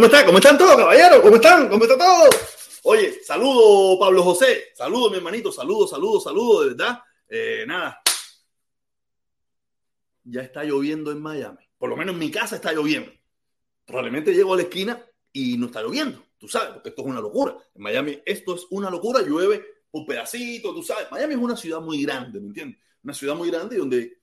[0.00, 0.24] ¿Cómo están?
[0.24, 1.20] ¿Cómo están todos, caballeros?
[1.20, 1.68] ¿Cómo están?
[1.68, 2.30] ¿Cómo está todo?
[2.84, 7.02] Oye, saludo Pablo José, saludo mi hermanito, saludo, saludo, saludo, de verdad.
[7.28, 8.00] Eh, nada,
[10.24, 11.58] ya está lloviendo en Miami.
[11.76, 13.12] Por lo menos en mi casa está lloviendo.
[13.84, 15.04] Probablemente llego a la esquina
[15.34, 17.58] y no está lloviendo, tú sabes, porque esto es una locura.
[17.74, 21.08] En Miami esto es una locura, llueve un pedacito, tú sabes.
[21.10, 22.80] Miami es una ciudad muy grande, ¿me entiendes?
[23.04, 24.16] Una ciudad muy grande donde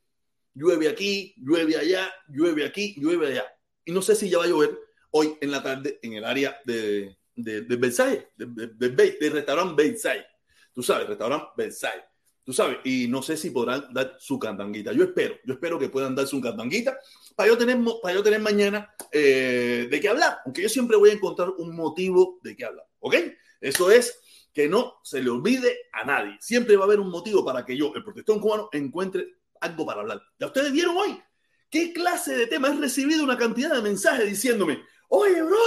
[0.56, 3.46] llueve aquí, llueve allá, llueve aquí, llueve allá.
[3.86, 4.87] Y no sé si ya va a llover
[5.18, 9.84] hoy en la tarde en el área de, de, de Versailles, del de, de, restaurante
[9.84, 10.26] Versailles.
[10.74, 12.06] Tú sabes, restaurante Versailles.
[12.44, 14.94] Tú sabes, y no sé si podrán dar su cantanguita.
[14.94, 16.98] Yo espero, yo espero que puedan dar su cantanguita
[17.36, 20.40] para yo tener, para yo tener mañana eh, de qué hablar.
[20.46, 22.86] Aunque yo siempre voy a encontrar un motivo de qué hablar.
[23.00, 23.16] ¿Ok?
[23.60, 24.20] Eso es
[24.54, 26.38] que no se le olvide a nadie.
[26.40, 29.28] Siempre va a haber un motivo para que yo, el protestón cubano, encuentre
[29.60, 30.22] algo para hablar.
[30.40, 31.22] Ya ustedes vieron hoy
[31.70, 32.70] qué clase de tema.
[32.70, 35.58] He recibido una cantidad de mensajes diciéndome, oye, bro,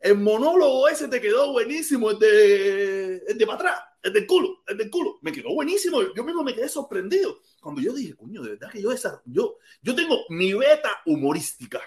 [0.00, 4.62] el monólogo ese te quedó buenísimo, el de, el de para atrás, el del culo,
[4.66, 5.18] el del culo.
[5.22, 6.02] Me quedó buenísimo.
[6.14, 9.56] Yo mismo me quedé sorprendido cuando yo dije, coño, de verdad que yo, esa, yo,
[9.80, 11.80] yo tengo mi beta humorística.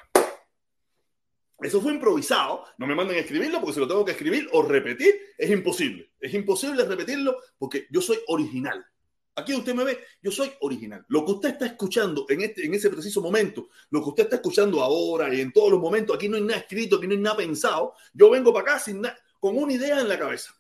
[1.59, 2.65] Eso fue improvisado.
[2.77, 6.11] No me manden a escribirlo porque si lo tengo que escribir o repetir es imposible.
[6.19, 8.85] Es imposible repetirlo porque yo soy original.
[9.37, 11.05] Aquí usted me ve, yo soy original.
[11.09, 14.37] Lo que usted está escuchando en, este, en ese preciso momento, lo que usted está
[14.37, 17.19] escuchando ahora y en todos los momentos, aquí no hay nada escrito, aquí no hay
[17.19, 17.93] nada pensado.
[18.13, 19.03] Yo vengo para acá sin
[19.39, 20.55] con una idea en la cabeza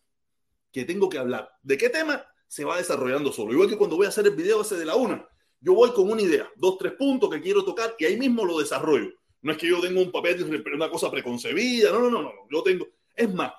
[0.71, 1.49] que tengo que hablar.
[1.63, 2.23] ¿De qué tema?
[2.47, 3.51] Se va desarrollando solo.
[3.51, 5.27] Igual que cuando voy a hacer el video ese de la una,
[5.59, 8.59] yo voy con una idea, dos, tres puntos que quiero tocar y ahí mismo lo
[8.59, 9.09] desarrollo.
[9.41, 12.31] No es que yo tenga un papel, una cosa preconcebida, no, no, no, no.
[12.51, 12.87] Yo tengo.
[13.15, 13.53] Es más,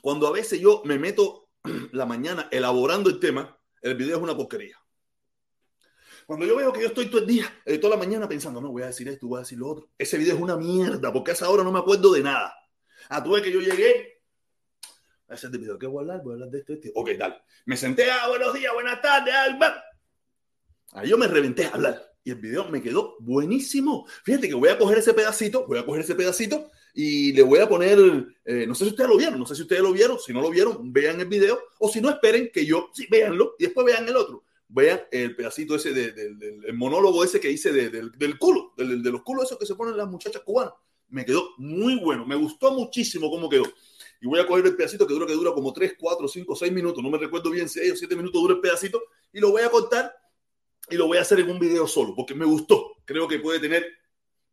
[0.00, 1.50] cuando a veces yo me meto
[1.92, 4.76] la mañana elaborando el tema, el video es una porquería.
[6.26, 8.70] Cuando yo veo que yo estoy todo el día, eh, toda la mañana pensando, no,
[8.70, 11.30] voy a decir esto, voy a decir lo otro, ese video es una mierda, porque
[11.30, 12.54] a esa hora no me acuerdo de nada.
[13.08, 14.20] A tu vez que yo llegué,
[15.28, 16.22] a ese video, ¿qué voy a hablar?
[16.22, 16.88] Voy a hablar de esto, esto.
[16.94, 17.36] Ok, dale.
[17.64, 19.76] Me senté, ah, buenos días, buenas tardes, Albert.
[20.92, 24.06] Ahí yo me reventé a hablar y el video me quedó buenísimo.
[24.24, 27.60] Fíjate que voy a coger ese pedacito, voy a coger ese pedacito y le voy
[27.60, 27.98] a poner,
[28.44, 30.40] eh, no sé si ustedes lo vieron, no sé si ustedes lo vieron, si no
[30.40, 33.86] lo vieron, vean el video, o si no, esperen que yo, sí, véanlo y después
[33.86, 34.44] vean el otro.
[34.70, 39.58] Vean el pedacito ese del monólogo ese que hice del, culo, de los culos esos
[39.58, 40.74] que se ponen las muchachas cubanas.
[41.08, 43.64] Me quedó muy bueno, me gustó muchísimo cómo quedó.
[44.20, 46.72] Y voy a coger el pedacito que dura, que dura como 3, 4, 5, 6
[46.72, 49.00] minutos, no me recuerdo bien, 6 o 7 minutos dura el pedacito,
[49.32, 50.12] y lo voy a cortar
[50.90, 52.96] y lo voy a hacer en un video solo, porque me gustó.
[53.04, 53.86] Creo que puede tener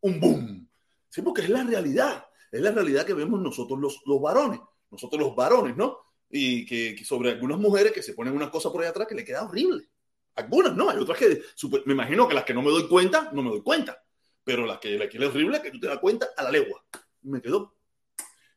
[0.02, 0.70] un boom.
[1.10, 2.26] Sí, porque es la realidad
[2.56, 6.00] es la realidad que vemos nosotros los, los varones, nosotros los varones, ¿no?
[6.30, 9.26] Y que, sobre algunas mujeres que se ponen unas cosas por ahí atrás que le
[9.26, 9.90] queda horrible.
[10.36, 10.90] Algunas, ¿no?
[10.90, 11.42] Hay otras que,
[11.86, 14.02] me imagino que las que no me doy cuenta, no me doy cuenta.
[14.44, 16.84] Pero las que le queda horrible, que tú te das cuenta a la legua.
[17.24, 17.76] Me quedó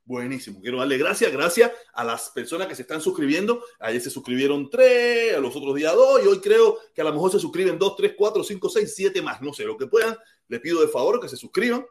[0.05, 0.61] buenísimo.
[0.61, 3.65] Quiero darle gracias, gracias a las personas que se están suscribiendo.
[3.81, 7.13] Ayer se suscribieron tres, a los otros días dos, y hoy creo que a lo
[7.13, 9.41] mejor se suscriben dos, tres, cuatro, cinco, seis, siete más.
[9.43, 10.17] No sé, lo que puedan.
[10.49, 11.85] Les pido de favor que se suscriban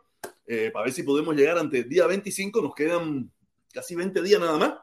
[0.47, 3.29] eh, para ver si podemos llegar ante el día 25, nos quedan
[3.73, 4.73] casi 20 días nada más,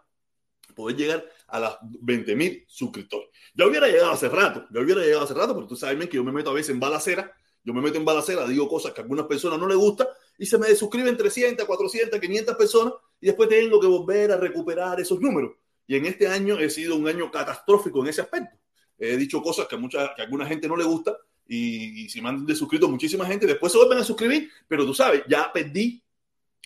[0.74, 3.30] poder llegar a las 20 mil suscriptores.
[3.54, 6.24] Ya hubiera llegado hace rato, ya hubiera llegado hace rato, pero tú sabes que yo
[6.24, 9.04] me meto a veces en balacera, yo me meto en balacera, digo cosas que a
[9.04, 10.06] algunas personas no les gusta
[10.38, 15.00] y se me suscriben 300, 400, 500 personas y después tengo que volver a recuperar
[15.00, 15.52] esos números.
[15.86, 18.56] Y en este año he sido un año catastrófico en ese aspecto.
[18.98, 22.20] He dicho cosas que a, mucha, que a alguna gente no le gusta y, si
[22.20, 25.52] me han de suscrito muchísima gente, después se vuelven a suscribir, pero tú sabes, ya
[25.52, 26.02] perdí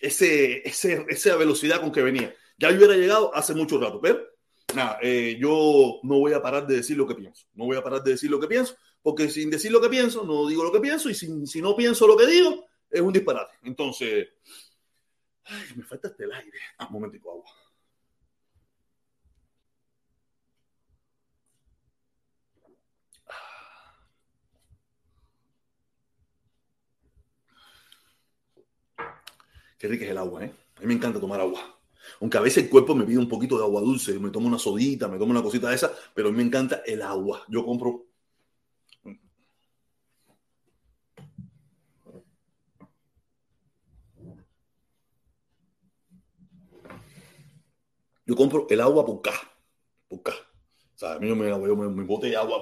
[0.00, 2.34] ese, ese, esa velocidad con que venía.
[2.58, 4.20] Ya hubiera llegado hace mucho rato, pero
[4.74, 7.46] nada, eh, yo no voy a parar de decir lo que pienso.
[7.54, 10.24] No voy a parar de decir lo que pienso, porque sin decir lo que pienso,
[10.24, 13.12] no digo lo que pienso, y si, si no pienso lo que digo, es un
[13.12, 13.54] disparate.
[13.62, 14.28] Entonces,
[15.44, 16.58] ay, me falta este el aire.
[16.78, 17.50] Ah, un momentico, agua.
[29.78, 30.52] Qué rica es el agua, ¿eh?
[30.76, 31.60] A mí me encanta tomar agua.
[32.20, 34.58] Aunque a veces el cuerpo me pide un poquito de agua dulce, me tomo una
[34.58, 37.44] sodita, me tomo una cosita de esa, pero a mí me encanta el agua.
[37.48, 38.06] Yo compro.
[48.26, 49.50] Yo compro el agua por caja.
[50.08, 50.42] Por caja.
[50.94, 52.60] O sea, a mí yo me, yo me, me bote agua.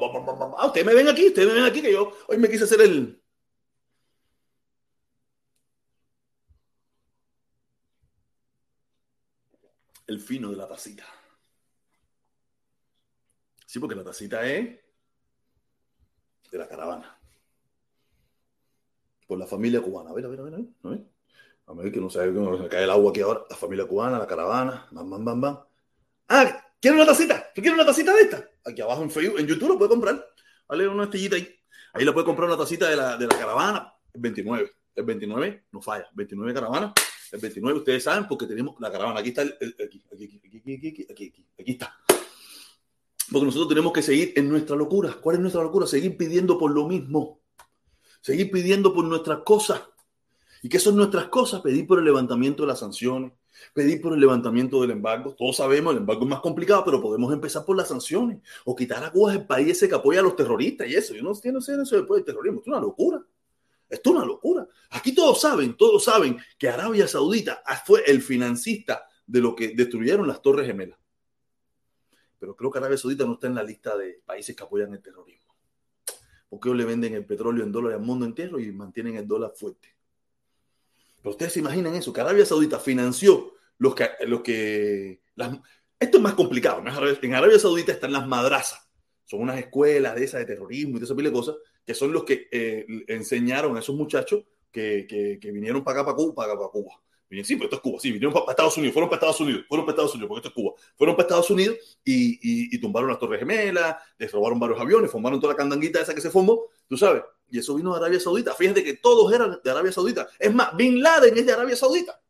[0.58, 2.80] Ah, ustedes me ven aquí, ustedes me ven aquí, que yo hoy me quise hacer
[2.82, 3.20] el,
[10.06, 11.04] el fino de la tacita.
[13.66, 14.78] Sí, porque la tacita es
[16.50, 17.18] de la caravana.
[19.26, 20.10] Por la familia cubana.
[20.10, 21.92] A ver, a ver, a ver, a ver.
[21.92, 23.42] Que no sabe cómo se cae el agua aquí ahora.
[23.50, 25.64] La familia cubana, la caravana, bam, bam, bam, bam.
[26.28, 27.52] Ah, ¿quiere una tacita?
[27.54, 28.48] ¿Tú quieres una tacita de esta?
[28.64, 30.24] Aquí abajo en Facebook, en YouTube lo puede comprar.
[30.68, 31.54] Vale, una estillita ahí.
[31.92, 33.92] Ahí le puede comprar una tacita de la, de la caravana.
[34.12, 34.72] El 29.
[34.94, 36.08] El 29 no falla.
[36.14, 36.94] 29 caravana.
[37.32, 39.20] El 29 ustedes saben porque tenemos la caravana.
[39.20, 41.96] Aquí está, el, el, aquí, aquí, aquí, aquí, aquí está.
[43.30, 45.16] Porque nosotros tenemos que seguir en nuestra locura.
[45.20, 45.86] ¿Cuál es nuestra locura?
[45.86, 47.40] Seguir pidiendo por lo mismo.
[48.20, 49.82] Seguir pidiendo por nuestras cosas.
[50.62, 51.60] ¿Y qué son nuestras cosas?
[51.60, 53.32] Pedir por el levantamiento de las sanciones,
[53.74, 55.34] pedir por el levantamiento del embargo.
[55.36, 59.04] Todos sabemos, el embargo es más complicado, pero podemos empezar por las sanciones o quitar
[59.04, 61.14] a Cuba el país que apoya a los terroristas y eso.
[61.14, 62.60] Yo no sé, no sé, eso después del terrorismo.
[62.60, 63.24] Es una locura.
[63.88, 64.66] Esto es una locura.
[64.90, 70.26] Aquí todos saben, todos saben que Arabia Saudita fue el financista de lo que destruyeron
[70.26, 70.98] las Torres Gemelas.
[72.38, 75.02] Pero creo que Arabia Saudita no está en la lista de países que apoyan el
[75.02, 75.54] terrorismo.
[76.48, 79.52] Porque ellos le venden el petróleo en dólares al mundo entero y mantienen el dólar
[79.56, 79.96] fuerte.
[81.16, 84.10] Pero ustedes se imaginan eso, que Arabia Saudita financió los que...
[84.26, 85.22] Los que
[85.98, 86.80] esto es más complicado.
[86.80, 88.86] En Arabia Saudita están las madrazas.
[89.24, 92.12] Son unas escuelas de esas de terrorismo y de esa pila de cosas, que son
[92.12, 95.06] los que eh, enseñaron a esos muchachos que,
[95.40, 97.00] que, vinieron para acá, para Cuba, para, para Cuba.
[97.28, 97.98] Sí, pero esto es Cuba.
[98.00, 100.48] Sí, vinieron para, Estados Unidos, fueron para Estados Unidos, fueron para Estados Unidos, porque esto
[100.48, 100.74] es Cuba.
[100.96, 105.10] Fueron para Estados Unidos y, y, y tumbaron las Torres Gemelas, les robaron varios aviones,
[105.10, 107.22] formaron toda la candanguita esa que se formó, tú sabes.
[107.48, 108.54] Y eso vino de Arabia Saudita.
[108.54, 110.28] Fíjate que todos eran de Arabia Saudita.
[110.38, 112.20] Es más, Bin Laden es de Arabia Saudita.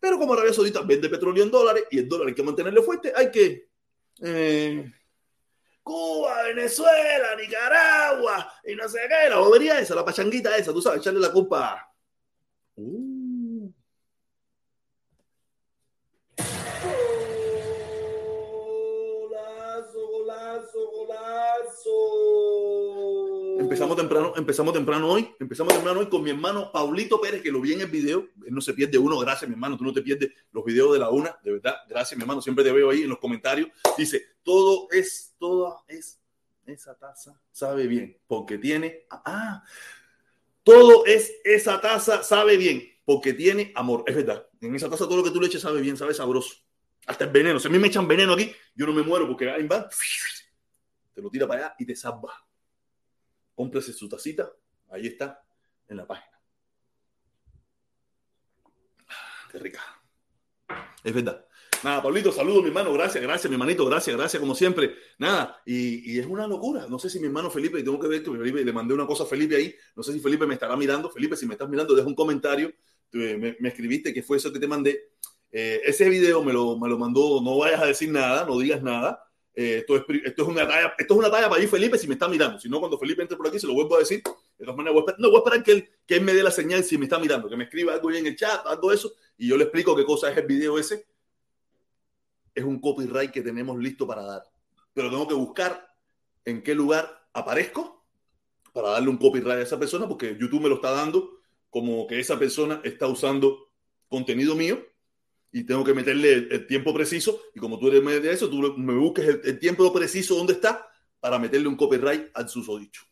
[0.00, 3.12] Pero como Arabia Saudita vende petróleo en dólares y el dólar hay que mantenerle fuerte,
[3.14, 3.68] hay que.
[4.20, 4.92] Eh,
[5.82, 11.00] Cuba, Venezuela, Nicaragua y no sé qué, la bobería esa, la pachanguita esa, tú sabes,
[11.00, 11.92] echarle la culpa.
[12.76, 13.11] Uh.
[23.72, 27.58] Empezamos temprano, empezamos temprano hoy, empezamos temprano hoy con mi hermano Paulito Pérez, que lo
[27.58, 28.28] vi en el video.
[28.44, 29.78] Él no se pierde uno, gracias, mi hermano.
[29.78, 31.76] Tú no te pierdes los videos de la una, de verdad.
[31.88, 32.42] Gracias, mi hermano.
[32.42, 33.70] Siempre te veo ahí en los comentarios.
[33.96, 36.20] Dice: todo es, todo es,
[36.66, 39.64] esa taza sabe bien, porque tiene, ah,
[40.62, 44.04] todo es, esa taza sabe bien, porque tiene amor.
[44.06, 44.46] Es verdad.
[44.60, 46.56] En esa taza todo lo que tú le eches sabe bien, sabe sabroso.
[47.06, 47.58] Hasta el veneno.
[47.58, 49.88] Si a mí me echan veneno aquí, yo no me muero porque ahí va,
[51.14, 52.34] te lo tira para allá y te salva
[53.62, 54.50] cómprese su tacita,
[54.90, 55.40] ahí está,
[55.86, 56.36] en la página.
[59.52, 59.80] Qué rica.
[61.04, 61.46] Es verdad.
[61.84, 64.96] Nada, Pablito, saludo mi hermano, gracias, gracias, mi hermanito, gracias, gracias, como siempre.
[65.18, 66.88] Nada, y, es una locura.
[66.88, 69.22] No sé si mi hermano Felipe, tengo que ver que Felipe, le mandé una cosa
[69.22, 71.08] a Felipe ahí, no sé si Felipe me estará mirando.
[71.08, 72.72] Felipe, si me estás mirando, deja un comentario.
[73.12, 75.12] Me, me escribiste que fue eso que te mandé.
[75.52, 78.82] Eh, ese video me lo, me lo mandó, no vayas a decir nada, no digas
[78.82, 79.22] nada.
[79.54, 82.08] Eh, esto, es, esto, es, una talla, esto es una talla para ir Felipe si
[82.08, 82.58] me está mirando.
[82.58, 84.22] Si no, cuando Felipe entre por aquí, se lo vuelvo a decir.
[84.58, 86.32] De todas maneras, voy a esperar, no voy a esperar que él, que él me
[86.32, 88.66] dé la señal si me está mirando, que me escriba algo ahí en el chat,
[88.66, 91.06] algo eso, y yo le explico qué cosa es el video ese.
[92.54, 94.42] Es un copyright que tenemos listo para dar.
[94.94, 95.88] Pero tengo que buscar
[96.44, 98.04] en qué lugar aparezco
[98.72, 101.40] para darle un copyright a esa persona, porque YouTube me lo está dando
[101.70, 103.70] como que esa persona está usando
[104.08, 104.91] contenido mío
[105.52, 107.40] y tengo que meterle el, tiempo preciso.
[107.54, 110.54] Y como tú eres medio de eso, tú me busques el, el, tiempo preciso donde
[110.54, 110.88] está
[111.20, 113.02] para meterle un copyright al susodicho.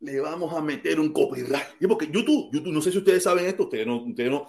[0.00, 1.76] Le vamos a meter un copyright.
[1.78, 4.48] Y porque YouTube, YouTube, no sé si ustedes saben esto, ustedes no, ustedes no.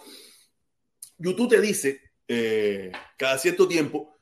[1.17, 4.17] YouTube te dice eh, cada cierto tiempo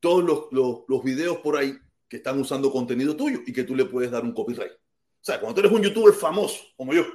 [0.00, 1.78] todos los, los, los videos por ahí
[2.08, 4.72] que están usando contenido tuyo y que tú le puedes dar un copyright.
[4.72, 7.06] O sea, cuando tú eres un youtuber famoso, como yo,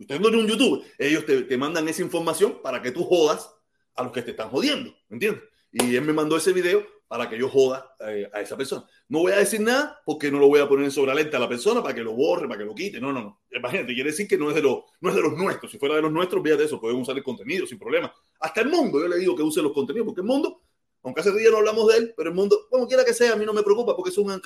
[0.00, 3.54] Usted no es un YouTube, ellos te, te, mandan esa información para que tú jodas
[3.94, 5.44] a los que te están jodiendo, ¿me entiendes?
[5.72, 8.86] Y él me mandó ese video para que yo joda eh, a esa persona.
[9.08, 11.48] No voy a decir nada porque no lo voy a poner sobre alerta a la
[11.48, 13.00] persona para que lo borre, para que lo quite.
[13.00, 13.40] No, no, no.
[13.50, 15.72] Imagínate, quiere decir que no es de, los, no es de los nuestros.
[15.72, 18.14] Si fuera de los nuestros, fíjate eso, pueden usar el contenido sin problema.
[18.38, 20.62] Hasta el mundo, yo le digo que use los contenidos, porque el mundo,
[21.02, 23.36] aunque hace día no hablamos de él, pero el mundo, como quiera que sea, a
[23.36, 24.40] mí no me preocupa porque es un...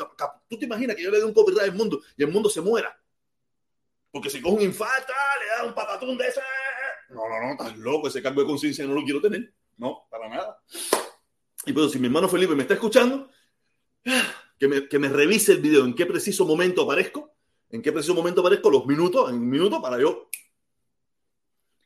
[0.48, 2.62] Tú te imaginas que yo le dé un copyright al mundo y el mundo se
[2.62, 2.98] muera.
[4.14, 6.40] Porque si coge un infarto, le da un patatón de ese.
[7.08, 8.06] No, no, no, estás loco.
[8.06, 9.52] Ese cambio de conciencia no lo quiero tener.
[9.76, 10.62] No, para nada.
[11.66, 13.28] Y pues, si mi hermano Felipe me está escuchando,
[14.56, 17.34] que me, que me revise el video, en qué preciso momento aparezco,
[17.70, 20.28] en qué preciso momento aparezco, los minutos, en un minuto, para yo,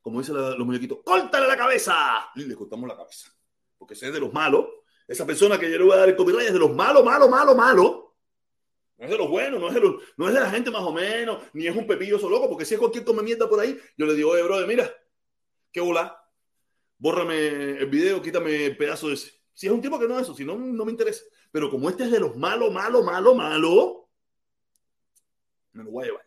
[0.02, 2.28] como dicen los muñequitos, ¡córtale la cabeza!
[2.34, 3.32] Y le cortamos la cabeza.
[3.78, 4.66] Porque ese es de los malos.
[5.06, 7.30] Esa persona que yo le voy a dar el copyright es de los malos, malos,
[7.30, 7.96] malos, malos.
[8.98, 10.82] No es de los buenos, no es de, los, no es de la gente más
[10.82, 13.78] o menos, ni es un pepilloso loco, porque si es cualquier come mierda por ahí,
[13.96, 14.92] yo le digo, oye, brother, mira,
[15.72, 16.22] qué bola,
[16.98, 19.32] bórrame el video, quítame el pedazo de ese.
[19.54, 21.24] Si es un tipo que no es eso, si no, no me interesa.
[21.52, 24.10] Pero como este es de los malos, malo, malo, malo,
[25.72, 26.26] me lo voy a llevar.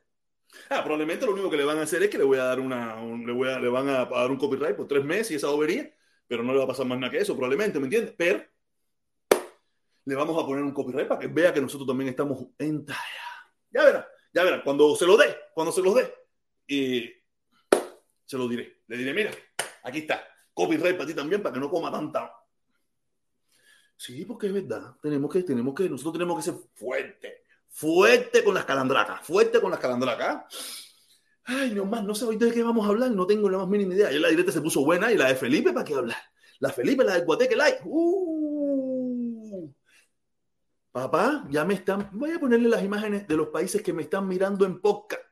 [0.70, 2.60] Ah, probablemente lo único que le van a hacer es que le voy a dar
[2.60, 5.36] una, un- le, voy a, le van a dar un copyright por tres meses y
[5.36, 5.94] esa bobería,
[6.28, 8.16] pero no le va a pasar más nada que eso, probablemente, ¿me entiendes?
[8.18, 8.44] Pero
[10.06, 13.00] le vamos a poner un copyright para que vea que nosotros también estamos en talla.
[13.70, 16.14] Ya verá, ya verá, cuando se lo dé, cuando se los dé,
[16.68, 17.10] y
[18.26, 18.82] se lo diré.
[18.88, 19.32] Le diré, mira,
[19.84, 22.34] aquí está, copyright para ti también, para que no coma tanta.
[23.96, 27.34] Sí, porque es verdad, tenemos que, tenemos que, nosotros tenemos que ser fuertes,
[27.70, 30.46] fuerte con las calandracas, fuerte con las calandracas.
[31.44, 33.68] Ay, no más, no sé hoy de qué vamos a hablar, no tengo la más
[33.68, 34.12] mínima idea.
[34.12, 36.18] Ya la directa se puso buena y la de Felipe, ¿para qué hablar?
[36.60, 37.78] La Felipe, la del Guateque Light.
[37.84, 38.51] Uh.
[40.92, 42.10] Papá, ya me están.
[42.12, 45.24] Voy a ponerle las imágenes de los países que me están mirando en podcast.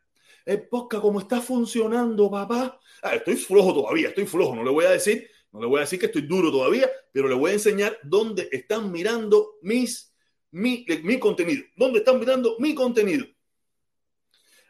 [0.45, 2.79] El podcast, ¿cómo está funcionando, papá?
[3.03, 4.55] Ah, estoy flojo todavía, estoy flojo.
[4.55, 7.27] No le voy a decir, no le voy a decir que estoy duro todavía, pero
[7.27, 10.15] le voy a enseñar dónde están mirando mis,
[10.51, 11.63] mi, mi contenido.
[11.75, 13.25] ¿Dónde están mirando mi contenido?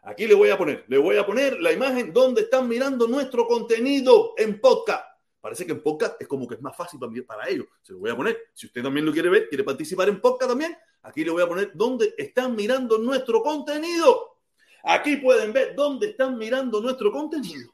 [0.02, 3.46] Aquí le voy a poner, le voy a poner la imagen donde están mirando nuestro
[3.46, 5.06] contenido en podcast.
[5.42, 7.68] Parece que en podcast es como que es más fácil para, para ellos.
[7.82, 8.38] Se lo voy a poner.
[8.54, 11.48] Si usted también lo quiere ver, quiere participar en podcast también, aquí le voy a
[11.48, 14.38] poner dónde están mirando nuestro contenido.
[14.84, 17.74] Aquí pueden ver dónde están mirando nuestro contenido.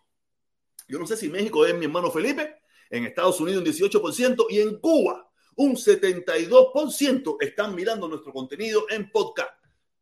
[0.88, 4.60] Yo no sé si México es mi hermano Felipe, en Estados Unidos un 18% y
[4.60, 9.52] en Cuba un 72% están mirando nuestro contenido en podcast.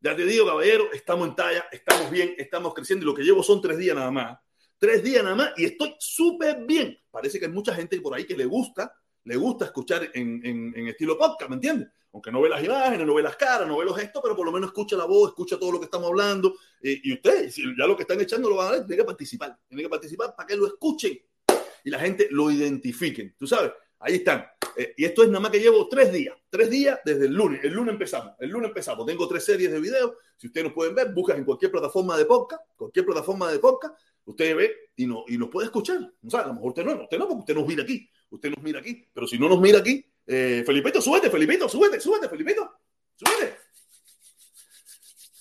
[0.02, 3.44] Ya te digo, caballero, estamos en talla, estamos bien, estamos creciendo y lo que llevo
[3.44, 4.40] son tres días nada más.
[4.78, 6.98] Tres días nada más y estoy súper bien.
[7.14, 8.92] Parece que hay mucha gente por ahí que le gusta,
[9.26, 11.88] le gusta escuchar en, en- en estilo podcast, ¿me entiendes?
[12.12, 14.46] Aunque no ve las imágenes, no ve las caras, no ve los gestos, pero por
[14.46, 16.56] lo menos escucha la voz, escucha todo lo que estamos hablando.
[16.82, 19.06] Eh, y ustedes, si ya lo que están echando lo van a ver, tienen que
[19.06, 19.56] participar.
[19.68, 21.20] Tienen que participar para que lo escuchen
[21.84, 23.36] y la gente lo identifiquen.
[23.38, 24.46] Tú sabes, ahí están.
[24.76, 26.36] Eh, y esto es nada más que llevo tres días.
[26.50, 27.64] Tres días desde el lunes.
[27.64, 28.34] El lunes empezamos.
[28.40, 29.06] El lunes empezamos.
[29.06, 30.12] Tengo tres series de videos.
[30.38, 33.96] Si ustedes nos pueden ver, buscan en cualquier plataforma de podcast, cualquier plataforma de podcast,
[34.26, 35.98] usted ve y, no, y nos puede escuchar.
[36.26, 38.10] O sea, a lo mejor usted no, usted no, porque usted nos mira aquí.
[38.30, 39.08] Usted nos mira aquí.
[39.14, 42.72] Pero si no nos mira aquí, eh, Felipito, súbete, Felipito, súbete, súbete, Felipito.
[43.16, 43.58] Súbete.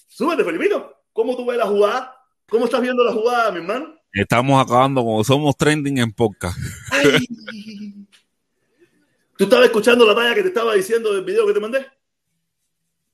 [0.09, 1.05] Súbete, Felipito.
[1.13, 2.17] ¿Cómo tú ves la jugada?
[2.49, 3.95] ¿Cómo estás viendo la jugada, mi hermano?
[4.13, 6.59] Estamos acabando como somos trending en podcast.
[6.91, 7.27] Ay.
[9.37, 11.87] ¿Tú estabas escuchando la talla que te estaba diciendo del video que te mandé?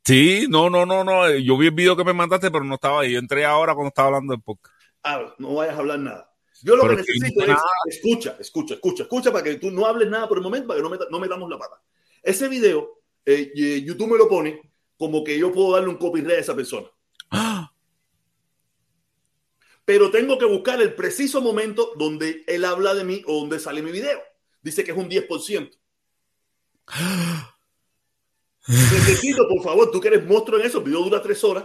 [0.04, 1.30] Sí, no, no, no, no.
[1.36, 3.12] Yo vi el video que me mandaste, pero no estaba ahí.
[3.12, 4.77] Yo entré ahora cuando estaba hablando en podcast.
[5.38, 6.34] No vayas a hablar nada.
[6.62, 7.58] Yo lo que es que necesito es
[7.96, 10.82] escucha, escucha, escucha, escucha para que tú no hables nada por el momento, para que
[10.82, 11.80] no, meta- no metamos la pata.
[12.22, 14.60] Ese video, eh, eh, YouTube me lo pone
[14.96, 16.88] como que yo puedo darle un copyright a esa persona.
[17.30, 17.72] ¡Ah!
[19.84, 23.80] Pero tengo que buscar el preciso momento donde él habla de mí o donde sale
[23.80, 24.20] mi video.
[24.60, 25.70] Dice que es un 10%.
[28.66, 31.64] Necesito, por favor, tú que eres monstruo en eso, el video dura tres horas.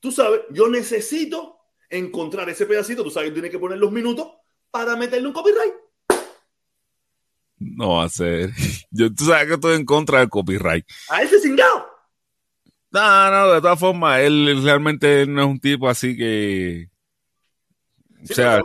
[0.00, 1.55] Tú sabes, yo necesito
[1.90, 4.28] encontrar ese pedacito, tú sabes que tiene que poner los minutos
[4.70, 5.74] para meterle un copyright.
[7.58, 8.50] No va a ser.
[8.90, 10.86] Yo, tú sabes que estoy en contra del copyright.
[11.08, 11.86] A ese cingado.
[12.90, 16.88] No, no, de todas formas, él realmente no es un tipo así que.
[18.22, 18.60] O sea,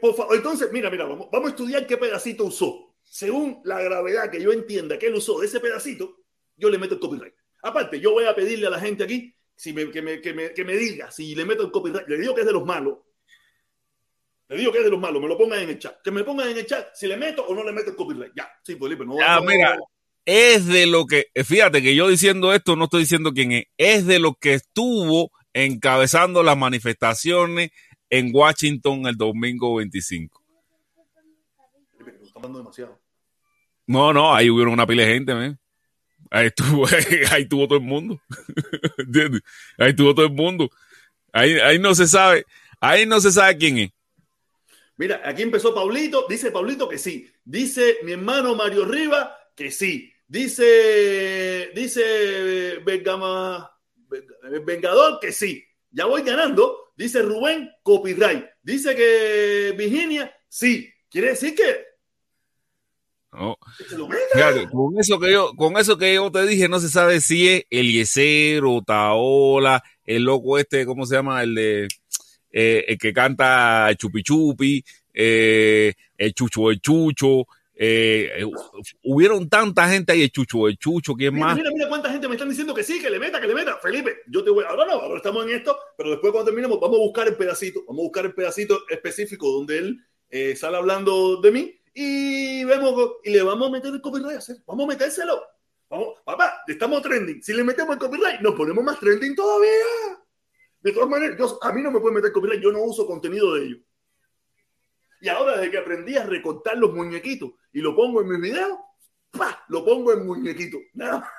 [0.00, 2.96] por favor, entonces, mira, mira, vamos, vamos a estudiar qué pedacito usó.
[3.02, 6.16] Según la gravedad que yo entienda que él usó de ese pedacito,
[6.56, 7.34] yo le meto el copyright.
[7.62, 10.52] Aparte, yo voy a pedirle a la gente aquí si me- que, me, que, me,
[10.52, 12.06] que me diga si le meto el copyright.
[12.08, 12.98] Le digo que es de los malos.
[14.48, 16.00] Le digo que es de los malos, me lo pongan en el chat.
[16.02, 18.32] Que me pongan en el chat si le meto o no le meto el copyright.
[18.36, 19.78] Ya, sí, Felipe, no Ya, no- mira.
[20.24, 21.26] es de lo que.
[21.44, 23.64] Fíjate que yo diciendo esto no estoy diciendo quién es.
[23.78, 27.70] Es de lo que estuvo encabezando las manifestaciones
[28.10, 30.42] en Washington el domingo 25.
[31.96, 33.00] Felipe, lo está hablando demasiado.
[33.86, 35.56] No, no, ahí hubieron una pila de gente.
[36.34, 36.84] Ahí estuvo,
[37.30, 38.20] ahí estuvo todo el mundo.
[39.78, 40.68] Ahí estuvo todo el mundo.
[41.32, 42.44] Ahí, ahí no se sabe,
[42.80, 43.90] ahí no se sabe quién es.
[44.96, 47.30] Mira, aquí empezó Pablito, dice Pablito que sí.
[47.44, 50.12] Dice mi hermano Mario Riva que sí.
[50.26, 53.70] Dice, dice Vengama-
[54.64, 55.64] Vengador que sí.
[55.92, 56.92] Ya voy ganando.
[56.96, 58.44] Dice Rubén, copyright.
[58.60, 60.92] Dice que Virginia, sí.
[61.08, 61.84] Quiere decir que,
[63.34, 63.58] No,
[64.70, 67.64] con eso que yo, con eso que yo te dije, no se sabe si es
[67.68, 71.42] Eliezer o Taola, el loco este, ¿cómo se llama?
[71.42, 71.88] El de
[72.52, 78.44] eh, el que canta Chupi Chupi, eh, el Chucho el Chucho, eh,
[79.02, 81.56] hubieron tanta gente ahí, el Chucho el Chucho, ¿quién Mira, más?
[81.56, 83.78] mira, mira cuánta gente me están diciendo que sí, que le meta, que le meta.
[83.82, 84.64] Felipe, yo te voy.
[84.68, 87.80] Ahora no, ahora estamos en esto, pero después cuando terminemos, vamos a buscar el pedacito,
[87.88, 93.30] vamos a buscar el pedacito específico donde él sale hablando de mí y vemos y
[93.30, 94.56] le vamos a meter el copyright a hacer.
[94.66, 95.42] Vamos a metérselo.
[95.88, 97.42] Vamos, papá, estamos trending.
[97.42, 99.70] Si le metemos el copyright, nos ponemos más trending todavía.
[100.80, 103.64] De todas maneras, a mí no me pueden meter copyright, yo no uso contenido de
[103.64, 103.80] ellos.
[105.20, 108.78] Y ahora, desde que aprendí a recortar los muñequitos y lo pongo en mis videos,
[109.30, 109.64] ¡pah!
[109.68, 110.78] lo pongo en muñequito.
[110.94, 111.30] Nada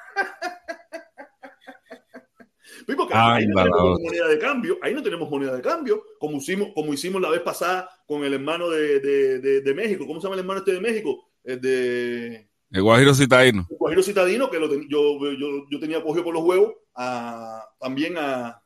[2.94, 6.70] porque ahí no tenemos moneda de cambio, ahí no tenemos moneda de cambio, como hicimos,
[6.76, 10.06] como hicimos la vez pasada con el hermano de, de, de, México.
[10.06, 11.32] ¿Cómo se llama el hermano este de México?
[11.44, 12.50] El de.
[12.72, 13.66] El Guajiro Citadino.
[13.70, 18.18] El Guajiro Citadino, que lo yo, yo, yo, tenía cogido por los huevos a, también
[18.18, 18.62] a,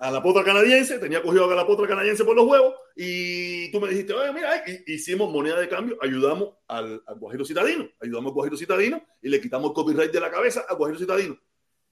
[0.00, 3.80] a la potra canadiense, tenía cogido a la potra canadiense por los huevos, y tú
[3.80, 8.34] me dijiste, oye, mira, hicimos moneda de cambio, ayudamos al, al Guajiro Citadino, ayudamos al
[8.34, 11.38] Guajiro Citadino y le quitamos el copyright de la cabeza al Guajiro Citadino.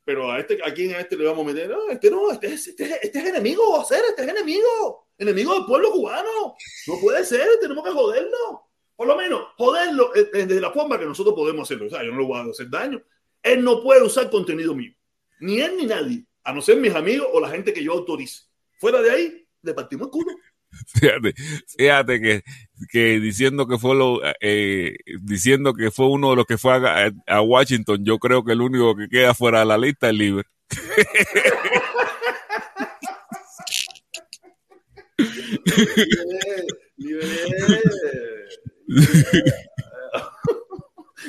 [0.04, 1.70] Pero a este, ¿a quién a este le vamos a meter?
[1.70, 5.64] No, este no, este es, este, este es enemigo, hacer, este es enemigo, enemigo del
[5.64, 6.56] pueblo cubano.
[6.88, 8.68] No puede ser, tenemos que joderlo.
[8.96, 11.86] Por lo menos, joderlo eh, desde la forma que nosotros podemos hacerlo.
[11.86, 13.02] O sea, yo no le voy a hacer daño.
[13.42, 14.92] Él no puede usar contenido mío.
[15.40, 16.24] Ni él ni nadie.
[16.44, 18.44] A no ser mis amigos o la gente que yo autorice.
[18.78, 20.32] Fuera de ahí, le partimos el culo.
[20.94, 21.34] Fíjate,
[21.76, 22.42] fíjate que,
[22.90, 26.74] que diciendo que fue lo, eh, diciendo que fue uno de los que fue
[27.26, 30.44] a, Washington, yo creo que el único que queda fuera de la lista es Libre.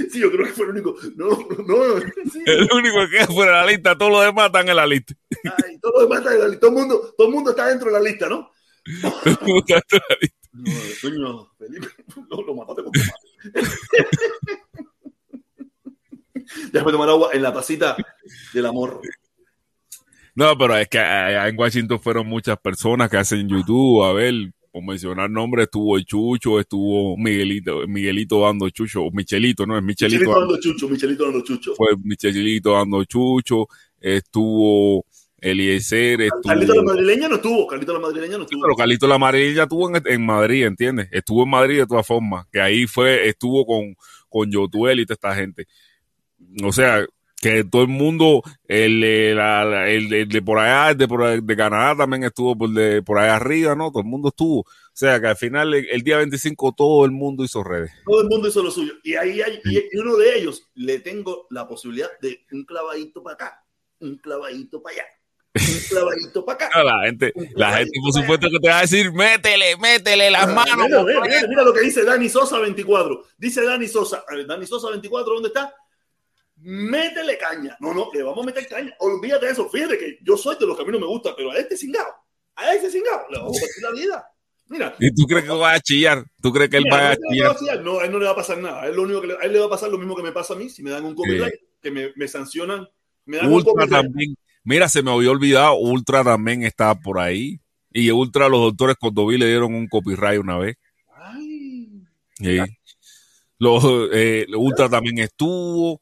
[0.10, 0.96] Sí, yo creo que fue el único.
[1.16, 1.30] No,
[1.68, 1.96] no.
[2.46, 5.14] El único que queda fuera de la lista, todos los demás están en la lista.
[5.44, 6.60] Ay, todos los demás están en la lista.
[6.62, 8.52] Todo el mundo, todo el mundo está dentro de la lista, ¿no?
[10.54, 11.88] No, Felipe,
[12.30, 12.92] no, lo mataste con
[16.72, 17.96] Déjame tomar agua en la tacita
[18.54, 19.02] del amor.
[20.36, 24.04] No, pero es que en Washington fueron muchas personas que hacen YouTube.
[24.04, 29.78] A ver, por mencionar nombres, estuvo Chucho, estuvo Miguelito, Miguelito dando Chucho, o Michelito, ¿no?
[29.78, 31.76] Es Michelito, Michelito dando Chucho, Michelito dando Chucho.
[31.76, 33.68] Fue Michelito dando Chucho,
[34.00, 35.06] estuvo
[35.44, 36.42] Eliezer estuvo.
[36.42, 38.62] Carlito la madrileña no estuvo, Carlito la madrileña no estuvo.
[38.62, 41.10] Pero Carlito la madrileña estuvo en, Madrid, ¿entiendes?
[41.12, 43.96] Estuvo en Madrid de todas formas, que ahí fue, estuvo con,
[44.30, 45.68] con Yotuel y toda esta gente.
[46.64, 47.06] O sea,
[47.42, 52.58] que todo el mundo, el, de por allá, el de, por, de Canadá también estuvo
[52.58, 53.92] por, de, por allá arriba, ¿no?
[53.92, 54.62] Todo el mundo estuvo.
[54.62, 57.92] O sea, que al final, el, día 25, todo el mundo hizo redes.
[58.06, 58.94] Todo el mundo hizo lo suyo.
[59.04, 63.34] Y ahí hay, y uno de ellos, le tengo la posibilidad de un clavadito para
[63.34, 63.66] acá,
[64.00, 65.06] un clavadito para allá
[65.56, 66.84] un clavadito para acá.
[66.84, 70.88] la gente, la gente por supuesto que te va a decir, métele, métele las manos.
[70.90, 73.24] Mira, lo que dice Dani Sosa 24.
[73.38, 75.74] Dice Dani Sosa, Dani Sosa 24, ¿dónde está?
[76.58, 77.78] Métele caña.
[77.80, 78.96] No, no, le vamos a meter caña.
[79.00, 79.70] Olvídate de eso.
[79.70, 81.78] Fíjate que yo soy de los que a mí no me gusta, pero a este
[81.78, 82.14] cingado,
[82.56, 84.30] a este cingado, le vamos a partir la vida.
[84.70, 84.96] Mira.
[84.98, 86.24] ¿Y tú crees que va a chillar?
[86.42, 87.82] ¿Tú crees que él va a chillar?
[87.82, 88.82] No, a él no le va a pasar nada.
[88.82, 90.24] A él, lo único que le, a él le va a pasar lo mismo que
[90.24, 90.70] me pasa a mí.
[90.70, 92.88] Si me dan un copyright, que me, me sancionan.
[93.26, 93.92] Me dan un copyright.
[93.92, 97.60] También Mira, se me había olvidado, Ultra también está por ahí.
[97.92, 100.78] Y Ultra, los doctores Cordoví le dieron un copyright una vez.
[101.16, 101.90] Ay.
[102.38, 102.60] Sí.
[103.60, 106.02] Los, eh, Ultra también estuvo.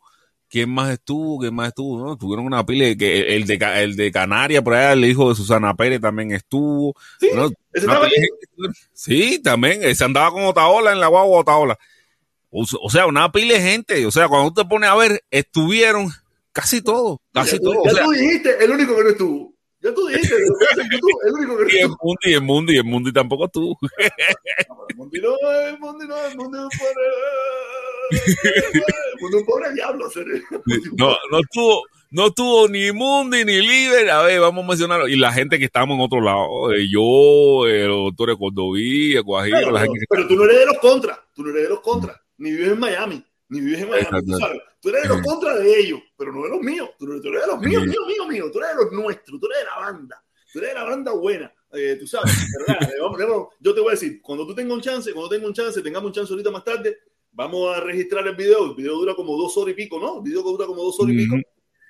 [0.49, 1.39] ¿Quién más estuvo?
[1.39, 2.05] ¿Quién más estuvo?
[2.05, 2.17] ¿No?
[2.17, 5.73] Tuvieron una pila que el de, el de Canarias, por allá, el hijo de Susana
[5.75, 6.93] Pérez también estuvo.
[7.19, 7.29] Sí,
[8.93, 9.95] sí también.
[9.95, 11.79] Se andaba con Otaola en la guagua Otaola.
[12.49, 14.05] O, sea, una pila de gente.
[14.05, 16.11] O sea, cuando usted pone a ver, estuvieron
[16.53, 17.83] Casi todo, casi ya, todo.
[17.85, 19.53] Ya tú dijiste el único que no estuvo.
[19.81, 21.77] Ya tú dijiste el único que no estuvo.
[21.77, 23.77] Y el Mundi, y el Mundi, y el Mundi tampoco estuvo.
[23.97, 25.35] el Mundi no,
[25.67, 26.69] el Mundi no, el Mundi no
[29.21, 30.09] Mundi un pobre diablo.
[30.97, 31.83] No, no estuvo
[32.13, 34.09] no tuvo ni Mundi ni Liber.
[34.09, 35.07] A ver, vamos a mencionarlo.
[35.07, 39.57] Y la gente que estamos en otro lado, eh, yo, el doctor Cordoví, el Guajiro,
[39.59, 41.69] pero, la gente que Pero tú no eres de los contras, tú no eres de
[41.69, 44.61] los contras, ni vives en Miami ni vives en Miami, tú sabes.
[44.79, 46.89] Tú eres de los contra de ellos, pero no de los míos.
[46.97, 48.49] Tú, eres de los míos, míos, míos, míos.
[48.51, 50.23] Tú eres de los nuestros, tú eres de la banda.
[50.53, 51.53] Tú eres de la banda buena.
[51.73, 52.31] Eh, tú sabes,
[53.59, 56.07] yo te voy a decir, cuando tú tengas un chance, cuando tenga un chance, tengamos
[56.07, 56.97] un chance ahorita más tarde,
[57.31, 58.69] vamos a registrar el video.
[58.69, 60.19] El video dura como dos horas y pico, ¿no?
[60.19, 61.35] El video dura como dos horas y pico.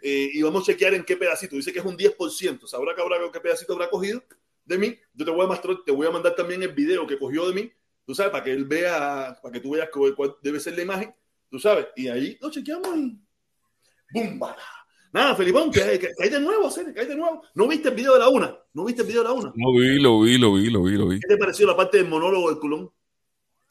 [0.02, 1.56] Eh, y vamos a chequear en qué pedacito.
[1.56, 2.65] Dice que es un 10%.
[2.65, 4.24] Sabrá que habrá qué pedacito habrá cogido
[4.65, 4.97] de mí.
[5.13, 7.54] Yo te voy a mostrar, te voy a mandar también el video que cogió de
[7.54, 7.71] mí.
[8.04, 11.13] Tú sabes, para que él vea, para que tú veas cuál debe ser la imagen
[11.52, 13.20] tú sabes, y ahí lo chequeamos y
[14.14, 14.40] ¡bum!
[15.14, 17.44] Nada, Felipón, que, hay de nuevo, que hay de nuevo.
[17.54, 18.58] ¿No viste el video de la una?
[18.74, 19.52] ¿No viste el video de la una?
[19.56, 21.20] No vi, lo vi, lo vi, lo vi, lo vi.
[21.20, 22.90] ¿Qué te pareció la parte del monólogo del culón?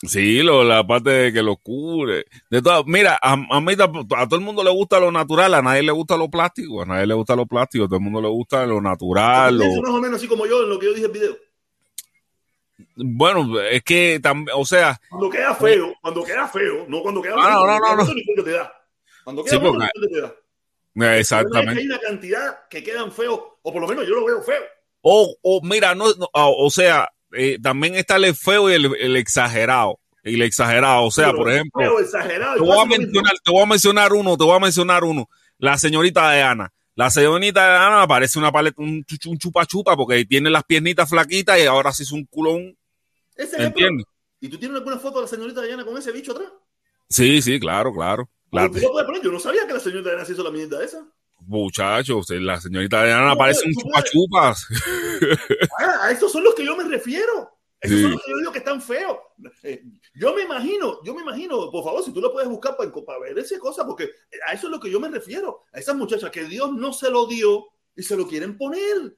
[0.02, 2.26] Sí, lo, la parte de que lo cubre.
[2.50, 5.82] De todo, mira, a, mí a todo el mundo le gusta lo natural, a nadie
[5.82, 8.28] le gusta lo plástico, a nadie le gusta lo plástico, a todo el mundo le
[8.28, 9.56] gusta lo natural.
[9.56, 9.64] Lo...
[9.82, 11.36] más o menos así como yo en lo que yo dije en el video.
[12.96, 15.00] Bueno, es que también, o sea.
[15.08, 18.44] Cuando queda feo, cuando queda feo, no cuando queda ah, no, no, no, no.
[18.44, 18.72] Te da.
[19.24, 19.78] Cuando queda sí, feo,
[20.10, 20.34] te da.
[21.18, 21.80] Exactamente.
[21.80, 24.62] Hay una cantidad que quedan feos, o por lo menos yo lo veo feo.
[25.02, 28.94] O, o mira, no, no o, o sea, eh, también está el feo y el,
[28.96, 29.98] el, exagerado.
[30.22, 33.50] Y el exagerado, o sea, Pero por ejemplo, feo, exagerado, te voy, a mencionar, te
[33.50, 35.28] voy a mencionar uno, te voy a mencionar uno.
[35.58, 36.72] La señorita de Ana.
[37.00, 39.02] La señorita de Ana parece una paleta, un,
[39.38, 42.76] chupa chupa porque tiene las piernitas flaquitas y ahora sí es un culón.
[43.34, 43.56] Ese.
[43.62, 44.04] ¿Entiendes?
[44.38, 46.48] ¿Y tú tienes alguna foto de la señorita Diana con ese bicho atrás?
[47.08, 48.28] Sí, sí, claro, claro.
[48.52, 51.02] Yo no sabía que la señorita Diana se hizo la mierda esa.
[51.38, 54.66] Muchachos, la señorita de Ana Tú parece un tú chupa chupas.
[55.78, 57.50] Ah, a esos son los que yo me refiero.
[57.80, 58.02] Esos Sí.
[58.02, 59.16] son los que yo digo que están feos.
[59.62, 59.82] Eh,
[60.20, 63.18] yo me imagino, yo me imagino, por favor, si tú lo puedes buscar para, para
[63.20, 64.10] ver esa cosa, porque
[64.46, 65.62] a eso es lo que yo me refiero.
[65.72, 69.16] A esas muchachas que Dios no se lo dio y se lo quieren poner.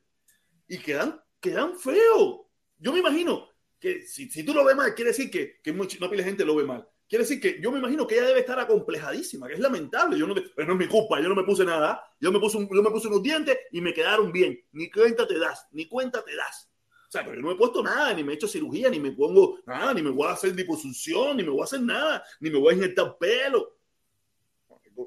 [0.68, 2.42] Y quedan, quedan feos.
[2.78, 3.48] Yo me imagino
[3.80, 6.28] que si, si tú lo ves mal, quiere decir que, que mucha, una pila de
[6.28, 6.88] gente lo ve mal.
[7.08, 10.16] Quiere decir que yo me imagino que ella debe estar acomplejadísima, que es lamentable.
[10.18, 12.02] Yo no, pero no es mi culpa, yo no me puse nada.
[12.20, 14.58] Yo me puse, un- yo me puse unos dientes y me quedaron bien.
[14.72, 16.71] Ni cuenta te das, ni cuenta te das.
[17.12, 18.98] O sea, pero yo no me he puesto nada, ni me he hecho cirugía, ni
[18.98, 22.24] me pongo nada, ni me voy a hacer liposucción, ni me voy a hacer nada,
[22.40, 23.76] ni me voy a inyectar pelo.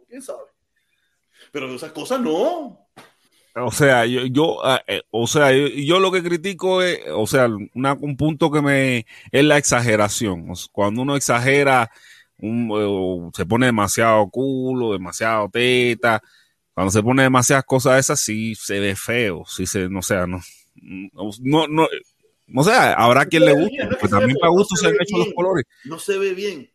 [0.07, 0.43] ¿Quién sabe?
[1.51, 2.87] Pero esas cosas no.
[3.55, 7.47] O sea, yo, yo ah, eh, o sea, yo, lo que critico es, o sea,
[7.47, 10.53] un punto que me es la exageración.
[10.71, 11.89] Cuando uno exagera,
[12.39, 16.21] o se pone demasiado culo, demasiado teta,
[16.75, 20.39] cuando se pone demasiadas cosas esas, sí se ve feo, sí se, no sea, no,
[21.41, 21.87] no, no,
[22.47, 24.99] no sé, habrá quien le guste, no pues sea también para gusto se han ve
[25.01, 25.35] hecho los bien.
[25.35, 25.65] colores.
[25.85, 26.71] No se ve bien.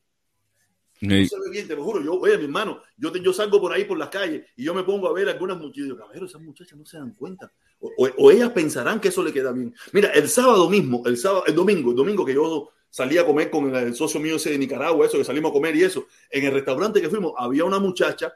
[1.02, 2.02] No se ve bien, te lo juro.
[2.02, 4.74] Yo, oye, mi hermano, yo, te- yo salgo por ahí por las calles y yo
[4.74, 5.96] me pongo a ver algunas muchachas.
[5.96, 7.50] Caballero, esas muchachas no se dan cuenta.
[7.78, 9.74] O, o- o ellas pensarán que eso le queda bien.
[9.92, 13.48] Mira, el sábado mismo, el sábado, el domingo, el domingo que yo salí a comer
[13.50, 16.06] con el, el socio mío ese de Nicaragua, eso que salimos a comer y eso,
[16.28, 18.34] en el restaurante que fuimos había una muchacha,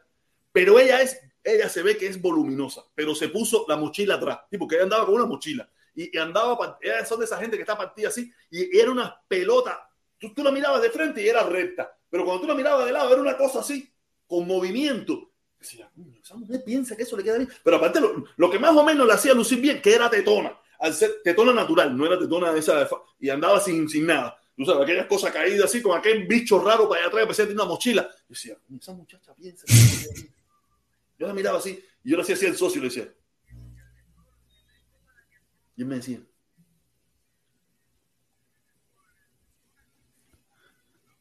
[0.51, 4.41] pero ella es, ella se ve que es voluminosa, pero se puso la mochila atrás,
[4.51, 7.57] sí, porque ella andaba con una mochila y, y andaba, ellas son de esa gente
[7.57, 9.89] que está partida así y era una pelota.
[10.19, 12.93] Tú, tú la mirabas de frente y era recta, pero cuando tú la mirabas de
[12.93, 13.93] lado era una cosa así,
[14.27, 15.31] con movimiento.
[15.59, 17.51] Decía, "Coño, esa mujer piensa que eso le queda bien.
[17.63, 20.59] Pero aparte, lo, lo que más o menos le hacía lucir bien, que era tetona,
[20.79, 24.39] al ser tetona natural, no era tetona de esa, y andaba sin, sin nada.
[24.57, 27.55] Tú sabes, aquellas cosas caídas así, con aquel bicho raro para allá atrás, que parecía
[27.55, 28.03] una mochila.
[28.03, 29.65] Yo decía, "Coño, esa muchacha piensa
[31.19, 33.15] Yo la miraba así, y yo le hacía así al socio y le decía.
[35.77, 36.21] Y él me decía,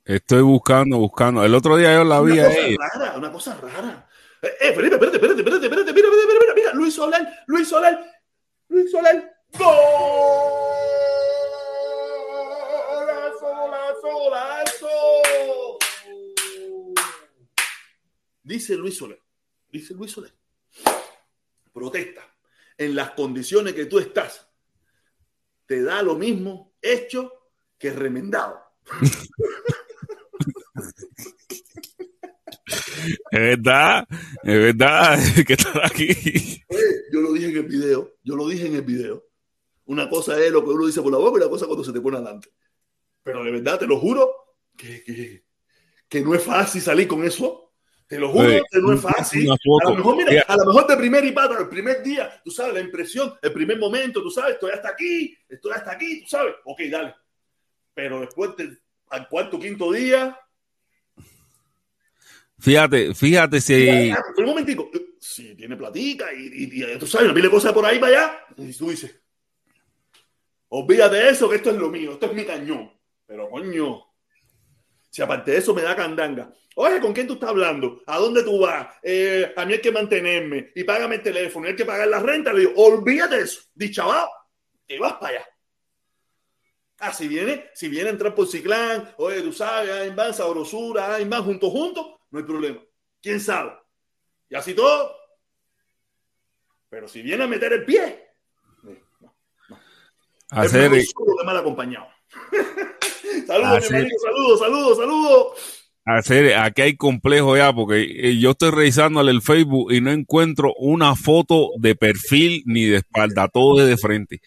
[0.05, 1.43] Estoy buscando, buscando.
[1.45, 4.09] El otro día yo la vi una cosa rara, una cosa rara.
[4.41, 8.05] Eh, eh, Felipe, espérate, espérate, espérate, espérate, mira, mira, mira, mira, Luis Solar, Luis Solar,
[8.67, 9.77] Luis Solar, golazo,
[13.55, 14.89] golazo, golazo.
[18.43, 19.19] Dice Luis Solar,
[19.73, 20.31] dice Luis Solar,
[21.73, 22.21] protesta
[22.77, 24.47] en las condiciones que tú estás,
[25.65, 28.61] te da lo mismo hecho que remendado.
[33.31, 34.07] Es verdad,
[34.43, 36.63] es verdad que está aquí.
[36.67, 39.25] Oye, yo lo dije en el video, yo lo dije en el video.
[39.85, 41.91] Una cosa es lo que uno dice por la boca y la cosa cuando se
[41.91, 42.49] te pone adelante.
[43.23, 44.31] Pero de verdad, te lo juro,
[44.77, 45.43] que, que,
[46.07, 47.72] que no es fácil salir con eso.
[48.07, 49.49] Te lo juro no es una fácil.
[49.51, 52.73] A lo mejor, mira, a lo mejor de primer impacto, el primer día, tú sabes,
[52.73, 56.53] la impresión, el primer momento, tú sabes, estoy hasta aquí, estoy hasta aquí, tú sabes.
[56.65, 57.15] Ok, dale.
[57.93, 58.77] Pero después, te-
[59.09, 60.37] al cuarto, quinto día,
[62.59, 63.73] Fíjate, fíjate si.
[63.83, 64.89] Pero un momentico.
[65.19, 68.39] Si tiene platica y, y, y tú sabes, no pile cosas por ahí para allá.
[68.57, 69.19] Y tú dices,
[70.69, 72.89] olvídate de eso, que esto es lo mío, esto es mi cañón.
[73.25, 74.05] Pero coño,
[75.13, 76.51] si aparte de eso me da candanga.
[76.75, 78.01] Oye, ¿con quién tú estás hablando?
[78.07, 78.95] ¿A dónde tú vas?
[79.03, 82.17] Eh, a mí hay que mantenerme y págame el teléfono, y hay que pagar la
[82.17, 82.51] renta.
[82.51, 84.27] Le digo, olvídate de eso, dichaval,
[84.87, 85.47] que vas para allá.
[86.97, 91.13] Ah, si viene, si viene a entrar por Ciclán, oye, tú sabes, hay más sabrosura,
[91.13, 92.81] hay más juntos, juntos, no hay problema.
[93.21, 93.71] ¿Quién sabe?
[94.49, 95.15] Y así todo.
[96.89, 98.31] Pero si viene a meter el pie,
[99.19, 99.31] no.
[100.49, 102.07] Hacer, es que mal acompañado.
[103.47, 105.47] saludos, mi saludos, saludos, saludos.
[106.05, 110.73] hacer, aquí hay complejo ya, porque eh, yo estoy revisándole el Facebook y no encuentro
[110.77, 114.41] una foto de perfil ni de espalda, todo es de frente.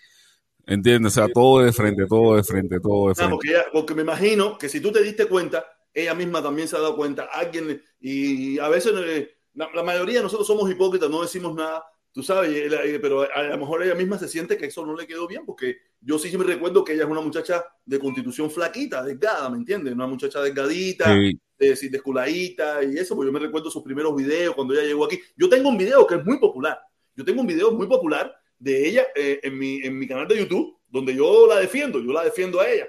[0.67, 1.13] ¿Entiendes?
[1.13, 3.31] O sea, todo es de frente, todo de frente, todo de No, frente.
[3.33, 6.77] porque, ella- porque me imagino que si tú te diste cuenta, ella misma también se
[6.77, 7.29] ha dado cuenta.
[7.33, 11.85] Alguien, y a veces eh, la, la mayoría de nosotros somos hipócritas, no decimos nada.
[12.17, 15.27] Tú sabes, pero a lo mejor ella misma se siente que eso no le quedó
[15.27, 19.51] bien, porque yo sí, me recuerdo que ella es una muchacha de constitución flaquita, delgada,
[19.51, 19.93] ¿me entiendes?
[19.93, 21.39] Una muchacha delgadita, sí.
[21.59, 25.21] de, desculadita y eso, pues yo me recuerdo sus primeros videos cuando ella llegó aquí.
[25.37, 26.81] Yo tengo un video que es muy popular.
[27.15, 30.39] Yo tengo un video muy popular de ella eh, en, mi, en mi canal de
[30.39, 32.87] YouTube, donde yo la defiendo, yo la defiendo a ella.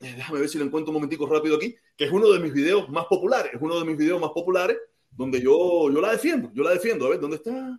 [0.00, 2.52] Eh, déjame ver si lo encuentro un momentico rápido aquí, que es uno de mis
[2.52, 4.76] videos más populares, es uno de mis videos más populares
[5.08, 7.06] donde yo, yo la defiendo, yo la defiendo.
[7.06, 7.78] A ver, ¿dónde está?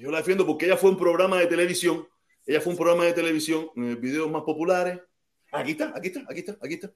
[0.00, 2.06] Yo la defiendo porque ella fue un programa de televisión.
[2.46, 4.98] Ella fue un programa de televisión, eh, videos más populares.
[5.52, 6.92] Aquí está, aquí está, aquí está, aquí está.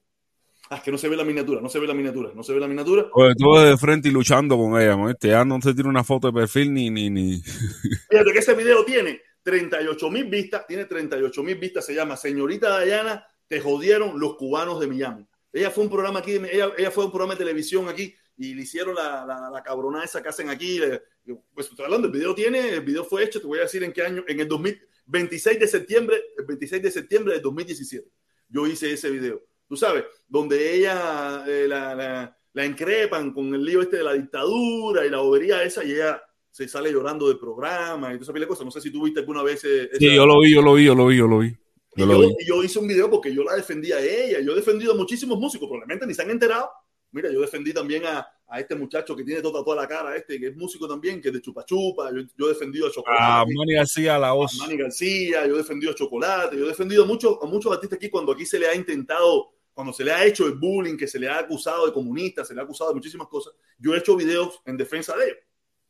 [0.69, 2.51] Ah, es que no se ve la miniatura, no se ve la miniatura, no se
[2.51, 3.05] ve la miniatura.
[3.13, 5.09] Pues tú de frente y luchando con ella, ¿no?
[5.09, 7.39] Este, ya no se tiene una foto de perfil ni, ni, ni.
[8.09, 12.69] Fíjate que ese video tiene 38 mil vistas, tiene 38 mil vistas, se llama Señorita
[12.69, 15.27] Dayana, te jodieron los cubanos de Miami.
[15.53, 18.63] Ella fue un programa aquí, ella, ella fue un programa de televisión aquí y le
[18.63, 20.79] hicieron la, la, la cabrona esa que hacen aquí.
[21.53, 23.93] Pues estoy hablando, el video tiene, el video fue hecho, te voy a decir en
[23.93, 28.07] qué año, en el 2026 de septiembre, el 26 de septiembre de 2017.
[28.49, 33.63] Yo hice ese video, tú sabes, donde ella eh, la, la, la, increpan con el
[33.63, 36.21] lío este de la dictadura y la bobería esa y ella
[36.51, 38.65] se sale llorando del programa y toda esa cosas.
[38.65, 39.63] No sé si tú viste alguna vez.
[39.63, 39.97] Esa...
[39.97, 41.57] Sí, yo lo vi, yo lo vi, yo lo vi, yo lo vi.
[41.97, 44.39] Yo, yo, yo hice un video porque yo la defendía a ella.
[44.41, 46.69] Yo he defendido a muchísimos músicos, probablemente ni se han enterado,
[47.15, 50.37] Mira, yo defendí también a, a este muchacho que tiene toda, toda la cara, este
[50.37, 52.11] que es músico también, que es de Chupa Chupa.
[52.13, 53.23] Yo, yo he defendido a Chocolate.
[53.23, 54.57] Ah, Manny García, la voz.
[54.59, 56.57] Manny García, yo he defendido a Chocolate.
[56.57, 59.53] Yo he defendido a muchos, a muchos artistas aquí cuando aquí se le ha intentado,
[59.73, 62.53] cuando se le ha hecho el bullying, que se le ha acusado de comunista, se
[62.53, 63.53] le ha acusado de muchísimas cosas.
[63.79, 65.37] Yo he hecho videos en defensa de ellos.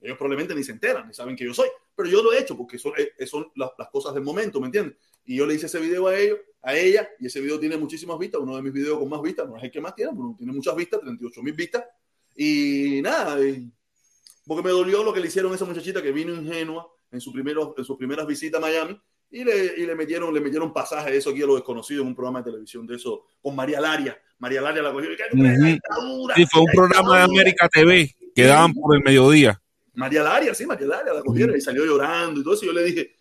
[0.01, 2.55] Ellos probablemente ni se enteran, ni saben que yo soy, pero yo lo he hecho
[2.55, 4.95] porque son, eh, son las, las cosas del momento, ¿me entiendes?
[5.25, 8.17] Y yo le hice ese video a ellos, a ella, y ese video tiene muchísimas
[8.17, 10.35] vistas, uno de mis videos con más vistas, no es el que más tiene, pero
[10.37, 11.83] tiene muchas vistas, 38 mil vistas.
[12.35, 13.37] Y nada,
[14.45, 17.31] porque me dolió lo que le hicieron a esa muchachita que vino ingenua en, su
[17.31, 18.99] primero, en sus primeras visitas a Miami
[19.31, 22.09] y le, y le metieron le metieron pasaje de eso aquí a los desconocidos en
[22.09, 24.19] un programa de televisión de eso con María Laria.
[24.39, 25.09] María Laria la cogió.
[25.09, 26.33] Uh -huh.
[26.35, 29.59] Sí, fue un programa de América TV que daban por el mediodía.
[29.93, 31.59] María Laria, sí, María Laria la cogieron uh -huh.
[31.59, 32.65] y salió llorando y todo eso.
[32.65, 33.14] Yo le dije,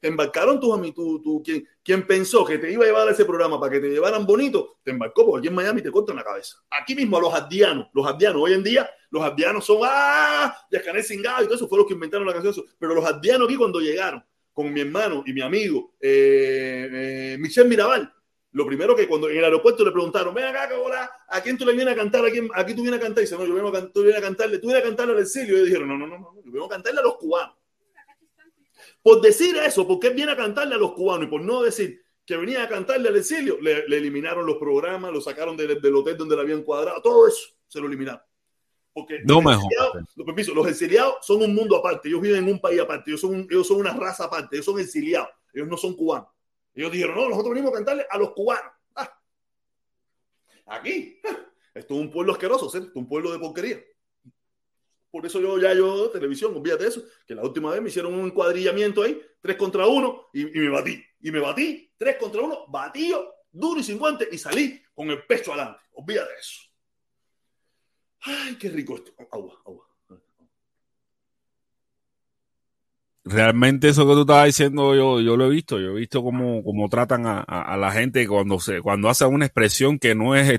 [0.00, 3.08] te embarcaron tú a mí, tú, tú, ¿quién, ¿quién pensó que te iba a llevar
[3.08, 4.78] a ese programa para que te llevaran bonito?
[4.82, 6.56] Te embarcó porque aquí en Miami te cortan la cabeza.
[6.70, 11.02] Aquí mismo a los ardianos, los ardianos, hoy en día los ardianos son, ah, Yascané
[11.02, 12.54] Singado y todo eso fue los que inventaron la canción.
[12.78, 17.68] Pero los ardianos aquí cuando llegaron con mi hermano y mi amigo eh, eh, Michel
[17.68, 18.12] Mirabal,
[18.52, 20.68] lo primero que cuando en el aeropuerto le preguntaron, ven acá,
[21.28, 22.24] ¿a quién tú le vienes a cantar?
[22.24, 23.22] ¿A quién, aquí tú vienes a cantar?
[23.22, 25.20] Y dice, no, yo vengo a, tú vienes a cantarle, tú vienes a cantarle al
[25.20, 25.54] exilio.
[25.54, 27.56] Y ellos dijeron, no, no, no, no, yo vengo a cantarle a los cubanos.
[29.02, 32.02] Por decir eso, porque él viene a cantarle a los cubanos y por no decir
[32.24, 35.94] que venía a cantarle al exilio, le, le eliminaron los programas, lo sacaron del, del,
[35.94, 38.20] hotel donde le habían cuadrado, todo eso se lo eliminaron.
[38.92, 42.52] Porque no los, exiliados, los, permiso, los exiliados son un mundo aparte, ellos viven en
[42.52, 45.76] un país aparte, ellos son, ellos son una raza aparte, ellos son exiliados, ellos no
[45.76, 46.28] son cubanos.
[46.74, 48.72] Ellos dijeron, no, nosotros venimos a cantarle a los cubanos.
[48.94, 49.20] Ah.
[50.66, 51.20] Aquí,
[51.74, 52.78] esto es un pueblo asqueroso, ¿sí?
[52.78, 53.80] esto es un pueblo de porquería.
[55.10, 58.14] Por eso yo ya yo, televisión, olvídate de eso, que la última vez me hicieron
[58.14, 61.02] un cuadrillamiento ahí, tres contra uno, y, me batí.
[61.20, 65.24] Y me batí, tres contra uno, batido, duro y sin guante, y salí con el
[65.26, 65.80] pecho adelante.
[65.92, 66.60] Olvídate de eso.
[68.20, 69.12] Ay, qué rico esto.
[69.32, 69.89] Agua, agua.
[73.22, 76.64] Realmente eso que tú estabas diciendo, yo, yo lo he visto, yo he visto cómo,
[76.64, 80.34] cómo tratan a, a, a, la gente cuando se, cuando hacen una expresión que no
[80.34, 80.58] es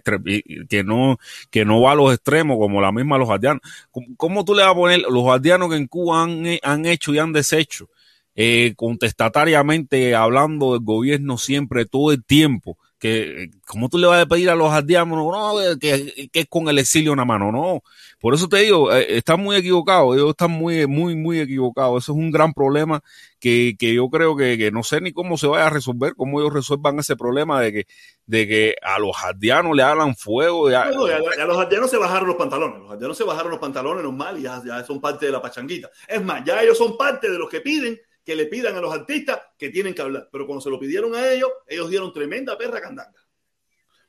[0.69, 1.17] que no,
[1.49, 3.61] que no va a los extremos, como la misma los aldeanos.
[3.89, 7.13] ¿Cómo, ¿Cómo, tú le vas a poner los aldeanos que en Cuba han, han hecho
[7.13, 7.89] y han deshecho?
[8.35, 14.27] Eh, contestatariamente hablando del gobierno siempre, todo el tiempo, que como tú le vas a
[14.27, 17.81] pedir a los aldeanos no, que, que, con el exilio en la mano, no.
[18.19, 22.03] Por eso te digo, eh, están muy equivocados, ellos están muy, muy, muy equivocados.
[22.03, 23.01] Eso es un gran problema
[23.39, 26.39] que, que yo creo que, que, no sé ni cómo se vaya a resolver, cómo
[26.39, 27.87] ellos resuelvan ese problema de que,
[28.27, 30.69] de que a los aldeanos le hagan fuego.
[30.69, 31.17] Ya, no, ya,
[31.47, 34.61] los aldeanos se bajaron los pantalones, los aldeanos se bajaron los pantalones normal y ya
[34.85, 35.89] son parte de la pachanguita.
[36.07, 38.93] Es más, ya ellos son parte de los que piden que le pidan a los
[38.93, 40.29] artistas que tienen que hablar.
[40.31, 43.19] Pero cuando se lo pidieron a ellos, ellos dieron tremenda perra candanga.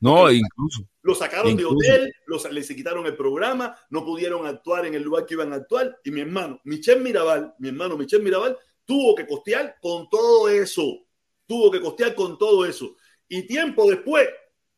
[0.01, 0.83] No, Porque incluso.
[1.03, 1.77] Lo sacaron incluso.
[1.77, 5.53] de hotel, los, les quitaron el programa, no pudieron actuar en el lugar que iban
[5.53, 5.99] a actuar.
[6.05, 11.07] Y mi hermano, Michel Mirabal, mi hermano Michel Mirabal, tuvo que costear con todo eso.
[11.47, 12.97] Tuvo que costear con todo eso.
[13.29, 14.29] Y tiempo después,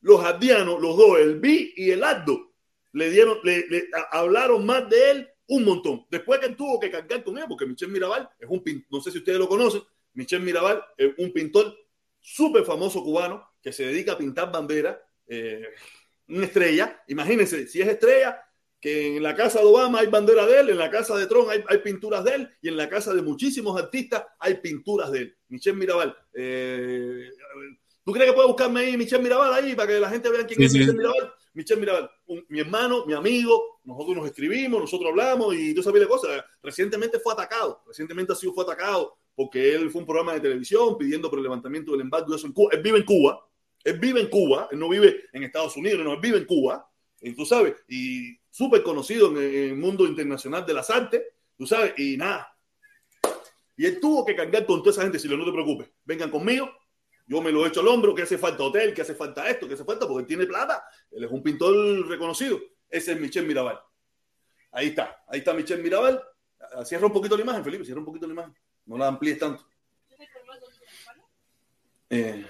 [0.01, 2.53] los ardianos, los dos, el B y el Aldo,
[2.93, 6.07] le dieron, le, le hablaron más de él un montón.
[6.11, 9.11] Después que tuvo que cargar con él, porque Michel Mirabal es un pintor, no sé
[9.11, 9.83] si ustedes lo conocen,
[10.15, 11.77] Michel Mirabal es un pintor
[12.21, 15.67] súper famoso cubano que se dedica a pintar banderas, eh,
[16.29, 17.03] una estrella.
[17.09, 18.41] Imagínense, si es estrella,
[18.81, 21.49] que en la casa de Obama hay bandera de él, en la casa de Trump
[21.49, 25.21] hay, hay pinturas de él y en la casa de muchísimos artistas hay pinturas de
[25.21, 25.37] él.
[25.49, 26.15] Michelle Mirabal.
[26.35, 27.31] Eh,
[28.05, 30.59] ¿Tú crees que puedes buscarme ahí Michelle Mirabal ahí para que la gente vea quién
[30.59, 30.79] Sí, es sí.
[30.81, 31.33] Michelle Mirabal?
[31.55, 36.01] Michelle Mirabal, un- mi hermano, mi amigo, nosotros nos escribimos, nosotros hablamos y tú sabes
[36.03, 36.45] de cosas.
[36.63, 40.97] Recientemente fue atacado, recientemente ha sido fue atacado porque él fue un programa de televisión
[40.97, 42.71] pidiendo por el levantamiento del embargo eso en Cuba.
[42.73, 43.41] Él vive en Cuba,
[43.83, 46.89] él vive en Cuba, él no vive en Estados Unidos, no, él vive en Cuba,
[47.21, 51.23] y tú sabes, y súper conocido en el, mundo internacional de las artes,
[51.57, 52.49] tú sabes, y nada.
[53.77, 56.71] Y él tuvo que cargar con toda esa gente, si no te preocupes, vengan conmigo,
[57.27, 59.75] yo me lo echo al hombro, que hace falta hotel, que hace falta esto, que
[59.75, 63.81] hace falta, porque tiene plata, él es un pintor reconocido, ese es Michel Mirabal.
[64.73, 66.23] Ahí está, ahí está Michel Mirabal.
[66.85, 68.55] Cierra un poquito la imagen, Felipe, cierra un poquito la imagen,
[68.87, 69.67] no la amplíes tanto.
[72.11, 72.45] Eh,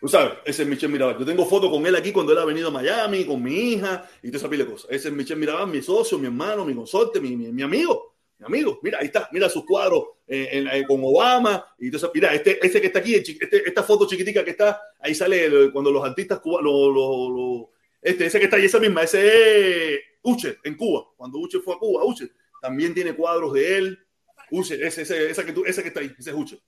[0.00, 1.18] Tú sabes, ese es Michel Mirabal.
[1.18, 4.08] Yo tengo fotos con él aquí cuando él ha venido a Miami, con mi hija
[4.22, 4.90] y toda esa de cosas.
[4.90, 8.05] Ese es Michel Mirabal, mi socio, mi hermano, mi consorte, mi, mi amigo.
[8.38, 12.10] Mi amigo, mira, ahí está, mira sus cuadros eh, eh, con Obama y eso.
[12.14, 15.90] Mira, este, este que está aquí, este- esta foto chiquitica que está, ahí sale cuando
[15.90, 17.70] los artistas cubanos, lo-
[18.02, 21.74] este, ese que está ahí, esa misma, ese es Uche en Cuba, cuando Uche fue
[21.74, 22.30] a Cuba, Uche
[22.60, 23.98] también tiene cuadros de él.
[24.50, 26.60] Uche, ese, ese, esa que tú, ese que está ahí, ese es Uche.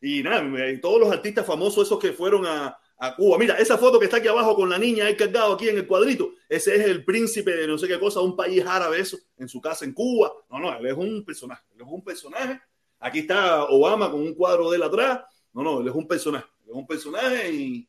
[0.00, 0.44] Y nada,
[0.80, 3.38] todos los artistas famosos esos que fueron a, a Cuba.
[3.38, 5.86] Mira, esa foto que está aquí abajo con la niña ahí cargado aquí en el
[5.86, 9.48] cuadrito, ese es el príncipe de no sé qué cosa, un país árabe eso, en
[9.48, 10.32] su casa en Cuba.
[10.50, 12.60] No, no, él es un personaje, él es un personaje.
[12.98, 15.20] Aquí está Obama con un cuadro de él atrás.
[15.52, 17.88] No, no, él es un personaje, él es un personaje y,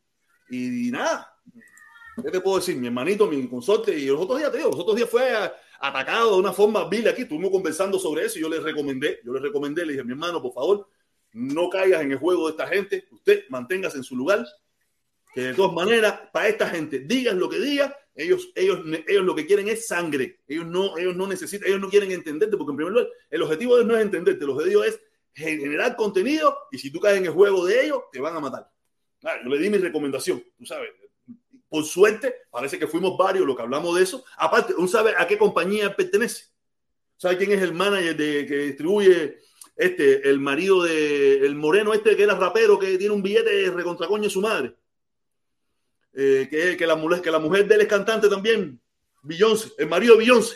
[0.50, 1.34] y, nada.
[2.22, 2.76] ¿Qué te puedo decir?
[2.76, 5.54] Mi hermanito, mi consorte, y los otros días, te digo, los otros días fue a-
[5.80, 7.22] atacado de una forma vil aquí.
[7.22, 10.42] Estuvimos conversando sobre eso y yo le recomendé, yo le recomendé, le dije, mi hermano,
[10.42, 10.90] por favor,
[11.34, 14.44] no caigas en el juego de esta gente, usted manténgase en su lugar,
[15.42, 19.46] de todas maneras, para esta gente, digas lo que digas, ellos, ellos, ellos lo que
[19.46, 22.94] quieren es sangre, ellos no, ellos no necesitan, ellos no quieren entenderte, porque en primer
[22.94, 25.00] lugar, el objetivo de ellos no es entenderte, el objetivo es
[25.34, 28.68] generar contenido y si tú caes en el juego de ellos, te van a matar.
[29.24, 30.90] Ah, yo le di mi recomendación, tú sabes.
[31.70, 34.24] Por suerte, parece que fuimos varios los que hablamos de eso.
[34.38, 36.46] Aparte, ¿uno sabe a qué compañía pertenece?
[37.18, 39.38] ¿Sabe quién es el manager de, que distribuye
[39.76, 43.72] este, el marido de el moreno este que era rapero, que tiene un billete de
[43.72, 44.76] recontracoño de su madre?
[46.20, 48.82] Eh, que, que, la, mujer- que la mujer de él es cantante también,
[49.22, 50.56] Beyoncé, el marido de Beyoncé.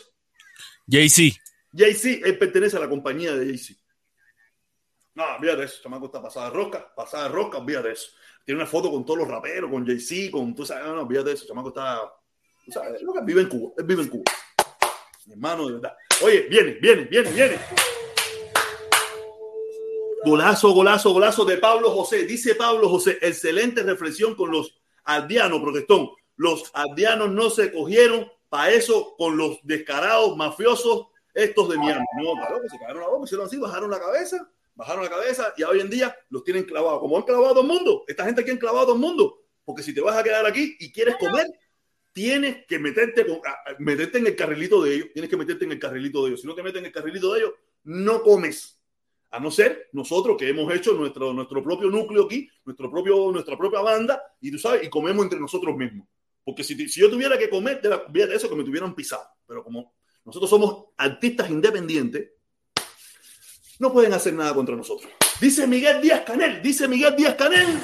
[0.90, 1.38] Jay-Z.
[1.72, 3.80] Jay-Z, él pertenece a la compañía de Jay-Z.
[5.14, 8.10] No, de eso, chamaco está pasada de rosca, pasada de rosca, de eso.
[8.44, 11.32] Tiene una foto con todos los raperos, con Jay-Z, con tú sabes, no, no, de
[11.32, 12.12] eso, chamaco está,
[12.66, 14.24] tú sabes, lo que vive en Cuba, él vive en Cuba.
[15.28, 15.96] Mi hermano, de verdad.
[16.24, 17.60] Oye, viene, viene, viene, viene.
[20.26, 22.26] Golazo, golazo, golazo de Pablo José.
[22.26, 24.81] Dice Pablo José, excelente reflexión con los
[25.16, 26.10] aldeanos, protestón.
[26.36, 32.06] Los aldeanos no se cogieron para eso con los descarados mafiosos estos de Miami.
[32.22, 35.54] No, claro, que se cagaron la boca, hicieron así, bajaron la cabeza, bajaron la cabeza
[35.58, 37.00] y hoy en día los tienen clavados.
[37.00, 39.02] Como han clavado a todo el mundo, esta gente aquí han clavado a todo el
[39.02, 39.42] mundo.
[39.64, 41.48] Porque si te vas a quedar aquí y quieres comer,
[42.14, 43.40] tienes que meterte, con,
[43.80, 45.08] meterte en el carrilito de ellos.
[45.14, 46.42] Tienes que meterte en el carrilito de ellos.
[46.42, 47.54] Si no te metes en el carrilito de ellos,
[47.84, 48.81] no comes.
[49.32, 53.58] A no ser nosotros que hemos hecho nuestro, nuestro propio núcleo aquí, nuestro propio, nuestra
[53.58, 56.08] propia banda, y tú sabes, y comemos entre nosotros mismos.
[56.44, 59.24] Porque si, si yo tuviera que comer de, la, de eso, que me tuvieran pisado.
[59.48, 59.94] Pero como
[60.26, 62.32] nosotros somos artistas independientes,
[63.80, 65.12] no pueden hacer nada contra nosotros.
[65.40, 67.80] Dice Miguel Díaz Canel, dice Miguel Díaz Canel.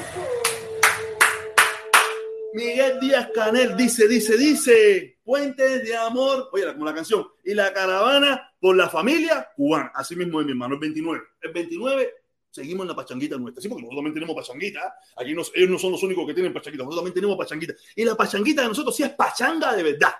[2.54, 7.74] Miguel Díaz Canel dice, dice, dice, puentes de amor, oye, como la canción, y la
[7.74, 9.91] caravana por la familia cubana.
[9.93, 11.24] Así mismo es mi hermano, el 29.
[11.41, 12.14] El 29
[12.49, 13.62] seguimos en la pachanguita nuestra.
[13.62, 14.95] Sí, porque nosotros también tenemos pachanguita.
[15.16, 17.74] Aquí ellos no son los únicos que tienen pachanguita, nosotros también tenemos pachanguita.
[17.95, 20.14] Y la pachanguita de nosotros sí es pachanga de verdad.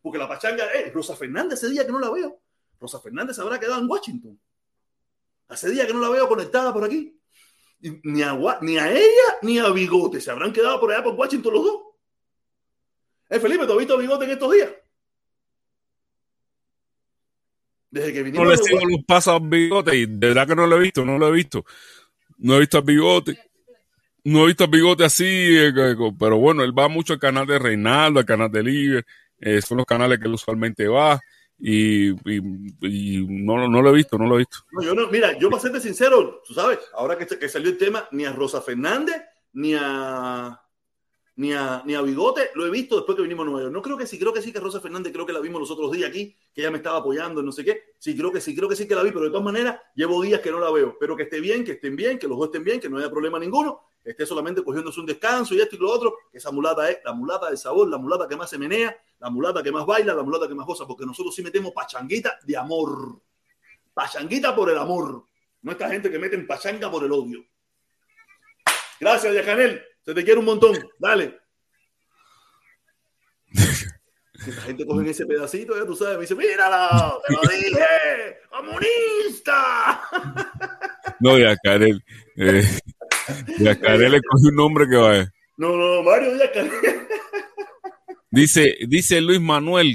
[0.00, 2.40] Porque la pachanga es Rosa Fernández ese día que no la veo.
[2.80, 4.40] Rosa Fernández habrá quedado en Washington.
[5.48, 7.16] Hace día que no la veo conectada por aquí.
[7.80, 10.20] Ni a, ni a ella ni a Bigote.
[10.20, 11.82] Se habrán quedado por allá por Washington los dos.
[13.28, 14.70] Eh, Felipe, ¿tú has visto a Bigote en estos días?
[17.92, 20.56] Desde que No vinimos le de sigo los pasos al bigote y de verdad que
[20.56, 21.64] no lo he visto, no lo he visto.
[22.38, 23.38] No he visto al bigote.
[24.24, 25.72] No he visto al bigote así, eh,
[26.18, 29.02] pero bueno, él va mucho al canal de Reinaldo, al canal de Libre,
[29.38, 31.20] eh, son los canales que él usualmente va
[31.58, 34.58] y, y- y no, no lo he visto, no lo he visto.
[34.72, 37.76] No, yo no, mira, yo para serte sincero, tú sabes, ahora que, que salió el
[37.78, 39.16] tema, ni a Rosa Fernández,
[39.52, 40.58] ni a,
[41.36, 43.70] ni a, ni a Bigote, lo he visto después que vinimos a.
[43.70, 45.70] No creo que sí, creo que sí que Rosa Fernández, creo que la vimos los
[45.70, 47.94] otros días aquí, que ella me estaba apoyando, no sé qué.
[47.98, 50.20] Sí, creo que sí, creo que sí que la vi, pero de todas maneras, llevo
[50.20, 50.96] días que no la veo.
[51.00, 53.10] Pero que esté bien, que estén bien, que los dos estén bien, que no haya
[53.10, 53.80] problema ninguno.
[54.04, 57.12] que esté solamente cogiéndose un descanso y esto y lo otro, esa mulata es la
[57.12, 60.24] mulata del sabor, la mulata que más se menea, la mulata que más baila, la
[60.24, 63.22] mulata que más goza, porque nosotros sí metemos pachanguita de amor.
[63.94, 65.24] Pachanguita por el amor.
[65.62, 67.44] No esta gente que mete en pachanga por el odio.
[68.98, 69.82] Gracias, Yacanel.
[70.04, 70.76] Se te quiere un montón.
[70.98, 71.38] Dale.
[74.46, 80.02] Esta gente coge ese pedacito, ya tú sabes, me dice, míralo, te lo dije, comunista.
[81.20, 82.02] No, Yacanel.
[82.36, 82.64] Eh,
[83.58, 85.32] Yacanel le coge un nombre que vaya.
[85.56, 86.72] No, no, Mario Yacanel.
[88.32, 89.94] Dice, dice Luis Manuel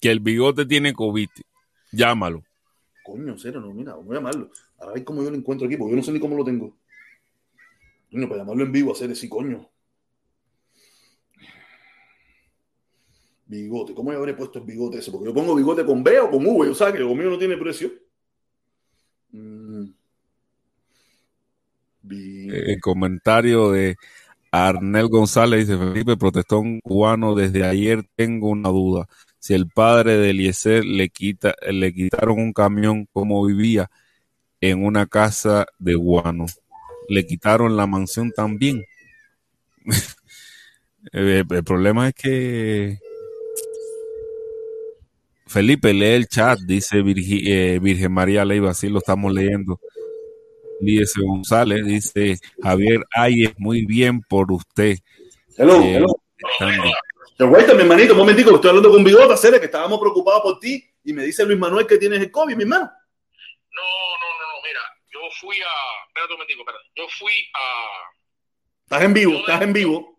[0.00, 1.28] que el bigote tiene COVID.
[1.92, 2.42] Llámalo.
[3.04, 4.50] Coño, cero, no, mira, voy a llamarlo.
[4.80, 6.76] A ver cómo yo lo encuentro aquí, porque yo no sé ni cómo lo tengo.
[8.14, 9.68] Coño, para llamarlo en vivo, hacer ese coño.
[13.46, 15.10] Bigote, ¿cómo yo habré puesto el bigote ese?
[15.10, 17.38] Porque yo pongo bigote con B o con V, o sea que lo mío no
[17.38, 17.90] tiene precio.
[19.32, 19.86] Mm.
[22.08, 23.96] El comentario de
[24.52, 29.08] Arnel González dice, Felipe, protestón cubano, desde ayer tengo una duda.
[29.40, 33.90] Si el padre de Eliezer le, quita, le quitaron un camión, ¿cómo vivía?
[34.60, 36.46] En una casa de guano.
[37.08, 38.84] Le quitaron la mansión también.
[41.12, 42.98] el, el problema es que
[45.54, 49.78] Felipe, lee el chat, dice Virgi, eh, Virgen María Leiva, así lo estamos leyendo.
[50.80, 54.96] Líder González dice, Javier Ayes, muy bien por usted.
[55.56, 56.16] Hello, eh, hello.
[57.38, 60.58] Te vuelta, mi hermanito, un momentico, estoy hablando con Bigota, Cere, que estábamos preocupados por
[60.58, 62.86] ti, y me dice Luis Manuel que tienes el COVID, mi hermano.
[62.86, 64.80] No, no, no, no, mira,
[65.12, 68.10] yo fui a, espérate un momentico, espérate, yo fui a...
[68.84, 70.18] Estás en vivo, estás en vivo.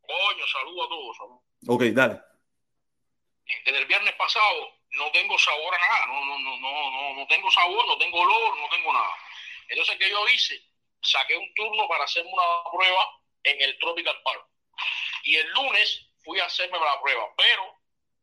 [0.00, 1.16] Coño, saludo a todos.
[1.16, 1.42] Saludo.
[1.68, 2.20] Ok, dale.
[3.64, 7.26] Desde el viernes pasado no tengo sabor a nada, no, no, no, no, no, no
[7.26, 9.12] tengo sabor, no tengo olor, no tengo nada.
[9.68, 10.60] Entonces, ¿qué yo hice?
[11.02, 14.46] Saqué un turno para hacerme una prueba en el Tropical Park.
[15.24, 17.74] Y el lunes fui a hacerme la prueba, pero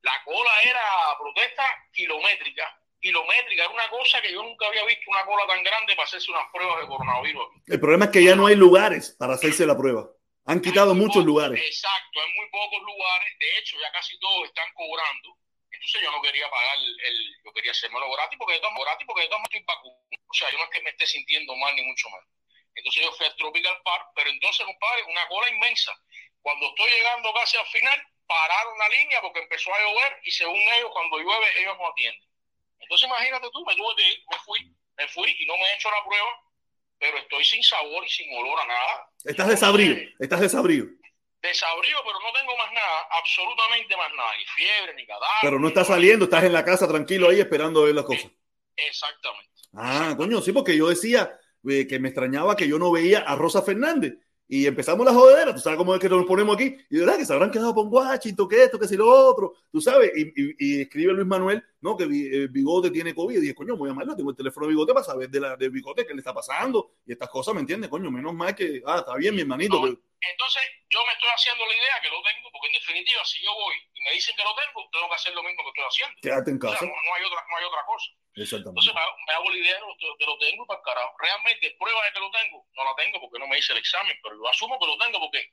[0.01, 2.79] la cola era protesta kilométrica.
[3.03, 6.31] Kilométrica, era una cosa que yo nunca había visto una cola tan grande para hacerse
[6.31, 7.43] unas pruebas de coronavirus.
[7.67, 10.07] El problema es que ya no hay lugares para hacerse la prueba.
[10.45, 11.59] Han quitado muchos pocos, lugares.
[11.59, 13.27] Exacto, hay muy pocos lugares.
[13.39, 15.35] De hecho, ya casi todos están cobrando.
[15.67, 19.03] Entonces yo no quería pagar el, el yo quería hacérmelo gratis porque de todas gratis
[19.05, 20.07] porque de todas estoy vacunado.
[20.07, 22.31] O sea, yo no es que me esté sintiendo mal ni mucho menos.
[22.75, 25.91] Entonces yo fui al Tropical Park, pero entonces, compadre, una cola inmensa.
[26.41, 30.59] Cuando estoy llegando casi al final, pararon la línea porque empezó a llover y según
[30.59, 32.32] ellos, cuando llueve, ellos no atienden.
[32.83, 35.75] Entonces imagínate tú, me tuve que ir, me fui, me fui y no me he
[35.75, 36.29] hecho la prueba,
[36.99, 39.09] pero estoy sin sabor y sin olor a nada.
[39.23, 40.87] Estás desabrido, estás desabrido.
[41.41, 45.41] Desabrido, pero no tengo más nada, absolutamente más nada, ni fiebre, ni cadáver.
[45.41, 48.31] Pero no estás saliendo, estás en la casa tranquilo ahí esperando a ver las cosas.
[48.75, 49.51] Exactamente.
[49.73, 51.37] Ah, coño, sí, porque yo decía
[51.69, 54.13] eh, que me extrañaba que yo no veía a Rosa Fernández.
[54.55, 56.75] Y empezamos la jodera, tú sabes cómo es que nos ponemos aquí.
[56.91, 59.81] Y verdad que se habrán quedado con Washington, que esto, que si lo otro, tú
[59.81, 60.11] sabes.
[60.15, 61.97] Y, y, y escribe Luis Manuel, ¿no?
[61.97, 63.35] Que el Bigote tiene COVID.
[63.37, 65.55] Y dije, coño, voy a llamarlo, tengo el teléfono de Bigote para saber de la,
[65.57, 66.91] del Bigote qué le está pasando.
[67.03, 67.89] Y estas cosas, ¿me entiendes?
[67.89, 69.79] Coño, menos mal que, ah, está bien, mi hermanito.
[69.83, 69.99] No, que-
[70.31, 73.53] entonces, yo me estoy haciendo la idea que lo tengo, porque en definitiva, si yo
[73.53, 76.15] voy y me dicen que lo tengo, tengo que hacer lo mismo que estoy haciendo.
[76.21, 76.85] quédate en O sea, casa.
[76.85, 78.07] no, no hay otra, no hay otra cosa.
[78.35, 78.79] Exactamente.
[78.81, 79.93] Entonces me, hago- la idea de lo,
[80.27, 81.13] lo tengo para el carajo.
[81.19, 84.17] Realmente, prueba de que lo tengo, no la tengo porque no me hice el examen,
[84.23, 85.45] pero yo asumo que lo tengo porque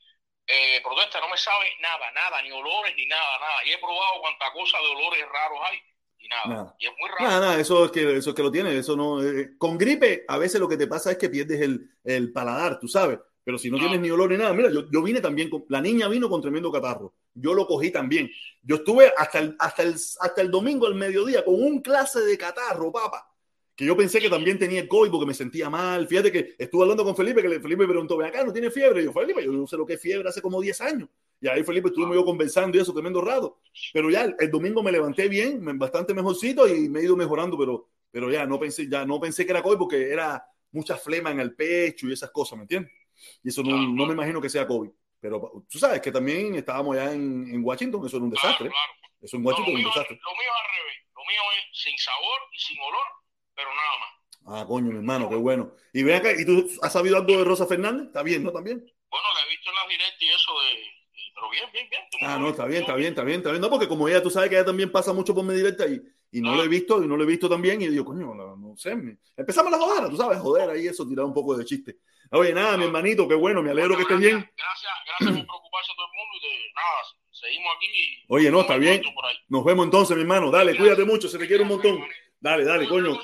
[0.47, 3.65] eh, protesta no me sabe nada, nada, ni olores, ni nada, nada.
[3.65, 5.79] Y he probado cuánta cosa de olores raros hay
[6.19, 6.47] y nada.
[6.47, 6.77] Nada.
[6.79, 7.25] Y es muy raro.
[7.25, 9.23] Nada, nada, eso es que eso es que lo tiene, eso no.
[9.23, 12.79] eh, con gripe, a veces lo que te pasa es que pierdes el, el paladar,
[12.81, 13.19] tú sabes.
[13.45, 13.91] Pero si no Claro.
[13.91, 15.65] tienes ni olor ni nada, mira, yo, yo vine también con.
[15.69, 17.15] La niña vino con tremendo catarro.
[17.35, 18.31] Yo lo cogí también.
[18.63, 22.37] Yo estuve hasta el, hasta el, hasta el domingo al mediodía con un clase de
[22.37, 23.27] catarro, papá.
[23.75, 26.07] Que yo pensé que también tenía COVID porque me sentía mal.
[26.07, 29.01] Fíjate que estuve hablando con Felipe, que Felipe me preguntó, ve acá, ¿no tiene fiebre?
[29.01, 31.09] Y yo, Felipe, yo no sé lo que es fiebre hace como 10 años.
[31.41, 33.59] Y ahí Felipe estuvimos yo conversando y eso, tremendo rato.
[33.95, 37.57] Pero ya el, el domingo me levanté bien, bastante mejorcito y me he ido mejorando,
[37.57, 41.31] pero, pero ya no pensé, ya no pensé que era COVID porque era mucha flema
[41.31, 42.93] en el pecho y esas cosas, ¿me entiendes?
[43.43, 44.91] Y eso no, no me imagino que sea COVID.
[45.21, 48.69] Pero tú sabes que también estábamos allá en, en Washington, eso era un Claro, desastre.
[48.71, 48.93] claro.
[49.21, 50.21] Eso en No, Washington es un desastre.
[50.25, 50.97] lo mío es al revés.
[51.15, 53.07] Lo mío es sin sabor y sin olor,
[53.55, 54.63] pero nada más.
[54.63, 55.73] Ah, coño, mi hermano, qué bueno.
[55.93, 58.07] Y ven acá, ¿y tú has sabido algo de Rosa Fernández?
[58.07, 58.51] Está bien, ¿no?
[58.53, 58.79] También.
[58.79, 60.81] Bueno, la he visto en las directas y eso de.
[60.81, 62.03] y- Pero bien, bien, bien.
[62.23, 63.61] Ah, no, está bien, está bien, está bien, está bien.
[63.61, 66.01] No, porque como ella, tú sabes que ella también pasa mucho por mi directa y,
[66.33, 68.57] y no lo he visto, y no lo he visto también, y digo, coño, no,
[68.57, 68.95] no sé.
[68.97, 71.99] me- Empezamos la jodera, tú sabes, joder ahí eso, tirar un poco de chiste.
[72.33, 74.39] Oye, nada, mi hermanito, qué bueno, me alegro que estés bien.
[74.57, 76.99] Gracias, gracias por preocuparse a todo el mundo y de nada,
[77.33, 77.87] seguimos aquí.
[77.87, 79.03] y- Oye, no, está bien.
[79.49, 80.51] Nos vemos entonces, mi hermano.
[80.51, 82.05] Dale, cuídate mucho, se te quiere un montón.
[82.41, 83.19] Dale, dale, coño.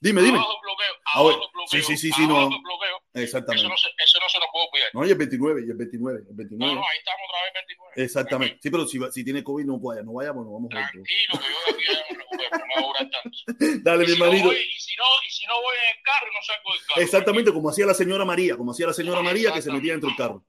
[0.00, 0.36] Dime, dime.
[0.38, 2.40] Abajo bloqueo, Ahora, los bloqueos, sí, sí, sí, sí, no.
[2.50, 3.00] los bloqueos.
[3.14, 3.66] Eso Exactamente.
[3.68, 4.90] no, se, eso no se lo puedo olvidar.
[4.92, 6.74] No, y el 29, y el 29, el No, 29.
[6.74, 7.92] no, ahí estamos otra vez 29.
[7.96, 8.58] Exactamente.
[8.62, 10.84] Sí, pero si, si tiene COVID no vaya, no vayamos, no vamos a ver.
[10.90, 13.38] Tranquilo, que yo de aquí allá me recupero, no me va a durar tanto.
[13.88, 16.02] Dale, Y mi si, no voy, y, si no, y si no voy en el
[16.04, 17.00] carro, no salgo del carro.
[17.02, 20.08] Exactamente como hacía la señora María, como hacía la señora María que se metía dentro
[20.10, 20.44] del carro.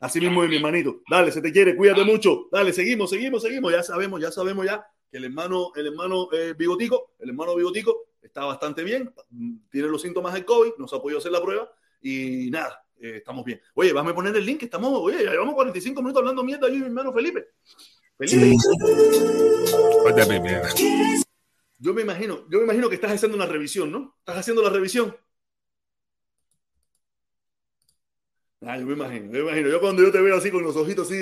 [0.00, 1.00] Así mismo es mi hermanito.
[1.08, 2.48] Dale, se te quiere, cuídate mucho.
[2.50, 3.72] Dale, seguimos, seguimos, seguimos.
[3.72, 8.06] Ya sabemos, ya sabemos ya que el hermano, el hermano eh, Bigotico, el hermano Bigotico
[8.22, 9.12] está bastante bien,
[9.70, 13.44] tiene los síntomas del COVID, nos ha podido hacer la prueba y nada, eh, estamos
[13.44, 13.60] bien.
[13.74, 16.76] Oye, vas a poner el link, estamos, oye, ya llevamos 45 minutos hablando mierda yo
[16.76, 17.46] y mi hermano Felipe.
[18.16, 18.56] Felipe,
[21.78, 24.16] yo me imagino, yo me imagino que estás haciendo una revisión, ¿no?
[24.20, 25.14] ¿Estás haciendo la revisión?
[28.62, 29.68] Ah, yo me imagino, yo me imagino.
[29.68, 31.16] Yo cuando yo te veo así con los ojitos así,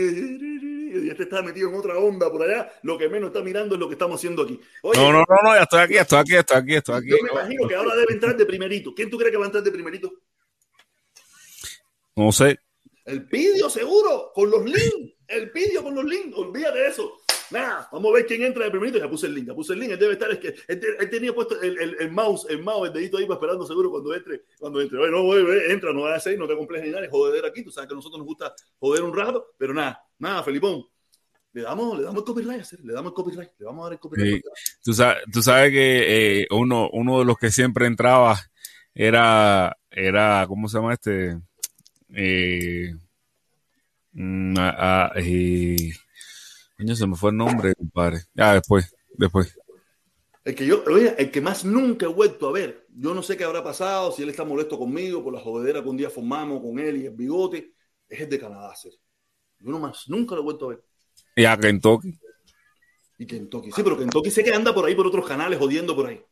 [1.07, 3.80] ya te estás metido en otra onda por allá, lo que menos está mirando es
[3.80, 4.61] lo que estamos haciendo aquí.
[4.82, 7.09] Oye, No, no, no, no, ya estoy aquí, estoy aquí, estoy aquí, estoy aquí.
[7.11, 8.95] yo me imagino que ahora debe entrar de primerito.
[8.95, 10.12] ¿Quién tú crees que va a entrar de primerito?
[12.16, 12.59] No sé.
[13.05, 15.14] El Pidio, seguro, con los links.
[15.26, 16.36] El Pidio con los links.
[16.36, 17.12] Olvídate de eso.
[17.51, 18.99] Nada, vamos a ver quién entra de primerito.
[18.99, 19.91] Ya puse el link, ya puse el link.
[19.91, 22.88] Él debe estar, es que él, él tenía puesto el, el, el mouse, el mouse,
[22.88, 24.43] el dedito ahí va esperando seguro cuando entre.
[24.59, 24.99] Cuando entre.
[24.99, 27.45] Oye, no, oye, entra, no va a hacer, no te complejes ni nada, es joder
[27.45, 27.64] aquí.
[27.64, 30.85] Tú sabes que a nosotros nos gusta joder un rato, pero nada, nada, Felipón.
[31.53, 33.93] Le damos, le damos el copyright, hacer, le damos el copyright, le vamos a dar
[33.95, 34.45] el copyright.
[34.55, 34.77] Sí.
[34.85, 38.39] Tú sabes, tú sabes que eh, uno, uno de los que siempre entraba
[38.95, 41.41] era, era, ¿cómo se llama este?
[42.14, 42.95] Eh,
[44.12, 45.91] mm, ah, eh,
[46.77, 48.21] coño, se me fue el nombre, compadre.
[48.33, 49.59] Ya, después, después.
[50.45, 53.37] El que yo, oye, el que más nunca he vuelto a ver, yo no sé
[53.37, 56.62] qué habrá pasado, si él está molesto conmigo por la jodedera que un día formamos
[56.62, 57.75] con él y el bigote,
[58.09, 58.93] es el de Canadá, ser.
[59.61, 60.83] Yo no más, nunca lo he vuelto a ver.
[61.37, 62.19] Y a Kentucky.
[63.19, 66.07] Y Kentucky, sí, pero Kentucky sé que anda por ahí por otros canales jodiendo por
[66.07, 66.23] ahí.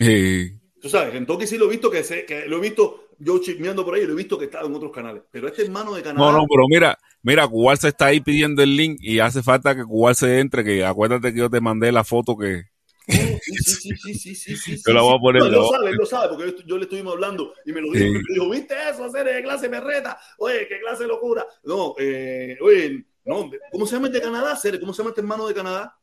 [0.00, 3.38] Eh, Tú sabes, Kentucky sí lo he visto que, sé, que lo he visto yo
[3.38, 5.22] chismeando por ahí, lo he visto que estaba en otros canales.
[5.30, 8.64] Pero este hermano de Canadá, no, no, pero mira, mira, Cubal se está ahí pidiendo
[8.64, 11.92] el link y hace falta que Cubal se entre, que acuérdate que yo te mandé
[11.92, 12.64] la foto que,
[13.42, 15.96] sí, sí, sí, sí, sí, sí, sí, Yo la voy a poner, lo sabe, él
[15.96, 18.12] lo sabe, porque yo, le estuvimos hablando y me lo dijo.
[18.12, 19.04] Me dijo, ¿viste eso?
[19.04, 20.18] Hacer de clase berreta.
[20.38, 21.44] Oye, qué clase de locura.
[21.64, 24.56] No, eh, oye, no, ¿cómo se llama el de Canadá?
[24.56, 24.78] Cere?
[24.80, 25.96] ¿Cómo se llama este hermano de Canadá?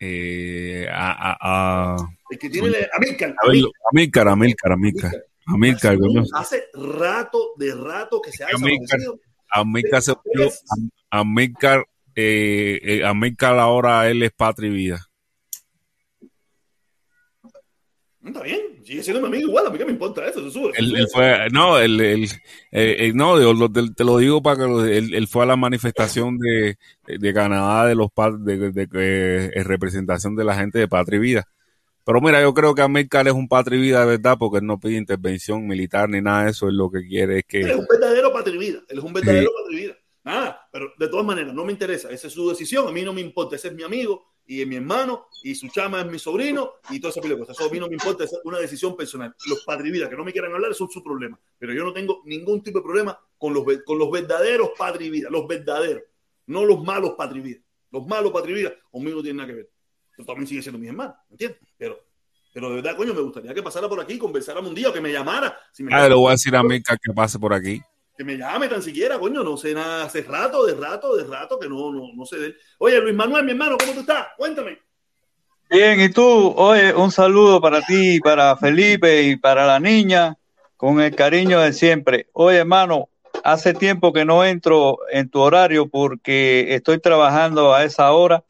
[0.00, 1.96] eh, a, a, a,
[2.30, 3.30] El que tiene la- Amílcar.
[3.42, 3.62] a ver,
[3.92, 5.24] Amílcar, Amílcar, Amílcar, Amílcar.
[5.46, 6.22] Amílcar, coño.
[6.34, 9.20] Hace rato, de rato que se ha desaparecido.
[9.48, 15.06] Amílcar se volvió- Am- Amílcar, eh, eh, Amílcar ahora él es patria y vida.
[18.24, 20.42] Está bien, sigue siendo mi amigo igual, a mí que me importa eso.
[20.42, 20.98] se sube, se Él, sube.
[21.00, 22.24] él fue, no, él, él,
[22.72, 25.46] eh, eh, no, yo lo- te, lo digo para que lo- él, él fue a
[25.46, 28.08] la manifestación de, de Canadá de los
[28.40, 31.44] de, de, de- en representación de la gente de Patria y Vida.
[32.04, 34.66] Pero mira, yo creo que Amílcar es un Patria y Vida de verdad porque él
[34.66, 37.72] no pide intervención militar ni nada de eso, él lo que quiere es Él es
[37.72, 38.80] que un verdadero patrivida.
[38.88, 39.94] Él es un verdadero patrivida.
[40.24, 42.10] Nada, pero de todas maneras, no me interesa.
[42.10, 42.88] Esa es su decisión.
[42.88, 43.56] A mí no me importa.
[43.56, 47.00] Ese es mi amigo y es mi hermano y su chama es mi sobrino y
[47.00, 47.56] toda esa pila de cosas.
[47.56, 48.24] Eso a mí no me importa.
[48.24, 49.34] Es una decisión personal.
[49.46, 51.38] Los patrividas que no me quieran hablar, es su problema.
[51.58, 55.30] Pero yo no tengo ningún tipo de problema con los, con los verdaderos patrividas.
[55.30, 56.02] Los verdaderos.
[56.46, 57.62] No los malos patrividas.
[57.90, 59.70] Los malos patrividas conmigo no tienen nada que ver.
[60.16, 61.14] Pero también sigue siendo mi hermano.
[61.28, 61.60] ¿Me entiendes?
[61.76, 62.04] Pero,
[62.52, 65.00] pero de verdad, coño, me gustaría que pasara por aquí, conversáramos un día o que
[65.00, 65.58] me llamara.
[65.72, 67.80] Si me ah, le voy a decir a Amílcar que pase por aquí.
[68.16, 71.58] Que me llame tan siquiera, coño, no sé nada, hace rato, de rato, de rato,
[71.58, 72.56] que no, no, no sé de él.
[72.78, 74.28] Oye, Luis Manuel, mi hermano, ¿cómo tú estás?
[74.36, 74.78] Cuéntame.
[75.70, 80.36] Bien, y tú, oye, un saludo para ti, para Felipe y para la niña,
[80.76, 82.28] con el cariño de siempre.
[82.32, 83.08] Oye, hermano,
[83.42, 88.44] hace tiempo que no entro en tu horario porque estoy trabajando a esa hora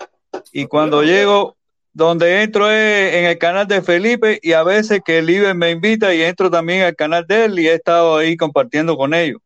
[0.52, 1.56] y cuando llego,
[1.92, 5.70] donde entro es en el canal de Felipe y a veces que el Iber me
[5.70, 9.40] invita y entro también al canal de él y he estado ahí compartiendo con ellos.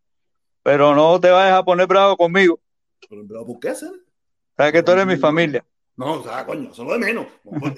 [0.62, 2.61] Pero no te vayas a poner bravo conmigo,
[3.09, 3.90] Pero, pero, ¿por qué hacer?
[4.56, 5.64] sabes que tú eres mi familia.
[5.96, 7.26] No, o sea, coño, eso no de menos.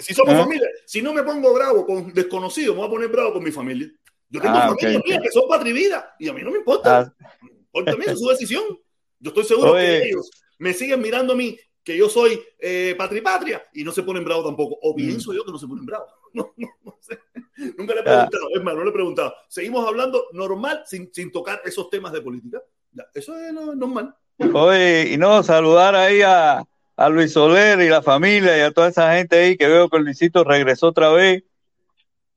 [0.00, 0.38] Si somos Ah.
[0.44, 3.50] familia, si no me pongo bravo con desconocidos, me voy a poner bravo con mi
[3.50, 3.88] familia.
[4.28, 7.00] Yo tengo Ah, familia mía que son patrividas y a mí no me importa.
[7.00, 7.26] Ah,
[7.72, 8.62] Porque también es su decisión.
[9.18, 9.86] Yo estoy seguro Oye.
[10.02, 14.02] que ellos me siguen mirando a mí que yo soy eh, patripatria y no se
[14.02, 14.78] ponen bravo tampoco.
[14.82, 14.96] O Mm.
[14.96, 16.06] pienso yo que no se ponen bravo.
[16.34, 17.18] No, no, no sé.
[17.76, 18.28] Nunca le he Ah.
[18.28, 18.48] preguntado.
[18.54, 19.34] Es más, no le he preguntado.
[19.48, 22.60] Seguimos hablando normal sin, sin tocar esos temas de política.
[22.92, 24.14] Ya, eso es normal.
[24.54, 26.64] Oye, y no, saludar ahí a,
[26.96, 29.98] a Luis Soler y la familia y a toda esa gente ahí que veo que
[29.98, 31.44] Luisito regresó otra vez.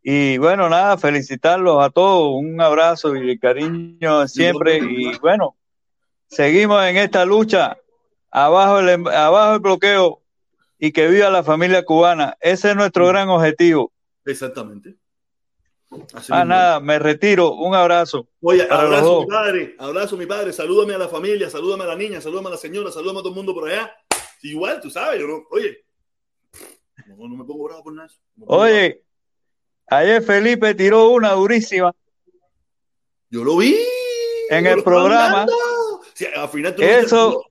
[0.01, 4.77] Y bueno, nada, felicitarlos a todos, un abrazo y cariño siempre.
[4.79, 5.55] Y bueno,
[6.27, 7.77] seguimos en esta lucha,
[8.29, 10.21] abajo el, em- abajo el bloqueo
[10.77, 12.37] y que viva la familia cubana.
[12.41, 13.91] Ese es nuestro gran objetivo.
[14.25, 14.95] Exactamente.
[16.29, 17.53] ah, nada, me retiro.
[17.53, 18.27] Un abrazo.
[18.41, 22.21] Oye, abrazo mi padre, abrazo mi padre, salúdame a la familia, salúdame a la niña,
[22.21, 23.93] salúdame a la señora, salúdame a todo el mundo por allá.
[24.41, 25.85] Igual, tú sabes, yo no, oye,
[27.07, 28.09] no, me pongo bravo por nada.
[28.45, 29.03] oye,
[29.87, 31.93] ayer Felipe tiró una durísima.
[33.29, 33.77] Yo lo vi.
[34.49, 35.45] En el programa.
[36.35, 37.45] al final tú Eso.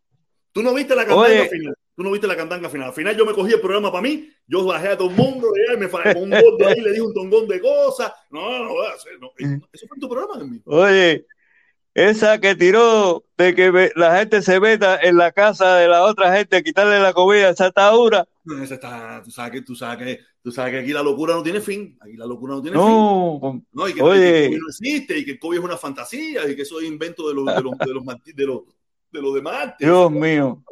[0.53, 1.75] tú no viste la cantanga final.
[2.03, 2.89] Tú no viste la cantanga final.
[2.89, 4.29] Al final yo me cogí el programa para mí.
[4.49, 5.47] Yo bajé a todo el mundo.
[5.73, 8.13] Y me fallé con un gordo ahí, le dije un tongón de cosas.
[8.29, 9.13] No, no voy a hacer.
[9.21, 9.31] No.
[9.73, 10.61] Eso fue tu programa, mí.
[10.65, 11.25] Oye,
[11.95, 16.37] esa que tiró de que la gente se meta en la casa de la otra
[16.37, 18.27] gente, quitarle la comida, esa está dura.
[18.65, 21.45] Esa está, tú sabes que, tú sabes que, tú sabes que aquí la locura no
[21.45, 21.97] tiene fin.
[22.01, 23.65] Aquí la locura no tiene fin.
[23.71, 24.47] No, y que, oye.
[24.47, 26.89] el COVID no existe, y que el COVID es una fantasía, y que eso es
[26.89, 28.63] invento de los, de los, de los, de los,
[29.13, 29.75] de los demás.
[29.79, 30.65] Dios mío.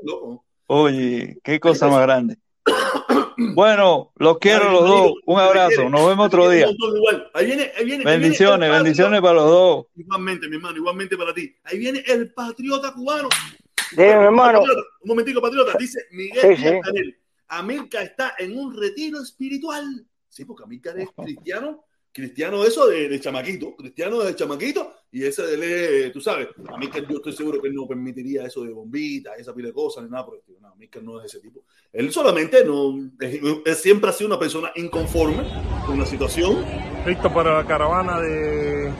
[0.72, 2.38] Oye, qué cosa más grande.
[3.54, 5.12] Bueno, los quiero los dos.
[5.24, 5.88] Un abrazo.
[5.88, 6.66] Nos vemos otro día.
[7.32, 9.86] Ahí viene, ahí viene, bendiciones, bendiciones para los dos.
[9.96, 11.56] Igualmente, mi hermano, igualmente para ti.
[11.64, 13.28] Ahí viene el patriota cubano.
[13.92, 14.60] Dime, hermano.
[14.60, 15.72] un momentico, patriota.
[15.78, 17.14] Dice Miguel sí,
[17.48, 20.06] Amilca está en un retiro espiritual.
[20.28, 26.10] Sí, porque Amilcar es cristiano cristiano eso de, chamaquito, cristiano de chamaquito, y ese de
[26.10, 29.54] tú sabes, a mí yo estoy seguro que él no permitiría eso de bombitas, esa
[29.54, 30.60] pila de cosas, ni nada por el estilo.
[30.60, 31.64] No, mí no es ese tipo.
[31.92, 35.44] Él solamente no, es, siempre ha sido una persona inconforme
[35.86, 36.64] con la situación.
[37.06, 38.92] Listo para la caravana de,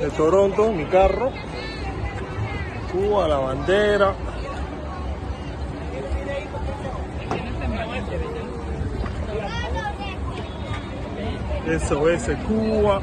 [0.00, 1.32] de Toronto, mi carro,
[2.92, 4.33] Cuba, la bandera.
[11.66, 13.00] Eso es Cuba.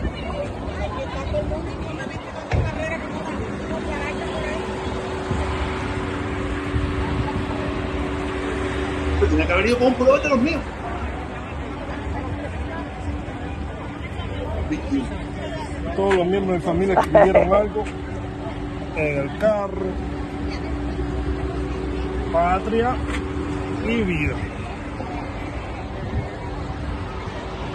[9.29, 10.61] Tenía que haber ido con un pullover de los míos.
[15.95, 17.83] Todos los miembros de familia que pidieron algo
[18.95, 19.85] en el carro.
[22.31, 22.95] Patria
[23.87, 24.50] y vida.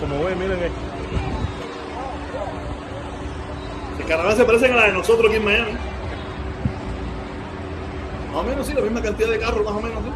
[0.08, 0.80] Como ven, miren esto.
[3.98, 5.72] El caravana se parecen a la de nosotros aquí en Miami.
[8.28, 10.10] Más o menos, sí, la misma cantidad de carros, más o menos, ¿sí?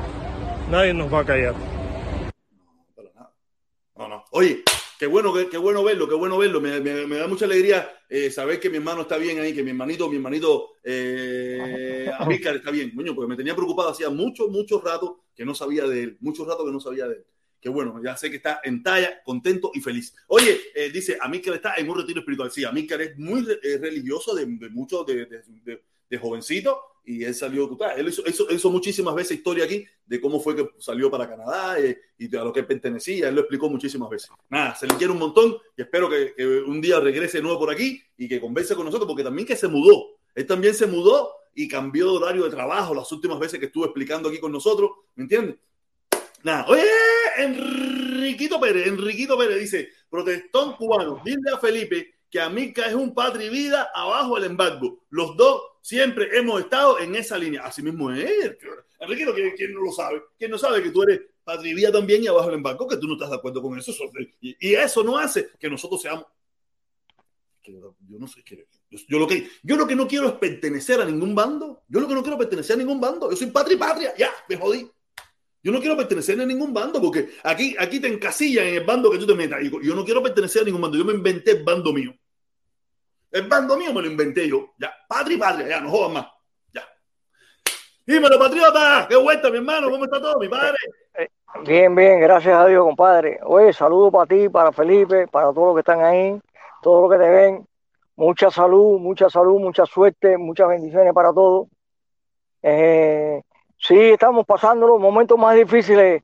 [0.70, 1.54] Nadie nos va a callar.
[1.54, 3.34] No, para nada.
[3.96, 4.24] No, no.
[4.30, 4.62] Oye,
[4.96, 6.60] qué bueno, qué, bueno verlo, qué bueno verlo.
[6.60, 9.70] Me, me, da mucha alegría eh, saber que mi hermano está bien ahí, que mi
[9.70, 12.94] hermanito, mi hermanito eh, está bien.
[12.94, 16.18] Coño, porque me tenía preocupado hacía mucho, mucho rato que no sabía de él.
[16.20, 17.26] Mucho rato que no sabía de él
[17.60, 20.14] que bueno, ya sé que está en talla, contento y feliz.
[20.28, 22.50] Oye, eh, dice, Amícar está en un retiro espiritual.
[22.50, 28.08] Sí, Amícar es muy religioso de, de mucho, de, de, jovencito, y él salió, él
[28.08, 32.34] hizo, hizo, muchísimas veces historia aquí de cómo fue que salió para Canadá eh, y
[32.36, 34.30] a lo que pertenecía, él lo explicó muchísimas veces.
[34.48, 37.60] Nada, se le quiere un montón y espero que, que, un día regrese de nuevo
[37.60, 40.86] por aquí y que converse con nosotros, porque también que se mudó, él también se
[40.86, 44.52] mudó y cambió de horario de trabajo las últimas veces que estuvo explicando aquí con
[44.52, 45.56] nosotros, ¿me entiendes?
[46.42, 46.82] Nada, oye,
[47.38, 53.48] Enriquito Pérez, Enriquito Pérez dice, protestón cubano, dile a Felipe que Amica es un patri
[53.48, 55.04] vida abajo el embargo.
[55.10, 57.64] Los dos siempre hemos estado en esa línea.
[57.64, 58.56] Así mismo es.
[59.00, 60.22] Enriquito, ¿quién, no lo sabe?
[60.38, 62.86] ¿Quién no sabe que tú eres patri vida también y abajo el embargo?
[62.86, 63.92] Que tú no estás de acuerdo con eso.
[64.40, 66.24] Y, eso no hace que nosotros seamos...
[67.62, 68.42] Yo no sé,
[69.06, 71.82] yo lo, que, yo lo que no quiero es pertenecer a ningún bando.
[71.88, 73.30] Yo lo que no quiero es pertenecer a ningún bando.
[73.30, 74.14] Yo soy patria patria.
[74.16, 74.90] Ya, me jodí.
[75.62, 79.10] Yo no quiero pertenecer a ningún bando porque aquí, aquí te encasillan en el bando
[79.10, 79.60] que tú te metas.
[79.62, 80.96] Yo no quiero pertenecer a ningún bando.
[80.96, 82.14] Yo me inventé el bando mío.
[83.30, 84.70] El bando mío me lo inventé yo.
[84.78, 86.26] Ya, patria y patria, ya, no jodas más.
[86.72, 86.82] Ya.
[88.06, 89.06] Dímelo, patriota.
[89.08, 89.90] Qué vuelta, mi hermano.
[89.90, 90.76] ¿Cómo está todo, mi padre?
[91.14, 91.28] Eh,
[91.66, 93.38] bien, bien, gracias a Dios, compadre.
[93.44, 96.40] Oye, saludo para ti, para Felipe, para todos los que están ahí,
[96.82, 97.66] todos los que te ven.
[98.16, 101.68] Mucha salud, mucha salud, mucha suerte, muchas bendiciones para todos.
[102.62, 103.42] Eh,
[103.82, 106.22] Sí, estamos pasando los momentos más difíciles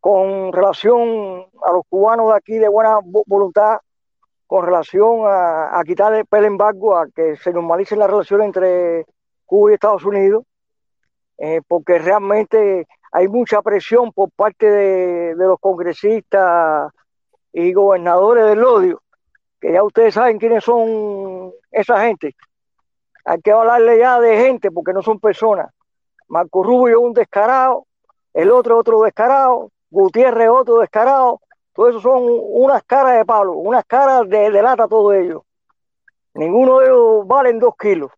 [0.00, 3.80] con relación a los cubanos de aquí de buena voluntad,
[4.46, 9.04] con relación a, quitar el embargo, a que se normalice la relación entre
[9.44, 10.44] Cuba y Estados Unidos,
[11.36, 16.92] eh, porque realmente hay mucha presión por parte de, los congresistas
[17.52, 19.02] y gobernadores del odio,
[19.60, 22.34] que ya ustedes saben quiénes son esa gente.
[23.26, 25.75] Hay que hablarle ya de gente porque no son personas.
[26.28, 27.86] Marco Rubio un descarado,
[28.34, 31.40] el otro otro descarado, Gutiérrez otro descarado,
[31.72, 35.44] todo eso son unas caras de palo, unas caras de, lata todo ello.
[36.34, 38.10] Ninguno de ellos valen dos kilos.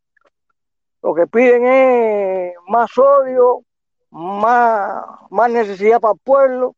[1.02, 3.62] Lo que piden es más odio,
[4.10, 6.74] más, más necesidad para el pueblo.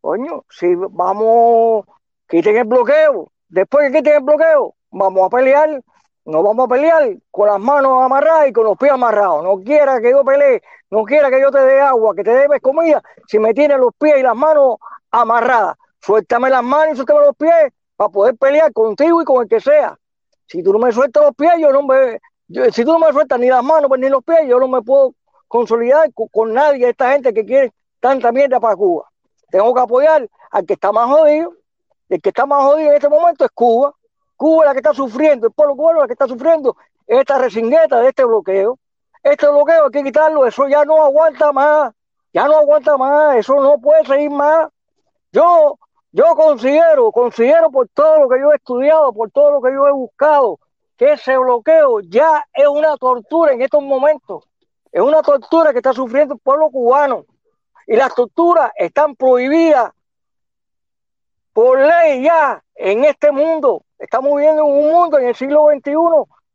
[0.00, 1.84] Coño, si vamos
[2.28, 3.30] quiten el bloqueo.
[3.48, 5.82] Después que quiten el bloqueo, vamos a pelear.
[6.28, 9.42] No vamos a pelear con las manos amarradas y con los pies amarrados.
[9.42, 10.60] No quiera que yo pelee,
[10.90, 13.94] no quiera que yo te dé agua, que te debes comida, si me tienes los
[13.98, 14.76] pies y las manos
[15.10, 15.78] amarradas.
[16.02, 19.58] Suéltame las manos y suéltame los pies para poder pelear contigo y con el que
[19.58, 19.98] sea.
[20.46, 22.20] Si tú no me sueltas los pies, yo no me,
[22.72, 24.82] si tú no me sueltas ni las manos pues, ni los pies, yo no me
[24.82, 25.14] puedo
[25.46, 29.10] consolidar con, con nadie, esta gente que quiere tanta mierda para Cuba.
[29.50, 31.54] Tengo que apoyar al que está más jodido.
[32.10, 33.94] El que está más jodido en este momento es Cuba.
[34.38, 36.76] Cuba es la que está sufriendo, el pueblo cubano es la que está sufriendo
[37.08, 38.78] esta resingueta de este bloqueo.
[39.20, 41.92] Este bloqueo hay que quitarlo, eso ya no aguanta más,
[42.32, 44.68] ya no aguanta más, eso no puede seguir más.
[45.32, 45.76] Yo,
[46.12, 49.88] yo considero, considero por todo lo que yo he estudiado, por todo lo que yo
[49.88, 50.60] he buscado,
[50.96, 54.44] que ese bloqueo ya es una tortura en estos momentos.
[54.92, 57.24] Es una tortura que está sufriendo el pueblo cubano.
[57.88, 59.90] Y las torturas están prohibidas
[61.52, 63.82] por ley ya en este mundo.
[63.98, 65.92] Estamos viviendo en un mundo en el siglo XXI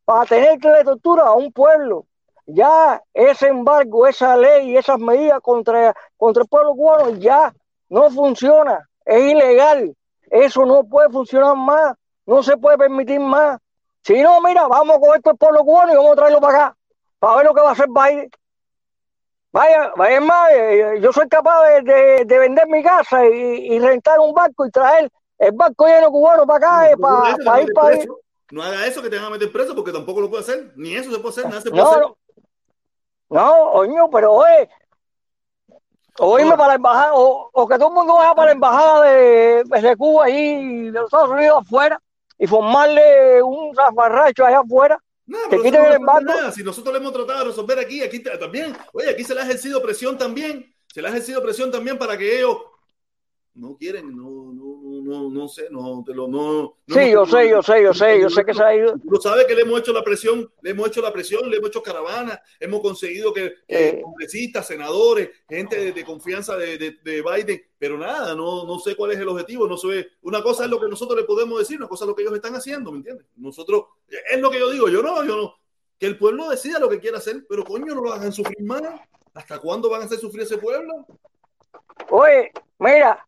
[0.06, 2.06] para tener le tortura a un pueblo.
[2.46, 7.54] Ya ese embargo, esa ley, esas medidas contra, contra el pueblo cubano ya
[7.90, 8.90] no funciona.
[9.06, 9.96] Es ilegal.
[10.30, 11.96] Eso no puede funcionar más.
[12.26, 13.60] No se puede permitir más.
[14.02, 16.78] Si no, mira, vamos con esto el pueblo cubano y vamos a traerlo para acá.
[17.20, 18.30] Para ver lo que va a hacer Biden.
[19.54, 23.80] Vaya, vaya más, eh, yo soy capaz de, de, de vender mi casa y, y,
[23.80, 25.12] rentar un barco y traer
[25.46, 28.10] el barco lleno cubano para acá, eh, para, para ir para ir.
[28.52, 30.74] No haga eso que te van a meter preso porque tampoco lo puede hacer.
[30.76, 32.04] Ni eso se puede hacer, nada se puede no, hacer.
[33.30, 34.70] No, oño, pero oye,
[36.20, 36.58] oíme no.
[36.58, 39.96] para la embajada, o, o, que todo el mundo vaya para la embajada de, de
[39.98, 42.00] Cuba y de los Estados Unidos afuera
[42.38, 45.00] y formarle un zafarracho allá afuera.
[45.26, 46.26] No, que quiten el embargo.
[46.26, 46.52] Nada.
[46.52, 49.46] Si nosotros le hemos tratado de resolver aquí, aquí también, oye, aquí se le ha
[49.46, 52.58] ejercido presión también, se le ha ejercido presión también para que ellos
[53.54, 54.43] no quieren, no,
[55.14, 58.20] no, no, sé, no, te lo, no, no Sí, yo sé, yo sé, yo sé,
[58.20, 58.96] yo sé que se ha ido.
[58.98, 61.70] Tú sabes que le hemos hecho la presión, le hemos hecho la presión, le hemos
[61.70, 64.02] hecho caravanas, hemos conseguido que, que eh.
[64.02, 68.96] congresistas, senadores, gente de, de confianza de, de, de, Biden, pero nada, no, no sé
[68.96, 71.78] cuál es el objetivo, no sé, una cosa es lo que nosotros le podemos decir,
[71.78, 73.28] una cosa es lo que ellos están haciendo, ¿me entiendes?
[73.36, 75.56] Nosotros, es lo que yo digo, yo no, yo no,
[76.00, 78.82] que el pueblo decida lo que quiera hacer, pero coño, no lo hagan sufrir más.
[79.34, 81.06] ¿Hasta cuándo van a hacer sufrir ese pueblo?
[82.10, 83.26] Oye, mira,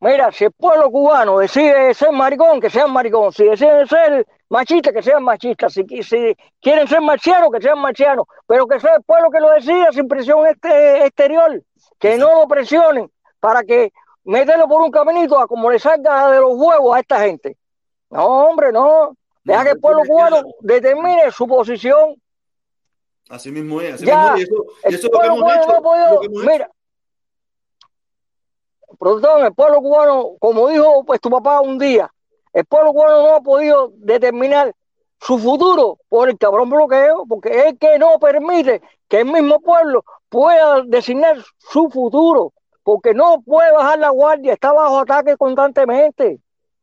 [0.00, 3.32] Mira, si el pueblo cubano decide ser maricón, que sean maricón.
[3.32, 5.74] Si deciden ser machistas, que sean machistas.
[5.74, 8.26] Si, si, quieren ser marcianos, que sean marcianos.
[8.46, 11.62] Pero que sea el pueblo que lo decida sin presión este, exterior.
[11.98, 13.92] Que no lo presionen para que
[14.24, 17.58] meterlo por un caminito a como le salga de los huevos a esta gente.
[18.08, 19.14] No, hombre, no.
[19.44, 22.16] Deja que el pueblo cubano determine su posición.
[23.28, 23.94] Así mismo es.
[23.94, 24.40] Así ya, mismo es.
[24.40, 25.72] Y eso, y eso es lo que hemos hecho.
[25.72, 26.70] No podido, lo que hemos mira,
[29.00, 32.12] perdón, el pueblo cubano, como dijo pues tu papá un día,
[32.52, 34.74] el pueblo cubano no ha podido determinar
[35.18, 40.04] su futuro por el cabrón bloqueo, porque es que no permite que el mismo pueblo
[40.28, 46.38] pueda designar su futuro, porque no puede bajar la guardia, está bajo ataque constantemente.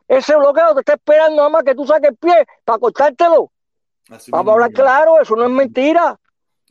[0.07, 3.51] Ese bloqueo te está esperando nada más que tú saques el pie para cortártelo.
[4.09, 6.17] Así Vamos a hablar claro, eso no es mentira.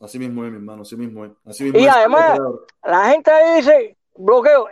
[0.01, 1.33] Así mismo es, mi hermano, así mismo es.
[1.45, 1.91] Así mismo y es.
[1.91, 2.39] además,
[2.85, 4.69] la gente ahí dice, bloqueo,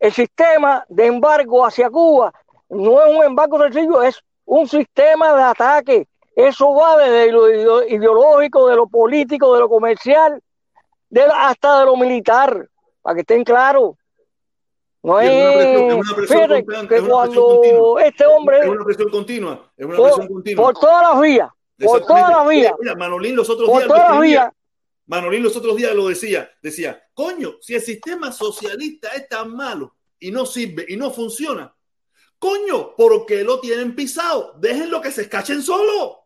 [0.00, 2.32] el sistema de embargo hacia Cuba
[2.68, 6.08] no es un embargo sencillo, es un sistema de ataque.
[6.34, 10.40] Eso va desde lo ideológico, de lo político, de lo comercial,
[11.10, 12.68] de hasta de lo militar,
[13.02, 13.92] para que estén claros.
[15.02, 19.70] No es, una presión, es una presión, que cuando este hombre Es una presión continua.
[19.76, 20.64] Es una por, presión continua.
[20.64, 21.50] por todas las vías,
[21.82, 24.52] por todas las vías, Mira, Manolín los otros por días todas las vías,
[25.08, 29.96] Manolín los otros días lo decía, decía, coño, si el sistema socialista es tan malo
[30.18, 31.74] y no sirve y no funciona,
[32.38, 34.54] coño, ¿por qué lo tienen pisado?
[34.58, 36.18] Déjenlo que se escachen solo.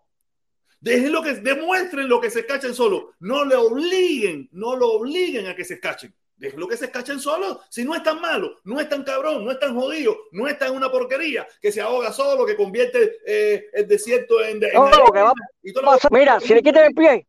[0.80, 3.12] Déjenlo que demuestren lo que se escachen solo.
[3.20, 6.12] No le obliguen, no lo obliguen a que se escachen.
[6.36, 7.60] Déjenlo que se escachen solo.
[7.70, 10.58] Si no es tan malo, no es tan cabrón, no es tan jodido, no es
[10.58, 14.58] tan una porquería, que se ahoga solo, que convierte eh, el desierto en...
[14.64, 14.70] en
[15.12, 17.28] que va y todo a pasar- mira, si le quitan el pie,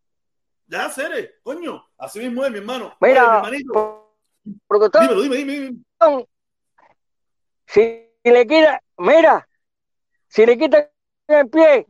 [0.68, 2.96] Ya, Cere, coño, así mismo es, mi hermano.
[3.00, 4.16] Mira, Oye, mi hermanito,
[5.00, 6.28] dímelo, dime, dime, dime.
[7.66, 9.48] si le quita, mira,
[10.28, 10.90] si le quitan
[11.28, 11.86] el pie,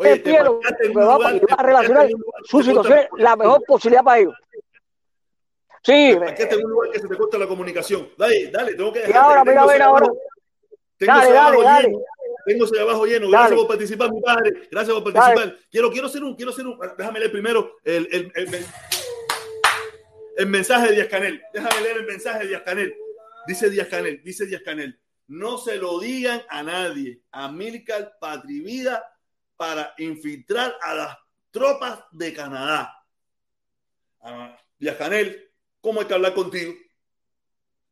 [0.00, 2.08] Oye, el pie lo va, lugar, va a relacionar
[2.44, 4.34] su situación, la mejor posibilidad para ellos.
[5.82, 8.08] Sí, Te parqueaste en un lugar que se te corta la comunicación.
[8.16, 9.18] Dale, dale, tengo que y dejarte.
[9.18, 10.06] ahora, mira, tengo ese ahora.
[10.96, 11.88] Tengo Dale, dale, dale.
[11.88, 12.04] lleno.
[12.46, 13.26] Tengo ese abajo lleno.
[13.30, 13.36] Dale.
[13.38, 14.68] Gracias por participar, mi padre.
[14.70, 15.56] Gracias por participar.
[15.70, 16.78] Quiero, quiero hacer un, quiero hacer un.
[16.96, 18.54] Déjame leer primero el, el, el,
[20.36, 21.42] el- mensaje de Díaz Canel.
[21.52, 22.94] Déjame leer el mensaje de Díaz Canel.
[23.46, 24.98] Dice Díaz Canel, dice Díaz Canel.
[25.26, 27.20] no se lo digan a nadie.
[27.30, 29.04] A Milcar Patrivida
[29.56, 31.18] para infiltrar a las
[31.50, 32.94] tropas de Canadá.
[34.20, 34.58] A
[34.98, 36.74] Canel, ¿cómo hay que hablar contigo?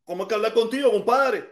[0.04, 1.48] ¿Cómo hay que hablar contigo, compadre?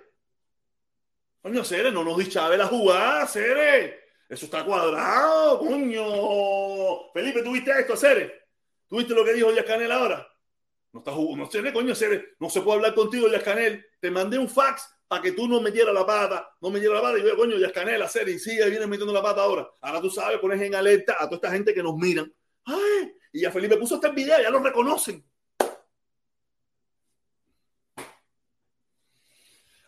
[1.43, 4.01] Coño, Cere, no nos dichabe la jugada, Cere.
[4.29, 7.11] Eso está cuadrado, coño.
[7.13, 8.47] Felipe, ¿tuviste esto, Cere?
[8.87, 10.27] ¿Tuviste lo que dijo Díaz Canel ahora?
[10.93, 12.35] No está jugando, no sé, coño, Cere.
[12.39, 13.87] No se puede hablar contigo, Díaz Canel.
[14.01, 17.19] Te mandé un fax para que tú no metieras la pata, no metieras la pata
[17.19, 19.67] y yo, coño, Díaz Canel, Cere, y sigue, viene metiendo la pata ahora.
[19.81, 22.33] Ahora tú sabes, pones en alerta a toda esta gente que nos miran.
[22.65, 25.25] Ay, y ya Felipe puso este video, ya lo reconocen.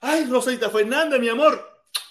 [0.04, 1.64] Ay, Rosita Fernández, mi amor.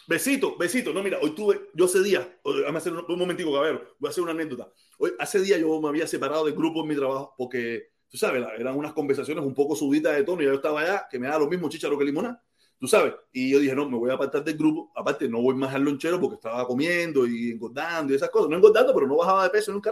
[0.07, 0.93] Besito, besito.
[0.93, 4.07] No, mira, hoy tuve, yo ese día, vamos a hacer un, un momentico, cabrón, voy
[4.07, 4.71] a hacer una anécdota.
[4.97, 8.45] Hoy, hace día yo me había separado del grupo en mi trabajo porque, tú sabes,
[8.57, 11.37] eran unas conversaciones un poco subidas de tono y yo estaba allá, que me da
[11.37, 12.41] lo mismo chicharo que limonada,
[12.79, 13.13] tú sabes.
[13.33, 14.93] Y yo dije, no, me voy a apartar del grupo.
[14.95, 18.49] Aparte, no voy más al lonchero porque estaba comiendo y engordando y esas cosas.
[18.49, 19.83] No engordando, pero no bajaba de peso en un.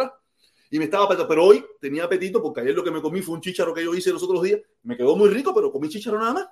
[0.72, 3.36] Y me estaba apetito, pero hoy tenía apetito porque ayer lo que me comí fue
[3.36, 4.62] un chicharo que yo hice los otros días.
[4.84, 6.47] Me quedó muy rico, pero comí chicharo nada más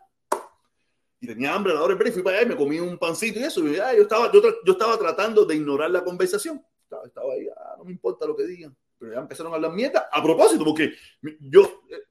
[1.20, 2.98] y tenía hambre a la hora de y fui para allá y me comí un
[2.98, 3.66] pancito y eso.
[3.68, 6.64] Y yo, estaba, yo, yo, estaba tratando de ignorar la conversación.
[6.84, 8.76] Estaba, estaba ahí, ah, no me importa lo que digan.
[9.00, 10.94] Pero ya empezaron a hablar mierda a propósito, porque
[11.40, 12.04] yo, eh,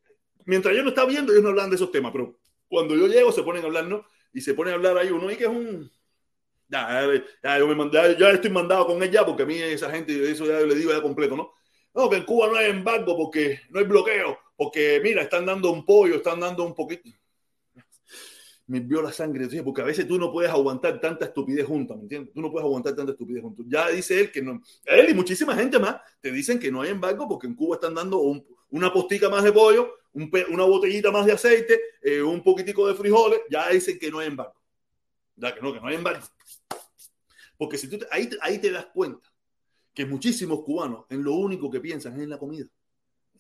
[0.45, 2.39] mientras yo no estaba viendo, ellos no hablan de esos temas, pero
[2.69, 4.05] cuando yo llego se ponen a hablar, ¿no?
[4.33, 5.91] Y se ponen a hablar ahí uno y que es un...
[6.69, 7.09] Ya,
[7.45, 10.47] ya, yo me mandé, ya estoy mandado con ella porque a mí esa gente, eso
[10.47, 11.53] ya le digo ya completo, ¿no?
[11.95, 15.71] No, que en Cuba no hay embargo porque no hay bloqueo, porque mira, están dando
[15.71, 17.09] un pollo, están dando un poquito
[18.69, 22.03] me vio la sangre, porque a veces tú no puedes aguantar tanta estupidez junta, ¿me
[22.03, 22.35] entiendes?
[22.35, 23.63] Tú no puedes aguantar tanta estupidez junta.
[23.67, 26.91] Ya dice él que no, él y muchísima gente más te dicen que no hay
[26.91, 28.21] embargo porque en Cuba están dando
[28.71, 33.41] una postica más de pollo, una botellita más de aceite, eh, un poquitico de frijoles,
[33.49, 34.55] ya dicen que no hay embargo.
[35.37, 36.27] Ya que no, que no hay embargo.
[37.57, 39.33] Porque si tú ahí, ahí te das cuenta
[39.95, 42.67] que muchísimos cubanos en lo único que piensan es en la comida.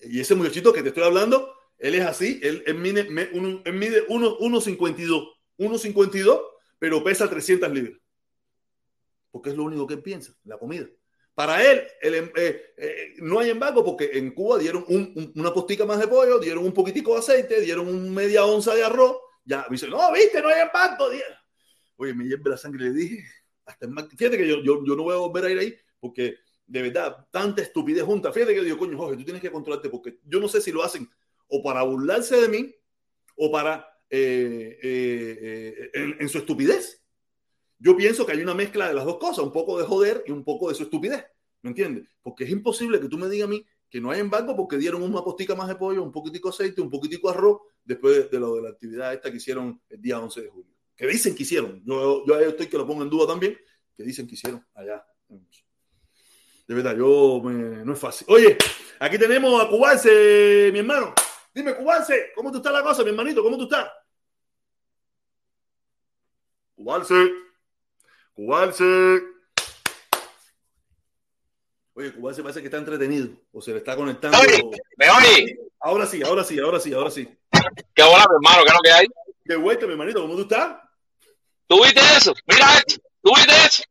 [0.01, 6.43] Y ese muchachito que te estoy hablando él es así, él, mide, mide 1,52, 1,52,
[6.79, 7.99] pero pesa 300 libras.
[9.31, 10.87] Porque es lo único que él piensa, la comida.
[11.35, 14.87] Para él, em, eh, eh, no hay embargo porque en Cuba dieron
[15.35, 18.85] una postica más de pollo, dieron un poquitico de aceite, dieron un media onza de
[18.85, 19.19] arroz.
[19.45, 21.09] Ya, dice, no, viste, no hay embargo.
[21.97, 23.25] Oye, me hierve la sangre, le dije,
[23.67, 26.83] hasta fíjate que yo, yo, yo no voy a volver a ir ahí porque de
[26.83, 28.33] verdad, tanta estupidez junta.
[28.33, 30.73] Fíjate que yo digo, coño, Jorge, tú tienes que controlarte porque yo no sé si
[30.73, 31.09] lo hacen
[31.49, 32.75] o para burlarse de mí
[33.37, 37.03] o para eh, eh, eh, en, su estupidez.
[37.79, 40.31] Yo pienso que hay una mezcla de las dos cosas, un poco de joder y
[40.31, 41.25] un poco de su estupidez.
[41.63, 42.09] ¿Me entiendes?
[42.23, 45.03] Porque es imposible que tú me digas a mí que no hay embargo porque dieron
[45.03, 48.63] una postica más de pollo, un poquitico aceite, un poquitico arroz después de, lo de
[48.63, 50.73] la actividad esta que hicieron el día 11 de julio.
[50.97, 51.83] Que dicen que hicieron.
[51.85, 53.57] Yo, yo estoy que lo pongo en duda también,
[53.97, 55.05] que dicen que hicieron allá.
[56.67, 58.27] De verdad, yo no es fácil.
[58.31, 58.57] Oye,
[58.99, 61.15] aquí tenemos a Cubarse, mi hermano.
[61.57, 63.43] Dime, Cubalce, ¿cómo tú estás la cosa, mi hermanito?
[63.43, 63.91] ¿Cómo tú estás?
[66.75, 67.31] Cubalce,
[68.35, 69.23] Cubalce.
[71.95, 74.37] Oye, Cubalce parece que está entretenido o se le está conectando.
[74.39, 74.63] Oye,
[74.99, 75.59] ¿Me oye?
[75.81, 77.27] Ahora sí, ahora sí, ahora sí, ahora sí.
[77.95, 78.63] ¿Qué hola, mi hermano?
[78.63, 79.07] ¿Qué es lo que hay?
[79.47, 80.77] Qué vuelta, mi hermanito, ¿cómo tú estás?
[81.67, 82.35] ¿Tú viste eso?
[82.49, 83.83] Mira esto, ¿tú viste eso?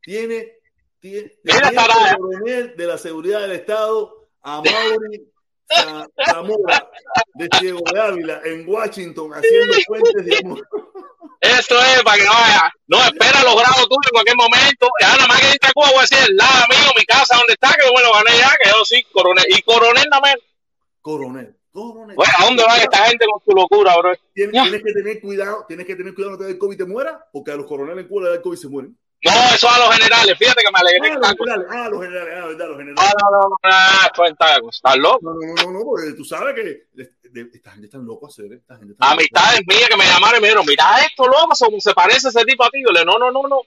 [0.00, 0.54] Tiene,
[1.00, 5.33] tiene, Mira, tiene coronel de la seguridad del Estado a Mauri
[6.26, 6.90] Zamora
[7.34, 10.68] de Ciego de Ávila en Washington haciendo puentes de amor.
[11.40, 12.72] Esto es para que no vaya.
[12.86, 14.88] No, espera los grados tuyos en cualquier momento.
[15.00, 17.52] Ya nada más que entra Cuba, voy a decir el lado mío, mi casa, donde
[17.52, 19.44] está, que bueno, gané ya, que yo sí, coronel.
[19.48, 20.36] Y coronel también.
[21.02, 21.56] Coronel.
[21.70, 22.16] Coronel.
[22.16, 24.12] Bueno, ¿a dónde va esta gente con su locura, bro?
[24.32, 26.86] Tienes, tienes, que tener cuidado, tienes que tener cuidado no te el COVID y te
[26.86, 28.96] muera, porque a los coroneles en Cuba le da el COVID y se mueren.
[29.24, 31.12] No, eso a los generales, fíjate que me alegré.
[31.12, 33.14] Ah, los generales, ah, los generales, ah, verdad, los generales.
[33.20, 35.18] No, no, no, no, ah, cuenta, estás loco.
[35.22, 36.88] No, no, no, no, porque tú sabes que
[37.54, 40.40] esta gente está loco a hacer, esta gente está Amistades mías que me llamaron y
[40.42, 42.82] me dijeron, mira esto, loco, se parece ese tipo a ti.
[42.86, 43.60] Yo le no, no, no, no.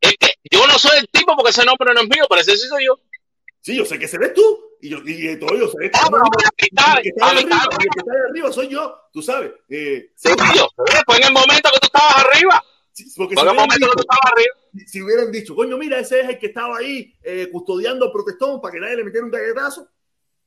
[0.00, 2.56] Es que yo no soy el tipo porque ese nombre no es mío, pero ese
[2.56, 2.98] sí soy yo.
[3.60, 4.42] Sí, yo sé que se ves tú.
[4.80, 5.90] Y, yo, y todo yo sé.
[5.92, 7.44] Ah, el, que está arriba, el
[7.78, 9.50] que está de arriba soy yo, tú sabes.
[9.68, 10.68] Eh, sí, yo.
[11.04, 12.64] Fue en el momento que tú estabas arriba.
[13.16, 13.90] Porque si hubieran, dicho,
[14.86, 18.60] si hubieran, dicho, coño, mira, ese es el que estaba ahí eh, custodiando el protestón
[18.60, 19.88] para que nadie le metiera un galletazo,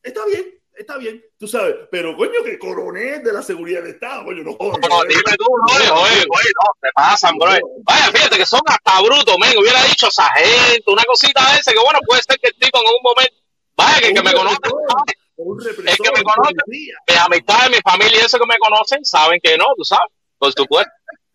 [0.01, 4.25] está bien, está bien, tú sabes, pero coño, que coronel de la seguridad del Estado,
[4.25, 4.89] coño, no joder.
[4.89, 7.51] No, dime tú, no, oye, oye, no, te pasan, bro.
[7.83, 11.79] Vaya, fíjate que son hasta brutos, men, hubiera dicho sargento, una cosita de ese, que
[11.79, 13.35] bueno, puede ser que el tipo en un momento,
[13.75, 14.57] vaya, que, que me conoce.
[15.85, 19.57] Es que me conocen, mi amistad, mi familia y eso que me conocen, saben que
[19.57, 20.07] no, tú sabes,
[20.37, 20.91] por supuesto.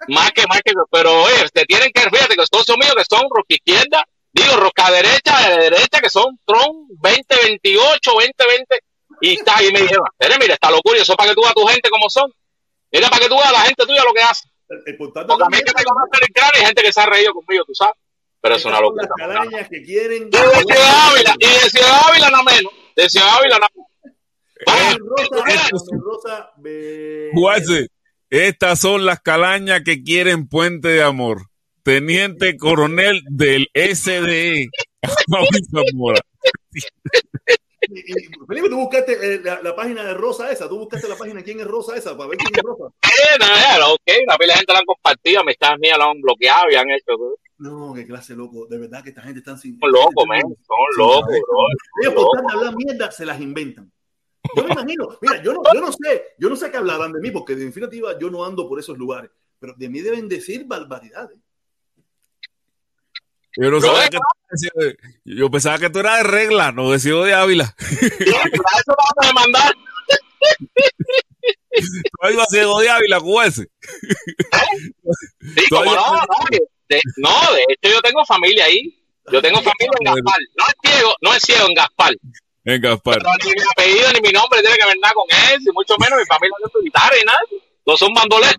[0.08, 3.26] Más que, más que, pero oye, te tienen que, fíjate que socios míos que son
[3.30, 8.78] rosca izquierda, digo rosca derecha, de derecha, que son Tron 2028, 2020,
[9.22, 11.54] y está, y me dijeron, mira, mira, está locura, eso para que tú veas a
[11.54, 12.30] tu gente como son.
[12.92, 14.48] Mira, para que tú veas a la gente tuya lo que hace.
[14.68, 17.32] Porque a mí también que me conocen el cráneo hay gente que se ha reído
[17.32, 17.94] conmigo, tú sabes.
[18.40, 19.08] Pero es una son locura.
[19.08, 20.28] las calañas que quieren.
[20.28, 22.72] Y de Ciudad Ávila, y de Ciudad Ávila no menos.
[22.94, 23.86] De Ciudad Ávila no menos.
[24.98, 26.52] Rosa, Rosa,
[28.36, 31.46] estas son las calañas que quieren puente de amor.
[31.82, 34.68] Teniente coronel del SDE,
[35.70, 36.20] Zamora.
[38.48, 41.60] Felipe, tú buscaste eh, la, la página de Rosa esa, tú buscaste la página quién
[41.60, 42.92] es Rosa esa, para ver quién es Rosa.
[43.02, 46.74] Ya, ok, una pila de gente la han compartido, amistades mías la han bloqueado y
[46.74, 47.12] han hecho.
[47.58, 49.78] No, qué clase loco, de verdad que esta gente está sin.
[49.78, 52.02] Son locos, men, son locos, bro.
[52.02, 53.90] Ellos por hablar mierda se las inventan.
[54.54, 57.20] Yo me imagino, mira, yo no, yo no sé, yo no sé qué hablarán de
[57.20, 60.64] mí, porque en definitiva yo no ando por esos lugares, pero de mí deben decir
[60.66, 61.38] barbaridades.
[63.58, 66.98] Yo, no sabía que tú decías- yo pensaba que tú eras de regla, no de
[66.98, 67.74] Ciudad de Ávila.
[67.78, 69.74] Sí, para eso vamos a demandar.
[72.32, 73.66] Tú a Ciudad de Ávila, Juanse.
[75.40, 75.92] Sí, como no,
[76.88, 79.02] de, no, de hecho yo tengo familia ahí.
[79.32, 80.38] Yo tengo familia en Gaspar.
[80.56, 82.12] No es ciego, no es ciego en Gaspar.
[82.66, 83.18] En Gaspar.
[83.18, 85.94] Pero ni mi apellido ni mi nombre tiene que ver nada con él, y mucho
[85.98, 87.38] menos mi familia no es militar y nada.
[87.86, 88.56] No son bandoleros.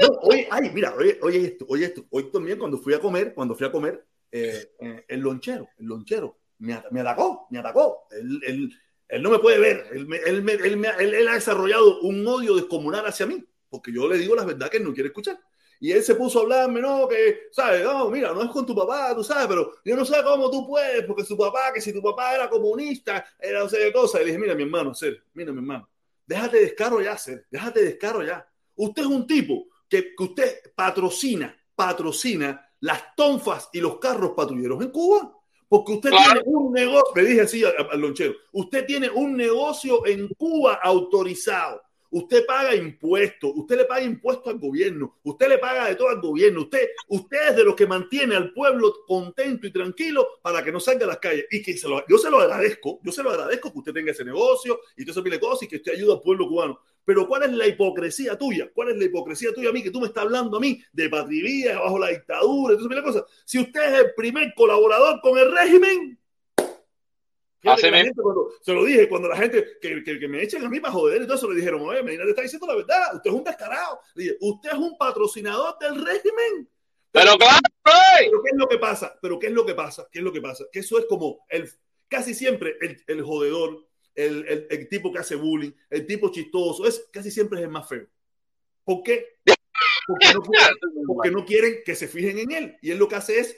[0.00, 2.04] No, oye, ay, mira, oye, oye esto, oye esto.
[2.10, 5.86] Hoy también cuando fui a comer, cuando fui a comer, eh, eh, el lonchero, el
[5.86, 8.08] lonchero, me, me atacó, me atacó.
[8.10, 8.72] Él, él-
[9.08, 9.86] él no me puede ver.
[9.92, 13.44] Él, me- él, me- él me- él- él ha desarrollado un odio descomunal hacia mí,
[13.70, 15.38] porque yo le digo la verdad que él no quiere escuchar.
[15.82, 17.82] Y él se puso a hablarme, no, que, ¿sabes?
[17.82, 20.64] No, mira, no es con tu papá, tú sabes, pero yo no sé cómo tú
[20.64, 24.18] puedes, porque su papá, que si tu papá era comunista, era no sé qué cosa.
[24.18, 25.88] Y le dije, mira, mi hermano, ser, mira, mi hermano,
[26.24, 28.48] déjate de descaro ya, ser, déjate de descaro ya.
[28.76, 34.80] Usted es un tipo que, que usted patrocina, patrocina las tonfas y los carros patrulleros
[34.84, 35.36] en Cuba.
[35.68, 36.42] Porque usted Claro.
[36.42, 40.74] tiene un negocio, le dije así al, al lonchero, usted tiene un negocio en Cuba
[40.80, 41.82] autorizado.
[42.14, 46.20] Usted paga impuestos, usted le paga impuestos al gobierno, usted le paga de todo al
[46.20, 50.70] gobierno, usted, usted es de los que mantiene al pueblo contento y tranquilo para que
[50.70, 51.46] no salga a las calles.
[51.50, 54.12] Y que se lo- yo se lo agradezco, yo se lo agradezco que usted tenga
[54.12, 56.78] ese negocio y todo pile cosas y que usted ayuda al pueblo cubano.
[57.04, 58.70] Pero ¿cuál es la hipocresía tuya?
[58.74, 59.82] ¿Cuál es la hipocresía tuya a mí?
[59.82, 63.02] Que tú me estás hablando a mí de patrivía, bajo la dictadura, y eso pile
[63.02, 63.24] cosas.
[63.46, 66.18] Si usted es el primer colaborador con el régimen,
[66.56, 67.51] Fíjate Así que la mismo.
[67.62, 70.80] Gente cuando- se lo dije, cuando la gente que, que, que me echen a mí
[70.80, 73.30] para joder y todo eso, le dijeron, oye, Medina te está diciendo la verdad, usted
[73.30, 74.00] es un descarado.
[74.14, 76.68] Le dije, usted es un patrocinador del régimen.
[77.12, 77.92] Pero claro, bro.
[78.18, 79.18] Pero ¿qué es lo que pasa?
[79.20, 80.08] Pero ¿qué es lo que pasa?
[80.10, 80.64] ¿Qué es lo que pasa?
[80.72, 81.70] Que eso es como el,
[82.08, 86.86] casi siempre el, el jodedor, el, el, el tipo que hace bullying, el tipo chistoso,
[86.86, 88.06] es casi siempre es el más feo.
[88.84, 89.36] ¿Por qué?
[90.06, 90.42] Porque no,
[91.06, 92.76] porque no quieren que se fijen en él.
[92.82, 93.56] Y él lo que hace es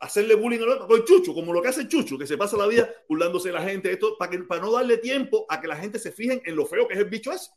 [0.00, 2.66] hacerle bullying al otro, con Chucho, como lo que hace Chucho, que se pasa la
[2.66, 5.76] vida burlándose de la gente, esto, para, que, para no darle tiempo a que la
[5.76, 7.50] gente se fijen en lo feo que es el bicho ese.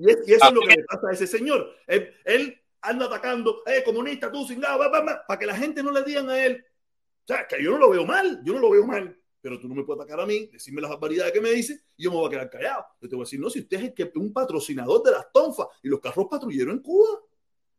[0.00, 1.70] Y, es- y eso es lo que le pasa a ese señor.
[1.86, 6.02] Él, él anda atacando, eh, comunista, tú, va, va, para que la gente no le
[6.02, 6.64] digan a él.
[7.24, 9.68] O sea, que yo no lo veo mal, yo no lo veo mal, pero tú
[9.68, 12.16] no me puedes atacar a mí, decirme las barbaridades que me dices y yo me
[12.16, 12.86] voy a quedar callado.
[13.00, 15.30] Yo te voy a decir, no, si usted es el que, un patrocinador de las
[15.30, 17.20] tonfas y los carros patrulleros en Cuba.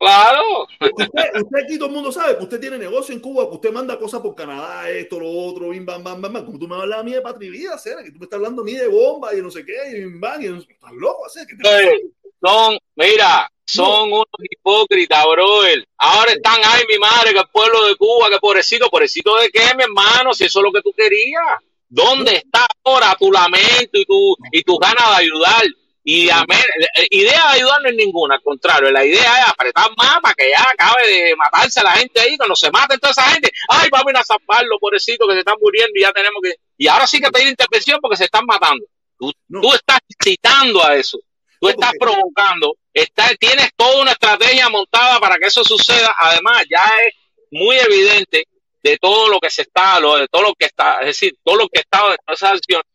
[0.01, 0.67] Claro.
[0.79, 3.71] Usted, usted aquí todo el mundo sabe que usted tiene negocio en Cuba, que usted
[3.71, 6.43] manda cosas por Canadá, esto, lo otro, bim, bam, bam, bam, bam.
[6.45, 8.65] Como tú me hablas a mí de patrivida, Cera, que tú me estás hablando a
[8.65, 11.45] mí de bomba y no sé qué, y bim, bam, y no estás loco, Cera,
[11.45, 12.11] que te-
[12.43, 15.85] Son, mira, son unos hipócritas, brother.
[15.99, 19.61] Ahora están, ay, mi madre, que el pueblo de Cuba, que pobrecito, pobrecito de qué,
[19.77, 21.59] mi hermano, si eso es lo que tú querías.
[21.87, 25.63] ¿Dónde está ahora tu lamento y tu, y tu ganas de ayudar?
[26.03, 26.55] Y a mí,
[26.97, 30.33] eh, idea de ayudar no es ninguna, al contrario, la idea es apretar más para
[30.33, 33.87] que ya acabe de matarse la gente ahí, cuando se maten toda esa gente, ay,
[33.91, 36.55] vamos a ir a salvarlo, pobrecito, que se están muriendo y ya tenemos que...
[36.77, 38.83] Y ahora sí que pedir intervención porque se están matando.
[39.19, 39.61] Tú, No.
[39.61, 41.19] tú estás citando a eso.
[41.59, 46.15] Tú No, estás porque- provocando, estás, tienes toda una estrategia montada para que eso suceda.
[46.19, 47.13] Además, ya es
[47.51, 48.45] muy evidente
[48.81, 51.57] de todo lo que se está, lo, de todo lo que está, es decir, todo
[51.57, 52.87] lo que está de esas acciones.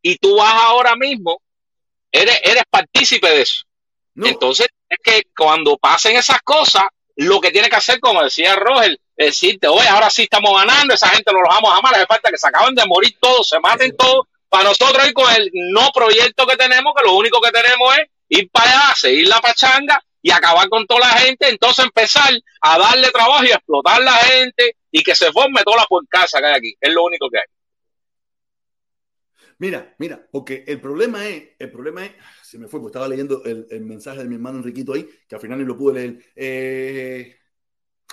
[0.00, 1.42] Y tú vas ahora mismo,
[2.12, 3.62] eres, eres partícipe de eso.
[4.14, 6.84] No, Entonces, es que cuando pasen esas cosas,
[7.16, 10.94] lo que tiene que hacer, como decía Roger, es decirte, oye, ahora sí estamos ganando,
[10.94, 13.48] esa gente no los vamos a amar, hace falta que se acaben de morir todos,
[13.48, 17.40] se maten todos, para nosotros ir con el no proyecto que tenemos, que lo único
[17.40, 21.48] que tenemos es ir para allá, seguir la pachanga y acabar con toda la gente,
[21.48, 25.78] entonces empezar a darle trabajo y a explotar la gente y que se forme toda
[25.78, 26.74] la porcasa que hay aquí.
[26.80, 27.44] Es lo único que hay.
[29.58, 32.12] Mira, mira, porque el problema es, el problema es,
[32.42, 35.40] se me fue, porque estaba leyendo el, mensaje de mi hermano Enriquito ahí, que al
[35.40, 36.24] final ni lo pude leer.
[36.36, 37.36] Eh,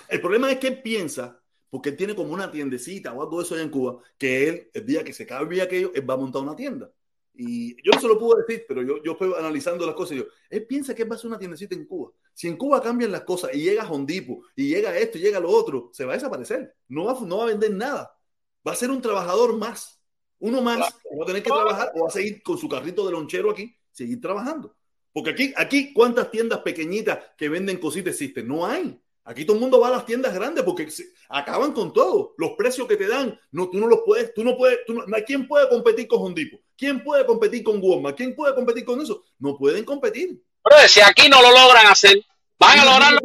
[0.10, 3.46] el problema es que él piensa, porque él tiene como una tiendecita o algo de
[3.46, 6.18] eso allá en Cuba, que él, el día que se acabe aquello, él va a
[6.18, 6.92] montar una tienda.
[7.34, 10.20] Y yo no se lo puedo decir, pero yo, yo estoy analizando las cosas y
[10.20, 12.12] yo, él piensa que va a hacer una tiendecita en Cuba.
[12.34, 15.50] Si en Cuba cambian las cosas y llega Hondipo y llega esto y llega lo
[15.50, 16.76] otro, se va a desaparecer.
[16.88, 18.18] No va, no va a vender nada.
[18.66, 20.02] Va a ser un trabajador más.
[20.40, 23.12] Uno más va a tener que trabajar o va a seguir con su carrito de
[23.12, 24.76] lonchero aquí, seguir trabajando.
[25.14, 28.48] Porque aquí, aquí, ¿cuántas tiendas pequeñitas que venden cositas existen?
[28.48, 29.00] No hay.
[29.24, 32.36] Aquí todo el mundo va a las tiendas grandes porque se, acaban con todo.
[32.38, 35.06] Los precios que te dan, no, tú no los puedes, tú no puedes, tú no,
[35.26, 36.60] ¿quién puede competir con Hondipo?
[36.78, 38.18] ¿Quién puede competir con Walmart?
[38.18, 39.24] ¿Quién puede competir con eso?
[39.40, 40.44] No pueden competir.
[40.62, 42.22] Pero si aquí no lo logran hacer,
[42.60, 43.20] van a lograrlo.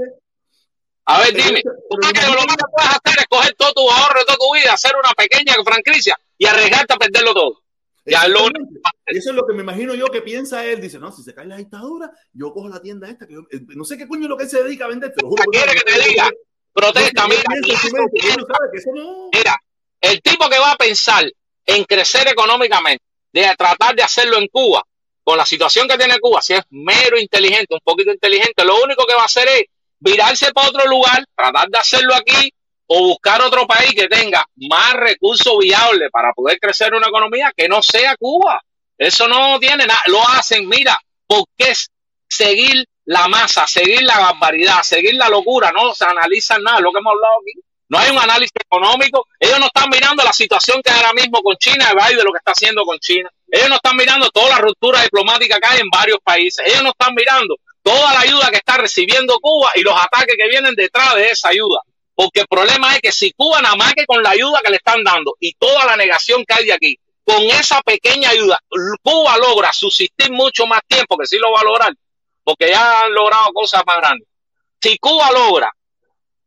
[1.07, 2.13] A ver, dime, ¿tú lo más
[2.57, 6.17] que puedes hacer es coger todo tu ahorro, toda tu vida, hacer una pequeña franquicia
[6.41, 7.63] y arriesgarte a perderlo todo?
[8.07, 8.49] Ya lo
[9.07, 10.81] eso es lo que me imagino yo que piensa él.
[10.81, 13.27] Dice, no, si se cae la dictadura, yo cojo la tienda esta.
[13.27, 15.13] Que yo, eh, no sé qué coño es lo que él se dedica a vender.
[15.13, 16.31] Te lo juro, quiere que te diga?
[16.73, 17.43] Protesta, mira.
[19.33, 19.57] Mira,
[20.01, 21.31] el tipo que va a pensar
[21.67, 24.83] en crecer económicamente, de tratar de hacerlo en Cuba,
[25.23, 29.05] con la situación que tiene Cuba, si es mero inteligente, un poquito inteligente, lo único
[29.07, 29.65] que va a hacer es
[29.99, 32.51] virarse para otro lugar, tratar de hacerlo aquí
[32.93, 37.69] o buscar otro país que tenga más recursos viables para poder crecer una economía que
[37.69, 38.61] no sea Cuba.
[38.99, 40.03] Eso no tiene nada.
[40.07, 41.89] Lo hacen, mira, porque es
[42.29, 45.71] seguir la masa, seguir la barbaridad, seguir la locura.
[45.71, 47.61] No se analizan nada, lo que hemos hablado aquí.
[47.91, 49.29] No hay un análisis económico.
[49.39, 52.33] Ellos no están mirando la situación que hay ahora mismo con China y de lo
[52.33, 53.31] que está haciendo con China.
[53.49, 56.67] Ellos no están mirando toda la ruptura diplomática que hay en varios países.
[56.67, 57.55] Ellos no están mirando
[57.85, 61.51] toda la ayuda que está recibiendo Cuba y los ataques que vienen detrás de esa
[61.51, 61.83] ayuda.
[62.21, 64.77] Porque el problema es que si Cuba nada más que con la ayuda que le
[64.77, 68.63] están dando y toda la negación que hay de aquí, con esa pequeña ayuda,
[69.03, 71.95] Cuba logra subsistir mucho más tiempo, que sí lo va a lograr,
[72.45, 74.29] porque ya han logrado cosas más grandes.
[74.83, 75.75] Si Cuba logra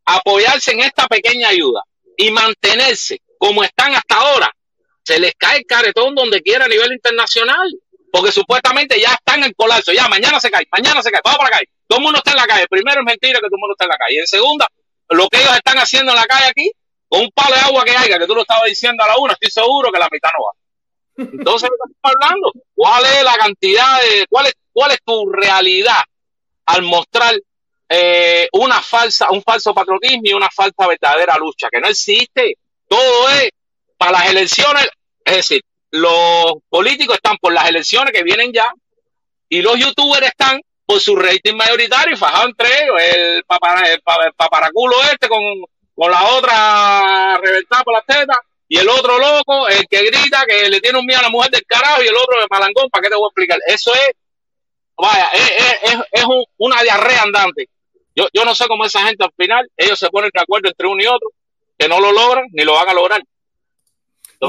[0.06, 1.82] apoyarse en esta pequeña ayuda
[2.18, 4.56] y mantenerse como están hasta ahora,
[5.04, 7.68] se les cae el caretón donde quiera a nivel internacional
[8.12, 11.50] porque supuestamente ya están en colapso, ya mañana se cae, mañana se cae, vamos para
[11.50, 13.60] la calle, todo el mundo está en la calle, primero es mentira que todo el
[13.60, 14.68] mundo está en la calle, en segunda,
[15.10, 16.72] lo que ellos están haciendo en la calle aquí,
[17.08, 19.34] con un palo de agua que haya, que tú lo estabas diciendo a la una,
[19.34, 20.54] estoy seguro que la mitad no va.
[21.40, 22.52] Entonces, ¿qué estamos hablando?
[22.76, 26.02] ¿Cuál es la cantidad de, cuál es, cuál es tu realidad
[26.66, 27.36] al mostrar
[27.90, 32.58] eh, una falsa, un falso patriotismo y una falsa verdadera lucha, que no existe.
[32.88, 33.50] Todo es
[33.98, 34.88] para las elecciones,
[35.24, 35.62] es decir,
[35.92, 38.74] los políticos están por las elecciones que vienen ya
[39.48, 42.96] y los youtubers están por su rating mayoritario y fajado entre ellos.
[43.16, 43.44] El,
[44.36, 45.42] paparaculo este con,
[45.96, 48.38] con la otra reventada por las tetas
[48.68, 51.52] y el otro loco, el que grita que le tiene un miedo a la mujer
[51.52, 53.60] del carajo y el otro de malangón, ¿para qué te voy a explicar?
[53.68, 54.12] Eso es,
[54.98, 56.26] vaya, es, es, es
[56.58, 57.70] una diarrea andante.
[58.16, 60.88] Yo, yo no sé cómo esa gente al final, ellos se ponen de acuerdo entre
[60.88, 61.30] uno y otro,
[61.78, 63.22] que no lo logran ni lo van a lograr.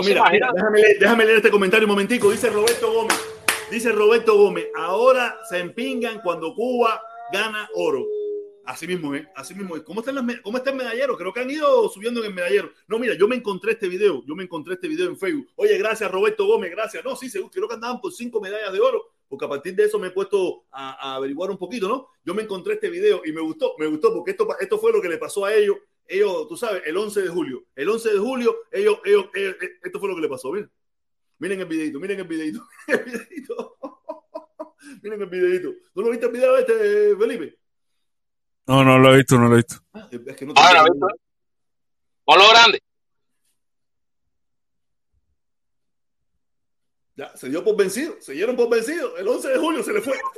[0.03, 2.31] mira, déjame, leer, déjame, leer, este comentario un momentico.
[2.31, 3.34] Dice Roberto Gómez.
[3.75, 7.03] Dice Roberto Gómez, ahora se empingan cuando Cuba
[7.33, 8.07] gana oro.
[8.65, 9.75] Así mismo es, así mismo.
[9.83, 11.17] ¿Cómo, están las, ¿Cómo está el medallero?
[11.17, 12.71] Creo que han ido subiendo en el medallero.
[12.87, 15.49] No, mira, yo me encontré este video, yo me encontré este video en Facebook.
[15.57, 17.05] Oye, gracias Roberto Gómez, gracias.
[17.05, 19.99] No, sí, creo que andaban por cinco medallas de oro, porque a partir de eso
[19.99, 22.11] me he puesto a, averiguar un poquito, ¿no?
[22.25, 25.03] Yo me encontré este video y me gustó, me gustó, porque esto, esto fue lo
[25.03, 27.65] que le pasó a ellos, ellos, tú sabes, el 11 de julio.
[27.75, 30.71] El 11 de julio, ellos, ellos, ellos esto fue lo que le pasó, miren.
[31.39, 32.67] Miren el videito, miren el videito.
[32.87, 33.77] El videito.
[35.03, 35.73] miren el videito.
[35.95, 37.59] ¿No lo viste el video este, Felipe?
[38.67, 39.77] No, no lo he visto, no lo he visto.
[39.93, 41.07] Ah, es que no Ahora, ¿visto?
[42.25, 42.83] Con lo grande.
[47.17, 49.17] Ya, se dio por vencido, se dieron por vencido.
[49.17, 50.19] El 11 de julio se le fue.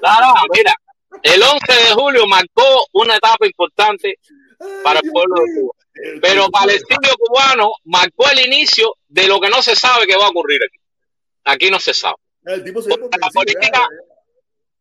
[0.00, 0.74] Claro, mira,
[1.22, 4.18] el 11 de julio marcó una etapa importante
[4.82, 5.72] para el pueblo de Cuba.
[6.20, 10.16] Pero para el estudio cubano marcó el inicio de lo que no se sabe que
[10.16, 10.78] va a ocurrir aquí.
[11.44, 12.16] Aquí no se sabe.
[12.44, 12.96] El tipo se la
[13.32, 13.88] política,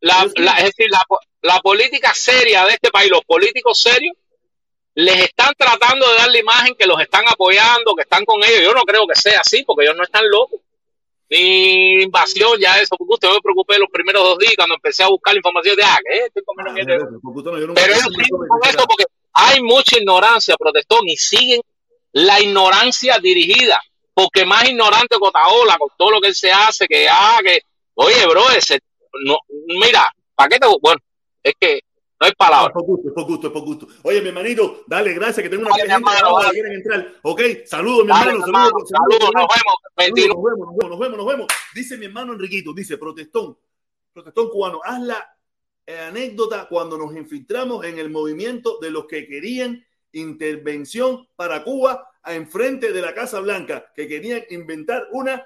[0.02, 1.02] la, la, es decir, la,
[1.42, 4.16] la, política seria de este país, los políticos serios,
[4.94, 8.62] les están tratando de dar la imagen que los están apoyando, que están con ellos.
[8.62, 10.60] Yo no creo que sea así, porque ellos no están locos.
[11.30, 15.08] Ni invasión, ya eso, porque usted me preocupé los primeros dos días cuando empecé a
[15.08, 16.26] buscar la información de, ah, ¿qué?
[16.26, 19.06] Estoy comiendo ah, no, no, Pero ellos siguen con esto porque
[19.36, 21.62] hay mucha ignorancia, protestón, y siguen
[22.12, 23.80] la ignorancia dirigida
[24.16, 27.60] porque más ignorante Cotaola con todo lo que él se hace, que, ah, que,
[27.96, 28.80] oye, bro, ese,
[29.26, 29.38] no,
[29.68, 31.00] mira, ¿para qué te, bueno,
[31.44, 31.82] es que
[32.20, 32.74] No hay Ah, palabra.
[32.74, 33.88] por gusto, es por gusto, es por gusto.
[34.04, 37.14] Oye, mi hermanito, dale, gracias, que tengo una Dale, hermano, que quieren entrar.
[37.24, 38.46] Ok, saludos, mi Dale, hermano.
[38.46, 39.50] Saludos, saludos, nos vemos.
[39.52, 40.34] Saludos, 29.
[40.34, 41.48] nos vemos, nos vemos, nos vemos, nos vemos.
[41.76, 43.58] Dice mi hermano Enriquito, dice, protestón,
[44.14, 45.35] protestón cubano, haz la eh,
[45.88, 52.92] anécdota cuando nos infiltramos en el movimiento de los que querían intervención para Cuba enfrente
[52.92, 55.46] de la Casa Blanca, que querían inventar una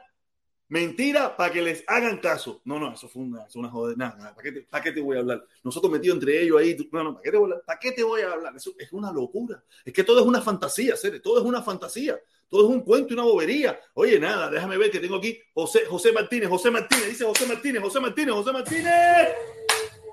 [0.69, 2.61] mentira para que les hagan caso.
[2.63, 3.97] No, no, eso fue una, una joder.
[3.97, 4.35] Nada, nada,
[4.69, 5.43] ¿para qué, te, voy a hablar?
[5.63, 6.77] Nosotros metidos entre ellos ahí.
[6.91, 7.63] No, no, ¿para qué te voy a hablar?
[7.65, 8.55] ¿Para qué te voy a hablar?
[8.55, 9.61] Eso es una locura.
[9.83, 12.19] Es que todo es una fantasía, Cere, todo es una fantasía.
[12.47, 13.79] Todo es un cuento y una bobería.
[13.93, 17.81] Oye, nada, déjame ver que tengo aquí José, José Martínez, José Martínez, dice José Martínez,
[17.83, 19.58] José Martínez, José Martínez.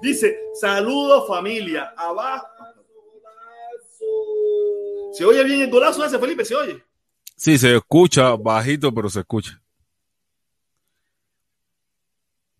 [0.03, 2.47] Dice, saludos familia, abajo.
[5.13, 6.45] ¿Se oye bien el golazo ese, Felipe?
[6.45, 6.83] ¿Se oye?
[7.37, 9.61] Sí, se escucha bajito, pero se escucha.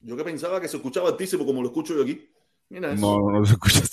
[0.01, 2.31] Yo que pensaba que se escuchaba altísimo como lo escucho yo aquí.
[2.69, 3.01] Mira eso.
[3.21, 3.81] No, no se escucha.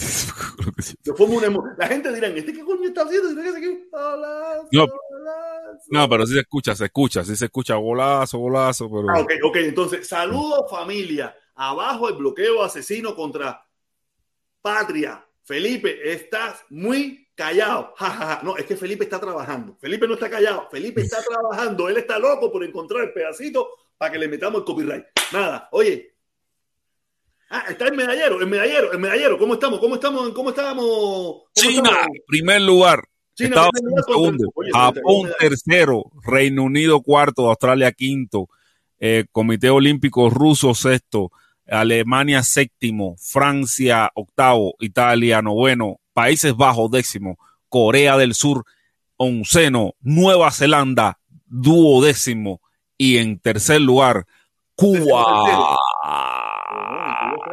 [1.03, 3.29] Se una emo- La gente dirá, ¿este qué coño está haciendo?
[3.29, 3.87] ¿Este aquí?
[3.91, 4.87] Golazo, No.
[4.87, 5.83] golazo.
[5.89, 9.31] No, pero sí se escucha, se escucha, sí se escucha golazo, golazo, pero Ah, ok,
[9.45, 9.55] ok.
[9.57, 11.35] Entonces, saludos familia.
[11.55, 13.65] Abajo el bloqueo asesino contra
[14.61, 15.25] Patria.
[15.43, 17.93] Felipe, estás muy callado.
[17.97, 18.39] Ja, ja, ja.
[18.43, 19.75] No, es que Felipe está trabajando.
[19.79, 20.67] Felipe no está callado.
[20.71, 21.89] Felipe está trabajando.
[21.89, 25.05] Él está loco por encontrar el pedacito para que le metamos el copyright.
[25.31, 26.11] Nada, oye.
[27.49, 29.37] Ah, está el medallero, el medallero, el medallero.
[29.37, 29.79] ¿Cómo estamos?
[29.79, 30.29] ¿Cómo estamos?
[30.33, 30.83] ¿Cómo estamos?
[30.85, 32.07] ¿Cómo China, estamos?
[32.25, 33.03] primer lugar,
[33.35, 35.37] China, Estados primer Unidos lugar contra- segundo, Oye, Japón 31 medallas.
[35.39, 38.49] tercero, Reino Unido cuarto, Australia quinto,
[38.99, 41.31] eh, Comité Olímpico Ruso sexto,
[41.67, 47.37] Alemania séptimo, Francia octavo, Italia noveno, Países Bajos décimo,
[47.69, 48.65] Corea del Sur
[49.17, 52.61] onceno, Nueva Zelanda duodécimo
[52.97, 54.25] y en tercer lugar
[54.75, 55.77] Cuba.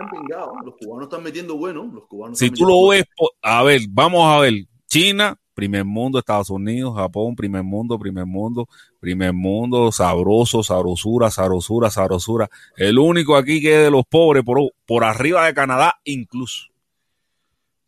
[0.01, 0.53] Empingado.
[0.65, 1.85] Los cubanos están metiendo bueno.
[1.93, 3.05] Los cubanos Si tú lo ves,
[3.43, 4.55] a ver, vamos a ver.
[4.87, 8.66] China, primer mundo, Estados Unidos, Japón, primer mundo, primer mundo,
[9.01, 12.51] primer mundo, sabroso, sabrosura, sabrosura, sabrosura.
[12.77, 16.67] El único aquí que es de los pobres, por, por arriba de Canadá, incluso.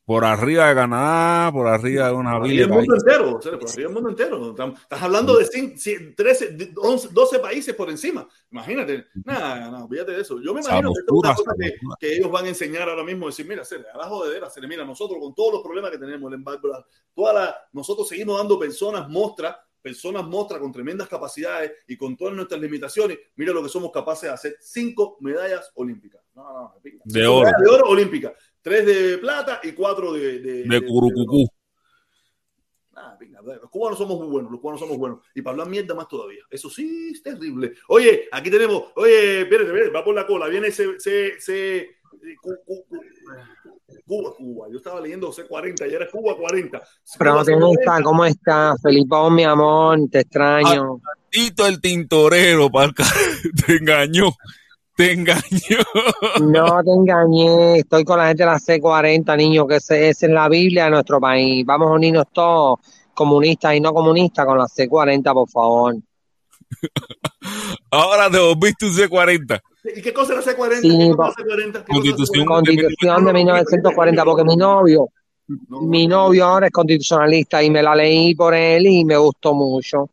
[0.04, 3.02] Por arriba de Canadá, por arriba de una villa de el mundo país.
[3.06, 4.50] entero, o sea, por arriba el mundo entero.
[4.50, 8.26] Estás hablando de cin- cin- 13, de 11, 12 países por encima.
[8.50, 9.06] Imagínate.
[9.24, 10.40] Nada, no, olvídate de eso.
[10.42, 13.04] Yo me imagino que esto es una cosa que, que ellos van a enseñar ahora
[13.04, 13.26] mismo.
[13.26, 15.98] Decir, mira, se a la jodedera, se le mira, nosotros con todos los problemas que
[15.98, 16.68] tenemos, el embargo,
[17.14, 22.34] toda la, nosotros seguimos dando personas muestras, personas muestras con tremendas capacidades y con todas
[22.34, 23.18] nuestras limitaciones.
[23.36, 26.22] Mira lo que somos capaces de hacer: cinco medallas olímpicas.
[26.34, 26.74] No, no.
[26.82, 27.50] De Cinco oro.
[27.58, 28.32] de oro olímpicas.
[28.62, 31.46] Tres de plata y cuatro de, de, De Curucucú.
[32.94, 35.20] Ah, venga, los cubanos somos muy buenos, los cubanos somos buenos.
[35.34, 36.44] Y para hablar mierda más todavía.
[36.48, 37.72] Eso sí es terrible.
[37.88, 41.96] Oye, aquí tenemos, oye, espérate, espérate, va por la cola, viene ese, ese,
[44.06, 44.66] Cuba, Cuba.
[44.70, 46.78] Yo estaba leyendo C40 y era Cuba 40.
[46.78, 46.86] Cuba
[47.18, 48.02] Protagonista, 40.
[48.02, 48.80] ¿cómo estás?
[48.82, 51.00] Felipón, mi amor, te extraño.
[51.30, 53.04] Tito el tintorero, palca,
[53.66, 54.30] te engañó,
[54.96, 55.78] te engañó.
[56.42, 60.32] No te engañé, estoy con la gente de la C40, niño, que ese- esa es
[60.32, 61.64] la Biblia de nuestro país.
[61.64, 62.80] Vamos a unirnos todos,
[63.14, 65.94] comunistas y no comunistas, con la C40, por favor.
[67.90, 69.60] Ahora te volviste un C40.
[69.84, 70.80] ¿Y qué cosa era C40?
[70.80, 71.72] Sí, ¿Qué cosa pa- era C40?
[71.72, 72.46] ¿Qué cosa era Constitución.
[72.46, 72.54] C40?
[72.54, 75.08] Constitución de 1940, porque mi novio,
[75.68, 79.54] No, mi novio ahora es constitucionalista y me la leí por él y me gustó
[79.54, 80.08] mucho,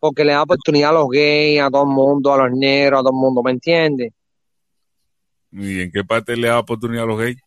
[0.00, 3.02] porque le da oportunidad a los gays, a todo el mundo, a los negros, a
[3.02, 4.12] todo el mundo, ¿me entiendes?
[5.52, 7.38] ¿Y en qué parte le da oportunidad a los gays?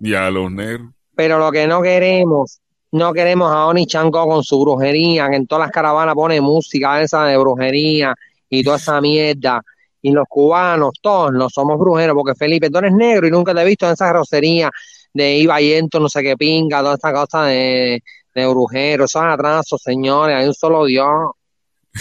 [0.00, 0.90] Y a los negros.
[1.16, 2.60] Pero lo que no queremos,
[2.92, 7.00] no queremos a Oni Chango con su brujería, que en todas las caravanas pone música
[7.02, 8.14] esa de brujería
[8.48, 9.62] y toda esa mierda.
[10.08, 13.60] Y los cubanos, todos no somos brujeros, porque Felipe, tú eres negro y nunca te
[13.60, 14.70] he visto en esa grosería
[15.12, 18.02] de Iba Yento, no sé qué pinga, toda esta cosa de,
[18.34, 21.30] de brujero, esos atrasos, señores, hay un solo Dios.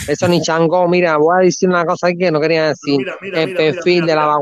[0.08, 2.98] Eso ni chango, mira, voy a decir una cosa que no quería decir.
[3.00, 4.38] Mira, mira, el mira, perfil mira, de la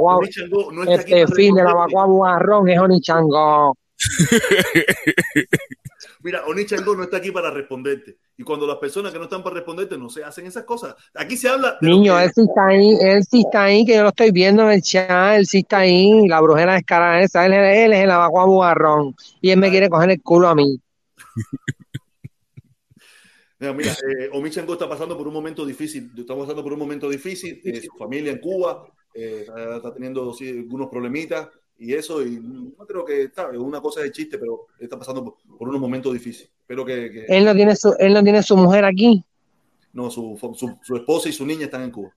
[0.71, 1.73] no está el perfil de la.
[1.73, 3.75] Baguao Bugarrón es Oni Chango.
[6.25, 8.17] Mira, Oni Changó no está aquí para responderte.
[8.35, 10.95] Y cuando las personas que no están para responderte no se hacen esas cosas.
[11.13, 14.01] Aquí se habla de Niño, él sí está ahí, él sí está ahí, que yo
[14.01, 17.53] lo estoy viendo en el chat, él sí está ahí, la brujera descarada esa, él,
[17.53, 20.81] él es el abacua bugarrón, y él me quiere coger el culo a mí.
[23.59, 24.29] Mira, mira, eh,
[24.71, 26.11] está pasando por un momento difícil.
[26.17, 27.61] Está pasando por un momento difícil.
[27.63, 28.83] eh, su familia en Cuba
[29.13, 32.21] eh, está, está teniendo sí, algunos problemitas y eso.
[32.21, 33.47] Y no creo que está.
[33.49, 36.51] Una cosa de chiste, pero está pasando por, por unos momentos difíciles.
[36.61, 39.23] Espero que, que- Él no tiene su, él no tiene su mujer aquí.
[39.93, 42.11] no, su, su, su esposa y su niña están en Cuba.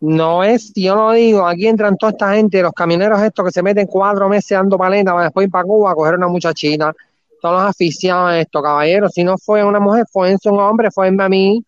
[0.00, 3.62] No es, yo lo digo, aquí entran toda esta gente, los camioneros estos que se
[3.62, 6.94] meten cuatro meses dando paleta para después ir para Cuba a coger una muchachita.
[7.40, 9.12] Todos los aficionados a esto, caballeros.
[9.14, 11.64] Si no fue una mujer, fue un hombre, fue a mí.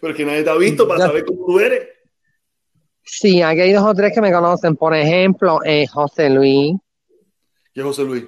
[0.00, 1.06] Pero que nadie te ha visto para Ya.
[1.06, 1.88] saber cómo tú eres.
[3.10, 4.76] Sí, aquí hay dos o tres que me conocen.
[4.76, 6.76] Por ejemplo, eh, José Luis.
[7.72, 8.24] ¿Qué es José Luis?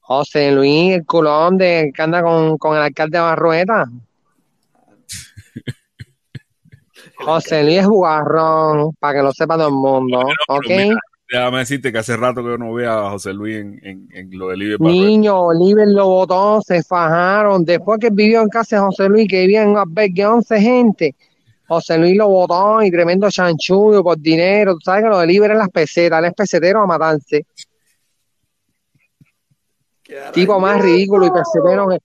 [0.00, 3.84] José Luis, el culón de que anda con, con el alcalde de Barrueta.
[7.18, 10.66] José Luis es jugarrón, para que lo sepa todo el mundo, ¿ok?
[10.68, 10.98] mira,
[11.30, 14.36] Déjame decirte que hace rato que yo no veo a José Luis en, en, en
[14.36, 17.64] lo del Libre Niño, Oliver lo votó, se fajaron.
[17.64, 21.14] Después que vivió en casa de José Luis, que vivía en un albergue 11 gente,
[21.70, 24.74] José Luis lo votó y tremendo chanchullo por dinero.
[24.74, 27.46] Tú sabes que lo de Oliver es las pesetas, él es pesetero a matarse.
[30.32, 31.98] Tipo más ridículo y pesetero que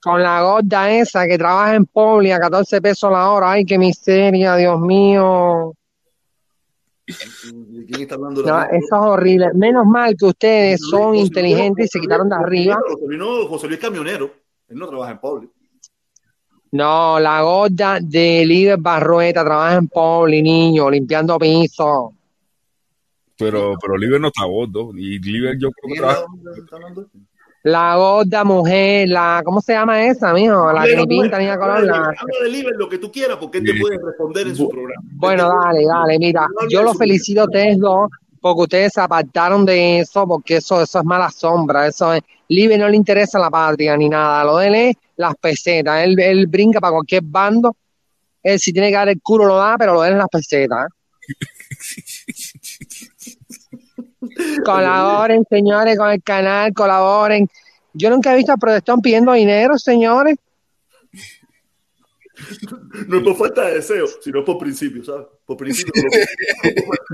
[0.00, 3.50] con la gorda esa que trabaja en Publi a 14 pesos la hora.
[3.50, 5.74] Ay, qué miseria, Dios mío.
[7.04, 8.42] ¿De quién está hablando?
[8.42, 9.48] No, eso es horrible.
[9.54, 12.78] Menos mal que ustedes son inteligentes y se quitaron de arriba.
[12.86, 14.30] José Luis, no, José Luis es camionero.
[14.68, 15.50] Él no trabaja en Publi.
[16.74, 22.12] No, la gorda de Líder Barrueta trabaja en Publi, niño, limpiando piso.
[23.38, 24.90] Pero, pero Libre no está gordo.
[24.96, 26.26] Y Libre yo creo.
[27.62, 30.72] La gorda mujer, la, ¿cómo se llama esa, mijo?
[30.72, 31.76] La que ni pinta ni a color.
[31.78, 34.48] Habla la- de- habla de Liber lo que tú quieras, porque él te puede responder
[34.48, 35.00] en su programa.
[35.12, 38.10] Bueno, dale, dale, mira, yo los felicito a ustedes dos
[38.40, 42.76] porque ustedes se apartaron de eso, porque eso, eso es mala sombra, eso es, Libre
[42.76, 46.46] no le interesa la patria ni nada, lo de él es las pesetas, él, él
[46.46, 47.76] brinca para cualquier bando,
[48.42, 50.88] él si tiene que dar el culo lo da, pero lo él es las pesetas.
[54.64, 57.48] Colaboren, señores, con el canal, colaboren.
[57.92, 60.36] Yo nunca he visto a protestón pidiendo dinero, señores.
[63.06, 65.26] No es por falta de deseo, sino por principio, ¿sabes?
[65.46, 65.92] Por principio.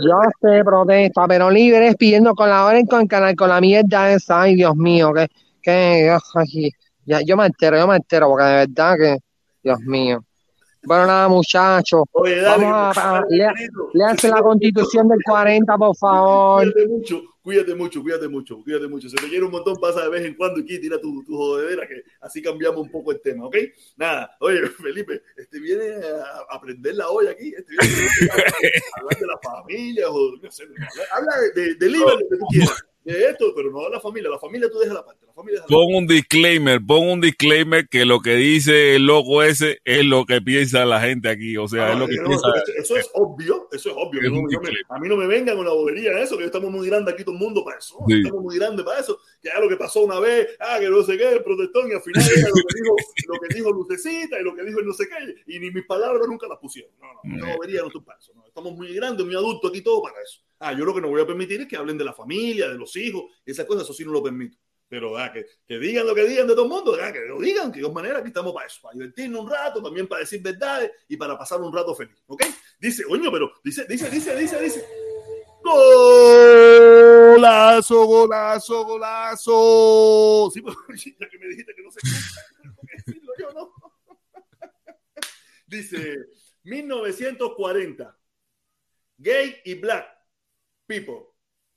[0.02, 4.42] Yo sé, protesta, pero libres pidiendo colaboren con el canal, con la mierda esa.
[4.42, 5.28] Ay, Dios mío, que,
[5.62, 6.70] que, ay,
[7.10, 9.16] ya, yo me entero, yo me entero, porque de verdad que,
[9.62, 10.24] Dios mío.
[10.82, 12.04] Bueno, nada, muchachos.
[12.12, 13.90] Oye, dale, Vamos a, a- Benito.
[13.92, 16.62] léanse la constitución del 40, por favor.
[16.72, 19.08] Cuídate mucho, cuídate mucho, cuídate mucho, cuídate mucho.
[19.10, 21.86] Se te quiere un montón, pasa de vez en cuando aquí, tira tu, tu jodedera,
[21.86, 23.56] que así cambiamos un poco el tema, ¿ok?
[23.98, 25.84] Nada, oye, Felipe, este viene
[26.50, 30.64] a aprender la olla aquí, este viene a hablar de la familia, o no sé,
[31.14, 34.00] habla de, de, de libre, lo que tú quieras, de esto, pero no de la
[34.00, 37.08] familia, la familia tú dejas la parte, la familia deja la Pon un disclaimer, pon
[37.08, 41.28] un disclaimer que lo que dice el loco ese es lo que piensa la gente
[41.30, 41.56] aquí.
[41.56, 42.48] O sea, Ah, es lo que no, piensa.
[42.56, 44.20] eso, eso es obvio, eso es obvio.
[44.20, 46.86] Es No, me- a mí no me vengan con la bobería eso, que estamos muy
[46.88, 47.96] grandes aquí todo el mundo para eso.
[48.06, 48.18] Sí.
[48.22, 49.18] Estamos muy grandes para eso.
[49.40, 51.94] Que ya lo que pasó una vez, ah, que no sé qué, el protestón, y
[51.94, 52.96] al final era lo que dijo,
[53.28, 55.86] lo que dijo Lucecita y lo que dijo el no sé qué, y ni mis
[55.86, 56.92] palabras nunca las pusieron.
[57.00, 58.32] No, no, no bobería no estoy para eso.
[58.34, 58.46] no.
[58.46, 60.40] Estamos muy grandes, muy adultos aquí todo para eso.
[60.62, 62.76] Ah, yo lo que no voy a permitir es que hablen de la familia, de
[62.76, 64.58] los hijos, esas cosas, eso sí no lo permito.
[64.88, 67.40] Pero ah, que, que digan lo que digan de todo el mundo, ah, que lo
[67.40, 70.20] digan, que de todas maneras aquí estamos para eso, para divertirnos un rato, también para
[70.20, 72.42] decir verdades y para pasar un rato feliz, ¿ok?
[72.78, 74.84] Dice, oño, pero dice, dice, dice, dice, dice.
[77.32, 80.50] Golazo, golazo, golazo.
[80.52, 83.72] Sí, pero ya que me dijiste que no tengo que decirlo yo, ¿no?
[85.66, 86.16] Dice,
[86.64, 88.18] 1940,
[89.16, 90.19] gay y black
[90.90, 91.26] people,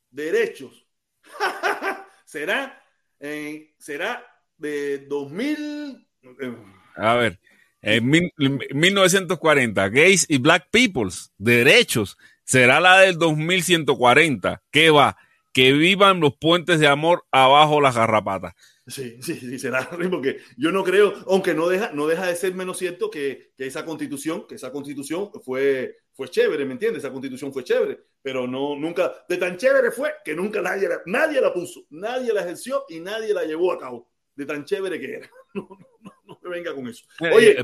[0.10, 0.88] derechos.
[2.26, 2.82] será,
[3.20, 4.26] eh, será
[4.58, 6.08] de 2000.
[6.42, 6.56] eh,
[6.96, 7.40] A ver,
[7.82, 8.32] en mil-
[8.74, 14.64] 1940, gays y black peoples, derechos, será la del 2140.
[14.72, 15.16] ¿Qué va?
[15.54, 18.54] Que vivan los puentes de amor abajo las garrapatas.
[18.88, 22.54] Sí, sí, sí, será porque yo no creo, aunque no deja, no deja de ser
[22.54, 27.04] menos cierto que, que esa constitución, que esa constitución fue, fue chévere, ¿me entiendes?
[27.04, 31.02] Esa constitución fue chévere, pero no, nunca, de tan chévere fue que nunca nadie la,
[31.08, 35.00] nadie la puso, nadie la ejerció y nadie la llevó a cabo, de tan chévere
[35.00, 35.30] que era.
[35.56, 37.06] No, no, no, no me venga con eso.
[37.32, 37.56] Oye,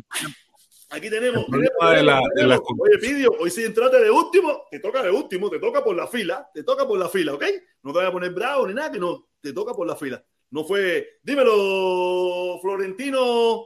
[0.92, 2.62] aquí tenemos, el problema tenemos, de la- de la tenemos.
[2.80, 6.06] oye, Pidio, hoy si entraste de último, te toca de último, te toca por la
[6.08, 7.44] fila, te toca por la fila, ¿ok?
[7.82, 10.24] No te vayas a poner bravo ni nada, que no, te toca por la fila.
[10.52, 13.66] No fue, dímelo, Florentino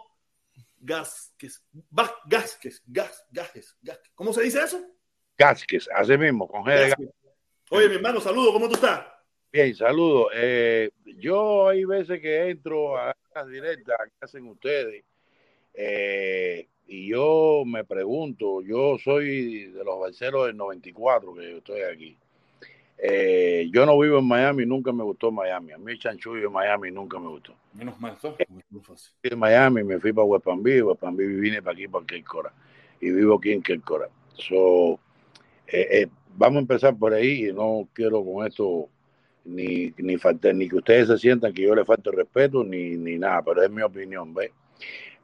[0.85, 1.63] Gasquez,
[1.97, 4.11] Va- Gasquez, Gas, Gasquez, Gasquez.
[4.15, 4.81] ¿Cómo se dice eso?
[5.37, 7.09] Gasquez, así mismo, con G de.
[7.69, 9.07] Oye, mi hermano, saludo, ¿cómo tú estás?
[9.51, 10.27] Bien, saludos.
[10.35, 15.05] Eh, yo hay veces que entro a las directas que hacen ustedes
[15.73, 21.81] eh, y yo me pregunto, yo soy de los balseros del 94 que yo estoy
[21.81, 22.17] aquí.
[22.97, 25.71] Eh, yo no vivo en Miami, nunca me gustó Miami.
[25.73, 27.53] A mí chanchullo en Miami nunca me gustó.
[27.73, 28.35] Menos mal, ¿no?
[28.69, 29.11] Muy fácil.
[29.23, 32.05] En Miami me fui para West Palm Beach, West Palm Beach vine para aquí, para
[32.23, 32.53] Cora.
[33.01, 34.09] y vivo aquí en Kerkora.
[34.35, 34.99] So,
[35.67, 38.89] eh, eh, vamos a empezar por ahí y no quiero con esto
[39.45, 43.17] ni, ni, faltar, ni que ustedes se sientan que yo le falte respeto ni, ni
[43.17, 44.51] nada, pero es mi opinión, ¿ves?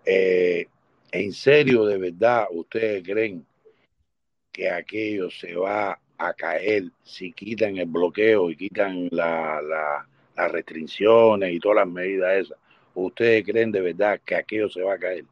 [0.06, 0.68] Eh,
[1.12, 3.46] en serio, de verdad, ustedes creen
[4.52, 10.52] que aquello se va a caer si quitan el bloqueo y quitan la, la, las
[10.52, 12.58] restricciones y todas las medidas esas.
[12.96, 15.26] ¿Ustedes creen de verdad que aquello se va a caer?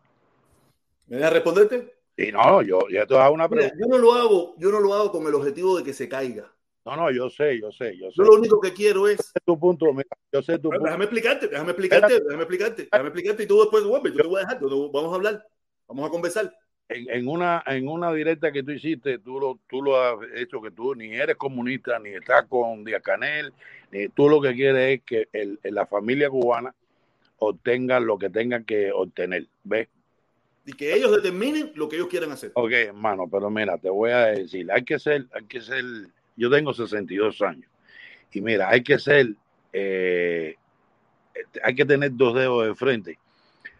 [1.07, 1.93] ¿Me dejas responderte?
[2.17, 3.77] Y no, yo ya te hago una Mira, pregunta.
[3.79, 6.51] yo no lo hago, yo no lo hago con el objetivo de que se caiga.
[6.85, 8.17] No, no, yo sé, yo sé, yo sé.
[8.17, 9.33] Yo lo único que quiero es.
[9.45, 10.85] tu punto, mira, yo sé tu Bueno, punto.
[10.85, 13.83] déjame explicarte, déjame explicarte, déjame explicarte, déjame explicarte y tú después.
[13.83, 15.47] Yo te voy a dejar, vamos a hablar,
[15.87, 16.53] vamos a conversar.
[16.89, 20.61] En, en una en una directa que tú hiciste, tú lo, tú lo has hecho
[20.61, 23.51] que tú ni eres comunista, ni estás con Díaz Canel,
[23.91, 26.73] ni tú lo que quieres es que el, la familia cubana
[27.39, 29.47] obtenga lo que tengan que obtener.
[29.63, 29.89] ¿Ves?
[30.65, 32.51] Y que ellos determinen lo que ellos quieran hacer.
[32.53, 35.83] Ok, hermano, pero mira, te voy a decir, hay que ser, hay que ser,
[36.35, 37.69] yo tengo 62 años
[38.31, 39.33] y mira, hay que ser,
[39.73, 40.55] eh,
[41.63, 43.17] hay que tener dos dedos de frente.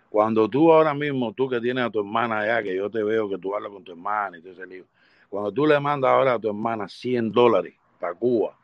[0.10, 3.30] Cuando tú ahora mismo, tú que tienes a tu hermana allá, que yo te veo
[3.30, 4.86] que tú hablas con tu hermana y todo ese lío,
[5.30, 8.58] cuando tú le mandas ahora a tu hermana 100 dólares para Cuba,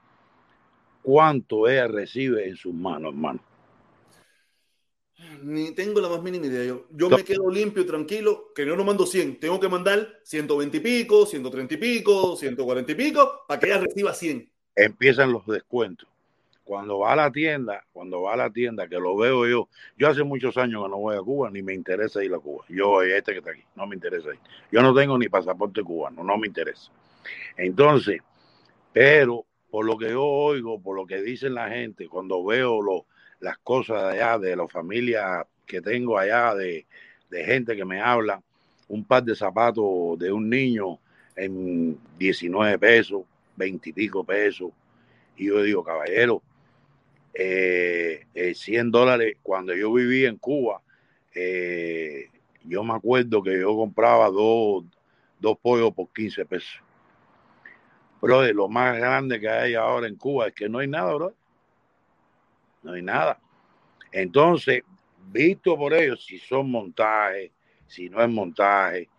[1.02, 3.40] ¿cuánto ella recibe en sus manos, hermano?
[5.42, 6.66] Ni tengo la más mínima idea.
[6.66, 9.40] Yo, yo me quedo limpio y tranquilo, que yo no mando 100.
[9.40, 13.80] Tengo que mandar 120 y pico, 130 y pico, 140 y pico, para que ella
[13.80, 14.50] reciba 100.
[14.76, 16.08] empiezan los descuentos.
[16.64, 19.68] Cuando va a la tienda, cuando va a la tienda, que lo veo yo,
[19.98, 22.64] yo hace muchos años que no voy a Cuba, ni me interesa ir a Cuba.
[22.70, 24.40] Yo este que está aquí, no me interesa ir.
[24.72, 26.90] Yo no tengo ni pasaporte cubano, no me interesa.
[27.58, 28.22] Entonces,
[28.94, 33.06] pero por lo que yo oigo, por lo que dicen la gente, cuando veo lo,
[33.40, 36.86] las cosas de allá, de la familia que tengo allá, de,
[37.30, 38.42] de gente que me habla,
[38.88, 41.00] un par de zapatos de un niño
[41.36, 43.24] en 19 pesos,
[43.56, 44.72] 20 y pico pesos.
[45.36, 46.42] Y yo digo, caballero,
[47.34, 50.82] eh, eh, 100 dólares, cuando yo vivía en Cuba,
[51.34, 52.30] eh,
[52.64, 54.86] yo me acuerdo que yo compraba dos,
[55.40, 56.82] dos pollos por 15 pesos.
[58.22, 61.34] Bro, lo más grande que hay ahora en Cuba es que no hay nada, bro.
[62.84, 63.40] No hay nada.
[64.12, 64.84] Entonces,
[65.32, 67.52] visto por ellos, si son montajes,
[67.88, 69.10] si no es montaje,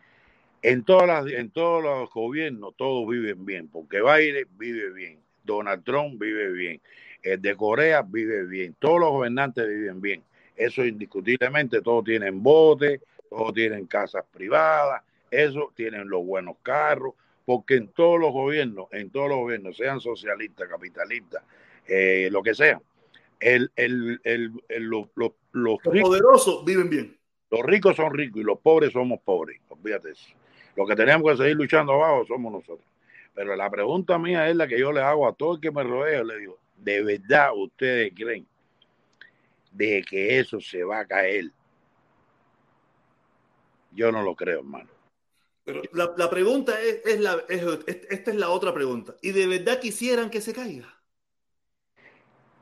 [0.62, 5.85] en, todas las, en todos los gobiernos todos viven bien, porque Biden vive bien, Donald
[5.85, 6.81] Trump vive bien,
[7.24, 10.22] de Corea vive bien, todos los gobernantes viven bien.
[10.56, 17.14] Eso indiscutiblemente, todos tienen botes, todos tienen casas privadas, eso tienen los buenos carros,
[17.44, 21.42] porque en todos los gobiernos, en todos los gobiernos, sean socialistas, capitalistas,
[21.86, 22.80] eh, lo que sea,
[23.40, 27.18] el, el, el, los, los, los, Los poderosos viven bien.
[27.51, 29.60] Los ricos son ricos y los pobres somos pobres.
[29.68, 30.30] Olvídate eso.
[30.76, 32.88] Lo que tenemos que seguir luchando abajo somos nosotros.
[33.34, 35.82] Pero la pregunta mía es la que yo le hago a todo el que me
[35.82, 36.24] rodea.
[36.24, 38.46] Le digo, ¿de verdad ustedes creen
[39.72, 41.51] de que eso se va a caer?
[43.92, 44.90] Yo no lo creo, hermano.
[45.64, 49.14] Pero la, la pregunta es, es la, es, esta es la otra pregunta.
[49.22, 50.94] ¿Y de verdad quisieran que se caiga?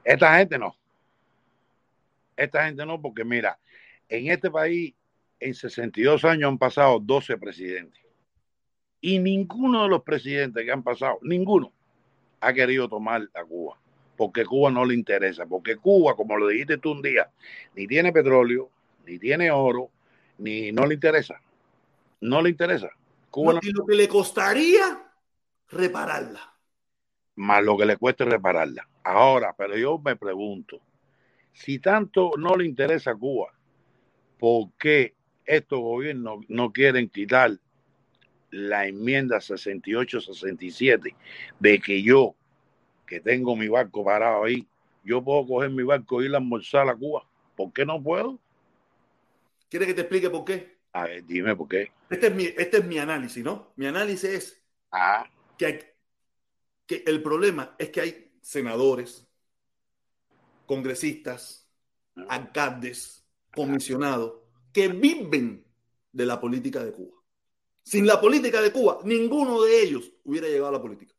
[0.04, 0.76] Esta gente no.
[2.36, 3.58] Esta gente no, porque mira,
[4.08, 4.94] en este país
[5.40, 8.00] en 62 años han pasado 12 presidentes.
[9.00, 11.72] Y ninguno de los presidentes que han pasado, ninguno,
[12.40, 13.78] ha querido tomar a Cuba.
[14.16, 15.46] Porque Cuba no le interesa.
[15.46, 17.30] Porque Cuba, como lo dijiste tú un día,
[17.74, 18.70] ni tiene petróleo,
[19.06, 19.90] ni tiene oro,
[20.38, 21.40] ni no le interesa.
[22.20, 22.90] No le interesa.
[23.30, 25.12] Cuba no, y lo que le costaría
[25.68, 26.52] repararla.
[27.36, 28.86] Más lo que le cueste repararla.
[29.04, 30.80] Ahora, pero yo me pregunto,
[31.52, 33.52] si tanto no le interesa a Cuba,
[34.38, 35.14] ¿por qué
[35.44, 37.58] estos gobiernos no quieren quitar
[38.50, 41.14] la enmienda 68-67
[41.58, 42.34] de que yo,
[43.06, 44.66] que tengo mi barco parado ahí,
[45.04, 47.26] yo puedo coger mi barco e ir a almorzar a Cuba?
[47.56, 48.38] ¿Por qué no puedo?
[49.68, 50.78] ¿Quieres que te explique por qué?
[50.92, 51.90] A ver, dime por qué.
[52.10, 53.72] Este es mi, este es mi análisis, ¿no?
[53.76, 55.28] Mi análisis es ah.
[55.56, 55.78] que, hay,
[56.86, 59.26] que el problema es que hay senadores,
[60.66, 61.68] congresistas,
[62.16, 62.26] ah.
[62.28, 64.34] alcaldes, comisionados,
[64.72, 65.64] que viven
[66.12, 67.22] de la política de Cuba.
[67.82, 71.11] Sin la política de Cuba, ninguno de ellos hubiera llegado a la política.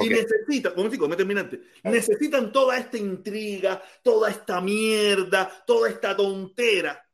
[0.00, 0.10] Okay.
[0.10, 7.04] Y necesita, como digo, terminante, necesitan toda esta intriga, toda esta mierda, toda esta tontera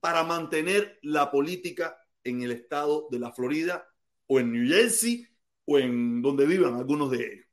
[0.00, 3.88] para mantener la política en el estado de la Florida
[4.26, 5.26] o en New Jersey
[5.64, 7.46] o en donde vivan algunos de ellos.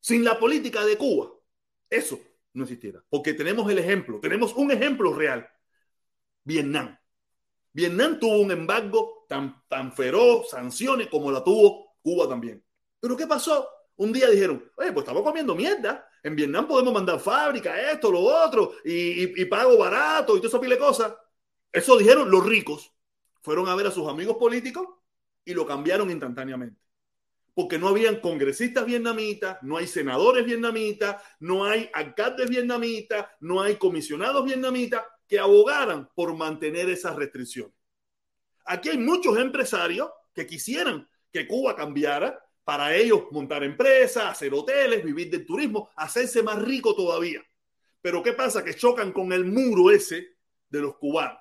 [0.00, 1.32] Sin la política de Cuba,
[1.88, 2.20] eso
[2.52, 3.02] no existiera.
[3.08, 5.48] Porque tenemos el ejemplo, tenemos un ejemplo real.
[6.44, 6.98] Vietnam.
[7.72, 12.62] Vietnam tuvo un embargo tan, tan feroz sanciones como la tuvo Cuba también.
[13.00, 13.66] Pero ¿qué pasó?
[13.96, 16.08] Un día dijeron, oye, pues estamos comiendo mierda.
[16.22, 20.60] En Vietnam podemos mandar fábrica, esto, lo otro, y, y, pago barato y todo eso
[20.60, 21.14] pile cosas.
[21.70, 22.92] Eso dijeron los ricos.
[23.42, 24.88] Fueron a ver a sus amigos políticos
[25.44, 26.80] y lo cambiaron instantáneamente.
[27.52, 33.76] Porque no habían congresistas vietnamitas, no hay senadores vietnamitas, no hay alcaldes vietnamitas, no hay
[33.76, 37.74] comisionados vietnamitas que abogaran por mantener esas restricciones.
[38.64, 45.04] Aquí hay muchos empresarios que quisieran que Cuba cambiara para ellos montar empresas, hacer hoteles,
[45.04, 47.42] vivir del turismo, hacerse más rico todavía.
[48.00, 48.64] Pero ¿qué pasa?
[48.64, 50.36] Que chocan con el muro ese
[50.68, 51.38] de los cubanos,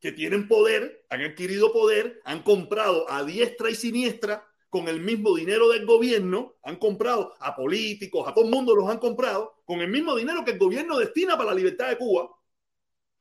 [0.00, 5.34] que tienen poder, han adquirido poder, han comprado a diestra y siniestra con el mismo
[5.34, 9.80] dinero del gobierno, han comprado a políticos, a todo el mundo los han comprado, con
[9.80, 12.30] el mismo dinero que el gobierno destina para la libertad de Cuba.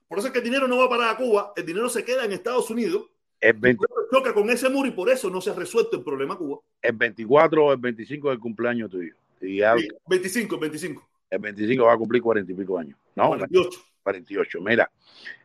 [0.07, 2.33] Por eso es que el dinero no va para Cuba, el dinero se queda en
[2.33, 3.09] Estados Unidos.
[3.39, 6.37] El, 20, choca con ese muro y por eso no se ha resuelto el problema
[6.37, 6.59] Cuba.
[6.81, 9.13] el 24 o el 25 del cumpleaños tuyo.
[9.41, 12.97] Y ya Sí, 25, 25, el 25 va a cumplir 40 y pico años.
[13.15, 13.79] No, 48.
[14.03, 14.61] 48.
[14.61, 14.89] Mira,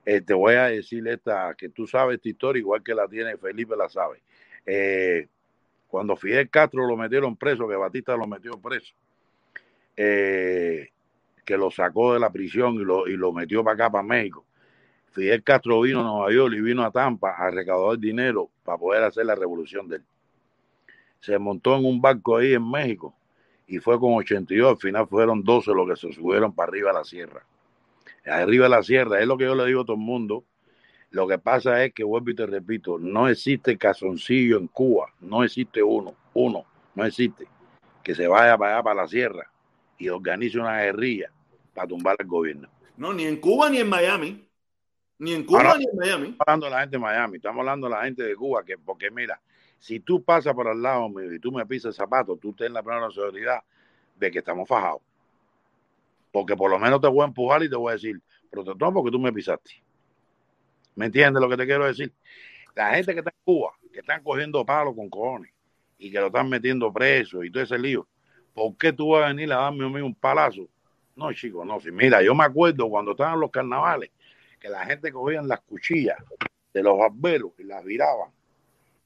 [0.04, 3.36] eh, te voy a decir esta, que tú sabes esta historia igual que la tiene
[3.36, 4.22] Felipe, la sabe.
[4.66, 5.28] Eh,
[5.88, 8.94] cuando Fidel Castro lo metieron preso, que Batista lo metió preso,
[9.96, 10.88] eh,
[11.44, 14.44] que lo sacó de la prisión y lo, y lo metió para acá, para México.
[15.14, 19.04] Fidel Castro vino a Nueva York y vino a Tampa a recaudar dinero para poder
[19.04, 20.02] hacer la revolución de él.
[21.20, 23.14] Se montó en un barco ahí en México
[23.68, 26.94] y fue con 82, al final fueron 12 los que se subieron para arriba a
[26.94, 27.46] la sierra.
[28.26, 30.44] Arriba de la sierra, es lo que yo le digo a todo el mundo.
[31.10, 35.44] Lo que pasa es que, vuelvo y te repito, no existe casoncillo en Cuba, no
[35.44, 36.64] existe uno, uno,
[36.94, 37.46] no existe
[38.02, 39.48] que se vaya para allá, para la sierra
[39.96, 41.30] y organice una guerrilla
[41.72, 42.68] para tumbar al gobierno.
[42.96, 44.44] No, ni en Cuba ni en Miami.
[45.18, 46.28] Ni en Cuba Ahora- ni en Miami.
[46.30, 48.78] Estamos hablando de la gente de Miami, estamos hablando de la gente de Cuba, que
[48.78, 49.40] porque mira,
[49.78, 52.72] si tú pasas por al lado mío y tú me pisas el zapato, tú tienes
[52.72, 53.62] la plena seguridad
[54.16, 55.02] de que estamos fajados.
[56.32, 58.20] Porque por lo menos te voy a empujar y te voy a decir,
[58.50, 59.70] protector, porque tú me pisaste.
[60.96, 62.12] ¿Me entiendes lo que te quiero decir?
[62.74, 65.52] La gente que está en Cuba, que están cogiendo palos con cojones
[65.98, 68.06] y que lo están metiendo preso y todo ese lío,
[68.52, 70.68] ¿por qué tú vas a venir a darme a mí un palazo?
[71.14, 71.78] No, chicos, no.
[71.80, 74.10] Si mira, yo me acuerdo cuando estaban los carnavales,
[74.64, 76.16] que la gente cogían las cuchillas
[76.72, 78.30] de los barberos y las viraban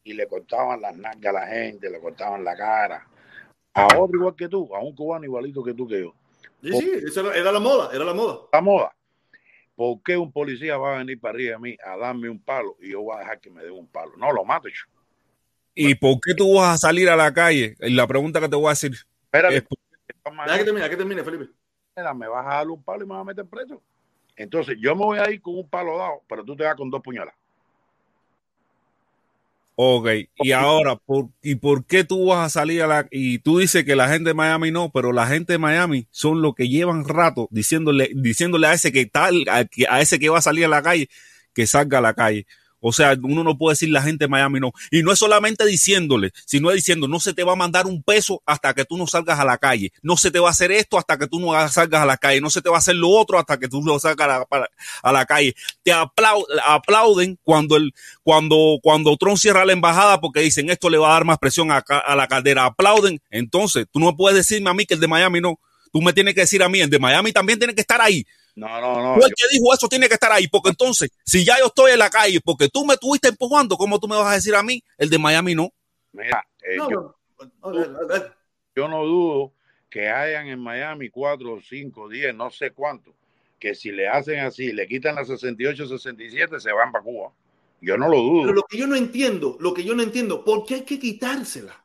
[0.05, 3.05] y le cortaban las nalgas a la gente, le cortaban la cara.
[3.75, 6.15] A otro igual que tú, a un cubano igualito que tú que yo.
[6.63, 8.39] Sí, sí, esa era, la moda, era la moda.
[8.53, 8.95] La moda.
[9.75, 12.77] ¿Por qué un policía va a venir para arriba de mí a darme un palo
[12.81, 14.13] y yo voy a dejar que me dé un palo?
[14.17, 14.85] No, lo mato yo.
[15.75, 17.75] ¿Y por qué tú vas a salir a la calle?
[17.81, 18.93] Y La pregunta que te voy a decir
[19.25, 19.65] Espérate, es,
[20.25, 21.53] Deja que termine, que termine, Felipe.
[22.15, 23.83] me vas a darle un palo y me vas a meter preso.
[24.39, 26.89] Entonces, yo me voy a ir con un palo dado, pero tú te vas con
[26.91, 27.35] dos puñalas.
[29.75, 33.07] ok, y ahora, ¿por, ¿y por qué tú vas a salir a la...
[33.11, 36.43] Y tú dices que la gente de Miami no, pero la gente de Miami son
[36.43, 40.39] los que llevan rato diciéndole, diciéndole a ese que tal, a, a ese que va
[40.39, 41.09] a salir a la calle,
[41.53, 42.47] que salga a la calle.
[42.81, 44.73] O sea, uno no puede decir la gente de Miami no.
[44.91, 48.43] Y no es solamente diciéndole, sino diciendo, no se te va a mandar un peso
[48.47, 49.93] hasta que tú no salgas a la calle.
[50.03, 52.41] No se te va a hacer esto hasta que tú no salgas a la calle.
[52.41, 54.69] No se te va a hacer lo otro hasta que tú no salgas a la,
[55.03, 55.55] a la calle.
[55.83, 57.93] Te aplau- aplauden cuando el,
[58.23, 61.71] cuando, cuando Trump cierra la embajada porque dicen esto le va a dar más presión
[61.73, 62.65] a, a la caldera.
[62.65, 63.21] Aplauden.
[63.31, 65.59] Entonces, tú no puedes decirme a mí que el de Miami no.
[65.93, 68.27] Tú me tienes que decir a mí, el de Miami también tiene que estar ahí.
[68.59, 69.15] No, no, no.
[69.21, 71.67] Tú el yo- que dijo eso tiene que estar ahí, porque entonces, si ya yo
[71.67, 74.55] estoy en la calle, porque tú me estuviste empujando, ¿cómo tú me vas a decir
[74.57, 74.83] a mí?
[74.97, 75.73] El de Miami no.
[76.13, 77.15] mira, eh, No, yo,
[77.63, 77.73] no,
[78.75, 79.53] yo dudo
[79.89, 83.15] que hayan en Miami cuatro, cinco, diez, no sé cuántos,
[83.61, 87.33] que si le hacen así, le quitan las 68, 67, se van para Cuba.
[87.81, 88.53] Yo no lo Pero dudo.
[88.55, 91.85] lo que yo no entiendo, lo que yo no entiendo, ¿por qué hay que quitársela?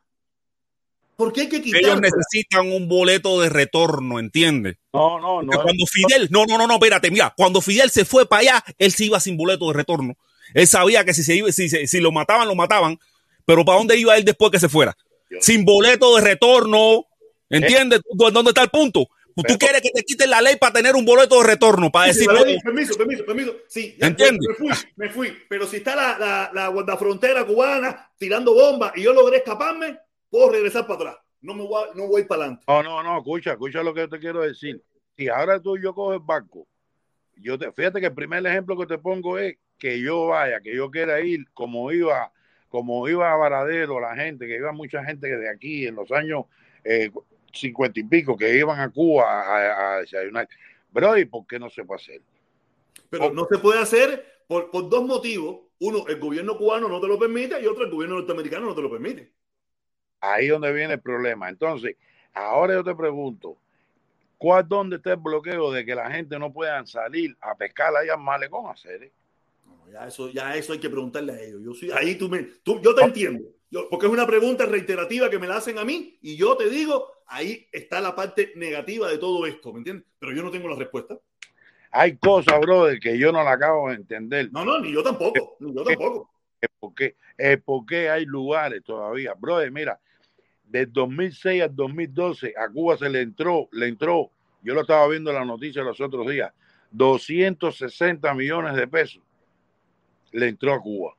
[1.16, 2.00] ¿Por qué hay que Ellos quitársela?
[2.00, 4.76] necesitan un boleto de retorno, ¿entiendes?
[4.92, 5.62] No, no, Porque no.
[5.62, 8.92] cuando Fidel, no, no, no, no, espérate, mira, cuando Fidel se fue para allá, él
[8.92, 10.16] se iba sin boleto de retorno.
[10.54, 12.98] Él sabía que si se iba, si, se- si lo mataban, lo mataban.
[13.46, 14.96] Pero ¿para dónde iba él después que se fuera?
[15.40, 17.06] Sin boleto de retorno.
[17.50, 18.00] ¿Entiendes?
[18.12, 19.08] ¿Dó- ¿Dónde está el punto?
[19.34, 21.90] Pues tú Pero- quieres que te quiten la ley para tener un boleto de retorno,
[21.90, 23.52] para Sí, decir, vale, "Oye, permiso, permiso, permiso.
[23.68, 24.48] Sí, ya, ¿Entiendes?
[24.48, 25.36] Me fui, me fui.
[25.48, 29.98] Pero si está la, la, la guardafrontera cubana tirando bombas y yo logré escaparme,
[30.34, 31.16] puedo regresar para atrás.
[31.42, 32.64] No me voy, no voy para adelante.
[32.66, 34.82] No, no, no, escucha, escucha lo que te quiero decir.
[35.16, 36.66] Si ahora tú y yo cojo el barco,
[37.36, 40.74] yo te, fíjate que el primer ejemplo que te pongo es que yo vaya, que
[40.74, 42.32] yo quiera ir como iba,
[42.68, 46.46] como iba a Varadero la gente, que iba mucha gente de aquí en los años
[46.82, 47.12] eh,
[47.52, 50.48] cincuenta y pico, que iban a Cuba a, a desayunar.
[50.90, 52.22] Bro, ¿y por qué no se puede hacer?
[53.08, 55.60] Pero no se puede hacer por, por dos motivos.
[55.78, 58.82] Uno, el gobierno cubano no te lo permite y otro, el gobierno norteamericano no te
[58.82, 59.32] lo permite.
[60.24, 61.48] Ahí es donde viene el problema.
[61.48, 61.96] Entonces,
[62.32, 63.58] ahora yo te pregunto,
[64.38, 68.14] ¿cuál dónde está el bloqueo de que la gente no pueda salir a pescar allá
[68.14, 69.12] en Malecón a hacer?
[69.66, 71.60] No, ya, eso, ya eso hay que preguntarle a ellos.
[71.62, 75.28] Yo soy, ahí tú me, tú, yo te entiendo, yo, porque es una pregunta reiterativa
[75.28, 79.10] que me la hacen a mí y yo te digo, ahí está la parte negativa
[79.10, 80.06] de todo esto, ¿me entiendes?
[80.18, 81.18] Pero yo no tengo la respuesta.
[81.90, 84.50] Hay cosas, brother, que yo no la acabo de entender.
[84.50, 86.30] No, no, ni yo tampoco, ni yo tampoco.
[86.80, 89.34] ¿Por qué, eh, ¿Por qué hay lugares todavía?
[89.34, 90.00] Brother, mira,
[90.74, 95.30] del 2006 al 2012 a Cuba se le entró, le entró, yo lo estaba viendo
[95.30, 96.52] en la noticia los otros días,
[96.90, 99.22] 260 millones de pesos
[100.32, 101.14] le entró a Cuba.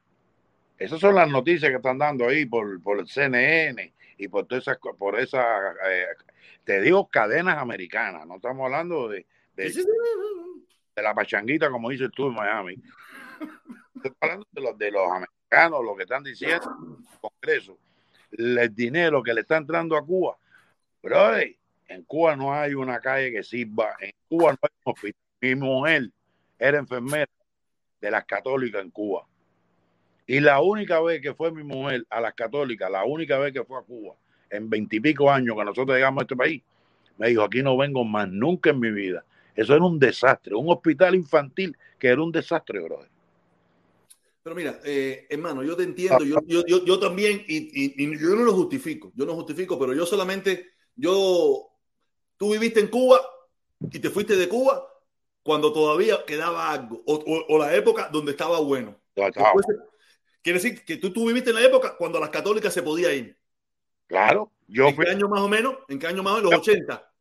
[0.78, 4.64] Esas son las noticias que están dando ahí por, por el CNN y por todas
[4.64, 5.46] esas, por esas,
[5.88, 6.06] eh,
[6.66, 9.26] te digo, cadenas americanas, no estamos hablando de,
[9.56, 12.76] de, de la pachanguita como dices tú en Miami.
[13.96, 17.78] Estoy hablando de los, de los americanos, lo que están diciendo en el Congreso,
[18.38, 20.38] el dinero que le está entrando a Cuba.
[21.02, 21.38] Pero
[21.88, 25.22] en Cuba no hay una calle que sirva, en Cuba no hay un hospital.
[25.42, 26.10] Mi mujer
[26.58, 27.30] era enfermera
[28.02, 29.28] de las católicas en Cuba.
[30.28, 33.64] Y la única vez que fue mi mujer a las católicas, la única vez que
[33.64, 34.16] fue a Cuba,
[34.50, 36.64] en veintipico años que nosotros llegamos a este país,
[37.18, 39.24] me dijo, aquí no vengo más nunca en mi vida.
[39.56, 43.10] Eso era un desastre, un hospital infantil que era un desastre, brother.
[44.46, 48.20] Pero mira, eh, hermano, yo te entiendo, yo, yo, yo, yo también, y, y, y,
[48.20, 51.72] yo no lo justifico, yo no justifico, pero yo solamente, yo,
[52.38, 53.20] tú viviste en Cuba
[53.92, 54.88] y te fuiste de Cuba
[55.42, 58.96] cuando todavía quedaba algo, o, o, o la época donde estaba bueno.
[59.16, 59.66] Después,
[60.44, 63.12] quiere decir que tú, tú viviste en la época cuando a las católicas se podía
[63.16, 63.36] ir.
[64.06, 65.76] Claro, yo ¿En qué año más o menos?
[65.88, 66.52] ¿En qué año más o menos?
[66.52, 67.14] En los 80.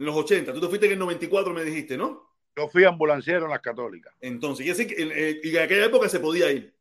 [0.00, 0.52] En los 80.
[0.52, 2.33] Tú te fuiste en el 94, me dijiste, ¿no?
[2.56, 4.14] Yo fui ambulanciero en las católicas.
[4.20, 6.74] Entonces, quiere decir que eh, y en aquella época se podía ir.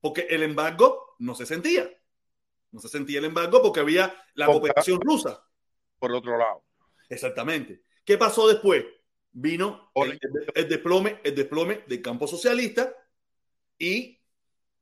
[0.00, 1.90] Porque el embargo no se sentía.
[2.72, 5.44] No se sentía el embargo porque había la cooperación rusa.
[5.98, 6.64] Por otro lado,
[7.08, 7.82] Exactamente.
[8.04, 8.84] ¿Qué pasó después?
[9.32, 10.18] Vino el-
[10.54, 12.94] el desplome, el desplome del campo socialista
[13.78, 14.20] y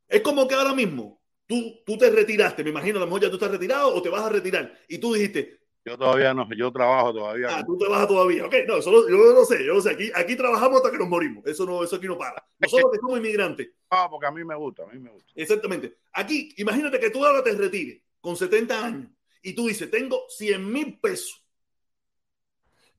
[0.07, 3.29] es como que ahora mismo tú, tú te retiraste, me imagino, a lo mejor ya
[3.29, 6.73] tú estás retirado o te vas a retirar y tú dijiste, yo todavía no, yo
[6.73, 7.49] trabajo todavía.
[7.57, 8.47] ah, tú vas todavía.
[8.47, 10.99] Ok, no, eso lo- yo no sé, yo no sé, aquí, aquí trabajamos hasta que
[10.99, 12.45] nos morimos, eso, no, eso aquí no para.
[12.59, 15.33] Nosotros que somos inmigrantes, Ah, porque a mí me gusta, a mí me gusta.
[15.35, 15.97] Exactamente.
[16.13, 19.11] Aquí, imagínate que tú ahora te retires con 70 años
[19.43, 21.43] y tú dices, tengo 100 mil pesos.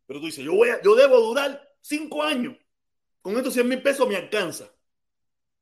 [0.07, 2.57] Pero tú dices, yo, voy a, yo debo durar 5 años.
[3.22, 4.74] Con estos 100 mil pesos me alcanza.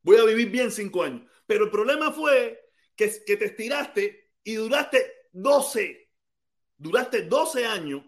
[0.02, 1.24] Voy a vivir bien 5 años.
[1.46, 6.07] Pero el problema fue que, que te estiraste y duraste 12.
[6.78, 8.04] Duraste 12 años.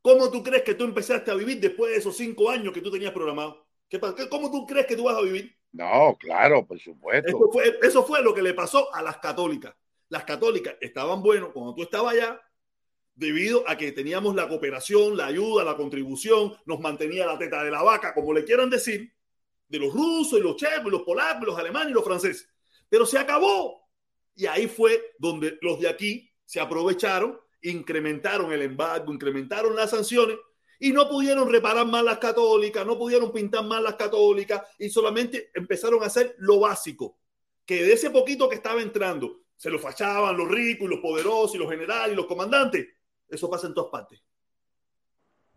[0.00, 2.90] ¿Cómo tú crees que tú empezaste a vivir después de esos 5 años que tú
[2.90, 3.66] tenías programado?
[3.88, 5.56] ¿Qué, ¿Cómo tú crees que tú vas a vivir?
[5.72, 7.28] No, claro, por supuesto.
[7.28, 9.74] Eso fue, eso fue lo que le pasó a las católicas.
[10.08, 12.40] Las católicas estaban buenos cuando tú estabas allá,
[13.14, 17.70] debido a que teníamos la cooperación, la ayuda, la contribución, nos mantenía la teta de
[17.70, 19.12] la vaca, como le quieran decir,
[19.68, 22.48] de los rusos y los checos, los polacos, los alemanes y los franceses.
[22.88, 23.88] Pero se acabó.
[24.34, 30.36] Y ahí fue donde los de aquí se aprovecharon, incrementaron el embargo, incrementaron las sanciones
[30.78, 35.50] y no pudieron reparar más las católicas, no pudieron pintar más las católicas y solamente
[35.54, 37.18] empezaron a hacer lo básico,
[37.64, 41.54] que de ese poquito que estaba entrando, se lo fachaban los ricos y los poderosos
[41.54, 42.84] y los generales y los comandantes.
[43.28, 44.20] Eso pasa en todas partes.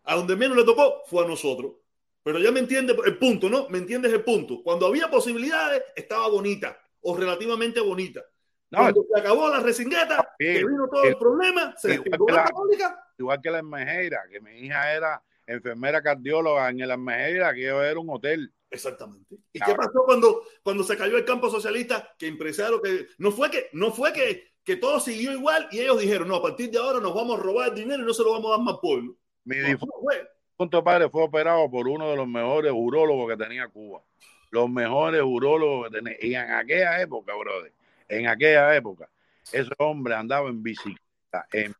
[0.03, 1.73] A donde menos le tocó fue a nosotros.
[2.21, 3.67] Pero ya me entiendes el punto, ¿no?
[3.69, 4.61] ¿Me entiendes el punto?
[4.63, 8.23] Cuando había posibilidades, estaba bonita o relativamente bonita.
[8.71, 10.55] No, Cuando se acabó la resingueta, bien.
[10.55, 13.05] que vino todo el problema, se Igual que la la- católica.
[13.17, 17.99] igual que la Almejera, que mi hija era enfermera cardióloga en el Almejera, que era
[17.99, 18.51] un hotel.
[18.71, 19.35] Exactamente.
[19.53, 22.09] ¿Y qué pasó cuando, cuando se cayó el campo socialista?
[22.17, 25.99] Que empresarios que no fue que no fue que, que todo siguió igual y ellos
[26.01, 28.23] dijeron, no, a partir de ahora nos vamos a robar el dinero y no se
[28.23, 29.15] lo vamos a dar más al pueblo.
[29.45, 30.83] Mi No, difunto fue.
[30.83, 34.01] padre fue operado por uno de los mejores urólogos que tenía Cuba.
[34.49, 36.17] Los mejores urólogos que tenía.
[36.19, 37.71] Y en aquella época, brother,
[38.07, 39.09] en aquella época,
[39.51, 41.73] ese hombre andaba en bicicleta, en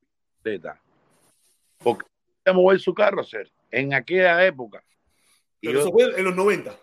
[0.43, 0.79] bicicleta.
[1.79, 2.05] Porque
[2.43, 3.51] podía mover su carro hacer.
[3.71, 4.83] En aquella época.
[5.59, 6.77] Pero yo, eso fue en los 90.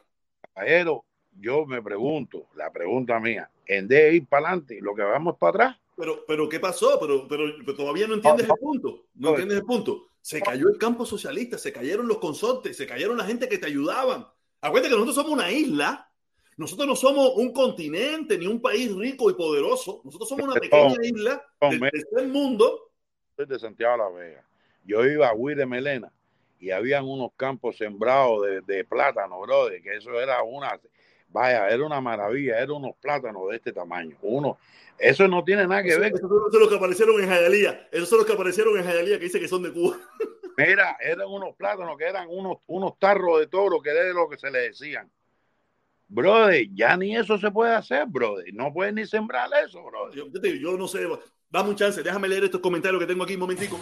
[0.55, 1.05] caballero,
[1.39, 5.37] yo me pregunto, la pregunta mía, en vez de ir para adelante, lo que vamos
[5.39, 6.99] para atrás, Pero, pero ¿qué pasó?
[7.01, 9.07] Pero, pero, pero todavía no entiendes No, el punto.
[9.15, 9.31] No no.
[9.31, 10.09] entiendes el punto.
[10.21, 13.67] Se cayó el campo socialista, se cayeron los consortes, se cayeron la gente que te
[13.67, 14.27] ayudaban.
[14.61, 16.12] Acuérdate que nosotros somos una isla.
[16.57, 20.01] Nosotros no somos un continente ni un país rico y poderoso.
[20.05, 22.91] Nosotros somos una pequeña isla del tercer mundo.
[23.37, 24.45] soy de Santiago de la Vega.
[24.85, 26.13] Yo iba a Huir de Melena
[26.61, 30.79] y habían unos campos sembrados de, de plátano, brother, que eso era una...
[31.29, 34.19] Vaya, era una maravilla, eran unos plátanos de este tamaño.
[34.21, 34.59] Uno,
[34.99, 36.13] eso no tiene nada que Eso- ver.
[36.15, 37.89] Esos son los que aparecieron en Jayalía.
[37.91, 39.97] Esos son los que aparecieron en Jayalía que dice que son de Cuba.
[40.59, 44.37] Mira, eran unos plátanos que eran unos, unos tarros de toro, que era lo que
[44.37, 45.11] se le decían.
[46.15, 48.53] Brother, ya ni eso se puede hacer, brother.
[48.53, 50.15] No puedes ni sembrar eso, brother.
[50.61, 51.09] Yo, no sé.
[51.49, 53.81] Dame un chance, déjame leer estos comentarios que tengo aquí un momentico.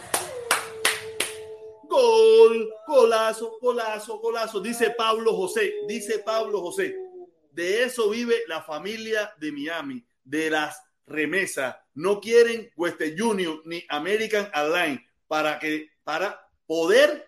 [1.89, 4.61] Gol, golazo, golazo, golazo.
[4.61, 6.95] Dice Pablo José, dice Pablo José.
[7.51, 11.75] De eso vive la familia de Miami, de las remesas.
[11.95, 17.27] No quieren Western Union ni American Airlines para que para poder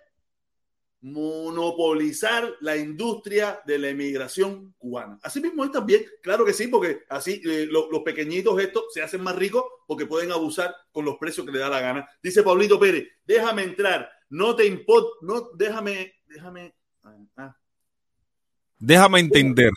[1.02, 5.18] monopolizar la industria de la emigración cubana.
[5.22, 9.02] Así mismo es también, claro que sí, porque así eh, lo- los pequeñitos estos se
[9.02, 12.08] hacen más ricos porque pueden abusar con los precios que le da la gana.
[12.22, 17.56] Dice Pablito Pérez, déjame entrar, no te importa, no, déjame, déjame, ah, ah,
[18.78, 19.70] Déjame entender.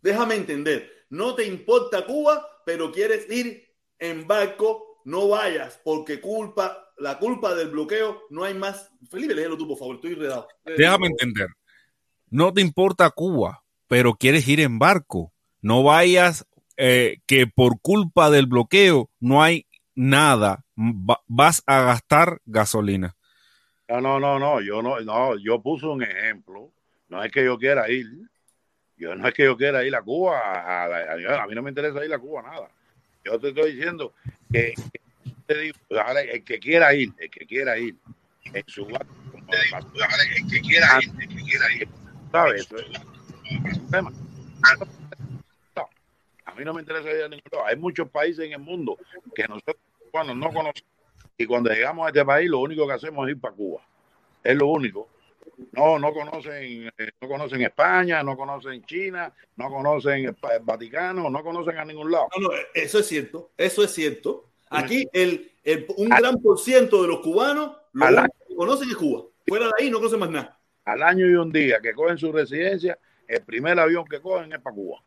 [0.00, 3.66] déjame entender, no te importa Cuba, pero quieres ir
[3.98, 8.90] en barco, no vayas, porque culpa, la culpa del bloqueo, no hay más.
[9.10, 10.48] Felipe, léelo tú, por favor, estoy enredado.
[10.64, 11.48] Déjame entender.
[12.30, 15.32] No te importa Cuba, pero quieres ir en barco.
[15.62, 16.46] No vayas
[16.76, 20.64] eh, que por culpa del bloqueo no hay nada.
[20.78, 23.16] Va- vas a gastar gasolina.
[23.88, 26.72] No, no, no, no, yo no, no, yo puse un ejemplo.
[27.08, 28.06] No es que yo quiera ir.
[28.96, 30.38] Yo no es que yo quiera ir a Cuba.
[30.40, 32.68] A, a- a mí no me interesa ir a Cuba, nada.
[33.24, 34.12] Yo te estoy diciendo
[34.50, 35.00] que, que
[35.46, 37.96] te digo, ahora, el que quiera ir, el que quiera ir,
[38.52, 41.88] en su barco, como ahora, el que quiera ir, el que quiera ir,
[42.32, 42.68] ¿sabes?
[43.90, 44.12] Tema.
[45.76, 45.88] No,
[46.44, 47.66] a mí no me interesa ir a ningún lado.
[47.66, 48.98] Hay muchos países en el mundo
[49.34, 49.76] que nosotros
[50.10, 50.84] cuando no conocemos
[51.38, 53.82] y cuando llegamos a este país lo único que hacemos es ir para Cuba.
[54.42, 55.08] Es lo único.
[55.72, 61.42] No, no conocen, eh, no conocen España, no conocen China, no conocen el Vaticano, no
[61.42, 62.28] conocen a ningún lado.
[62.36, 64.44] No, no, eso es cierto, eso es cierto.
[64.70, 68.06] Aquí el, el- un gran por ciento de los cubanos lo
[68.48, 69.24] que conocen es Cuba.
[69.46, 70.60] Fuera de ahí no conocen más nada.
[70.84, 72.98] Al año y un día que cogen su residencia,
[73.28, 75.02] el primer avión que cogen es para Cuba.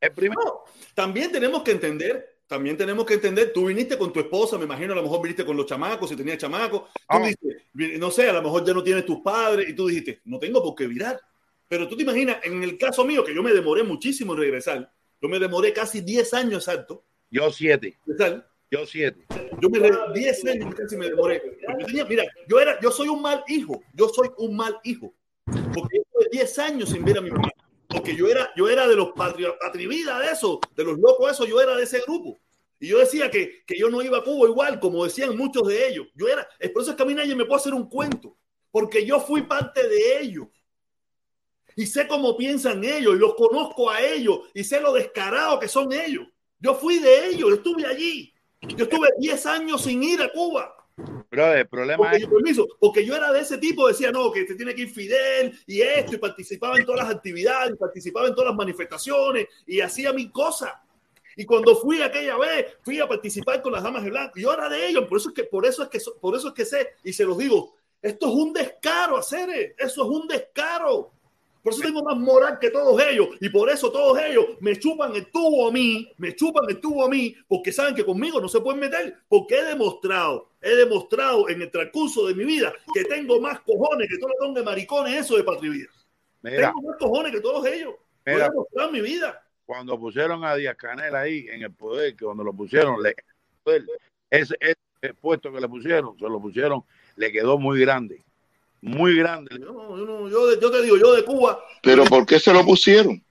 [0.00, 0.64] El primer, No,
[0.94, 4.92] también tenemos que entender, también tenemos que entender, tú viniste con tu esposa, me imagino
[4.92, 7.30] a lo mejor viniste con los chamacos, si tenías chamacos, tú Ah.
[7.72, 10.38] vi- no sé, a lo mejor ya no tienes tus padres y tú dijiste, no
[10.40, 11.20] tengo por qué virar.
[11.68, 14.92] Pero tú te imaginas, en el caso mío, que yo me demoré muchísimo en regresar,
[15.20, 19.24] yo me demoré casi 10 años exacto, yo siete, regresar, yo siete.
[19.60, 21.42] Yo me re- 10 años casi me demoré.
[21.78, 23.82] Yo tenía- mira, yo era, yo soy un mal hijo.
[23.94, 25.14] Yo soy un mal hijo.
[25.44, 27.48] Porque yo tuve 10 años sin ver a mi mamá.
[27.88, 31.44] Porque yo era, yo era de los patri- patrividas de eso, de los locos eso,
[31.46, 32.40] yo era de ese grupo.
[32.80, 35.88] Y yo decía que, que yo no iba a Cuba igual, como decían muchos de
[35.88, 36.06] ellos.
[36.16, 38.36] Yo era, es por eso es que a mí nadie me puede hacer un cuento.
[38.70, 40.48] Porque yo fui parte de ellos.
[41.76, 45.68] Y sé cómo piensan ellos, y los conozco a ellos, y sé lo descarado que
[45.68, 46.26] son ellos.
[46.58, 48.31] Yo fui de ellos, estuve allí.
[48.68, 50.76] Yo estuve 10 años sin ir a Cuba.
[51.30, 54.30] Pero el problema Porque es yo, permiso, porque yo era de ese tipo, decía, no,
[54.30, 58.28] que se tiene que ir Fidel y esto, y participaba en todas las actividades, participaba
[58.28, 60.82] en todas las manifestaciones, y hacía mi cosa.
[61.34, 64.38] Y cuando fui aquella vez, fui a participar con las damas de blanco.
[64.38, 66.48] Y yo era de ellos, por eso es que, por eso es que, por eso
[66.48, 70.28] es que sé, y se los digo, esto es un descaro, hacer eso es un
[70.28, 71.10] descaro.
[71.62, 73.28] Por eso tengo más moral que todos ellos.
[73.40, 77.04] Y por eso todos ellos me chupan el tubo a mí, me chupan el tubo
[77.04, 79.16] a mí, porque saben que conmigo no se pueden meter.
[79.28, 84.08] Porque he demostrado, he demostrado en el transcurso de mi vida que tengo más cojones
[84.08, 85.88] que todos los de maricones, eso de patria.
[86.42, 87.94] Mira, Tengo más cojones que todos ellos.
[88.26, 88.50] Mira.
[88.90, 89.42] mi vida.
[89.64, 93.14] cuando pusieron a Díaz Canel ahí en el poder, que cuando lo pusieron, le,
[94.30, 96.82] ese, ese puesto que le pusieron, se lo pusieron,
[97.16, 98.24] le quedó muy grande.
[98.82, 99.56] Muy grande.
[99.60, 102.38] Yo, no- yo no- yo de- yo te digo, yo de Cuba, Pero ¿por qué
[102.40, 103.22] se lo pusieron?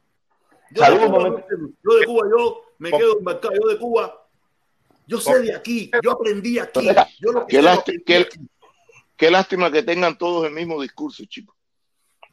[0.73, 1.43] yo de, Cuba,
[1.83, 4.27] yo de Cuba, yo me quedo embarcado, yo de Cuba,
[5.07, 6.87] yo sé de aquí, yo aprendí aquí.
[7.19, 8.39] Yo lo que Qué, sé lo lásti- aprendí qué- aquí.
[9.17, 11.53] qué lástima que tengan todos el mismo discurso, chicos.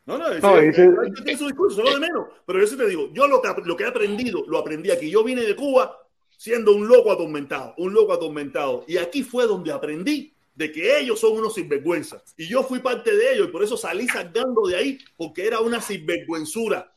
[0.06, 2.28] No, no, es No, hay que tiene su discurso, no de menos.
[2.46, 5.10] Pero yo sí te digo, yo lo que, lo que he aprendido, lo aprendí aquí.
[5.10, 5.98] Yo vine de Cuba
[6.36, 8.84] siendo un loco atormentado, un loco atormentado.
[8.86, 12.34] Y aquí fue donde aprendí de que ellos son unos sinvergüenzas.
[12.36, 15.60] Y yo fui parte de ellos y por eso salí sacando de ahí, porque era
[15.60, 16.92] una sinvergüenzura.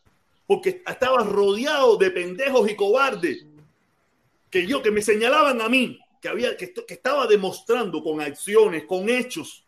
[0.47, 3.45] Porque estaba rodeado de pendejos y cobardes
[4.49, 8.85] que yo, que me señalaban a mí, que, había, que, que estaba demostrando con acciones,
[8.85, 9.63] con hechos,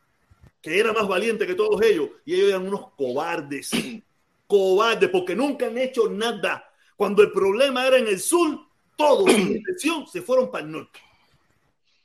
[0.59, 3.69] que era más valiente que todos ellos, y ellos eran unos cobardes,
[4.47, 6.67] cobardes, porque nunca han hecho nada.
[6.95, 8.59] Cuando el problema era en el sur,
[8.97, 10.99] todos sin intención se fueron para el norte.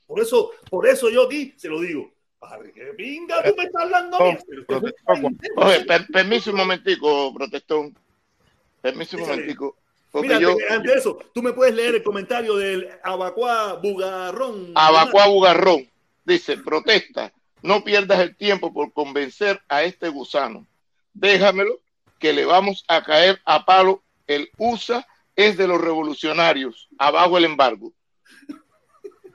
[0.09, 2.11] Por eso, por eso yo aquí se lo digo.
[2.41, 4.17] Padre, que pinga, tú me estás hablando.
[5.57, 7.97] Oye, per- permiso un momentico, protestón.
[8.81, 9.77] Permiso un momentico.
[10.11, 14.73] Porque Mira, yo, antes de eso, tú me puedes leer el comentario del Abacuá Bugarrón.
[14.75, 15.87] Abacuá Bugarrón
[16.25, 17.33] dice, protesta,
[17.63, 20.67] no pierdas el tiempo por convencer a este gusano.
[21.13, 21.81] Déjamelo,
[22.19, 24.03] que le vamos a caer a palo.
[24.27, 25.07] El USA
[25.37, 26.89] es de los revolucionarios.
[26.99, 27.93] Abajo el embargo.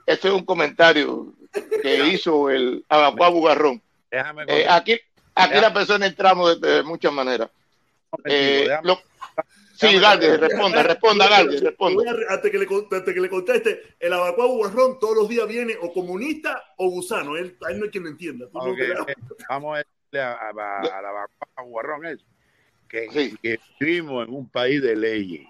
[0.06, 1.32] Este es un comentario
[1.82, 3.80] que hizo el Abacuá Bugarrón.
[4.10, 4.98] Déjame Eh, aquí
[5.34, 7.50] aquí la persona entramos de, de muchas maneras.
[8.24, 9.00] Eh, lo-
[9.76, 12.04] sí, Galde, responda, responda, Galde, responda.
[12.28, 15.74] Antes que, le, con- antes que le conteste, el Abacuá Bugarrón todos los días viene
[15.80, 17.36] o comunista o gusano.
[17.36, 18.46] Él, él no hay quien lo entienda.
[18.52, 18.94] No eh,
[19.48, 22.24] vamos a decirle a, a, a- a la vacua guarrón eso,
[22.88, 23.36] que, Sí.
[23.42, 25.46] que vivimos en un país de leyes,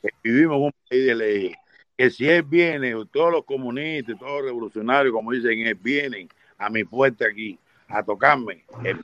[0.00, 1.56] que vivimos en un país de leyes,
[1.96, 6.28] que si él viene, todos los comunistas, todos los revolucionarios, como dicen, él vienen
[6.58, 7.58] a mi puerta aquí
[7.88, 8.64] a tocarme.
[8.84, 9.00] él-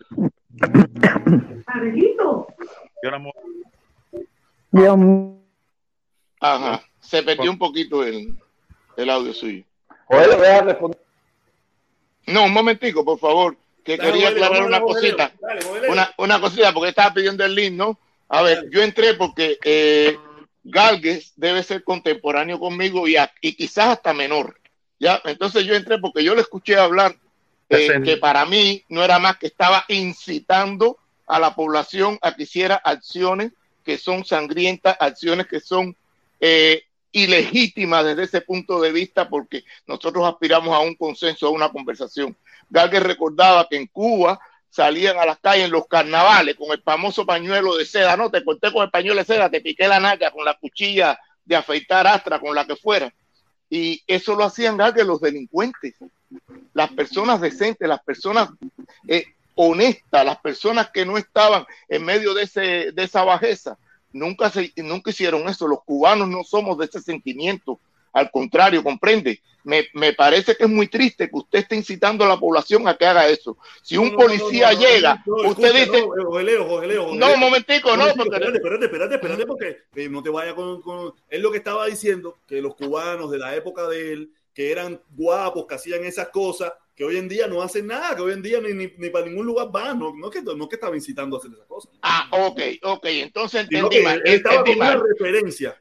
[3.02, 3.32] yo no me-
[4.70, 5.38] Dios mío.
[6.40, 8.34] Ajá, se perdió un poquito el,
[8.96, 9.64] el audio suyo.
[10.08, 10.98] Responder.
[12.26, 15.32] No, un momentico, por favor, que Dale, quería aclarar dale, una cosita.
[15.88, 17.98] Una, una cosita, porque estaba pidiendo el link, ¿no?
[18.28, 20.16] A ver, yo entré porque eh,
[20.64, 24.58] Galgues debe ser contemporáneo conmigo y, a- y quizás hasta menor.
[24.98, 25.20] ¿ya?
[25.24, 27.16] Entonces yo entré porque yo le escuché hablar
[27.68, 32.42] eh, que para mí no era más que estaba incitando a la población a que
[32.44, 33.52] hiciera acciones
[33.84, 35.96] que son sangrientas, acciones que son
[36.40, 41.70] eh, ilegítimas desde ese punto de vista, porque nosotros aspiramos a un consenso, a una
[41.70, 42.36] conversación.
[42.70, 44.38] Galgues recordaba que en Cuba
[44.72, 48.42] salían a las calles en los carnavales con el famoso pañuelo de seda, no, te
[48.42, 52.06] corté con el pañuelo de seda, te piqué la naca con la cuchilla de afeitar
[52.06, 53.12] astra, con la que fuera.
[53.68, 55.94] Y eso lo hacían Galgues los delincuentes,
[56.72, 58.48] las personas decentes, las personas
[59.06, 63.76] eh, honestas, las personas que no estaban en medio de, ese, de esa bajeza.
[64.10, 65.68] Nunca, se, nunca hicieron eso.
[65.68, 67.78] Los cubanos no somos de ese sentimiento.
[68.12, 69.40] Al contrario, comprende.
[69.64, 72.96] Me, me parece que es muy triste que usted esté incitando a la población a
[72.96, 73.56] que haga eso.
[73.80, 76.04] Si un No, policía no, no, no, llega, usted dice,
[77.14, 80.82] no, un momentico, no, porque espérate, espérate, espérate, espérate, porque eh, no te vaya con,
[80.82, 81.14] con.
[81.28, 85.00] Él lo que estaba diciendo, que los cubanos de la época de él, que eran
[85.10, 88.42] guapos, que hacían esas cosas, que hoy en día no hacen nada, que hoy en
[88.42, 90.76] día ni, ni, ni para ningún lugar van, no, no, es que, no es que
[90.76, 91.90] estaba incitando a hacer esas cosas.
[92.02, 95.80] ah, ok, ok, entonces entendí mal, él estaba entendí con una referencia.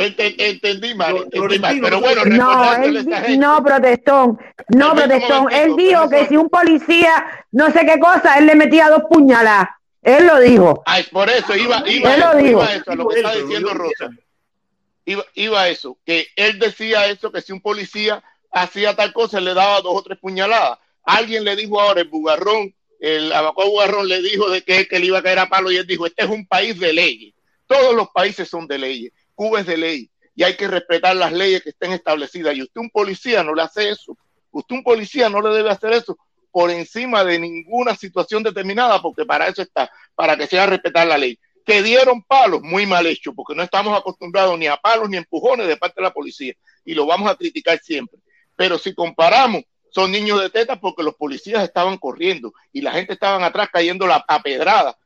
[0.00, 3.38] Ente- entendí mal, Lo- entendí mal, Florentino, pero no bueno, No, él, esta di- gente,
[3.38, 4.38] no, protestón,
[4.68, 5.52] no, protestón.
[5.52, 9.68] Él dijo que si un policía no sé qué cosa, él le metía dos puñaladas.
[10.02, 10.82] Él lo dijo.
[10.86, 12.50] Ay, por eso iba, iba, Él lo eso, dijo.
[12.62, 14.10] iba eso, a lo que Él, está diciendo Rosa.
[15.04, 18.22] Iba, iba a eso, que él decía eso, que si un policía
[18.52, 20.78] hacía tal cosa, él le daba dos o tres puñaladas.
[21.02, 25.06] Alguien le dijo ahora, el bugarrón, el abacó bugarrón le dijo de que, que le
[25.06, 27.34] iba a caer a palo y él dijo, este es un país de leyes.
[27.66, 29.12] Todos los países son de leyes.
[29.38, 32.56] Cuba es de ley y hay que respetar las leyes que estén establecidas.
[32.56, 34.18] Y usted un policía no le hace eso.
[34.50, 36.18] Usted un policía no le debe hacer eso
[36.50, 41.06] por encima de ninguna situación determinada, porque para eso está, para que se haga respetar
[41.06, 41.38] la ley.
[41.64, 45.68] Que dieron palos, muy mal hecho, porque no estamos acostumbrados ni a palos ni empujones
[45.68, 46.54] de parte de la policía,
[46.84, 48.18] y lo vamos a criticar siempre.
[48.56, 53.12] Pero si comparamos, son niños de tetas porque los policías estaban corriendo y la gente
[53.12, 54.98] estaban atrás cayendo la, a pedrada.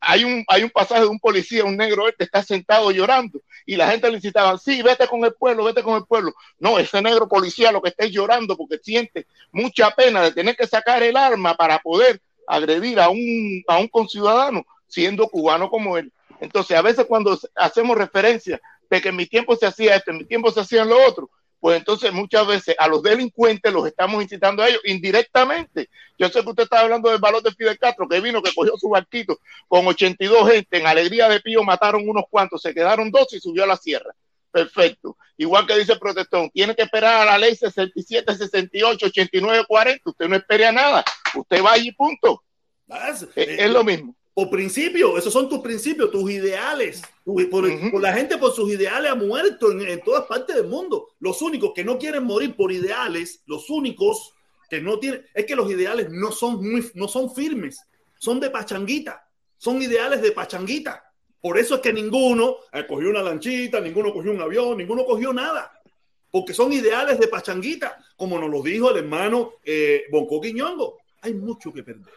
[0.00, 3.76] Hay un, hay un pasaje de un policía, un negro que está sentado llorando y
[3.76, 6.34] la gente le incitaba, sí, vete con el pueblo, vete con el pueblo.
[6.58, 10.56] No, ese negro policía lo que está es llorando porque siente mucha pena de tener
[10.56, 15.96] que sacar el arma para poder agredir a un, a un conciudadano siendo cubano como
[15.96, 16.12] él.
[16.40, 18.60] Entonces, a veces cuando hacemos referencia
[18.90, 21.30] de que en mi tiempo se hacía esto, en mi tiempo se hacían lo otro,
[21.62, 25.88] pues entonces muchas veces a los delincuentes los estamos incitando a ellos indirectamente.
[26.18, 28.76] Yo sé que usted está hablando del valor de Fidel Castro, que vino, que cogió
[28.76, 33.32] su barquito con 82 gente, en alegría de Pío mataron unos cuantos, se quedaron dos
[33.32, 34.12] y subió a la sierra.
[34.50, 35.16] Perfecto.
[35.36, 40.10] Igual que dice el protestón, tiene que esperar a la ley 67, 68, 89, 40.
[40.10, 41.04] Usted no espere a nada.
[41.32, 42.42] Usted va allí, punto.
[42.88, 44.16] Es, Eh, es lo mismo.
[44.34, 47.02] Por principio, esos son tus principios, tus ideales.
[47.24, 51.08] Tu- por, la gente por sus ideales ha muerto en, en todas partes del mundo.
[51.20, 54.32] Los únicos que no quieren morir por ideales, los únicos
[54.70, 57.82] que no tienen, es que los ideales no son, muy, no son firmes,
[58.18, 59.28] son de pachanguita,
[59.58, 61.04] son ideales de pachanguita.
[61.38, 65.32] Por eso es que ninguno eh, cogió una lanchita, ninguno cogió un avión, ninguno cogió
[65.34, 65.78] nada.
[66.30, 70.96] Porque son ideales de pachanguita, como nos lo dijo el hermano eh, Bonco Quiñongo.
[71.20, 72.14] Hay mucho que perder.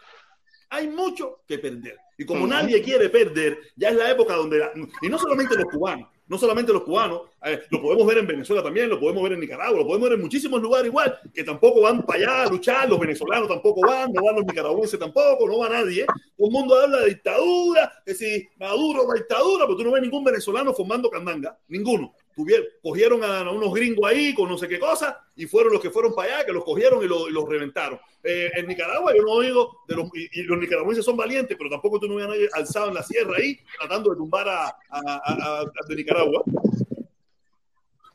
[0.70, 1.98] Hay mucho que perder.
[2.18, 4.72] Y como nadie quiere perder, ya es la época donde, la-
[5.02, 8.60] y no solamente los cubanos, No solamente los cubanos, eh, lo podemos ver en Venezuela
[8.60, 11.82] también, lo podemos ver en Nicaragua, lo podemos ver en muchísimos lugares igual, que tampoco
[11.82, 15.58] van para allá a luchar, los venezolanos tampoco van, no van los nicaragüenses tampoco, no
[15.58, 16.02] va nadie.
[16.02, 16.06] ¿eh?
[16.36, 20.02] Todo el mundo habla de dictadura, que si Maduro la dictadura, pero tú no ves
[20.02, 22.12] ningún venezolano formando candanga, ninguno.
[22.36, 25.88] Tuvieron, cogieron a unos gringos ahí con no sé qué cosa y fueron los que
[25.90, 27.98] fueron para allá, que los cogieron y, lo- y los reventaron.
[28.22, 31.70] Eh, en Nicaragua yo no oigo de los, y, y los nicaragüenses son valientes, pero
[31.70, 34.66] tampoco tú no ves a nadie alzado en la sierra ahí tratando de tumbar a,
[34.66, 36.42] a- a- a- a- de Nicaragua.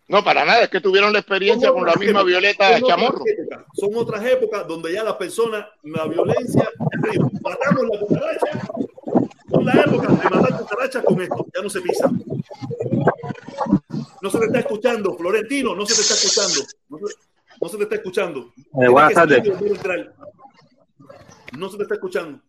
[0.07, 3.23] No, para nada, es que tuvieron la experiencia con la misma Violeta Son otras Chamorro.
[3.25, 6.69] épocas, Son otras épocas donde ya las personas, la violencia,
[7.41, 8.61] matamos la cucaracha,
[9.63, 12.11] son la época de matar cucarachas con esto, ya no se pisa.
[14.21, 16.61] No se te está escuchando, Florentino, no se te está escuchando.
[16.89, 17.15] No se,
[17.61, 18.53] no se te está escuchando.
[18.71, 19.43] Buenas tardes.
[21.57, 22.39] No se te está escuchando.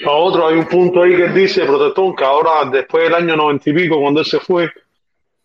[0.00, 3.68] Lo otro, hay un punto ahí que dice Protestón que ahora, después del año noventa
[3.70, 4.70] y pico, cuando él se fue,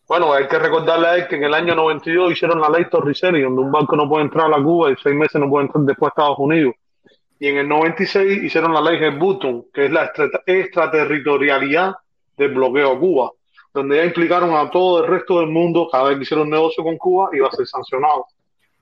[0.08, 3.42] bueno, hay que recordarle a él que en el año 92 hicieron la ley Torricelli,
[3.42, 5.84] donde un banco no puede entrar a la Cuba y seis meses no puede entrar
[5.86, 6.76] después a Estados Unidos.
[7.44, 11.94] Y en el 96 hicieron la ley Button, que es la extra- extraterritorialidad
[12.38, 13.32] del bloqueo a Cuba,
[13.74, 16.96] donde ya implicaron a todo el resto del mundo, cada vez que hicieron negocio con
[16.98, 18.28] Cuba, iba a ser sancionado.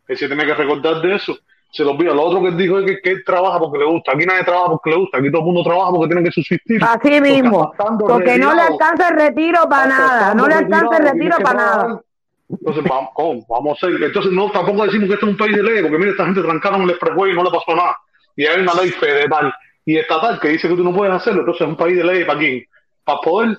[0.07, 1.35] Él se tiene que recordar de eso.
[1.71, 2.13] Se lo olvida.
[2.13, 4.11] Lo otro que él dijo es que, que él trabaja porque le gusta.
[4.11, 5.17] Aquí nadie trabaja porque le gusta.
[5.17, 6.83] Aquí todo el mundo trabaja porque tiene que subsistir.
[6.83, 11.37] Así mismo, porque no le alcanza el retiro para nada, no le alcanza el retiro
[11.37, 11.87] para trabajar.
[11.87, 12.01] nada.
[12.47, 14.03] Entonces, vamos, vamos a ser.
[14.03, 16.41] Entonces, no, tampoco decimos que esto es un país de ley, porque mira, esta gente
[16.43, 17.97] trancaron el expressway y no le pasó nada.
[18.35, 19.53] Y hay una ley federal
[19.85, 21.41] y estatal que dice que tú no puedes hacerlo.
[21.41, 22.63] Entonces, es un país de ley para quién?
[23.03, 23.57] Para poder,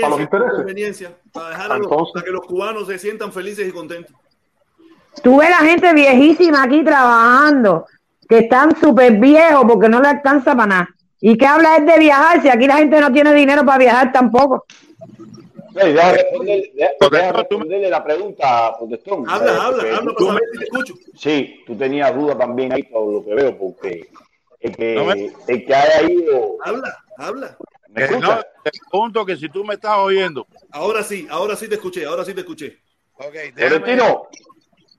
[0.00, 0.56] para los intereses.
[0.56, 4.14] conveniencia, para, dejar a los- Entonces- para que los cubanos se sientan felices y contentos.
[5.22, 7.86] Tú ves la gente viejísima aquí trabajando,
[8.28, 10.88] que están súper viejos porque no le alcanza para nada.
[11.20, 14.12] ¿Y qué habla es de viajar si aquí la gente no tiene dinero para viajar
[14.12, 14.64] tampoco?
[15.84, 19.28] Deja responder- deja- deja responderle la pregunta, Protestón.
[19.28, 20.94] Habla, Eh, habla, porque habla tú- para saber si te escucho.
[21.16, 24.08] Sí, tú tenías duda también ahí por lo que veo, porque
[24.60, 26.56] el que, No me- el que haya ido.
[26.64, 27.56] Habla, habla.
[27.88, 28.46] ¿Me Eh, no, escuchas?
[28.64, 30.46] te pregunto que si tú me estás oyendo.
[30.70, 32.78] Ahora sí, ahora sí te escuché, ahora sí te escuché.
[33.18, 34.28] Ok, Florentino,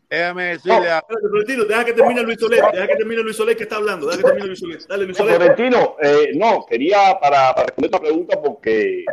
[0.10, 1.04] déjame decirle a.
[1.08, 4.18] Florentino, deja que termine Luis Soler, deja que termine Luis Soler que está hablando, deja
[4.18, 4.80] que termine Luis Soler.
[4.88, 5.36] Dale, Luis Soler.
[5.36, 9.06] Florentino, eh, no, quería para, para responder esta pregunta porque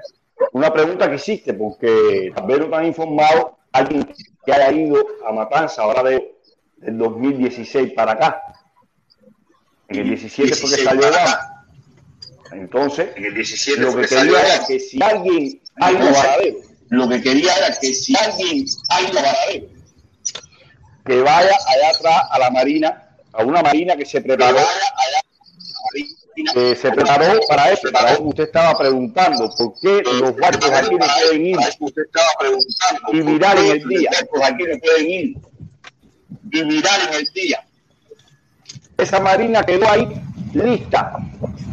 [0.53, 4.09] una pregunta que existe, porque tal vez no están informados alguien
[4.45, 6.37] que haya ido a Matanza ahora de,
[6.77, 8.43] del 2016 para acá.
[9.89, 11.67] En el 17 fue que 16 salió Obama.
[12.53, 16.37] Entonces, En el 17 lo que quería era que si alguien ha ido a
[16.91, 19.85] Lo que quería era que si alguien ha ido a
[21.05, 25.24] que vaya allá atrás a la marina, a una marina que se preparó, allá
[26.35, 30.71] que se preparó para eso, para eso que usted estaba preguntando, ¿por qué los barcos
[30.71, 31.57] aquí no pueden ir
[33.13, 34.11] y ¿por mirar en el día?
[34.11, 35.37] aquí no pueden ir
[36.53, 37.65] y mirar en el día.
[38.97, 40.09] Esa marina quedó ahí
[40.53, 41.17] lista.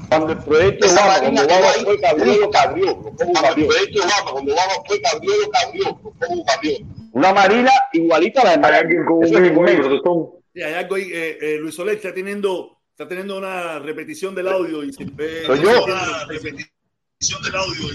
[0.09, 4.53] Cuando el proyecto Esa Obama, cuando Obama fue, cabrió, cabrió, Cuando el proyecto Obama, cuando
[4.53, 5.99] Obama fue cabrió, lo cabrió,
[6.45, 6.77] cabrió.
[7.13, 10.41] Una marina igualita a la de Hay con un.
[10.53, 14.47] Sí, hay algo ahí, eh, eh, Luis Soler está teniendo, está teniendo una repetición del
[14.47, 15.43] audio y se ve.
[15.45, 15.71] Soy yo.
[15.71, 16.27] se lo.
[16.27, 17.87] Repetición del audio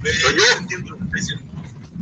[0.00, 1.52] yo entiendo lo que está diciendo.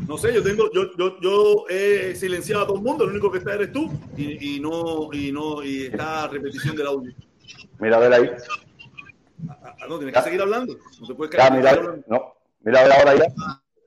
[0.06, 3.32] No sé, yo tengo, yo, yo, yo he silenciado a todo el mundo, el único
[3.32, 7.12] que está eres tú, y, y no, y no, y está repetición del audio.
[7.80, 8.30] Mira a ver ahí.
[9.48, 10.76] Ah, ah, no, tienes que seguir hablando.
[11.00, 13.34] No te puedes Ya, quedar mira, no, mira a ver ahora ya.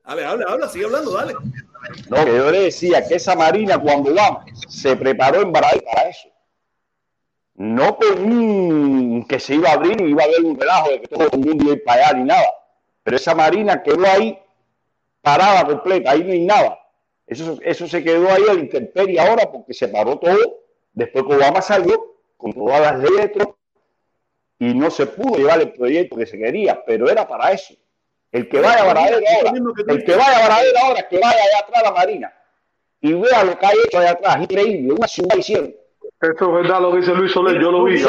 [0.03, 1.35] Habla, habla, habla, sigue hablando, dale.
[2.09, 6.09] No, que yo le decía que esa marina cuando vamos se preparó en Baradí para
[6.09, 6.27] eso.
[7.59, 11.01] No con un que se iba a abrir y iba a haber un relajo de
[11.01, 12.47] que todo el mundo iba a ir para allá ni nada.
[13.03, 14.39] Pero esa marina quedó ahí
[15.21, 16.79] parada completa, ahí no hay nada.
[17.27, 20.61] Eso, eso se quedó ahí a la intemperie ahora porque se paró todo.
[20.93, 23.55] Después que Obama salió con todas las Trump,
[24.57, 27.73] y no se pudo llevar el proyecto que se quería, pero era para eso.
[28.31, 29.51] El que vaya a Varadero ahora,
[29.89, 32.33] el que vaya a Varadero ahora, que vaya allá atrás a la marina
[33.01, 35.73] y vea lo que hay hecho allá atrás, increíble, una ciudad hicieron.
[36.21, 38.01] Esto es verdad lo que dice Luis Soler, yo lo vi.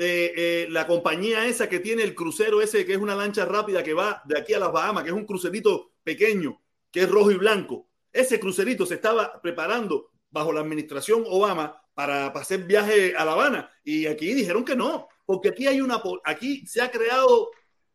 [0.00, 3.82] Eh, eh, la compañía esa que tiene el crucero ese, que es una lancha rápida
[3.82, 6.60] que va de aquí a las Bahamas, que es un crucerito pequeño,
[6.92, 7.88] que es rojo y blanco.
[8.12, 13.32] Ese crucerito se estaba preparando bajo la administración Obama para, para hacer viaje a La
[13.32, 17.50] Habana y aquí dijeron que no, porque aquí hay una, aquí se ha creado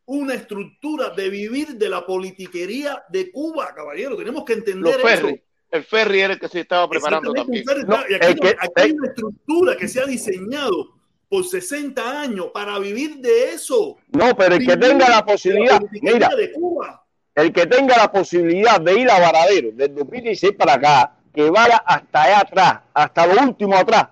[0.05, 4.17] una estructura de vivir de la politiquería de Cuba, caballero.
[4.17, 5.29] Tenemos que entender Los eso.
[5.73, 5.77] Ferry.
[5.79, 7.63] El ferry era el que se estaba preparando también.
[7.65, 7.81] ferry.
[8.09, 10.89] y aquí, no- aquí hay una estructura que se ha diseñado
[11.29, 13.97] por 60 años para vivir de eso.
[14.11, 17.03] No, pero el que tenga la posibilidad, politiquería mira, de Cuba.
[17.35, 21.77] el que tenga la posibilidad de ir a Varadero desde 2016 para acá, que vaya
[21.77, 24.07] hasta allá atrás, hasta lo último atrás,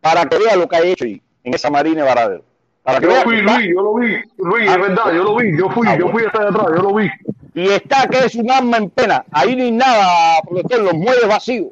[0.00, 2.44] para que vea lo que hay hecho ahí, en esa marina de Varadero.
[2.82, 4.16] Para que Yo vea fui, que Luis, yo lo vi.
[4.38, 6.94] Luis, es verdad, yo lo vi, yo fui, yo fui hasta allá atrás, yo lo
[6.94, 7.08] vi.
[7.54, 9.24] Y está que es un alma en pena.
[9.30, 11.68] Ahí no hay nada, profesor, los muelles vacíos.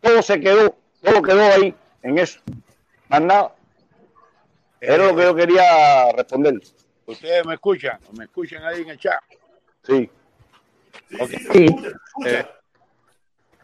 [0.00, 2.40] Todo se quedó, todo quedó ahí, en eso.
[3.08, 3.54] Más nada.
[4.80, 6.54] Era lo que yo quería responder.
[7.06, 9.20] Ustedes me escuchan, me escuchan ahí en el chat.
[9.82, 10.08] Sí.
[11.20, 11.30] Ok.
[11.52, 11.66] Sí.
[12.24, 12.46] Eh,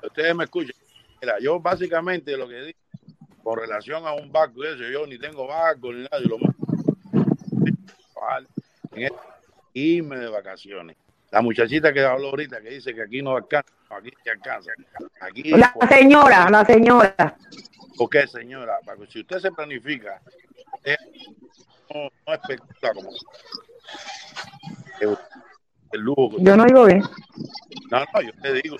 [0.02, 0.76] ustedes me escuchan.
[1.22, 2.78] Mira, yo básicamente lo que digo
[3.42, 6.54] con relación a un barco eso, yo ni tengo barco ni nada, y lo más
[8.92, 9.16] en este-
[9.74, 10.96] irme de vacaciones.
[11.36, 14.70] La muchachita que habló ahorita que dice que aquí no alcanza, aquí sí alcanza.
[15.20, 17.36] Aquí, La señora, la señora.
[17.98, 18.78] ¿por qué, señora?
[18.86, 20.18] Porque si usted se planifica,
[20.82, 20.96] eh,
[21.94, 23.10] no, no especula como
[25.00, 25.18] el,
[25.92, 27.02] el lujo que Yo no digo bien.
[27.90, 28.76] No, no, yo te digo,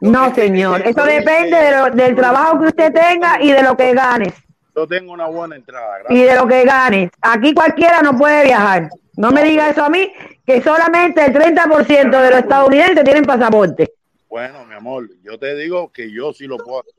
[0.00, 0.80] No, señor.
[0.86, 4.32] Eso depende de lo- del trabajo que usted tenga y de lo que ganes.
[4.74, 6.26] yo tengo una buena entrada, Y gracias.
[6.34, 7.10] de lo que ganes.
[7.20, 8.88] Aquí cualquiera no puede viajar.
[9.18, 10.10] No me diga eso a mí,
[10.46, 13.94] que solamente el 30% de los estadounidenses tienen pasaporte.
[14.28, 16.94] Bueno, mi amor, yo te digo que yo sí lo puedo hacer.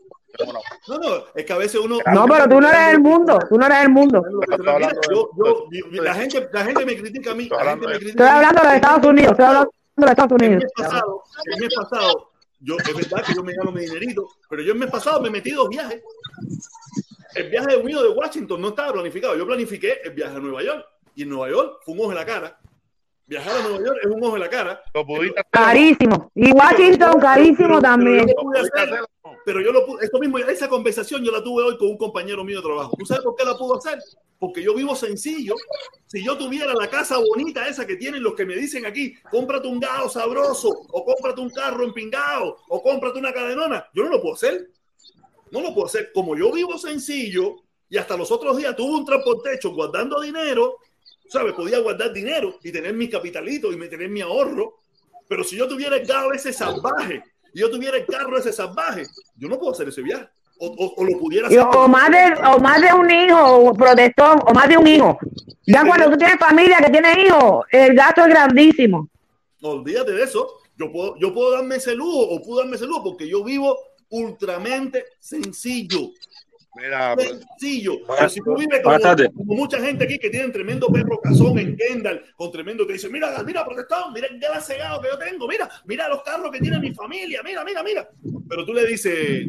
[0.88, 1.98] No, no, es que a veces uno.
[2.14, 3.40] No, pero tú no eres el mundo.
[3.48, 4.22] Tú no eres el mundo.
[4.50, 7.48] Pero mira, yo, yo, yo- la, gente, la gente me critica a mí.
[7.50, 9.32] La gente me critica Estoy hablando de los Estados Unidos.
[9.32, 10.64] Estoy hablando de los Estados El Unidos.
[10.64, 14.62] mes pasado, el mes pasado, yo, es verdad que yo me gano mi dinerito, pero
[14.62, 16.02] yo el mes pasado me metí dos viajes.
[17.36, 19.38] El viaje mío de Washington no estaba planificado.
[19.38, 20.86] Yo planifiqué el viaje a Nueva York.
[21.16, 22.58] Y en Nueva York fue un ojo en la cara.
[23.28, 24.84] Viajar a Nueva York es un ojo en la cara.
[24.94, 26.32] Lo pudiste hacer, Carísimo.
[26.36, 28.26] Y Washington, carísimo también.
[28.26, 29.06] Pero yo lo pude hacer.
[29.46, 32.44] Pero yo lo pude, esto mismo, esa conversación yo la tuve hoy con un compañero
[32.44, 32.96] mío de trabajo.
[32.98, 34.00] ¿Tú sabes por qué la puedo hacer?
[34.38, 35.56] Porque yo vivo sencillo.
[36.06, 39.68] Si yo tuviera la casa bonita esa que tienen los que me dicen aquí, cómprate
[39.68, 44.22] un gao sabroso, o cómprate un carro empingado, o cómprate una cadenona, yo no lo
[44.22, 44.70] puedo hacer.
[45.50, 46.12] No lo puedo hacer.
[46.14, 47.56] Como yo vivo sencillo
[47.90, 50.78] y hasta los otros días tuve un transportecho guardando dinero,
[51.30, 51.54] ¿sabes?
[51.54, 54.76] Podía guardar dinero y tener mis capitalitos y tener mi ahorro.
[55.28, 57.24] Pero si yo tuviera el gao ese salvaje
[57.54, 59.04] y yo tuviera el carro ese salvaje,
[59.36, 60.28] yo no puedo hacer ese viaje.
[60.58, 61.60] O, o- o lo pudiera hacer.
[61.60, 65.18] o, más de, o más de un hijo o protector, o más de un hijo.
[65.68, 69.10] Ya cuando tú tienes familia que tiene hijos, el gasto es grandísimo.
[69.62, 70.48] Olvídate de eso.
[70.78, 73.78] Yo puedo, yo puedo darme ese lujo o puedo darme ese lujo porque yo vivo
[74.10, 76.12] ultramente sencillo.
[76.76, 77.30] Mira, pues,
[77.60, 78.00] Sencillo.
[78.00, 81.58] Buenas- Pero si tú vives como, como mucha gente aquí que tienen tremendo perro cazón
[81.58, 85.18] en Kendall, con tremendo, te dicen, mira, mira, protestón, mira el gas cegado que yo
[85.18, 88.10] tengo, mira, mira los carros que tiene mi familia, mira, mira, mira.
[88.50, 89.48] Pero tú le dices,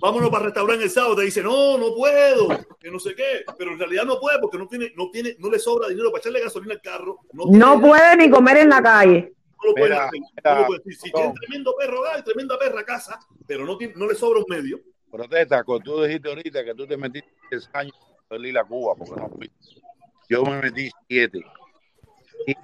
[0.00, 2.48] vámonos para restaurar el sábado, te dice, no, no puedo,
[2.78, 5.50] que no sé qué, pero en realidad no puede porque no tiene, no tiene, no
[5.50, 7.18] le sobra dinero para echarle gasolina al carro.
[7.32, 9.32] No, No tiene- puede ni comer en la calle.
[9.58, 10.20] no lo puede Mira, hacer.
[10.20, 11.00] mira, No lo puede decir.
[11.02, 13.18] Si tiene tremendo perro y tremenda perra casa,
[13.48, 14.78] pero no, tiene, no le sobra un medio.
[15.10, 17.94] Protesta, cuando tú dijiste ahorita que tú te metiste 10 años
[18.30, 19.56] en ir a Cuba, porque no fuiste.
[20.28, 21.40] Yo me metí 7.
[22.46, 22.56] Y,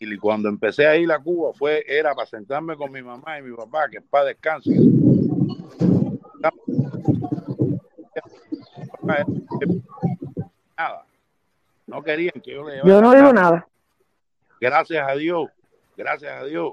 [0.00, 3.42] y cuando empecé a ir a Cuba fue, era para sentarme con mi mamá y
[3.42, 4.70] mi papá, que para descanse.
[10.76, 11.06] Nada.
[11.86, 13.66] No querían que yo le llevara Yo no digo nada.
[14.60, 15.50] gracias a Dios,
[15.96, 16.72] gracias a Dios,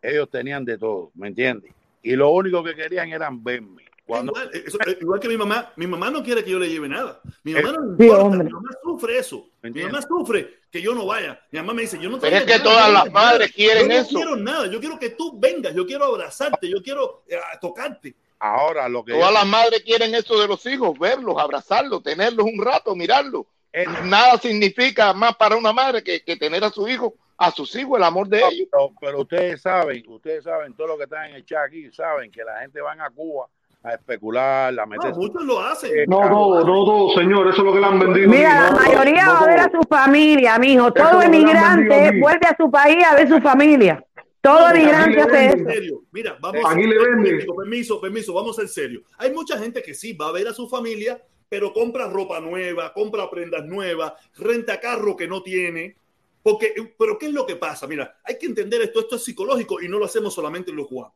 [0.00, 1.72] ellos tenían de todo, ¿me entiendes?
[2.02, 3.85] Y lo único que querían eran verme.
[4.06, 6.68] Cuando, Igual, eso- eh, igual que mi mamá, mi mamá no quiere que yo le
[6.68, 7.20] lleve nada.
[7.42, 8.44] Mi mamá no Sí, le importa, hombre.
[8.44, 9.48] mi mamá sufre eso.
[9.62, 11.40] Mi mamá sufre que yo no vaya.
[11.50, 13.26] Mi mamá me dice, yo no Pero es que nada, todas no las quiero nada.
[13.32, 14.08] madres quieren yo no eso.
[14.16, 18.14] quiero nada, yo quiero que tú vengas, yo quiero abrazarte, yo quiero eh, tocarte.
[18.38, 22.64] ahora lo que Todas las madres quieren eso de los hijos, verlos, abrazarlos, tenerlos un
[22.64, 23.44] rato, mirarlos.
[23.72, 27.74] es- Nada significa más para una madre que, que tener a su hijo, a sus
[27.74, 28.68] hijos, el amor de ellos.
[28.70, 32.30] pero, pero ustedes saben, ustedes saben, todo lo que están en el chat aquí, saben
[32.30, 33.48] que la gente van a Cuba
[33.86, 35.90] a especular, a No, meter muchos lo hacen.
[36.08, 38.28] No todo, no todo, señor, eso es lo que le han vendido.
[38.28, 40.92] Mira, No, la no, mayoría no va a ver a su familia, mijo.
[40.92, 44.04] Todo emigrante vuelve a su país a ver su familia.
[44.40, 45.56] Todo No, emigrante hace eso.
[45.56, 47.46] En serio, mira, vamos Aquí a le venden.
[47.56, 49.02] Permiso, permiso, vamos a ser serios.
[49.18, 52.92] Hay mucha gente que sí va a ver a su familia, pero compra ropa nueva,
[52.92, 55.96] compra prendas nuevas, renta carro que no tiene.
[56.42, 57.86] Porque, pero ¿qué es lo que pasa?
[57.88, 60.86] Mira, hay que entender esto, esto es psicológico y no lo hacemos solamente en los
[60.86, 61.14] cubanos.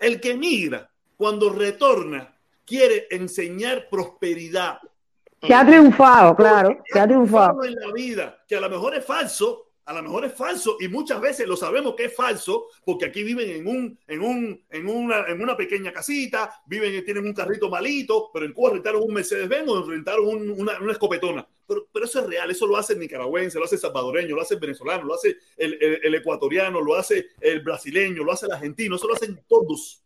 [0.00, 0.88] El que migra,
[1.20, 2.34] cuando retorna,
[2.64, 4.78] quiere enseñar prosperidad.
[5.46, 6.82] Se ha triunfado, claro.
[6.90, 7.62] Se ha triunfado.
[7.64, 10.86] en la vida, que a lo mejor es falso, A lo mejor es falso y
[10.86, 14.86] muchas veces lo sabemos que es falso porque aquí viven en un en un en
[14.88, 19.12] una en una pequeña casita, viven tienen un carrito malito, pero en Cuba rentaron un
[19.12, 21.44] Mercedes Benz o rentaron un- una, una escopetona.
[21.66, 24.42] Pero, pero eso es real, eso lo hace el nicaragüense, lo hace el salvadoreño, lo
[24.42, 28.46] hace el venezolano, lo hace el, el- el ecuatoriano, lo hace el brasileño, lo hace
[28.46, 30.04] el argentino, eso lo hacen todos.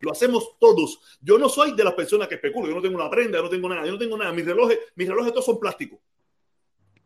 [0.00, 1.00] Lo hacemos todos.
[1.20, 3.50] Yo no soy de las personas que especulan, yo no tengo una prenda, yo no
[3.50, 4.32] tengo nada, yo no tengo nada.
[4.32, 5.98] Mis relojes, mis relojes todos son plásticos.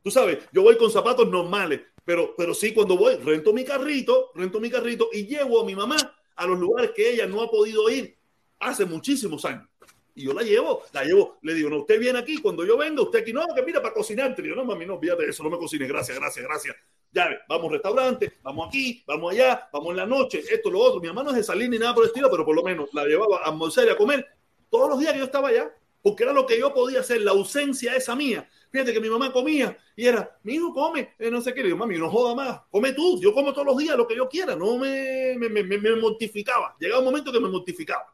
[0.02, 4.30] Tú sabes, yo voy con zapatos normales, pero, pero sí cuando voy, rento mi carrito,
[4.34, 5.96] rento mi carrito y llevo a mi mamá
[6.36, 8.16] a los lugares que ella no ha podido ir
[8.58, 9.66] hace muchísimos años.
[10.16, 13.02] Y yo la llevo, la llevo, le digo, no, usted viene aquí, cuando yo venga,
[13.02, 14.34] usted aquí, no, que mira, para cocinar.
[14.36, 16.76] Le digo, no, mami, no, fíjate eso, no me cocines, gracias, gracias, gracias.
[17.10, 20.80] Ya ve, vamos al restaurante, vamos aquí, vamos allá, vamos en la noche, esto, lo
[20.80, 21.00] otro.
[21.00, 22.88] Mi mamá no es de salir ni nada por el estilo, pero por lo menos
[22.92, 24.26] la llevaba a almorzar y a comer
[24.70, 25.72] todos los días que yo estaba allá,
[26.02, 28.48] porque era lo que yo podía hacer, la ausencia esa mía.
[28.70, 31.60] Fíjate que mi mamá comía y era, mi hijo come, eh, no sé qué.
[31.60, 34.16] Le digo, mami, no joda más, come tú, yo como todos los días lo que
[34.16, 36.76] yo quiera, no me, me, me- me mortificaba.
[36.80, 38.12] Llegaba un momento que me mortificaba.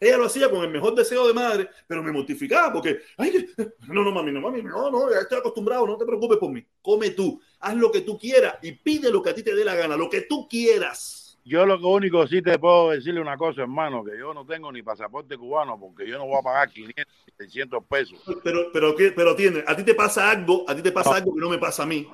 [0.00, 3.46] Ella lo hacía con el mejor deseo de madre, pero me mortificaba porque, ay,
[3.88, 6.64] no, no, mami, no, mami, no, no, ya estoy acostumbrado, no te preocupes por mí.
[6.82, 9.64] Come tú, haz lo que tú quieras y pide lo que a ti te dé
[9.64, 11.38] la gana, lo que tú quieras.
[11.44, 14.82] Yo lo único sí te puedo decirle una cosa, hermano, que yo no tengo ni
[14.82, 17.06] pasaporte cubano porque yo no voy a pagar 500,
[17.38, 18.18] 600 pesos.
[18.44, 21.34] Pero, pero, ¿qué- pero atiende, a ti te pasa algo, a ti te pasa algo
[21.34, 22.06] que no me pasa a mí.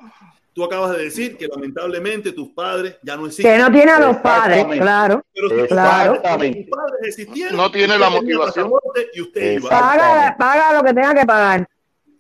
[0.55, 3.53] Tú acabas de decir que lamentablemente tus padres ya no existen.
[3.53, 5.25] Que no tiene a los padres, claro.
[5.35, 6.23] Pero si tus Claro.
[6.23, 8.71] padres- tus padres existieran, No tiene la motivación.
[9.13, 9.69] Y usted iba.
[9.69, 11.69] Paga, paga lo que tenga que pagar.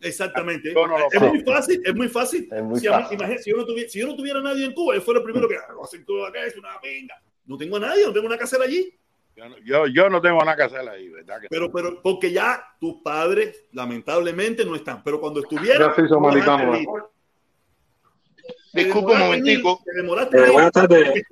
[0.01, 0.73] Exactamente.
[0.74, 2.48] No es muy fácil, es muy fácil.
[2.52, 3.16] Es muy si, a mí- fácil.
[3.19, 5.24] imagínate, si yo no tuviera, si yo no tuviera nadie en Cuba, yo fuera el
[5.24, 7.15] primero que "Ah, lo hacen todo acá, es una pinga.
[7.47, 8.93] No tengo a nadie, no tengo una casera allí.
[9.36, 11.40] Yo, no- yo, yo no tengo nada que hacer ahí, ¿verdad?
[11.40, 15.02] Que Pero, pero, porque ya tus padres, lamentablemente, no están.
[15.05, 15.89] Pero cuando estuvieran.
[15.89, 16.86] Ya se hizo tú vas a americano, venir.
[18.36, 18.43] Te
[18.75, 19.83] Disculpe un momentico.
[19.87, 21.25] Eh, buenas tardes.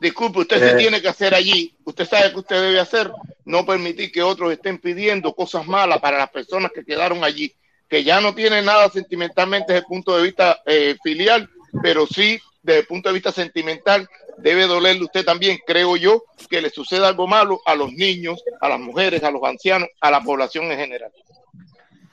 [0.00, 0.70] Disculpe, usted Eh.
[0.70, 1.74] se tiene que hacer allí.
[1.84, 3.10] Usted sabe que usted debe hacer.
[3.44, 7.54] No permitir que otros estén pidiendo cosas malas para las personas que quedaron allí,
[7.88, 11.48] que ya no tienen nada sentimentalmente desde el punto de vista eh, filial,
[11.82, 14.08] pero sí desde el punto de vista sentimental
[14.38, 18.68] debe dolerle usted también, creo yo, que le suceda algo malo a los niños, a
[18.68, 21.12] las mujeres, a los ancianos, a la población en general.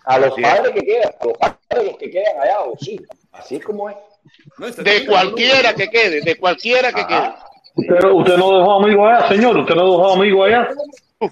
[0.05, 2.99] A los padres que quedan, a los padres los que quedan allá, o sí,
[3.33, 3.97] así es como es.
[4.57, 7.33] No, De cualquiera que quede, de cualquiera que quede.
[7.75, 9.57] Usted, usted no dejó amigos allá, señor.
[9.57, 10.69] Usted no dejó amigos allá.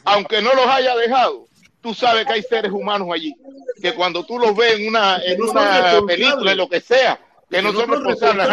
[0.06, 1.46] aunque no los haya dejado,
[1.82, 3.34] tú sabes que hay seres humanos allí,
[3.82, 7.20] que cuando tú los ves en una, en no una película, en lo que sea,
[7.50, 8.48] que no no son responsables,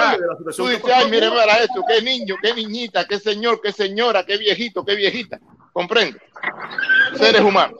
[0.57, 1.37] tú dices, ay, mire aquí".
[1.37, 5.39] para eso, qué niño, qué niñita, qué señor, qué señora, qué viejito, qué viejita,
[5.73, 6.19] comprende,
[7.17, 7.79] seres humanos.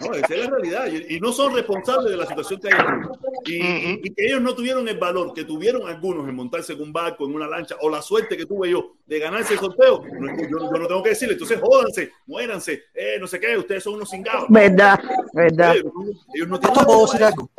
[0.00, 0.86] No, esa es la realidad.
[0.86, 3.56] Y, no son responsables de la situación que hay aquí.
[3.56, 4.00] Y, Ujú.
[4.04, 7.24] y que ellos no tuvieron el valor que tuvieron algunos en montarse en un barco,
[7.24, 10.02] en una lancha, o la suerte que tuve yo de ganarse el sorteo.
[10.18, 13.82] No, yo, yo no tengo que decirle, entonces jódanse, muéranse, eh, no sé qué, ustedes
[13.82, 14.46] son unos cingados.
[14.48, 15.00] Verdad,
[15.32, 15.76] verdad.
[15.76, 15.92] Ellos,
[16.34, 17.50] ellos no tienen ¿Puedo decir algo?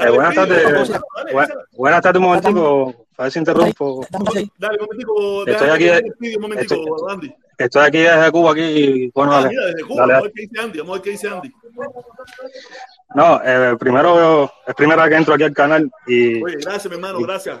[0.00, 1.00] Dale, Eh, buenas tardes.
[1.76, 3.06] buenas tardes, un momentico.
[3.18, 4.06] A ver si interrumpo.
[4.58, 7.34] Dale, un momentico, Estoy aquí, un momentico, Andy.
[7.58, 9.10] Estoy aquí desde Cuba aquí.
[9.14, 9.48] Bueno, Ah, dale.
[9.50, 10.12] mira, desde Cuba, Dale.
[10.14, 11.52] vamos a ver qué dice Andy, vamos a ver qué dice Andy.
[13.14, 16.94] No, eh, primero es primera vez que entro aquí al canal y, Oye, gracias, mi
[16.94, 17.60] hermano, gracias.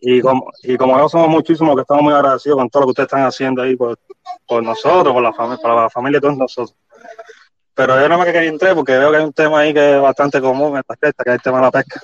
[0.00, 2.90] y como y como yo somos muchísimos que estamos muy agradecidos con todo lo que
[2.90, 3.98] ustedes están haciendo ahí por,
[4.46, 6.76] por nosotros, por la familia, por la familia de todos nosotros.
[7.78, 9.94] Pero yo nada más que quería entrar porque veo que hay un tema ahí que
[9.94, 12.00] es bastante común en la pesca, que es el tema de la pesca.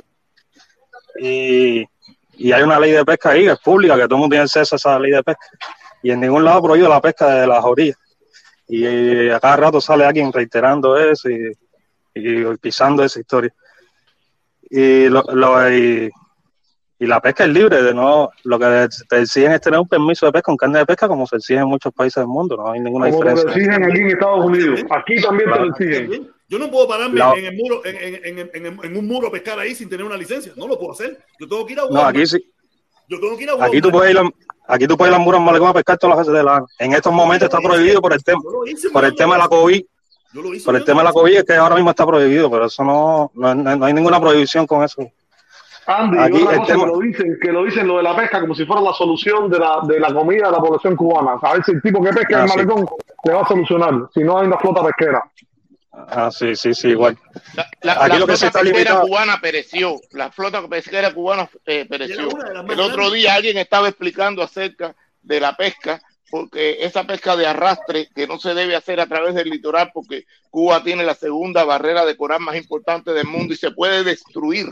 [1.20, 1.84] Y,
[2.36, 4.44] y hay una ley de pesca ahí que es pública, que todo el mundo tiene
[4.44, 5.46] acceso a esa ley de pesca.
[6.00, 7.96] Y en ningún lado prohíbe la pesca de las orillas.
[8.68, 11.50] Y, a cada rato sale alguien reiterando eso y,
[12.14, 13.52] y pisando esa historia.
[14.70, 16.08] Y, lo, lo- y,
[17.04, 20.26] y la pesca es libre, de no lo que te exigen es tener un permiso
[20.26, 22.70] de pesca, un carnet de pesca, como se exige en muchos países del mundo, no
[22.72, 23.48] hay ninguna Como diferencia.
[23.50, 24.80] exigen aquí en Estados Unidos.
[24.90, 26.30] Aquí también te lo exigen.
[26.48, 29.28] Yo no puedo pararme La- en el muro, en, en- en- en- en un muro
[29.28, 30.52] a pescar ahí sin tener una licencia.
[30.56, 31.18] No lo puedo hacer.
[31.40, 32.16] Yo tengo que ir a No, Walmart.
[32.16, 32.38] aquí sí,
[33.08, 33.92] Yo tengo que ir a aquí tú Walmart.
[33.92, 36.38] puedes ir a, aquí tú puedes ir a Muros Malecón a pescar todas las veces
[36.38, 39.14] de la En estos momentos está prohibido por el tema, Yo lo hice, por el
[39.14, 39.48] tema de la.
[39.48, 39.82] COVID,
[40.34, 42.06] Yo lo hice, por el yo tema de la COVID es que ahora mismo está
[42.06, 45.02] prohibido, pero eso no, no, no hay ninguna prohibición con eso.
[45.86, 48.02] Andy, Aquí y otra el cosa tema- que lo dicen, que lo dicen lo de
[48.02, 50.96] la pesca como si fuera la solución de la, de la comida de la población
[50.96, 51.38] cubana.
[51.42, 52.56] A ver si el tipo que pesca en Ah, el sí.
[52.56, 52.86] malecón
[53.24, 55.22] le va a solucionar, si no hay una flota pesquera.
[55.92, 57.16] Ah, sí, sí, sí, igual.
[57.54, 60.66] La, la- Aquí la lo que se flota está pesquera limitado- cubana pereció, la flota
[60.68, 62.28] pesquera cubana eh, pereció.
[62.68, 66.00] El otro día alguien estaba explicando acerca de la pesca,
[66.30, 70.24] porque esa pesca de arrastre que no se debe hacer a través del litoral, porque
[70.50, 74.66] Cuba tiene la segunda barrera de coral más importante del mundo y se puede destruir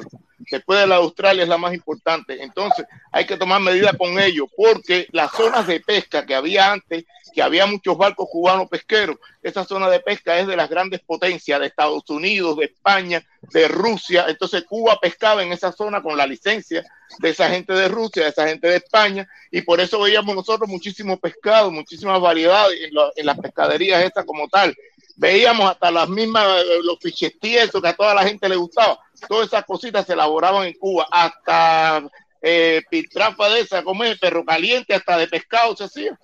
[0.51, 2.43] después de la Australia es la más importante.
[2.43, 7.05] Entonces hay que tomar medidas con ello, porque las zonas de pesca que había antes,
[7.35, 11.61] que había muchos barcos cubanos pesqueros, esa zona de pesca es de las grandes potencias
[11.61, 14.27] de Estados Unidos, de España, de Rusia.
[14.29, 16.85] Entonces Cuba pescaba en esa zona con la licencia
[17.19, 20.69] de esa gente de Rusia, de esa gente de España, y por eso veíamos nosotros
[20.69, 24.75] muchísimo pescado, muchísimas variedades en, en las pescaderías estas como tal.
[25.17, 28.99] Veíamos hasta las mismas, eh, los fichestiesos que a toda la gente le gustaba.
[29.29, 32.03] Todas esas cositas se elaboraban en Cuba, hasta
[32.41, 36.19] eh, pitrafa de esa, como es, perro caliente, hasta de pescado se hacía.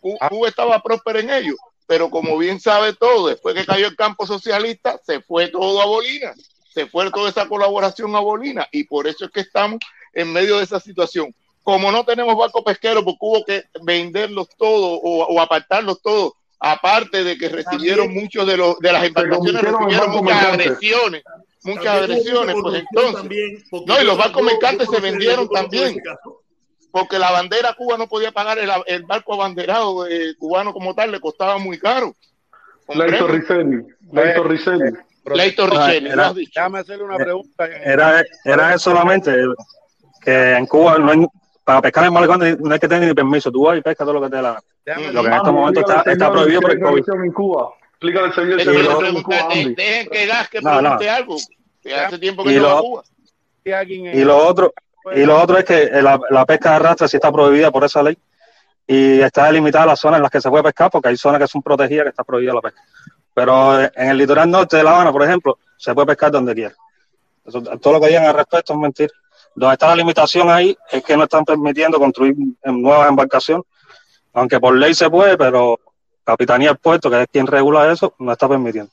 [0.00, 1.54] Cu- Cuba estaba próspera en ello,
[1.86, 5.86] pero como bien sabe todo, después que cayó el campo socialista, se fue todo a
[5.86, 6.32] Bolina,
[6.72, 9.80] se fue toda esa colaboración a Bolina, y por eso es que estamos
[10.14, 11.34] en medio de esa situación.
[11.62, 17.24] Como no tenemos barco pesquero, porque hubo que venderlos todos o, o apartarlos todos, aparte
[17.24, 20.66] de que recibieron muchos de los de las embarcaciones recibieron muchas mercantes.
[20.66, 21.22] agresiones,
[21.64, 26.00] muchas También agresiones, pues entonces, también, no, y los barcos mercantes se vendieron también
[26.90, 31.12] porque la bandera Cuba no podía pagar el, el barco abanderado eh, cubano como tal,
[31.12, 32.14] le costaba muy caro.
[32.88, 33.26] Leito.
[33.28, 33.86] Ricelli.
[34.12, 34.98] Leito Ricelli.
[35.34, 35.66] Leito
[36.34, 36.52] dicho.
[36.54, 37.66] Déjame hacerle una pregunta.
[37.66, 39.32] Era, era eso solamente
[40.22, 41.26] que en Cuba no hay,
[41.70, 43.50] para pescar en malecón no hay que tener ni permiso.
[43.52, 45.12] Tú vas y pescas todo lo que te dé la gana.
[45.12, 47.04] Lo que en estos momentos está, está prohibido por el COVID.
[47.24, 47.70] en Cuba.
[47.92, 48.56] Explícale al señor
[49.76, 50.80] dejen que Gas que No, no.
[50.80, 51.36] pregunte algo,
[51.82, 53.02] que hace tiempo que Y no va a lo- Cuba.
[53.64, 54.72] Y lo otro,
[55.14, 58.02] y lo otro es que la, la pesca de arrastre sí está prohibida por esa
[58.02, 58.18] ley
[58.86, 61.46] y está delimitada las zonas en las que se puede pescar porque hay zonas que
[61.46, 62.82] son protegidas que está prohibida la pesca.
[63.34, 66.74] Pero en el litoral norte de La Habana, por ejemplo, se puede pescar donde quiera.
[67.44, 69.12] Eso- todo lo que digan al respecto es mentira.
[69.60, 72.34] Donde está la limitación ahí es que no están permitiendo construir
[72.64, 73.66] nuevas embarcaciones,
[74.32, 75.78] aunque por ley se puede, pero
[76.24, 78.90] Capitanía del Puerto, que es quien regula eso, no está permitiendo.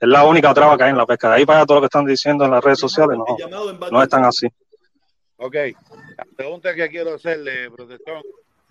[0.00, 1.28] Es la única traba que hay en la pesca.
[1.28, 4.02] De ahí para allá todo lo que están diciendo en las redes sociales no, no
[4.02, 4.46] es tan así.
[5.36, 5.54] Ok,
[6.16, 8.22] la pregunta que quiero hacerle, protector,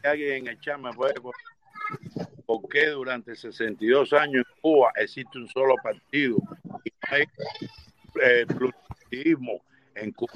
[0.01, 2.30] que alguien en el chat me puede contestar.
[2.47, 6.38] ¿Por qué durante 62 años en Cuba existe un solo partido
[6.84, 7.26] y no hay
[8.23, 9.61] eh, pluralismo
[9.93, 10.34] en Cuba?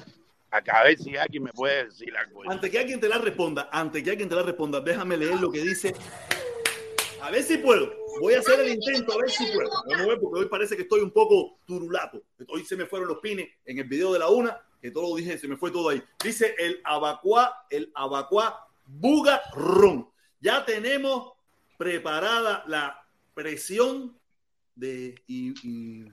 [0.52, 2.42] A ver si alguien me puede decir algo.
[2.50, 5.50] Antes que alguien te la responda, antes que alguien te la responda, déjame leer lo
[5.50, 5.94] que dice.
[7.22, 7.90] A ver si puedo.
[8.20, 9.70] Voy a hacer el intento, a ver si puedo.
[9.70, 12.22] Vamos a ver, porque hoy parece que estoy un poco turulato.
[12.48, 15.16] Hoy se me fueron los pines en el video de la una, que todo lo
[15.16, 16.02] dije, se me fue todo ahí.
[16.22, 20.10] Dice el abacuá, el abacuá bugarrón.
[20.40, 21.32] Ya tenemos
[21.78, 23.02] preparada la
[23.32, 24.18] presión
[24.74, 26.12] de y, y-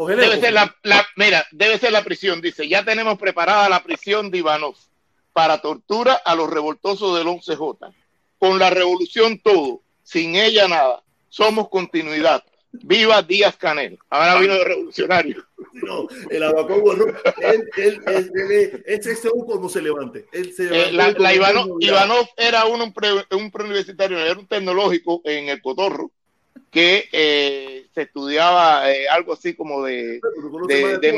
[0.00, 3.82] Cógele, Debe ser la, la- mira, debe ser la prisión, dice, ya tenemos preparada la
[3.82, 4.74] prisión de Ivanov
[5.34, 7.92] para tortura a los revoltosos del 11J.
[8.38, 11.02] Con la revolución todo, sin ella nada.
[11.28, 12.42] Somos continuidad.
[12.72, 13.98] Viva Díaz Canel.
[14.08, 15.44] Ahora vino de revolucionario.
[15.74, 20.26] No, el bugarrón, él, él, él, él, él- un cuando se levante.
[20.32, 22.80] Él se Eh, levantó la, la el Ivanov, Ivanov era un,
[23.32, 26.10] un preuniversitario, era un tecnológico en el Cotorro
[26.70, 30.20] que eh, se estudiaba eh, algo así como de,
[30.68, 31.12] de, de-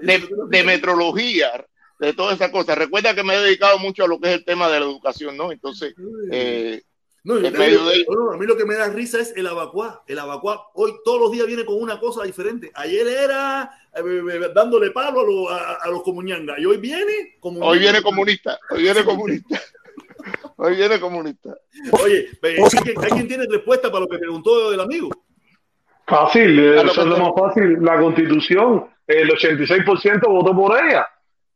[0.00, 1.66] de- de metrología,
[1.98, 2.76] de todas esas cosas.
[2.78, 5.36] Recuerda que me he dedicado mucho a lo que es el tema de la educación,
[5.36, 5.52] ¿no?
[5.52, 5.94] Entonces,
[6.30, 6.82] eh,
[7.24, 10.02] No, yo a mí lo que me da risa es el abacuá.
[10.06, 12.70] El abacuá hoy todos los días viene con una cosa diferente.
[12.74, 17.60] Ayer era eh, dándole palo a, lo- a- a los comuñangas y hoy viene como
[17.66, 19.60] hoy viene comunista, hoy viene comunista.
[20.62, 21.50] Hoy viene comunista.
[22.04, 25.08] Oye, ¿alguien, alguien tiene respuesta para lo que preguntó el amigo?
[26.06, 27.78] Fácil, A lo eso es lo te- más fácil.
[27.82, 31.06] La constitución, el 86% votó por ella.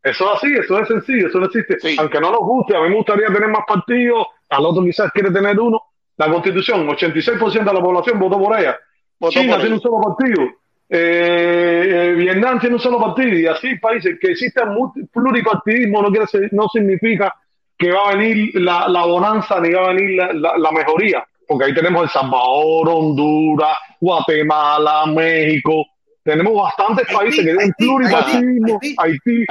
[0.02, 1.76] Eso es así, eso es sencillo, eso no existe.
[1.98, 5.30] Aunque no nos guste, a mí me gustaría tener más partidos, al otro quizás quiere
[5.30, 5.80] tener uno.
[6.16, 8.78] La constitución, 86% de la población votó por ella.
[9.18, 10.42] Votó China por tiene un solo partido.
[10.88, 13.36] Eh, eh, Vietnam tiene un solo partido.
[13.36, 14.62] Y así países que exista
[15.12, 17.34] pluripartidismo no, quiere, ser- no significa
[17.84, 21.26] que va a venir la, la bonanza ni va a venir la, la- la mejoría.
[21.46, 25.84] Porque ahí tenemos El Salvador, Honduras, Guatemala, México.
[26.22, 29.44] Tenemos bastantes países que tienen pluripartidismo, Haití,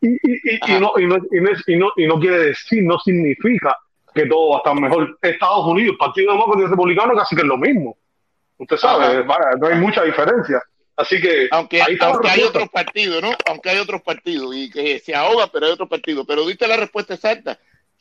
[0.00, 2.38] y, y- y- y no, y, no, y, no, es- y no- y no quiere
[2.38, 3.76] decir, no significa
[4.12, 5.16] que todo va a estar mejor.
[5.22, 7.96] Estados Unidos, Partido Demócrata y Republicano, casi que es lo mismo.
[8.58, 9.24] Usted sabe,
[9.60, 10.60] no hay mucha diferencia.
[10.96, 13.30] Así que Aunque, ahí está la aunque hay otros partidos, ¿no?
[13.50, 16.24] Aunque hay otros partidos y que se ahoga, pero hay otros partidos.
[16.26, 17.58] Pero diste la respuesta exacta.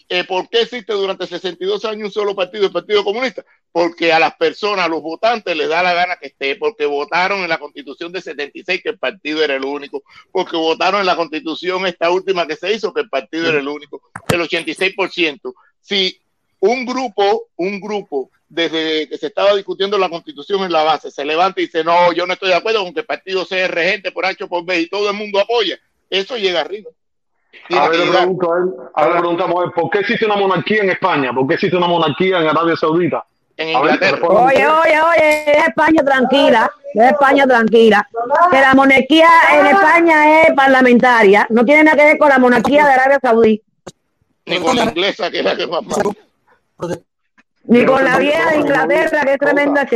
[0.08, 3.44] Eh, ¿Por qué existe durante 62 años un solo partido, el Partido Comunista?
[3.72, 7.42] Porque a las personas, a los votantes, les da la gana que esté, porque votaron
[7.42, 11.16] en la Constitución de 76 que el partido era el único, porque votaron en la
[11.16, 15.54] Constitución esta última que se hizo que el partido era el único, el 86%.
[15.82, 16.20] Si
[16.60, 21.26] un grupo, un grupo, desde que se estaba discutiendo la constitución en la base, se
[21.26, 24.12] levanta y dice, no, yo no estoy de acuerdo con que el partido sea regente
[24.12, 25.80] por H por B y todo el mundo apoya,
[26.10, 26.92] eso llega arriba.
[27.72, 28.64] A ver, le pregunto a él,
[28.94, 31.34] a ver, le preguntamos a él, ¿por qué existe una monarquía en España?
[31.34, 33.26] ¿Por qué existe una monarquía en Arabia Saudita?
[33.58, 38.08] En ver, Oye, oye, oye, es España tranquila, es España tranquila.
[38.52, 42.86] Que la monarquía en España es parlamentaria, no tiene nada que ver con la monarquía
[42.86, 43.62] de Arabia Saudí,
[44.46, 45.84] Ni con la inglesa, que es la que más
[47.68, 49.88] ni con la vieja de Inglaterra, que es tremenda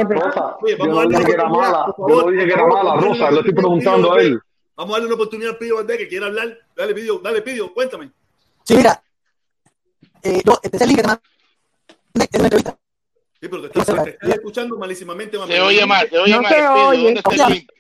[0.62, 3.40] Oye, yo no dije que era mala, yo no dije que era mala, Rosa, le
[3.40, 4.40] estoy preguntando a él.
[4.80, 6.58] Vamos a darle una oportunidad al Pidio Valdés que quiera hablar.
[6.74, 8.12] Dale, Pidio, dale, Pidio, cuéntame.
[8.64, 9.04] Sí, mira,
[10.24, 11.22] eh, yo, este es el link que te mandé,
[12.16, 12.80] es una entrevista.
[13.42, 15.52] Sí, pero te estás, te estás escuchando malísimamente, mami.
[15.52, 16.54] Se oye mal, se oye No mal.
[16.54, 17.04] Speedy, oye.
[17.04, 17.72] ¿Dónde está el link?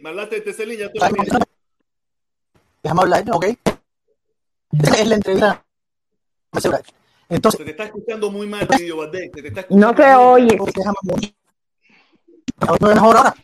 [0.00, 0.98] Me hablaste de Teselín, ya te
[2.82, 3.44] déjame hablar, ok.
[4.72, 5.66] Es la entrevista.
[7.28, 9.30] Entonces, Se te está escuchando muy mal, Pidio Valdés.
[9.34, 10.16] Se te está No mal.
[10.16, 10.58] oye.
[10.74, 11.34] déjame morir.
[12.80, 13.34] ¿No es mejor ahora?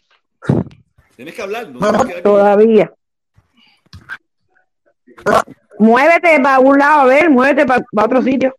[1.21, 1.69] Tienes que hablar.
[1.69, 2.07] No, No.
[2.23, 2.91] Todavía.
[5.79, 8.57] Muévete para un lado, a ver, muévete para, otro sitio.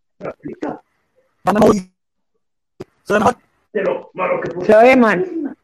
[4.64, 5.56] ¿Se oye mal.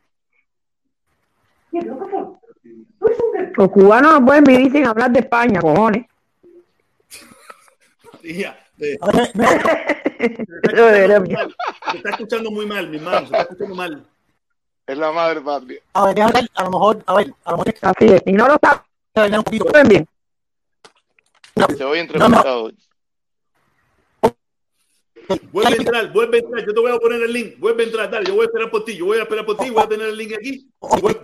[3.56, 6.04] Los cubanos no pueden vivir sin hablar de España, cojones.
[8.24, 8.58] Está.
[11.92, 13.18] Se está escuchando muy mal, mi hermano.
[13.18, 14.04] Se está escuchando mal.
[14.89, 15.81] Es la madre patria.
[15.93, 18.23] a ver, déjame ver, a lo mejor, a ver, a lo mejor Así es.
[18.24, 18.56] Y no lo
[19.15, 19.66] saben un poquito.
[19.86, 20.09] bien.
[21.77, 22.70] Se oye entrevistado.
[25.52, 26.66] Vuelve a entrar, vuelve a entrar.
[26.66, 27.59] Yo te voy a poner el link.
[27.59, 28.24] Vuelve a entrar, dale.
[28.28, 28.97] Yo voy a esperar por ti.
[28.97, 29.69] Yo voy a esperar por ti.
[29.69, 30.70] Voy a tener el link aquí.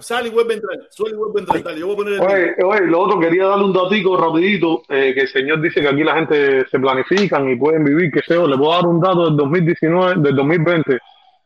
[0.01, 0.78] Sale y vuelve a entrar.
[0.91, 1.62] Sale y vuelve a entrar.
[1.62, 2.31] Dale, yo voy a poner el link.
[2.31, 5.89] Oye, oye, lo otro, quería darle un datico rapidito, eh, que el señor dice que
[5.89, 9.01] aquí la gente se planifican y pueden vivir, que sé yo, le puedo dar un
[9.01, 10.99] dato del 2019, del 2020,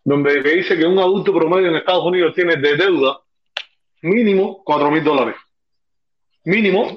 [0.08, 3.20] donde que dice que un adulto promedio en Estados Unidos tiene de deuda
[4.02, 5.34] mínimo 4 mil dólares.
[6.44, 6.96] Mínimo.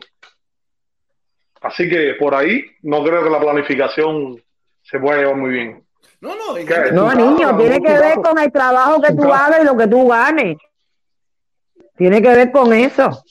[1.61, 4.41] Así que por ahí no creo que la planificación
[4.81, 5.83] se pueda llevar muy bien.
[6.21, 9.65] No, no, gente- No, niño, tiene que ver con el trabajo que tú hagas y
[9.65, 10.57] lo que tú ganes.
[11.97, 13.23] Tiene que ver con eso.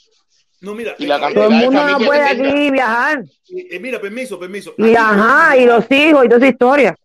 [0.61, 0.95] No, mira.
[0.99, 3.21] Y la eh, cantidad Todo el mundo no puede aquí viajar.
[3.21, 4.75] eh, eh, mira, permiso, permiso.
[4.77, 6.97] Y Aquí ajá, y los hijos y toda esa historia.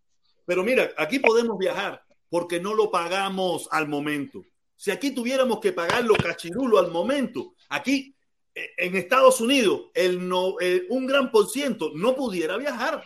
[0.46, 2.02] Pero mira, aquí podemos viajar
[2.36, 4.44] porque no lo pagamos al momento.
[4.76, 8.14] Si aquí tuviéramos que pagar los cachirulos al momento, aquí
[8.54, 10.58] eh, en Estados Unidos el no,
[10.90, 13.02] un gran por ciento no pudiera viajar.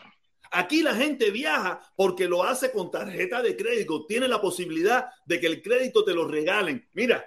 [0.50, 4.08] Aquí la gente viaja porque lo hace con tarjeta de crédito.
[4.08, 6.90] Tiene la posibilidad de que el crédito te lo regalen.
[6.94, 7.24] Mira,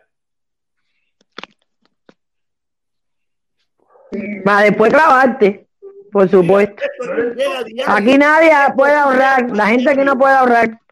[4.45, 5.69] Para después clavarte,
[6.11, 6.83] por supuesto.
[6.83, 9.57] esto aquí nadie puede ahorrar.
[9.57, 10.83] La gente aquí no puede ahorrar.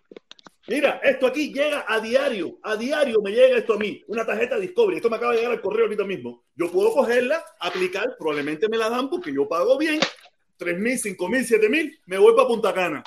[0.71, 4.57] Mira, esto aquí llega a diario, a diario me llega esto a mí, una tarjeta
[4.57, 6.45] Discovery, esto me acaba de llegar al correo ahorita mismo.
[6.55, 9.99] Yo puedo cogerla, aplicar, probablemente me la dan porque yo pago bien,
[10.57, 13.03] tres mil, cinco mil, siete mil, me voy para Punta Cana.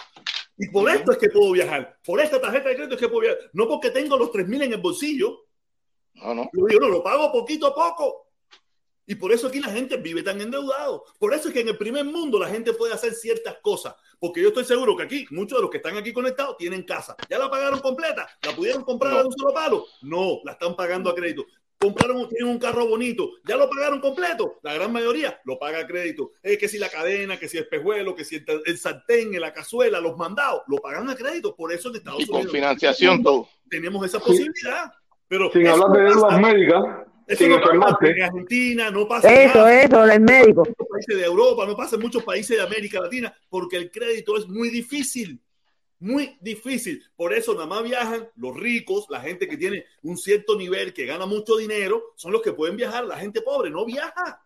[0.58, 3.22] Y por esto es que puedo viajar, por esta tarjeta de crédito es que puedo
[3.22, 5.46] viajar, no porque tengo los tres mil en el bolsillo,
[6.16, 6.50] No, no.
[6.52, 8.23] yo digo, no, lo pago poquito a poco.
[9.06, 11.04] Y por eso aquí la gente vive tan endeudado.
[11.20, 13.96] Por eso es que en el primer mundo la gente puede hacer ciertas cosas.
[14.20, 17.16] Porque yo estoy seguro que aquí, muchos de los que están aquí conectados tienen casa.
[17.30, 18.28] ¿Ya la pagaron completa?
[18.44, 19.20] ¿La pudieron comprar No.
[19.20, 19.86] de un solo palo?
[20.04, 21.46] No, la están pagando a crédito.
[21.78, 24.58] Compraron, tienen un carro bonito, ya lo pagaron completo.
[24.64, 26.32] La gran mayoría lo paga a crédito.
[26.42, 29.52] Es que si la cadena, que si el espejuelo, que si el, el sartén, la
[29.52, 31.54] cazuela, los mandados, lo pagan a crédito.
[31.54, 33.50] Por eso en Estados Y con Unidos financiación todo.
[33.70, 34.94] tenemos esa posibilidad.
[35.28, 36.84] Pero Sin hablar de deudas médicas,
[37.28, 40.64] Eso no pasa en Argentina, no pasa Eso, nada eso, el médico.
[40.66, 43.92] en muchos países de Europa, no pasa en muchos países de América Latina, porque el
[43.92, 45.42] crédito es muy difícil.
[46.00, 47.02] Muy difícil.
[47.16, 51.06] Por eso nada más viajan los ricos, la gente que tiene un cierto nivel, que
[51.06, 53.06] gana mucho dinero, son los que pueden viajar.
[53.06, 54.44] La gente pobre no viaja,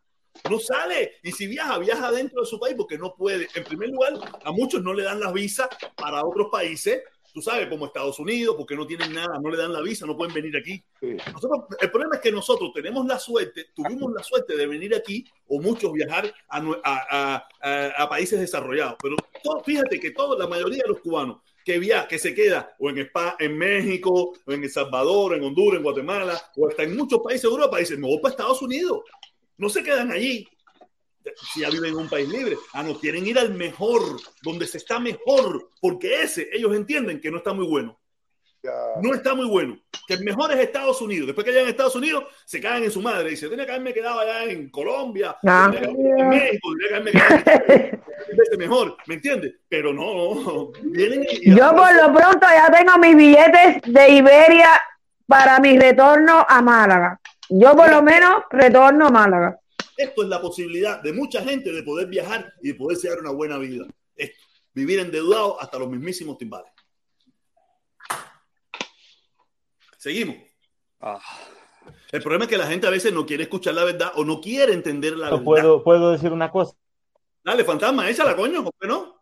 [0.48, 1.14] no sale.
[1.24, 3.48] Y si viaja, viaja dentro de su país porque no puede.
[3.56, 4.14] En primer lugar,
[4.44, 7.02] a muchos no le dan las visas para otros países.
[7.38, 10.18] Tú sabes, como Estados Unidos, porque no tienen nada, no le dan la visa, no
[10.18, 10.84] pueden venir aquí.
[11.32, 15.24] Nosotros, el problema es que nosotros tenemos la suerte, tuvimos la suerte de venir aquí,
[15.48, 18.96] o muchos viajar a, nue- a- a- a- a países desarrollados.
[19.00, 22.76] Pero todo- fíjate que toda la mayoría de los cubanos que viaja, que se queda
[22.80, 26.82] o en, Spa, en México, o en El Salvador, en Honduras, en Guatemala, o hasta
[26.82, 29.02] en muchos países de Europa, dicen, me voy para Estados Unidos.
[29.58, 30.48] No se quedan allí.
[31.54, 34.02] Si ya viven en un país libre, ah, no quieren ir al mejor,
[34.42, 38.00] donde se está mejor, porque ese ellos entienden que no está muy bueno
[39.02, 39.78] no está muy bueno.
[40.08, 41.28] Que el mejor es Estados Unidos.
[41.28, 43.30] Después que llegan a Estados Unidos, se cagan en su madre.
[43.30, 45.70] Dice, tenía que haberme quedado allá en Colombia, Ah.
[45.72, 49.56] tenía que haberme quedado en México, tenía que haberme quedado en mejor, ¿me entiendes?
[49.68, 51.56] Pero no, vienen y...
[51.56, 54.82] Yo por lo pronto ya tengo mis billetes de Iberia
[55.26, 57.20] para mi retorno a Málaga.
[57.50, 59.60] Yo por lo menos retorno a Málaga.
[59.98, 63.32] Esto es la posibilidad de mucha gente de poder viajar y de poder llevar una
[63.32, 63.88] buena vida.
[64.16, 64.38] Esto,
[64.74, 66.72] vivir endeudado hasta los mismísimos timbales.
[69.98, 70.38] Seguimos.
[72.12, 74.40] El problema es que la gente a veces no quiere escuchar la verdad o no
[74.40, 75.44] quiere entender la verdad.
[75.44, 76.76] ¿Puedo, puedo decir una cosa.
[77.44, 79.18] Dale, fantasma, échala, coño, ¿por qué no?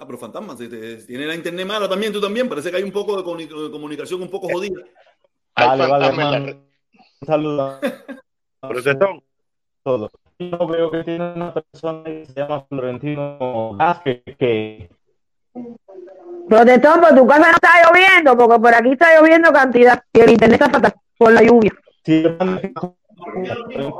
[0.00, 2.48] Ah, pero fantasma, si te- tiene la internet mala también, tú también.
[2.48, 4.80] Parece que hay un poco de, comuni- de comunicación un poco jodida.
[5.58, 6.44] Vale, vale, hermano.
[7.20, 7.80] Un saludo.
[8.60, 9.22] Protestón.
[9.82, 10.10] Todo.
[10.38, 14.88] Yo veo que tiene una persona que se llama Florentino Vázquez, que
[16.48, 20.02] Protestón, por tu casa no está lloviendo, porque por aquí está lloviendo cantidad.
[20.12, 21.72] Y el internet está fatal por la lluvia.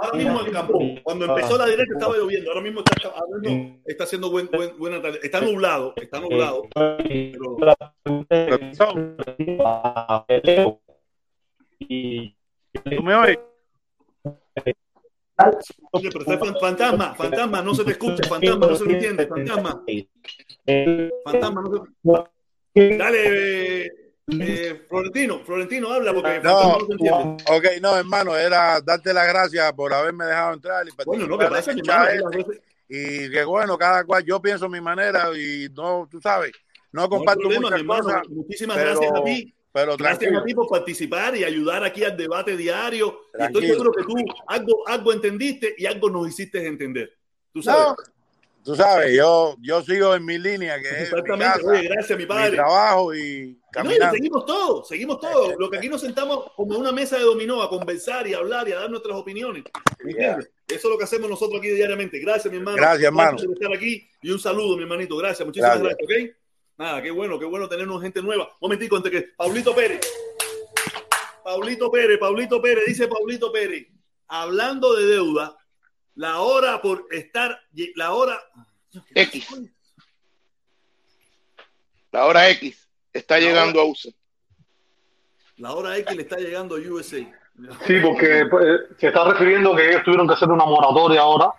[0.01, 3.81] Ahora mismo el campo, cuando empezó la directa estaba lloviendo, ahora mismo está, ahora mismo
[3.85, 5.19] está haciendo buen, buen- buena tarde.
[5.23, 6.63] Está nublado, está nublado.
[11.79, 13.39] ¿Tú me oyes?
[15.93, 19.85] Oye, pero está fantasma, fantasma, no se te escucha, fantasma, no se te entiende, fantasma.
[21.25, 21.87] Fantasma, no
[22.75, 22.97] se...
[22.97, 23.91] Dale, eh,
[24.41, 27.45] eh, Florentino, Florentino, habla porque fantasma No, no se entiende.
[27.51, 31.47] ok, no, hermano, era darte las gracias por haberme dejado entrar y Bueno, no, que
[31.47, 36.09] pasa, hermano, veces- Y que bueno, cada cual, yo pienso a mi manera y no,
[36.11, 36.53] tú sabes,
[36.93, 38.03] no No comparto problema, muchas mi hermano.
[38.05, 38.29] cosas.
[38.29, 39.55] Muchísimas pero- gracias a ti.
[39.81, 40.41] Pero Gracias tranquilo.
[40.41, 43.21] a ti por participar y ayudar aquí al debate diario.
[43.39, 44.15] Y estoy seguro que tú
[44.47, 47.13] algo, algo entendiste y algo nos hiciste entender.
[47.53, 47.87] Tú sabes.
[47.89, 47.97] No,
[48.65, 51.45] tú sabes, yo, yo sigo en mi línea, que es mi Exactamente.
[51.45, 52.57] casa, Oye, gracias, mi padre.
[52.57, 54.15] trabajo y No, y caminando.
[54.15, 55.55] seguimos todos, seguimos todos.
[55.59, 58.69] Lo que aquí nos sentamos como una mesa de dominó a conversar y a hablar
[58.69, 59.65] y a dar nuestras opiniones.
[60.05, 60.51] ¿Me entiendes?
[60.67, 62.19] Eso es lo que hacemos nosotros aquí diariamente.
[62.19, 62.77] Gracias, mi hermano.
[62.77, 63.39] Gracias, hermano.
[63.39, 65.17] por estar aquí y un saludo, mi hermanito.
[65.17, 65.97] Gracias, muchísimas Gracias.
[66.07, 66.38] gracias, ¿ok?
[66.79, 68.49] Nada, qué bueno, qué bueno tenernos gente nueva.
[68.61, 70.01] Momentico, antes que Paulito Pérez.
[71.43, 73.89] Paulito Pérez, Paulito Pérez, dice Paulito Pérez,
[74.29, 75.57] hablando de deuda,
[76.15, 77.59] la hora por estar,
[77.97, 78.41] la hora
[79.13, 79.49] X.
[82.13, 84.11] La hora X está llegando a USA.
[85.57, 87.19] La hora X le está llegando a USA.
[87.87, 91.53] Sí, porque pues, se está refiriendo que ellos tuvieron que hacer una moratoria ahora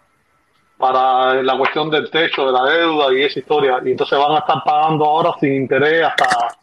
[0.80, 3.82] para la cuestión del techo, de la deuda y esa historia.
[3.84, 6.58] Y entonces van a estar pagando ahora sin interés hasta,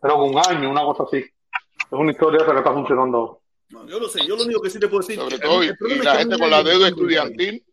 [0.00, 1.16] creo que un año, una cosa así.
[1.16, 1.32] Es
[1.90, 3.32] una historia esa que está funcionando ahora.
[3.70, 5.16] No, yo lo sé, yo lo único que sí te puedo decir.
[5.16, 7.64] Sobre todo, el y la gente con la deuda estudiantil.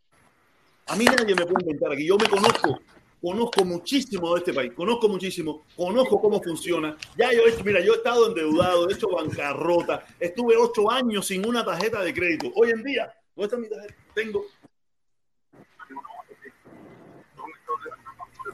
[0.87, 2.07] A mí nadie me puede inventar aquí.
[2.07, 2.79] Yo me conozco,
[3.21, 6.97] conozco muchísimo de este país, conozco muchísimo, conozco cómo funciona.
[7.15, 11.27] Ya yo he hecho, mira, yo he estado endeudado, he hecho bancarrota, estuve ocho años
[11.27, 12.51] sin una tarjeta de crédito.
[12.55, 13.93] Hoy en día, ¿dónde está mi tarjeta?
[14.15, 14.45] Tengo.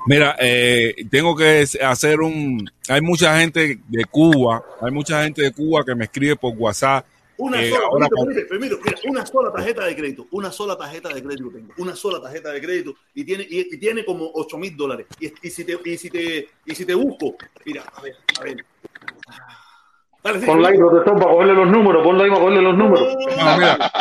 [0.06, 2.70] Mira, eh, tengo que hacer un.
[2.90, 7.06] Hay mucha gente de Cuba, hay mucha gente de Cuba que me escribe por WhatsApp.
[7.38, 10.52] Una eh, sola, ahora permite, con- permite, permite, mira, una sola tarjeta de crédito, una
[10.52, 14.06] sola tarjeta de crédito tengo, una sola tarjeta de crédito y tiene, y, y tiene
[14.06, 15.08] como 8 mil dólares.
[15.20, 18.44] Y, y si te, y, si te, y si te busco, mira, a ver, a
[18.44, 18.64] ver.
[20.24, 23.18] Dale, sí, Ponle ahí, protestón, para cogerle los números, ponle ahí para cogerle los números.
[23.38, 23.92] No, mira,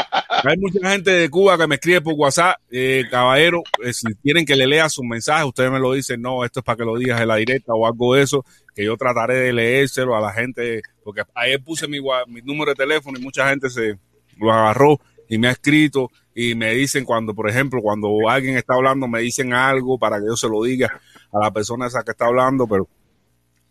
[0.45, 4.45] hay mucha gente de Cuba que me escribe por WhatsApp, eh, caballero, eh, si quieren
[4.45, 6.97] que le lea sus mensajes, ustedes me lo dicen, no, esto es para que lo
[6.97, 10.33] digas en la directa o algo de eso, que yo trataré de leérselo a la
[10.33, 13.99] gente, porque ayer puse mi, mi número de teléfono y mucha gente se
[14.37, 18.75] lo agarró y me ha escrito y me dicen cuando, por ejemplo, cuando alguien está
[18.75, 21.01] hablando, me dicen algo para que yo se lo diga
[21.33, 22.89] a la persona esa que está hablando, pero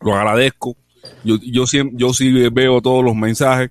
[0.02, 0.76] lo agradezco.
[1.24, 3.70] Yo, yo, siem- yo sí veo todos los mensajes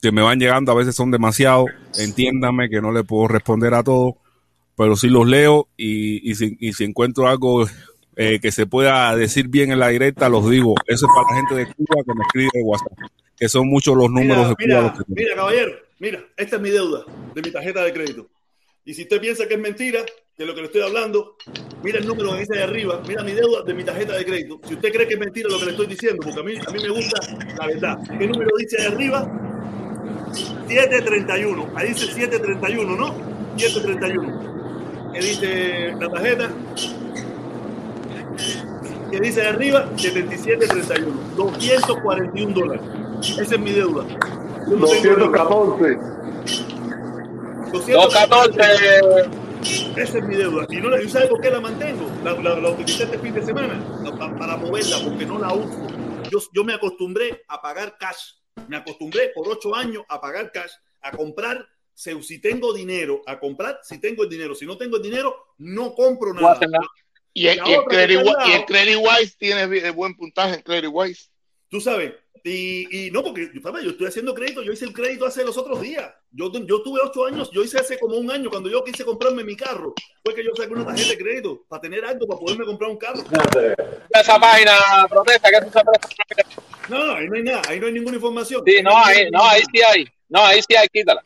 [0.00, 1.66] que me van llegando, a veces son demasiados,
[1.98, 4.16] entiéndame que no le puedo responder a todo,
[4.76, 7.66] pero sí los leo y, y, si, y si encuentro algo
[8.16, 10.74] eh, que se pueda decir bien en la directa, los digo.
[10.86, 12.92] Eso es para la gente de Cuba que me escribe de WhatsApp,
[13.38, 14.66] que son muchos los números de Cuba.
[14.66, 15.14] Mira, los que tengo.
[15.16, 18.26] mira, caballero, mira, esta es mi deuda de mi tarjeta de crédito.
[18.88, 20.00] Y si usted piensa que es mentira,
[20.36, 21.36] que lo que le estoy hablando,
[21.82, 24.60] mira el número que dice de arriba, mira mi deuda de mi tarjeta de crédito.
[24.64, 26.70] Si usted cree que es mentira lo que le estoy diciendo, porque a mí, a
[26.70, 27.20] mí me gusta
[27.58, 27.98] la verdad.
[28.16, 29.28] ¿Qué número dice de arriba?
[30.68, 31.68] 731.
[31.74, 33.14] Ahí dice 731, ¿no?
[33.56, 35.10] 731.
[35.12, 36.50] ¿Qué dice la tarjeta?
[39.10, 39.90] ¿Qué dice de arriba?
[39.96, 41.12] 7731.
[41.36, 42.82] 241 dólares.
[43.40, 44.04] Esa es mi deuda.
[44.68, 45.98] Yo no tengo- 214.
[47.72, 48.60] 214.
[49.96, 50.66] Esa es mi deuda.
[50.70, 52.08] Y no la, ¿y sabe por qué la mantengo?
[52.22, 55.52] La, la, la utilicé este fin de semana la- pa- para moverla porque no la
[55.52, 55.86] uso.
[56.30, 58.34] Yo, yo me acostumbré a pagar cash.
[58.68, 60.72] Me acostumbré por ocho años a pagar cash,
[61.02, 61.66] a comprar.
[61.94, 64.54] Si, tengo dinero, a comprar si tengo el dinero.
[64.54, 66.58] Si no tengo el dinero, no compro nada.
[67.32, 70.90] Y el, y el Credit, y el Credit Wise tiene bi- buen puntaje en Credit
[70.92, 71.30] Wise.
[71.70, 72.12] Tú sabes,
[72.48, 73.82] Y, y no, porque ¿sabes?
[73.82, 76.14] yo estoy haciendo crédito, yo hice el crédito hace los otros días.
[76.30, 79.42] Yo, yo tuve ocho años, yo hice hace como un año cuando yo quise comprarme
[79.42, 79.92] mi carro.
[80.24, 82.98] Fue que yo saqué una tarjeta de crédito para tener algo, para poderme comprar un
[82.98, 83.20] carro.
[84.10, 84.72] Esa página
[85.10, 86.44] protesta, que
[86.88, 88.62] No, no, ahí no hay nada, ahí no hay ninguna información.
[88.64, 90.06] Sí, no, ahí, no, ahí sí hay.
[90.28, 91.24] No, ahí sí hay, quítala.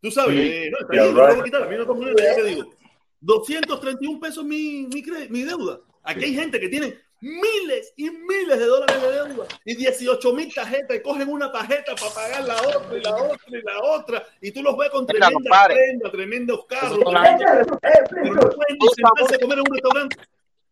[0.00, 0.48] Tú sabes, Sí.
[0.50, 2.74] eh, no, está bien, puedo quitarla, mira cómo es, ya te digo.
[3.20, 5.80] 231 pesos mi, mi, mi deuda.
[6.04, 10.52] Aquí hay gente que tiene miles y miles de dólares de deuda y 18 mil
[10.52, 14.26] tarjetas y cogen una tarjeta para pagar la otra y la otra y la otra.
[14.42, 19.38] Y tú los ves con tremenda prenda, tremendos carros, pero no pueden ni sentarse a
[19.38, 20.16] comer en un restaurante.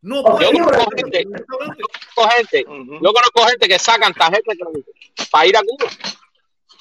[0.03, 4.91] No Yo conozco gente, yo conozco gente, yo conozco gente que sacan tarjetas de crédito
[5.31, 5.91] para ir a Cuba.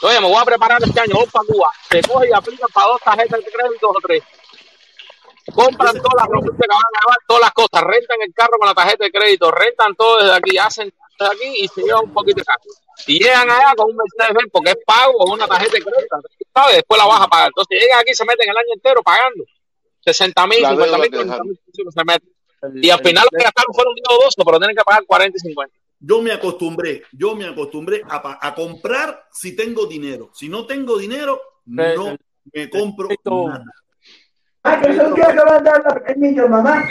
[0.04, 1.72] Oye, me voy a preparar este año, voy para Cuba.
[1.90, 4.24] Se coge y aplican para dos tarjetas de crédito o tres.
[5.54, 8.68] Compran todas las ropas que van a llevar, todas las cosas, rentan el carro con
[8.68, 12.14] la tarjeta de crédito, rentan todo desde aquí, hacen desde aquí y se llevan un
[12.14, 12.62] poquito de carro.
[13.08, 16.18] Y llegan allá con un Mercedes Benz porque es pago con una tarjeta de crédito,
[16.54, 16.76] ¿sabes?
[16.76, 17.48] Después la vas a pagar.
[17.48, 19.44] Entonces llegan aquí y se meten el año entero pagando
[20.02, 21.60] 60 mil, La 50 mil, deuda que 40 mil,
[21.92, 22.30] se meten.
[22.84, 25.38] Y al final lo que gastaron fueron 10 o 12, pero tienen que pagar 40
[25.38, 25.76] y 50.
[26.00, 30.32] Yo me acostumbré, yo me acostumbré a, a comprar si tengo dinero.
[30.34, 32.18] Si no tengo dinero, no
[32.54, 33.64] me compro nada.
[34.64, 36.84] Ah, que son que van a dar mamá.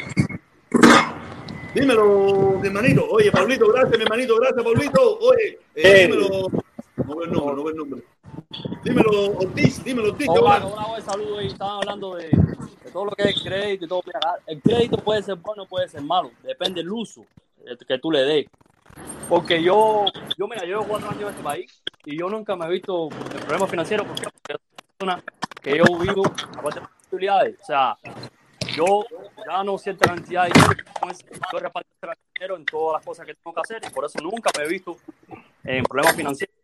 [1.75, 3.07] Dímelo, mi hermanito.
[3.11, 4.37] Oye, Pablito, gracias, mi hermanito.
[4.37, 5.19] Gracias, Pablito.
[5.21, 6.49] Oye, eh, dímelo.
[6.97, 8.03] No veo el nombre, no veo el nombre.
[8.83, 10.27] Dímelo, Ortiz, dímelo, Ortiz.
[10.27, 11.45] ¿qué Hola, hola, hola, saludos.
[11.45, 14.03] y Estaban hablando de, de todo lo que es crédito y todo.
[14.05, 16.33] Mira, el crédito puede ser bueno, puede ser malo.
[16.43, 17.25] Depende del uso
[17.87, 18.47] que tú le des.
[19.29, 22.67] Porque yo, yo mira, yo llevo cuatro años en este país y yo nunca me
[22.67, 24.29] he visto en problemas financieros porque es
[25.01, 25.25] una persona
[25.63, 26.23] que yo vivo
[26.59, 26.63] a
[27.11, 27.57] de posibilidades.
[27.61, 27.97] O sea,
[28.75, 29.05] yo
[29.47, 30.75] gano cierta cantidad de dinero,
[31.53, 31.89] yo reparto
[32.35, 34.69] dinero en todas las cosas que tengo que hacer y por eso nunca me he
[34.69, 34.97] visto
[35.65, 36.55] en problemas financieros.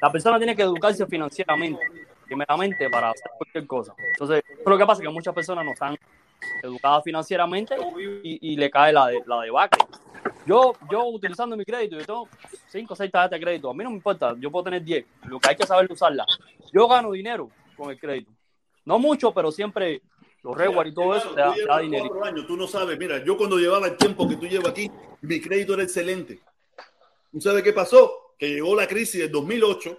[0.00, 1.80] La persona tiene que educarse financieramente,
[2.24, 3.94] primeramente, para hacer cualquier cosa.
[4.12, 5.96] Entonces, lo que pasa es que muchas personas no están
[6.62, 7.76] educadas financieramente
[8.22, 9.84] y, le cae la de, la debacle.
[10.46, 12.28] Yo, yo utilizando mi crédito, yo tengo
[12.68, 15.04] 5 o 6 tarjetas de crédito, a mí no me importa, yo puedo tener 10,
[15.24, 16.24] lo que hay que saber es usarla.
[16.72, 18.30] Yo gano dinero con el crédito.
[18.88, 20.00] No mucho, pero siempre
[20.42, 22.24] los rewards y todo eso te da, te da dinero.
[22.24, 22.98] años, tú no sabes.
[22.98, 26.40] Mira, yo cuando llevaba el tiempo que tú llevas aquí, mi crédito era excelente.
[27.30, 28.32] ¿Tú sabes qué pasó?
[28.38, 29.98] Que llegó la crisis del 2008,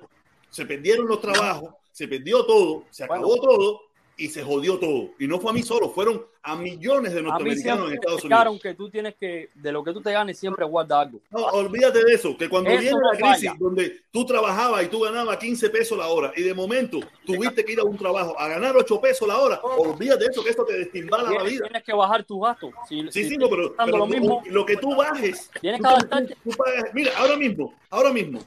[0.49, 3.81] se perdieron los trabajos, se perdió todo, se acabó todo
[4.17, 5.11] y se jodió todo.
[5.19, 8.59] Y no fue a mí solo, fueron a millones de norteamericanos en Estados Unidos.
[8.61, 11.19] que tú tienes que, de lo que tú te ganes, siempre guarda algo.
[11.31, 13.55] No, olvídate de eso, que cuando Eso viene la crisis falla.
[13.59, 17.73] donde tú trabajabas y tú ganabas 15 pesos la hora y de momento tuviste que
[17.73, 20.65] ir a un trabajo a ganar 8 pesos la hora, olvídate de eso, que esto
[20.65, 21.63] te destimbala la vida.
[21.63, 22.71] tienes que bajar tus gastos.
[22.87, 25.87] Si, Sí, si sí, no, pero, pero lo mismo, lo que tú bajes, Tienes que
[25.87, 28.39] tú- tú- tú pagas- mira, ahora mismo, ahora mismo,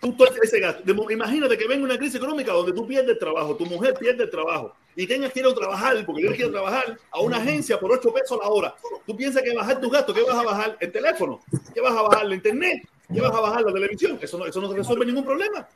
[0.00, 0.82] tú tú ese gasto.
[0.84, 3.94] De mo- imagínate que venga una crisis económica donde tú pierdes el trabajo, tu mujer
[3.94, 6.98] pierde el trabajo y tengas que ir a trabajar, porque tienes que ir a trabajar
[7.10, 8.74] a una agencia por 8 pesos la hora.
[9.06, 10.76] Tú piensas que bajar tus gastos, ¿qué vas a bajar?
[10.80, 11.40] ¿El teléfono?
[11.74, 12.26] ¿Qué vas a bajar?
[12.26, 12.82] ¿La internet?
[13.12, 13.62] ¿Qué vas a bajar?
[13.62, 14.18] ¿La televisión?
[14.20, 15.68] Eso no, eso no te resuelve ningún problema.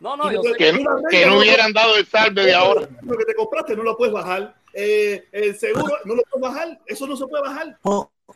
[0.00, 0.40] No, no, yo.
[0.56, 2.88] Que no- que no hubieran dado el salve de ahora.
[3.02, 4.54] Lo que te compraste no lo puedes bajar.
[4.72, 6.78] Eh, el seguro no lo puedes bajar.
[6.86, 7.76] Eso no se puede bajar.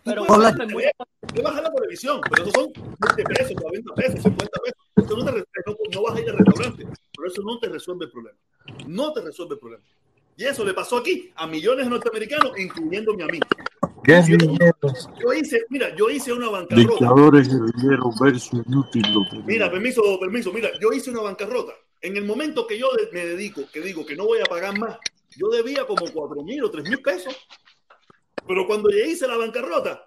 [0.05, 0.51] Pero Tú puedes hola.
[0.53, 2.73] bajar, puedes bajar la televisión, pero eso son
[3.17, 4.79] 20 pesos, 40 pesos, 50 pesos.
[4.97, 7.69] Eso no, te, re- no, no vas a ir al restaurante, pero eso no te
[7.69, 8.39] resuelve el problema.
[8.87, 9.85] No te resuelve el problema.
[10.37, 13.39] Y eso le pasó aquí a millones de norteamericanos, incluyéndome a mí.
[14.05, 16.89] Yo hice, mira, yo hice una bancarrota.
[16.91, 19.05] dictadores guerrilleros versus inútil.
[19.47, 21.73] Mira, permiso, permiso, mira, yo hice una bancarrota.
[22.01, 24.99] En el momento que yo me dedico, que digo que no voy a pagar más,
[25.37, 27.37] yo debía como cuatro mil o tres mil pesos.
[28.47, 30.07] Pero cuando ya hice la bancarrota,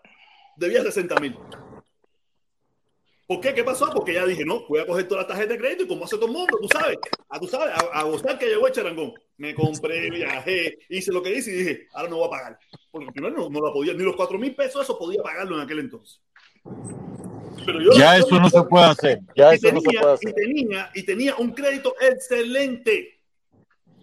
[0.57, 1.38] debía 60 mil.
[3.27, 3.55] ¿Por qué?
[3.55, 3.89] ¿Qué pasó?
[3.91, 6.15] Porque ya dije, no, voy a coger toda la tarjeta de crédito y como hace
[6.15, 6.97] todo el mundo, tú sabes,
[7.27, 9.14] a, tú sabes, a, a gozar que llegó el charangón.
[9.38, 12.59] Me compré, viajé, hice lo que hice y dije, ahora no voy a pagar.
[12.91, 15.61] Porque primero no, no la podía, ni los cuatro mil pesos eso podía pagarlo en
[15.61, 16.22] aquel entonces.
[17.65, 19.19] Pero yo Ya eso no se puede hacer.
[19.35, 20.33] Ya y eso no se puede y hacer.
[20.33, 23.19] tenía, y tenía un crédito excelente.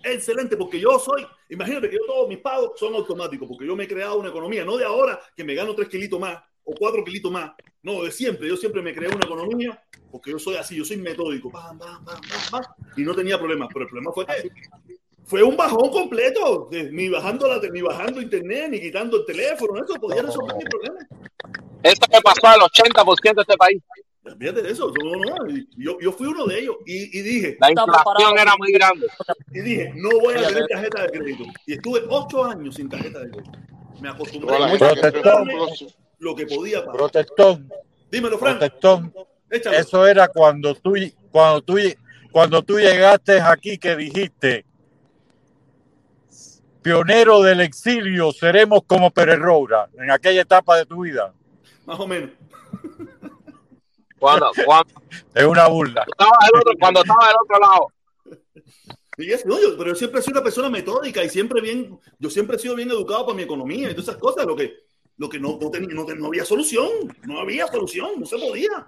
[0.02, 3.84] Excelente, porque yo soy, imagínate que yo todos mis pagos son automáticos, porque yo me
[3.84, 7.04] he creado una economía, no de ahora que me gano tres kilitos más o cuatro
[7.04, 10.76] kilitos más, no, de siempre, yo siempre me creé una economía, porque yo soy así,
[10.76, 12.62] yo soy metódico, pam, pam, pam,
[12.96, 14.50] y no tenía problemas, pero el problema fue que
[15.24, 19.94] fue un bajón completo, ni bajando la, ni bajando internet, ni quitando el teléfono, eso
[19.94, 20.98] podía resolver mi problema.
[21.82, 23.82] Eso me pasó al 80% de este país.
[24.38, 24.92] Fíjate de eso,
[25.76, 29.08] yo, yo fui uno de ellos y, y dije, La inflación era muy grande.
[29.52, 31.44] Y dije, no voy a tener tarjeta de crédito.
[31.66, 33.58] Y estuve ocho años sin tarjeta de crédito.
[34.00, 34.58] Me acostumbré a
[36.18, 36.96] lo que podía pagar.
[36.96, 37.58] Protector,
[38.10, 38.58] Dímelo, Frank.
[38.58, 39.12] protector.
[39.50, 39.76] Échalo.
[39.76, 40.94] Eso era cuando tú,
[41.32, 41.76] cuando tú,
[42.30, 44.64] cuando tú llegaste aquí que dijiste,
[46.80, 51.32] pionero del exilio, seremos como Pérez Roura, en aquella etapa de tu vida.
[51.86, 52.30] Más o menos.
[54.18, 54.92] Cuando, cuando,
[55.34, 56.04] Es una burla.
[56.08, 57.86] estaba del otro, cuando estaba del otro lado.
[59.18, 61.98] Y es- no, yo- pero yo siempre he sido una persona metódica y siempre bien,
[62.18, 64.74] yo siempre he sido bien educado para mi economía y todas esas cosas, lo que,
[65.18, 66.88] lo que no, no, tenía- no, no había solución,
[67.24, 68.86] no había solución, no se podía.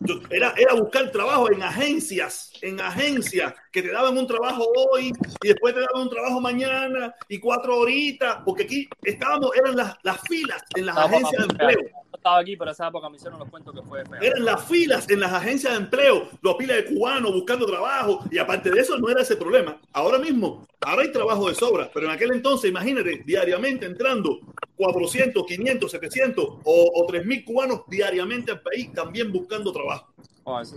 [0.00, 5.12] Yo- era, era buscar trabajo en agencias, en agencias que te daban un trabajo hoy
[5.42, 9.96] y después te daban un trabajo mañana y cuatro horitas, porque aquí estábamos, eran las,
[10.04, 11.80] las filas en las agencias de empleo.
[11.80, 14.20] Yo estaba aquí, pero esa época me hicieron los cuentos que fue fea.
[14.22, 18.38] Eran las filas en las agencias de empleo, los pilas de cubanos buscando trabajo, y
[18.38, 19.76] aparte de eso no era ese problema.
[19.92, 24.38] Ahora mismo, ahora hay trabajo de sobra, pero en aquel entonces, imagínate, diariamente entrando
[24.76, 30.14] 400, 500, 700 o, o 3.000 cubanos diariamente al país también buscando trabajo.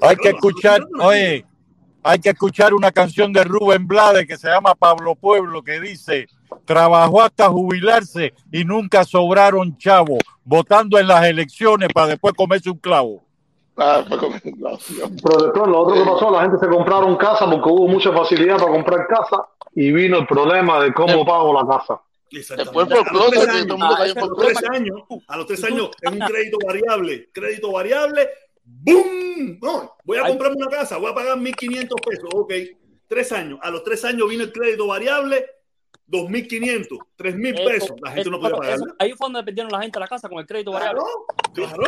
[0.02, 1.46] Hay que escuchar, oye,
[2.04, 6.28] hay que escuchar una canción de Rubén Blades que se llama Pablo Pueblo que dice,
[6.66, 12.78] trabajó hasta jubilarse y nunca sobraron chavos, votando en las elecciones para después comerse un
[12.78, 13.24] clavo.
[13.78, 15.22] Ah, Dios.
[15.22, 18.72] Protector, lo otro que pasó, la gente se compraron casa porque hubo mucha facilidad para
[18.72, 19.44] comprar casa
[19.76, 22.02] y vino el problema de cómo pago la casa.
[22.32, 26.58] Después A por closet, a los tres años, a los tres años, en un crédito
[26.66, 28.28] variable, crédito variable,
[28.68, 29.60] ¡boom!
[29.62, 32.54] No, voy a comprarme una casa, voy a pagar 1.500 pesos, ok.
[33.08, 35.46] Tres años, a los tres años vino el crédito variable,
[36.10, 39.82] 2.500, 3.000 Eso- pesos, la gente eso no puede eso- ahí fue donde perdieron la
[39.82, 41.02] gente la casa con el crédito variable.
[41.54, 41.84] Claro.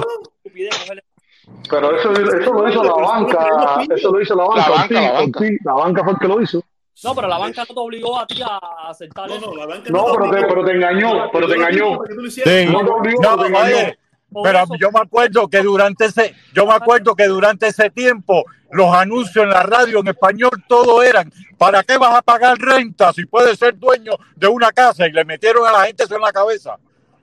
[1.69, 4.91] Pero eso, eso lo hizo la banca, eso lo hizo la banca, La banca, Ortiz,
[4.95, 5.39] la banca.
[5.39, 6.63] Ortiz, la banca fue el que lo hizo.
[7.03, 8.59] No, pero la banca no te obligó a ti a
[8.89, 9.55] aceptar eso.
[9.55, 11.99] la banca No, pero te, pero te engañó, pero te engañó.
[12.29, 12.41] Sí.
[12.71, 13.65] No te obligó, No, pero te engañó.
[13.77, 13.99] oye,
[14.43, 18.93] pero yo me acuerdo que durante ese, yo me acuerdo que durante ese tiempo los
[18.93, 23.25] anuncios en la radio en español todo eran ¿para qué vas a pagar renta si
[23.25, 25.07] puedes ser dueño de una casa?
[25.07, 26.77] Y le metieron a la gente eso en la cabeza.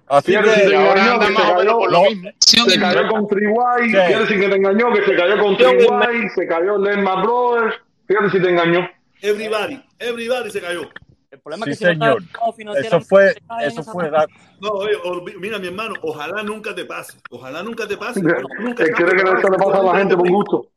[0.08, 3.90] Así que que te engañó, que se cayó, No, se cayó con Triway, Sí.
[3.92, 7.74] quiere decir que te engañó, que se cayó con Triway, se cayó Lehman Brothers,
[8.06, 8.88] quiere decir que te engañó.
[9.20, 10.82] Everybody, everybody se cayó.
[11.30, 12.22] El problema Sí, es que si no señor.
[12.76, 14.26] Eso fue, eso fue la-
[14.60, 17.18] No, oye, olvi- mira, mi hermano, ojalá nunca te pase.
[17.30, 18.20] Ojalá nunca te pase.
[18.22, 18.36] Cree
[18.94, 20.68] que preparado eso le pasa a la gente por gusto.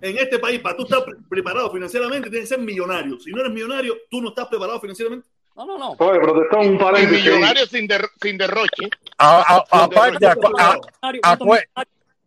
[0.00, 3.18] En este país, para tú estar pre- preparado financieramente, tienes que ser millonario.
[3.18, 5.26] Si no eres millonario, tú no estás preparado financieramente.
[5.56, 5.90] No, no, no.
[5.98, 7.24] Oye, protestó un Y paréntesis.
[7.24, 8.88] millonario sin, der- sin derroche.
[9.18, 10.24] A- a- aparte,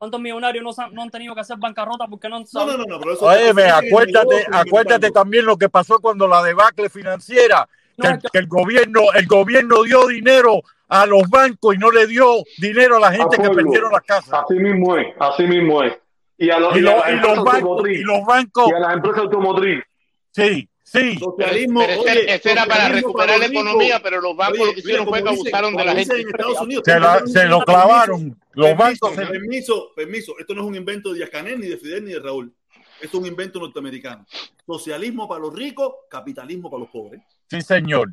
[0.01, 2.47] ¿Cuántos millonarios- ¿Cuántos millonarios no, han- no han tenido que hacer bancarrota porque no han
[2.47, 2.79] sabido?
[2.79, 7.69] no, no, pero eso- Óyeme, acuérdate, acuérdate también lo que pasó cuando la debacle financiera,
[8.01, 12.07] que, el- que el gobierno, el gobierno dio dinero a los bancos y no le
[12.07, 12.25] dio
[12.57, 14.41] dinero a la gente que perdieron las casas.
[14.43, 15.93] Así mismo es, así mismo es.
[16.35, 19.83] Y a, los, Y y y bancos- y los bancos- Y a las empresas automotriz.
[20.31, 21.17] Sí, sí.
[21.19, 24.73] Socialismo, Pero ese- oye, ese era para recuperar la economía, pero los bancos Oye, lo
[24.73, 26.21] que hicieron mira, fue que abusaron de la gente.
[26.21, 28.37] en Estados Unidos, Se la- se lo clavaron.
[28.53, 30.33] Los Permiso, bancos se- Permiso, permiso.
[30.39, 32.53] Esto no es un invento de Díaz Canel, ni de Fidel, ni de Raúl.
[33.01, 34.25] Esto es un invento norteamericano.
[34.65, 37.21] Socialismo para los ricos, capitalismo para los pobres.
[37.49, 38.09] Sí, señor.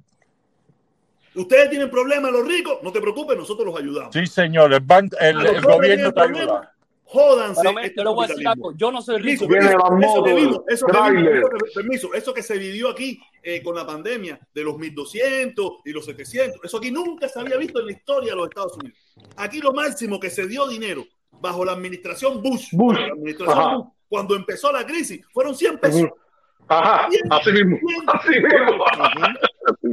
[1.35, 4.13] Ustedes tienen problemas, los ricos, no te preocupes, nosotros los ayudamos.
[4.15, 4.73] Sí, señor.
[4.73, 6.75] El, banco, el, el gobierno te ayuda.
[7.09, 7.61] Jódanse.
[7.63, 8.69] Pero me- este yo le voy a decir capitalismo.
[8.69, 9.47] algo, yo no soy rico.
[9.49, 10.93] Permiso, eso que
[11.75, 16.61] permiso, eso se vivió aquí eh, con la pandemia de los 1200 y los 700,
[16.65, 18.99] eso aquí nunca se había visto en la historia de los Estados Unidos.
[19.37, 21.05] Aquí lo máximo que se dio dinero
[21.41, 23.77] bajo la administración Bush, Bush, bajo la administración ajá.
[23.77, 26.11] Bush, cuando empezó la crisis, fueron 100 pesos.
[26.69, 27.79] Ajá, Cien- así mismo.
[28.07, 28.85] Así mismo.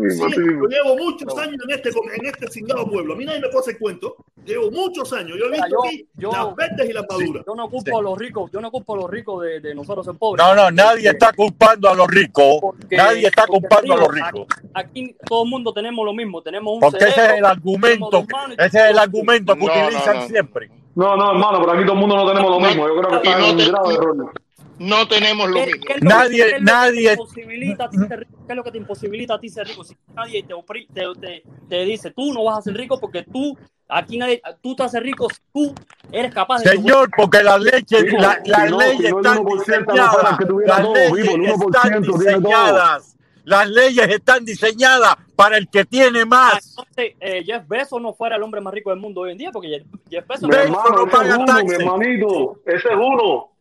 [0.06, 0.64] Mismo, Sí, mismo.
[0.64, 3.14] yo llevo muchos años en este, en este cingado pueblo.
[3.14, 4.16] A mí nadie me puede hacer cuento.
[4.46, 5.38] Llevo muchos años.
[5.40, 7.44] Yo he visto Yo- aquí yo- las verdes y las maduras.
[7.48, 10.06] Yo no culpo a los ricos, yo no culpo a los ricos de, de nosotros
[10.06, 10.46] ser pobres.
[10.46, 12.58] No, no, nadie está culpando a los ricos.
[12.62, 14.48] Porque- Nadie está culpando a los ricos.
[14.74, 18.26] Aquí, aquí todo el mundo tenemos lo mismo, tenemos un Porque ese es el argumento,
[18.58, 20.28] ese es el argumento que No, utilizan no.
[20.28, 20.70] siempre.
[20.96, 22.88] No, no, hermano, pero aquí todo el mundo no tenemos lo mismo.
[22.88, 24.32] Yo creo que está no en un grave error.
[24.78, 25.86] No tenemos lo ¿Qué- mismo.
[25.88, 28.32] qué Nadie- que nadie- te imposibilita a ti ser rico?
[28.46, 29.84] ¿Qué es lo que te imposibilita a ti ser rico?
[29.84, 30.54] Si nadie te,
[30.94, 34.76] te, te- te dice, tú no vas a ser rico porque tú, aquí nadie, tú
[34.76, 35.74] te haces rico si tú
[36.12, 36.72] eres capaz de...
[36.72, 40.82] Señor, porque las leyes, Vivo, la- las no, leyes están 1% no fuera diseñadas, las
[40.82, 46.22] todo, leyes vivo, el 1% están diseñadas, las leyes están diseñadas para el que tiene
[46.22, 46.70] Ah, más.
[46.78, 49.52] Entonces, eh, Jeff Bezos no fuera el hombre más rico del mundo hoy en día
[49.52, 50.50] porque Jeff, Jeff Bezos...
[50.50, 51.80] Mi Ve, hermano, no paga uno, mi taxes.
[51.80, 52.60] hermanito.
[52.66, 53.52] Ese es uno.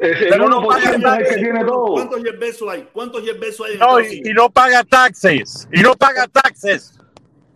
[0.00, 1.86] Ese, el Pero no 1% paga es el que tiene todo.
[1.92, 2.88] ¿Cuántos Jeff Bezos hay?
[2.92, 6.98] ¿Cuántos Jeff Bezos hay en No, y, y no paga taxes, y no paga taxes.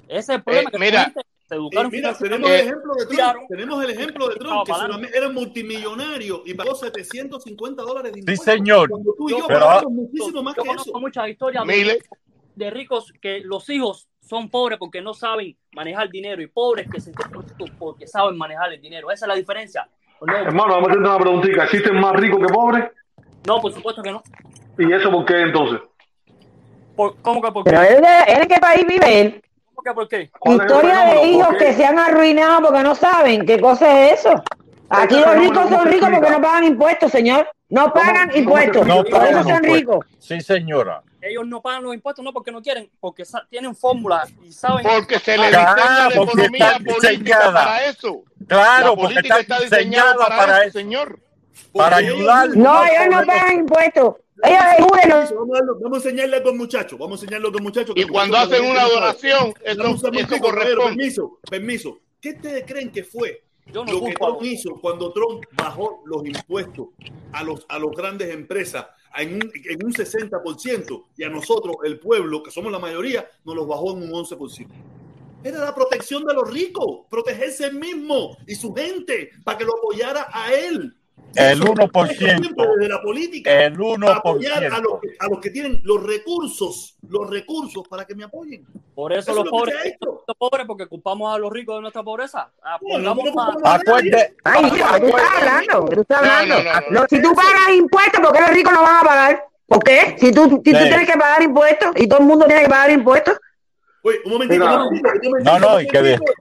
[0.09, 1.13] Ese es el problema Eh, que mira,
[1.49, 3.11] se educaron Y mira, tenemos el ejemplo de Trump.
[3.11, 8.21] estudiaron, Tenemos el ejemplo de Trump, que era multimillonario y pagó 750 dólares de Sí,
[8.21, 8.45] impuestos.
[8.45, 8.91] señor.
[8.91, 11.01] Cuando tú y yo Pero- pagamos muchísimo más yo que eso.
[11.01, 11.99] muchas historias de, Miles.
[12.55, 17.01] de ricos que los hijos son pobres porque no saben manejar dinero y pobres que
[17.01, 17.13] se
[17.79, 19.11] porque saben manejar el dinero.
[19.11, 19.89] Esa es la diferencia.
[20.21, 21.65] No, Hermano, vamos a hacerte una preguntita.
[21.65, 22.85] ¿Existen más ricos que pobres?
[23.47, 24.23] no, por supuesto que no.
[24.79, 25.81] ¿Y eso por qué entonces?
[26.97, 27.89] Por- ¿Cómo que por Pero qué?
[27.89, 29.43] él, de- él en qué país vive él.
[29.75, 30.31] ¿Cómo que por qué?
[30.39, 34.07] ¿Cuál es el Historia de hijos que se han arruinado porque no saben qué cosa
[34.07, 34.43] es eso.
[34.89, 37.49] Aquí los ricos ¿cómo son ricos porque no pagan impuestos, señor.
[37.69, 38.87] No pagan impuestos.
[38.87, 39.77] No Por pagan eso son impuestos.
[39.77, 40.07] ricos.
[40.21, 41.03] Sí, señora.
[41.27, 44.85] Ellos no pagan los impuestos no porque no quieren, porque sa- tienen fórmulas y saben.
[44.87, 47.53] Porque se le Claro, diseña la porque economía está política diseñada.
[47.53, 48.23] para eso.
[48.47, 51.19] Claro, La porque política está está diseñada para, para eso, eso, señor.
[51.73, 52.49] para ayudar.
[52.57, 54.15] No, ellos no pagan impuestos.
[54.43, 55.31] Ellos.
[55.81, 56.99] Vamos a, a enseñarle algo al muchacho.
[56.99, 57.95] Vamos a enseñarle algo al muchacho.
[57.95, 60.97] que Y cuando hacen la una donación, eso, eso corresponde.
[60.97, 61.99] Permiso, permiso.
[62.21, 65.45] ¿Qué ustedes creen que fue Yo no lo que a Trump los- hizo cuando Trump
[65.53, 66.89] bajó los impuestos
[67.33, 68.87] a los a las grandes empresas
[69.17, 73.55] en un, en un 60% y a nosotros, el pueblo, que somos la mayoría, nos
[73.57, 74.69] los bajó en un 11%?
[75.45, 79.77] Era la protección de los ricos, protegerse él mismo y su gente para que lo
[79.77, 80.97] apoyara a él.
[81.37, 82.17] El Eso 1%.
[82.17, 83.65] siempre desde la política.
[83.65, 84.17] El 1%.
[84.17, 88.25] Apoyar a los, que, a los que tienen los recursos, los recursos para que me
[88.25, 88.65] apoyen.
[88.95, 89.95] Por eso, Eso los es lo que pobres
[90.27, 92.51] los pobres porque culpamos a los ricos de nuestra pobreza.
[92.83, 93.23] No, no, no,
[94.45, 95.85] Ay, ¿qué tú estás hablando?
[95.87, 97.07] ¿Qué tú estás No, hablando?
[97.11, 99.45] si tú pagas impuestos, ¿por qué los ricos no van a pagar?
[99.67, 100.17] ¿Por qué?
[100.19, 100.89] Si tú, si tú Sí.
[100.89, 103.37] tienes que pagar impuestos y todo el mundo tiene que pagar impuestos.
[104.03, 105.11] Oye, un momentito, un momentito,
[105.43, 106.33] No, no, y ve- momentito.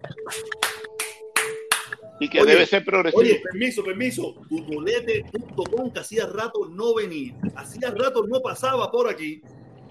[2.24, 3.19] Y que Oye, debe ser progresivo.
[3.19, 4.35] Oye, permiso, permiso.
[4.48, 7.35] Tutolete.com que hacía rato no venía.
[7.53, 9.42] Hacía rato no pasaba por aquí.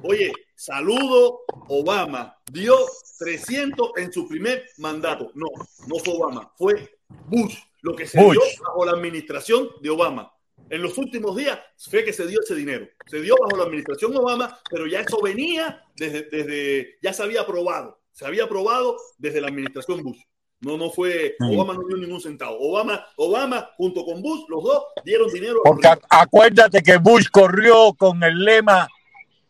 [0.02, 2.34] Oye, saludo Obama.
[2.50, 2.74] Dio
[3.18, 5.30] 300 en su primer mandato.
[5.34, 5.46] No,
[5.86, 6.96] no fue Obama, fue
[7.26, 7.58] Bush.
[7.82, 8.32] Lo que se Bush.
[8.32, 10.32] dio bajo la administración de Obama.
[10.70, 12.88] En los últimos días fue que se dio ese dinero.
[13.08, 17.42] Se dio bajo la administración Obama, pero ya eso venía desde, desde ya se había
[17.42, 18.00] aprobado.
[18.10, 20.22] Se había aprobado desde la administración Bush.
[20.62, 21.34] No, no fue.
[21.40, 22.56] Obama no dio ningún centavo.
[22.60, 25.60] Obama, Obama junto con Bush, los dos dieron dinero.
[25.64, 28.88] Porque acuérdate que Bush corrió con el lema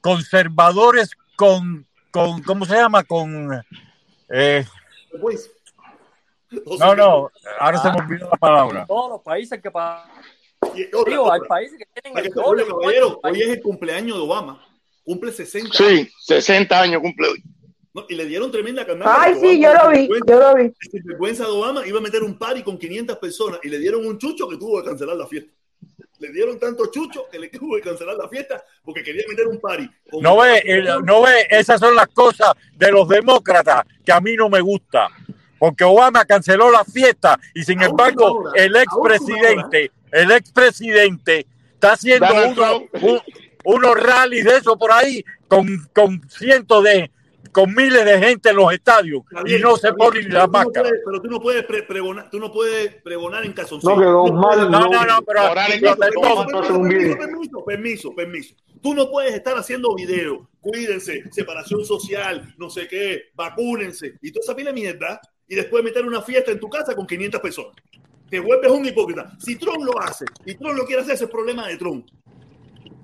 [0.01, 3.05] conservadores con, con ¿cómo se llama?
[3.05, 3.63] Con
[4.31, 4.65] eh,
[5.21, 5.51] Pues,
[6.79, 8.87] no, no, ahora se me olvidó la palabra.
[8.87, 10.07] todos los países que pagan.
[10.75, 12.67] Y otra, Digo, hay países que tienen el doble.
[12.67, 14.65] caballero, hoy es el cumpleaños de Obama.
[15.05, 17.43] Cumple 60 Sí, 60 años cumple hoy.
[17.95, 18.05] ¿No?
[18.09, 19.17] Y le dieron tremenda carnada.
[19.23, 20.73] Ay, sí, yo lo vi, yo lo vi.
[20.91, 24.07] sin vergüenza de Obama iba a meter un party con 500 personas y le dieron
[24.07, 25.53] un chucho que tuvo que cancelar la fiesta.
[26.19, 29.61] Le dieron tanto chucho que le tuvo que cancelar la fiesta porque quería meter un
[29.61, 29.89] party.
[30.21, 34.37] No ve, el- no ve, esas son las cosas de los demócratas que a mí
[34.37, 35.09] no me gusta.
[35.59, 42.27] Porque Obama canceló la fiesta y sin embargo hora, el expresidente, el expresidente está haciendo
[42.49, 43.21] uno- un-
[43.65, 47.11] unos rallies de eso por ahí con, con cientos de,
[47.53, 50.45] con miles de gente en los estadios Está y bien, no se ponen pero la
[50.47, 50.89] tú no máscara.
[50.89, 53.95] puedes- Pero tú no puedes pre- pregonar, tú no puedes pregonar en calzoncillo.
[53.95, 55.97] No, que Don Tú puedes- Mal No, no, no, pero permiso,
[56.73, 57.19] no bien.
[57.19, 58.55] permiso, permiso, permiso.
[58.83, 60.39] Tú no puedes estar haciendo videos.
[60.61, 65.21] Cuídense, separación social, no sé qué, vacúnense y toda esa pila de mierda.
[65.47, 67.73] Y después meter una fiesta en tu casa con 500 personas.
[68.31, 69.31] Te vuelves un hipócrita.
[69.39, 72.07] Si Trump lo hace y Trump lo quiere hacer, ese es problema de Trump.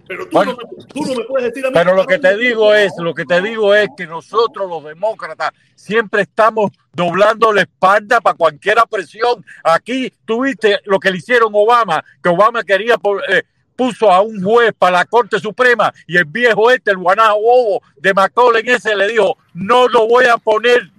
[0.08, 1.74] Pero tú, Bueno, no, me- tú no me puedes decir a mí.
[1.74, 4.82] Pero lo que te "No, digo es, lo que te digo es que nosotros los
[4.84, 9.44] demócratas siempre estamos doblando la espalda para cualquier presión.
[9.62, 13.42] Aquí tuviste lo que le hicieron Obama, que Obama quería por- eh,
[13.76, 17.82] puso a un juez para la Corte Suprema y el viejo este, el guanajo bobo
[17.96, 20.90] de McCollum ese le dijo, no lo voy a poner.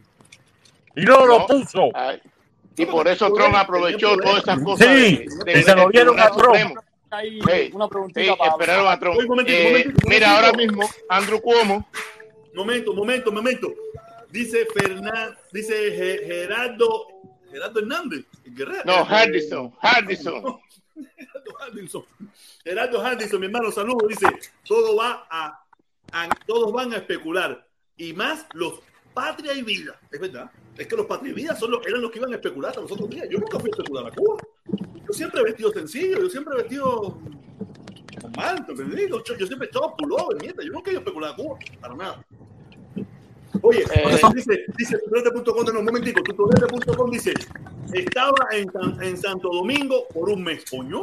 [0.95, 1.89] Y no, lo puso.
[1.93, 2.21] Ay,
[2.77, 4.88] Y por eso Trump aprovechó todas esas cosas.
[4.88, 6.45] Sí, de- y se lo dieron a Trump.
[6.55, 6.81] Supremo.
[7.11, 9.15] Ahí, Sí, una preguntita para esperaron a Trump.
[9.17, 10.47] Oye, un momentito, Eh, momentito, un mira, momentito.
[10.47, 11.89] ahora mismo, Andrew Cuomo,
[12.53, 13.73] Momento, momento, momento.
[14.29, 17.07] Dice Fernán, dice Ge- Gerardo,
[17.51, 18.25] Gerardo Hernández.
[18.45, 18.83] Guerrero.
[18.85, 20.59] no, Hardison, Hardison.
[21.15, 22.05] Gerardo Henderson.
[22.63, 24.07] Gerardo Henderson, mi hermano, saludos.
[24.09, 24.27] Dice,
[24.67, 25.63] todo va a,
[26.11, 27.65] a- todos van a especular.
[27.97, 28.79] Y más los
[29.13, 29.99] patria y vida.
[30.11, 30.51] Es verdad.
[30.77, 32.81] Es que los patria y vida son los, eran los que iban a especular hasta
[32.81, 33.27] los otros días.
[33.29, 34.38] Yo nunca fui a especular a Cuba.
[35.07, 37.19] Yo siempre he vestido sencillo, yo siempre he vestido
[38.21, 40.63] con manto, yo siempre he echado pullover, mierda.
[40.63, 42.25] Yo nunca he ido a especular a Cuba, para nada.
[43.61, 44.98] Oye, Eh, dice, dice
[45.74, 47.34] no, un momentico, tutorete.com dice,
[47.94, 48.69] estaba en,
[49.02, 50.64] en Santo Domingo por un mes.
[50.69, 51.02] Coño.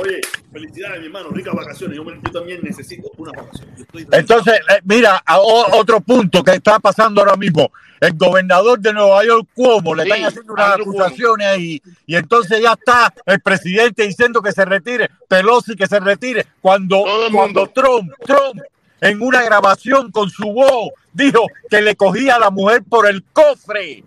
[0.00, 0.20] Oye,
[0.52, 1.30] felicidades, mi hermano.
[1.30, 1.96] Ricas vacaciones.
[1.96, 3.68] Yo, también necesito una vacación.
[3.78, 7.70] Estoy Entonces, eh, mira, a- o- otro punto que está pasando ahora mismo.
[8.00, 11.82] El gobernador de Nueva York, Cuomo, le Sí, están haciendo unas acusaciones ahí.
[12.06, 16.46] Y entonces ya está el presidente diciendo que se retire, Pelosi que se retire.
[16.60, 18.60] Cuando, cuando Trump, Trump,
[19.02, 23.22] en una grabación con su voz, dijo que le cogía a la mujer por el
[23.34, 24.02] cofre.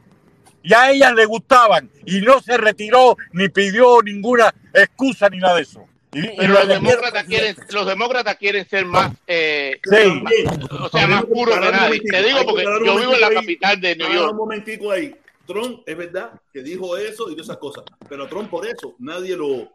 [0.64, 1.92] Y a ellas le gustaban.
[2.08, 5.86] Y no se retiró ni pidió ninguna excusa ni nada de eso.
[6.12, 10.24] Y, Pero los demócratas quieren, los demócratas quieren ser más, eh, Sí.
[10.72, 12.00] o sea, más puros que nadie.
[12.00, 14.36] Te digo porque yo vivo en la capital de New Para un York.
[14.38, 15.14] momentico ahí.
[15.46, 17.84] Trump, es verdad que dijo eso y todas esas cosas.
[18.10, 19.70] Pero Trump por eso, nadie lo,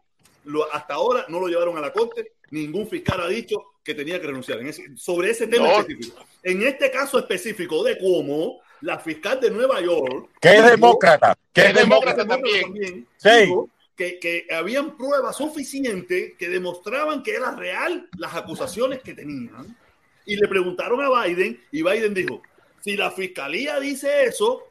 [0.47, 2.33] lo- hasta ahora no lo llevaron a la corte.
[2.51, 5.81] Ningún fiscal ha dicho que tenía que renunciar en ese- sobre ese tema No.
[5.81, 6.25] específico.
[6.43, 11.37] En este caso específico de cómo la fiscal de Nueva York Que es dijo- demócrata,
[11.53, 13.29] que es demócrata también, Sí.
[13.41, 19.77] dijo que, que habían pruebas suficientes que demostraban que era real las acusaciones que tenían.
[20.25, 22.41] Y le preguntaron a Biden y Biden dijo,
[22.83, 24.65] si la fiscalía dice eso,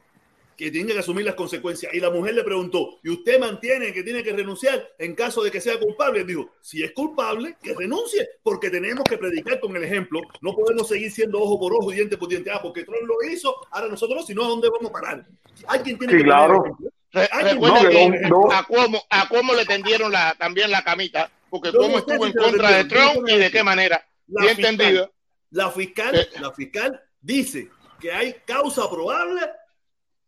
[0.64, 1.92] que tiene que asumir las consecuencias.
[1.94, 5.50] Y la mujer le preguntó, ¿y usted mantiene que tiene que renunciar en caso de
[5.50, 6.20] que sea culpable?
[6.20, 10.20] Él dijo, si es culpable, que renuncie, porque tenemos que predicar con el ejemplo.
[10.42, 12.50] No podemos seguir siendo ojo por ojo y diente por diente.
[12.50, 15.26] Ah, porque Trump lo hizo, ahora nosotros no, si no, ¿a dónde vamos a parar?
[15.66, 16.62] Alguien tiene Sí, que claro.
[17.12, 18.52] Re- Recuerda tiene que el ejemplo.
[18.52, 22.32] a Cuomo, a Cuomo le tendieron la, también la camita, porque Cuomo no estuvo en
[22.34, 24.06] contra de Trump no y de qué manera.
[24.28, 25.12] La Bien fiscal- entendido.
[25.52, 26.28] La fiscal, Eh.
[26.40, 29.40] la fiscal dice que hay causa probable.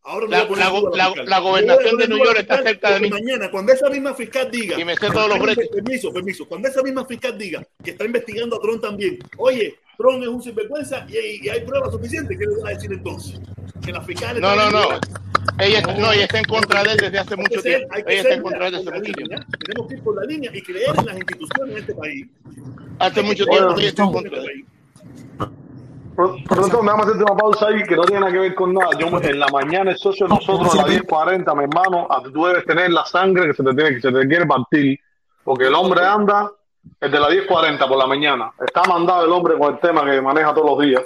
[0.04, 3.10] Ahora La- la la- gobernación de New York está cerca de mí.
[3.10, 4.78] Mañana, cuando esa misma fiscal diga.
[4.80, 6.46] Y me sé todos los inve- Permiso, permiso.
[6.48, 9.18] Cuando esa misma fiscal diga que está investigando a Trump también.
[9.38, 12.36] Oye, Trump es un sinvergüenza y, y hay pruebas suficientes.
[12.36, 13.40] ¿Qué le vas a decir entonces?
[13.84, 14.40] Que la fiscal.
[14.40, 14.88] No, no, no.
[15.60, 17.94] Ella, está- no, ella está en contra de él desde hace mucho ser- tiempo.
[18.08, 19.44] Ella está en contra de él desde la mucho tiempo.
[19.64, 22.26] Tenemos que ir por la línea y creer en las instituciones en este país.
[22.98, 24.64] Hace mucho tiempo que ella está en en contra este de él.
[26.16, 28.74] Por por eso, déjame hacerte una pausa ahí que no tiene nada que ver con
[28.74, 28.90] nada.
[28.98, 32.64] Yo en la mañana el socio de nosotros a las 10.40, mi hermano, tú debes
[32.66, 34.98] tener la sangre que se te tiene que se te quiere partir.
[35.44, 36.50] Porque el hombre anda,
[37.00, 38.52] el de las 10.40 por la mañana.
[38.64, 41.02] Está mandado el hombre con el tema que maneja todos los días.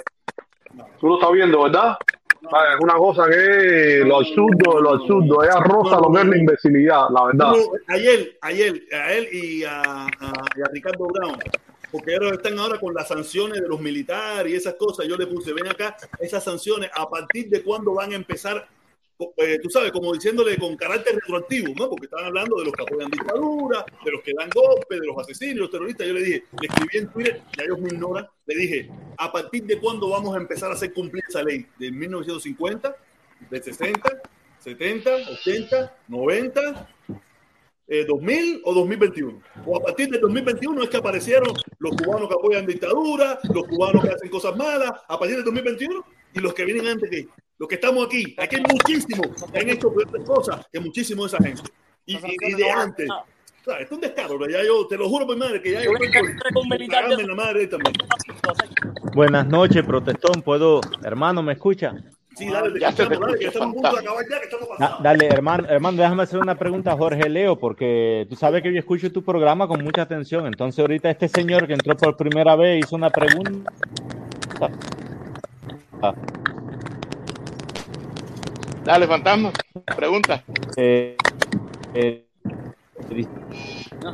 [0.99, 1.97] Tú lo estás viendo, ¿verdad?
[2.39, 7.09] Es una cosa que lo absurdo, lo absurdo, es rosa lo que es la imbecilidad,
[7.09, 7.51] la verdad.
[7.87, 10.07] Ayer, ayer, a él y a, a-
[10.55, 11.37] y a Ricardo Brown,
[11.91, 15.07] porque ahora están ahora con las sanciones de los militares y esas cosas.
[15.07, 18.67] Yo le puse, ven acá, esas sanciones, a partir de cuándo van a empezar,
[19.37, 21.89] eh, tú sabes, como diciéndole con carácter retroactivo, ¿no?
[21.89, 25.17] Porque estaban hablando de los que apoyan dictadura, de los que dan golpes, de los
[25.17, 26.07] asesinos, los terroristas.
[26.07, 29.63] Yo le dije, le escribí en Twitter, ya ellos me ignoran, le dije, a partir
[29.63, 32.95] de cuándo vamos a empezar a hacer cumplir esa ley, de 1950,
[33.49, 34.21] de 60,
[34.59, 36.89] 70, 80, 90,
[37.87, 39.39] eh, 2000 o 2021.
[39.65, 44.03] O a partir del 2021 es que aparecieron los cubanos que apoyan dictadura, los cubanos
[44.03, 47.27] que hacen cosas malas, a partir del 2021 y los que vienen antes que
[47.59, 48.35] los que estamos aquí.
[48.37, 51.63] Aquí hay muchísimos que han hecho peores cosas que muchísimos de esa gente.
[52.05, 53.09] Y, y- y de antes.
[53.09, 55.71] O sea, esto es un descaro, pero ya yo te lo juro por madre que
[55.71, 55.91] ya yo
[57.27, 57.93] la madre también.
[59.13, 60.41] Buenas noches, protestón.
[60.41, 61.93] ¿Puedo, hermano, me escucha?
[62.37, 64.25] Sí, dale, te Ya se te escuchamos, dale, que escucha, estamos a punto de acabar
[64.29, 65.03] ya, que estamos Da- pasados.
[65.03, 68.77] dale, hermano, hermano, déjame hacer una pregunta a Jorge Leo, porque tú sabes que yo
[68.77, 70.45] escucho tu programa con mucha atención.
[70.45, 73.71] Entonces, ahorita este señor que entró por primera vez hizo una pregunta.
[76.03, 76.13] Ah,
[78.85, 79.51] Dale, fantasma.
[79.95, 80.43] Pregunta.
[80.77, 81.17] eh,
[81.95, 82.23] eh,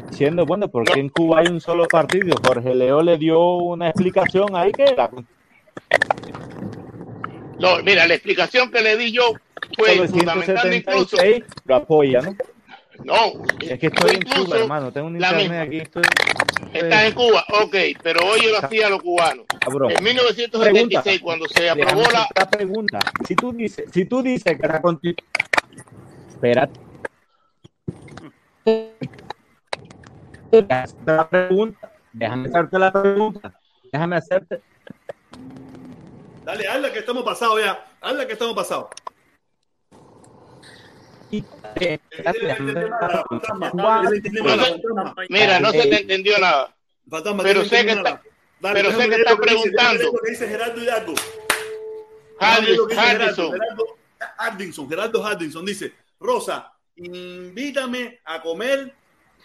[0.10, 2.36] diciendo, bueno, ¿por qué en Cuba hay un solo partido?
[2.42, 5.10] Jorge Leo le dio una explicación ahí que era
[7.64, 9.34] No, mira, la explicación que le di yo
[9.78, 11.16] fue fundamentando incluso.
[11.16, 12.36] 976 lo apoya, ¿no?
[13.06, 14.92] No, Es que estoy en Cuba, incluso hermano.
[14.92, 15.62] Tengo un internet misma.
[15.62, 15.78] aquí.
[15.78, 16.04] Estoy...
[16.74, 19.46] Estás en Cuba, ok, pero oye lo hacía los cubanos.
[19.60, 19.92] Cabrón.
[19.92, 23.00] En 1976, cuando se aprobó la pregunta.
[23.26, 25.30] Si tú dices, si tú dices que la constitución.
[26.30, 26.80] Espérate.
[31.06, 31.92] La pregunta.
[32.12, 33.60] Déjame hacerte la pregunta.
[33.92, 34.62] Déjame hacerte.
[36.44, 37.86] Dale, hazla que estamos pasados ya.
[38.02, 38.90] Hazla que estamos pasados.
[45.30, 46.76] Mira, no se te entendió nada.
[47.10, 48.22] Fantasma, Pero sé que está,
[48.60, 50.04] Dale, pero sé que leer está lo dice, déjame leer preguntando.
[50.04, 51.14] lo que dice Gerardo Hidalgo.
[54.38, 58.94] Hardinson, Gerardo Hardinson dice, Rosa, invítame a comer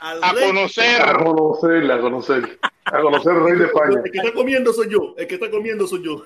[0.01, 0.47] al A rey.
[0.47, 1.03] conocer.
[1.03, 2.59] A conocerle, a conocer.
[2.85, 4.01] A conocer el rey de España.
[4.05, 6.25] El que está comiendo soy yo, el que está comiendo soy yo.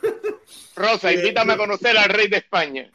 [0.77, 2.91] Rosa, invítame a conocer al rey de España.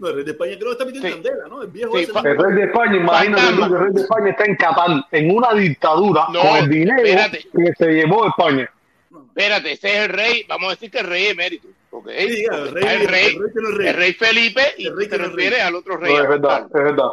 [0.00, 1.62] No, el rey de España creo que está metiendo en candela, ¿no?
[1.62, 2.12] El viejo Sí, ese.
[2.12, 4.90] fa- El rey de España, imagínate tú, que el rey de España está en Qatar,
[5.12, 7.38] en una dictadura, No, con el dinero espérate.
[7.54, 8.70] que se llevó España.
[9.28, 11.68] Espérate, ese es el rey, vamos a decir que el rey emérito.
[11.90, 12.08] ¿ok?
[12.18, 15.18] Sí, ya, el Porque rey- el rey, el rey el Felipe y El rey te
[15.18, 16.14] refieres al otro rey.
[16.14, 17.08] No, es verdad, es verdad.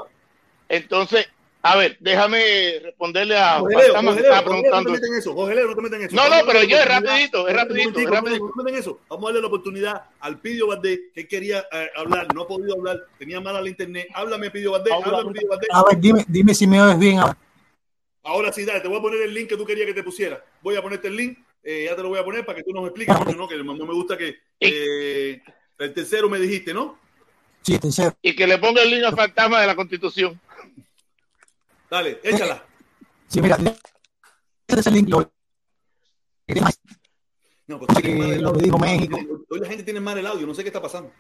[0.70, 1.30] Entonces,
[1.68, 4.86] a ver, déjame responderle a Jorge Leo, Fantasma que Jorge Leo, estaba Jorge Leo, no
[4.86, 4.92] te preguntando.
[4.92, 5.34] metas en eso.
[5.34, 6.16] Jorge Leo, no te metas en eso.
[6.16, 8.40] No, no, pero yo es rapidito, es rapidito, es rapidito.
[8.40, 9.00] No, no te metas en eso.
[9.10, 12.76] Vamos a darle la oportunidad al Pidio Valdés, que quería eh, hablar, no ha podido
[12.76, 14.10] hablar, tenía mala la internet.
[14.14, 15.70] Háblame, Pidio Valdés, háblame, Pidio Valdés.
[15.72, 17.38] A ver, dime, dime si me oyes bien ahora.
[18.22, 20.46] Ahora sí, dale, te voy a poner el link que tú querías que te pusiera.
[20.62, 22.74] Voy a ponerte el link, eh, ya te lo voy a poner para que tú
[22.74, 23.48] nos expliques, coño, ¿no?
[23.48, 25.42] Que no me gusta que eh,
[25.80, 27.00] el tercero me dijiste, ¿no?
[27.64, 28.16] Sí, tercero.
[28.22, 30.40] Y que le ponga el link al fantasma de la constitución.
[31.90, 32.66] Dale, échala.
[33.28, 33.58] Sí, mira,
[34.68, 35.10] este es el link.
[35.10, 35.30] No,
[37.80, 38.62] pues mal el lo audio.
[38.62, 39.18] dijo México.
[39.50, 41.12] Hoy la gente tiene mal el audio, no sé qué está pasando.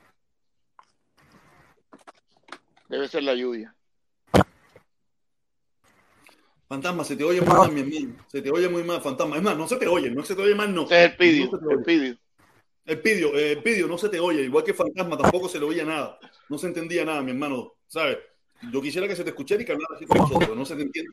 [2.87, 3.75] Debe ser la lluvia.
[6.67, 8.25] Fantasma, se te oye muy mal, mi hermano.
[8.27, 9.37] Se te oye muy mal, fantasma.
[9.37, 10.83] Es más, no se te oye, no se te oye mal, no.
[10.83, 12.17] Ese es el pidio, No el pidio.
[12.85, 15.65] El pidio, eh, el pidio no se te oye, igual que fantasma, tampoco se le
[15.65, 16.19] oía nada.
[16.49, 17.73] No se entendía nada, mi hermano.
[17.87, 18.17] ¿Sabes?
[18.71, 20.81] Yo quisiera que se te escuchara y que hablara así con nosotros, no se te
[20.83, 21.11] entiende.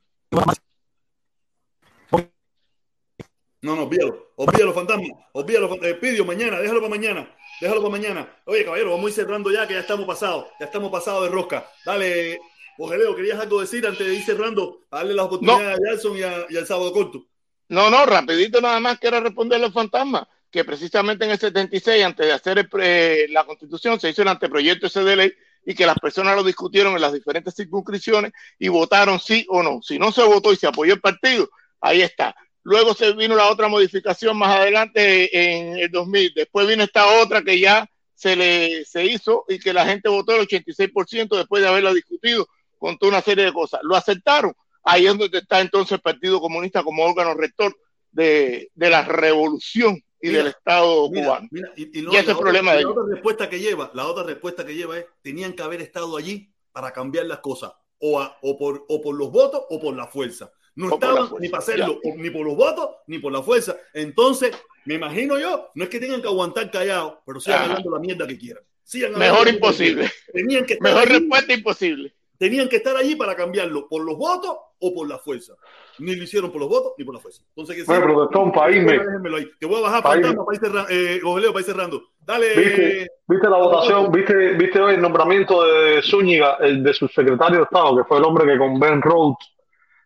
[3.64, 8.36] No, no, olvídalo, olvídalo, fantasma, olvídalo, eh, pidio, mañana, déjalo para mañana, déjalo para mañana.
[8.46, 11.28] Oye, caballero, vamos a ir cerrando ya, que ya estamos pasados, ya estamos pasados de
[11.30, 11.70] rosca.
[11.86, 12.40] Dale,
[12.78, 14.80] Ojeleo, ¿querías algo decir antes de ir cerrando?
[14.90, 17.24] A darle las oportunidades a Jason y, a- y al sábado corto.
[17.68, 22.26] No, no, rapidito nada más quiero responderle al fantasma, que precisamente en el 76, antes
[22.26, 25.32] de hacer el pre- la constitución, se hizo el anteproyecto ese de ley
[25.64, 29.80] y que las personas lo discutieron en las diferentes circunscripciones y votaron sí o no.
[29.82, 31.48] Si no se votó y se apoyó el partido,
[31.80, 32.34] ahí está.
[32.64, 36.32] Luego se vino la otra modificación más adelante en el 2000.
[36.34, 40.34] Después vino esta otra que ya se le se hizo y que la gente votó
[40.34, 42.46] el 86% después de haberla discutido
[42.78, 43.80] con toda una serie de cosas.
[43.82, 44.54] Lo aceptaron.
[44.84, 47.76] Ahí es donde está entonces el Partido Comunista como órgano rector
[48.10, 51.48] de, de la revolución y Mira, del Estado Mira, cubano.
[51.50, 52.92] mira, y, y no, Y ese es la el otra- problema de la ellos.
[52.96, 56.50] otra respuesta que lleva, la otra respuesta que lleva es tenían que haber estado allí
[56.72, 60.06] para cambiar las cosas, o, a- o por o por los votos o por la
[60.06, 60.52] fuerza.
[60.74, 63.42] No O estaban la fuerza, ni para hacerlo, ni por los votos ni por la
[63.42, 63.76] fuerza.
[63.92, 64.52] Entonces,
[64.86, 67.68] me imagino yo, no es que tengan que aguantar callados, pero sigan Ajá.
[67.70, 68.62] hablando la mierda que quieran.
[68.82, 69.94] Sigan Mejor la que imposible.
[69.94, 70.12] quieran.
[70.32, 72.14] Tenían que estar Mejor allí, respuesta imposible.
[72.38, 75.54] tenían que estar allí para cambiarlo por los votos o por la fuerza.
[75.98, 77.42] Ni lo hicieron por los votos ni por la fuerza.
[77.48, 78.92] Entonces, que Bueno, sigan- protestón, pa' irme.
[78.92, 79.50] Déjenmelo ahí.
[79.58, 82.02] Te voy a bajar fantasma para ir cerrando, eh, para ir cerrando.
[82.20, 82.46] Dale.
[82.54, 84.12] ¿Viste, viste la votación?
[84.12, 88.18] ¿Viste, ¿Viste hoy el nombramiento de Zúñiga, el de su secretario de Estado, que fue
[88.18, 89.36] el hombre que con Ben Rhodes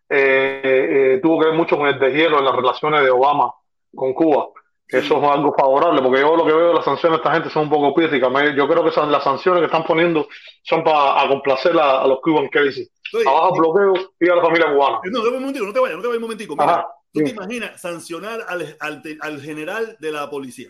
[0.09, 3.51] eh, eh, tuvo que ver mucho con el deshielo en las relaciones de Obama
[3.93, 4.47] con Cuba?
[4.87, 7.33] Que eso es algo favorable, porque yo lo que veo de las sanciones de esta
[7.33, 8.31] gente son un poco críticas.
[8.31, 10.27] Me- Yo creo que las sanciones que están poniendo
[10.63, 12.89] son para complacer a, a los Cuban Crazy.
[13.13, 14.99] Oye, Abajo el bloqueo y a la familia cubana.
[15.11, 16.55] No, un momentico, no te vayas, no te vayas un momentico.
[16.55, 20.69] Mira, Ajá, ¿Tú te imaginas sancionar al, al, al general de la policía?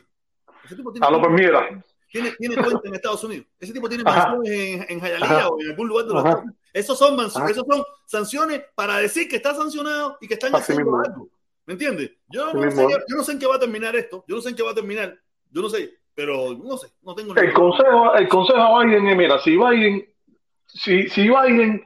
[0.65, 1.83] Ese tipo tiene, A López Miera.
[2.11, 3.45] tiene, tiene cuenta en Estados Unidos.
[3.59, 4.29] Ese tipo tiene Ajá.
[4.35, 5.47] mansiones en, en Ajá.
[5.49, 6.25] o en algún lugar de los.
[6.25, 6.45] Estados.
[6.73, 10.91] Esos son, esos son sanciones para decir que está sancionado y que están Así haciendo
[10.91, 11.03] mismo.
[11.05, 11.27] algo.
[11.67, 12.11] ¿Me entiendes?
[12.29, 14.23] Yo no, sé, yo no sé en qué va a terminar esto.
[14.25, 15.13] Yo no sé en qué va a terminar.
[15.51, 15.95] Yo no sé.
[16.15, 16.87] Pero no sé.
[17.03, 20.03] No tengo ni El consejo, el consejo a Biden es, mira, si Biden,
[20.65, 21.85] si, si Biden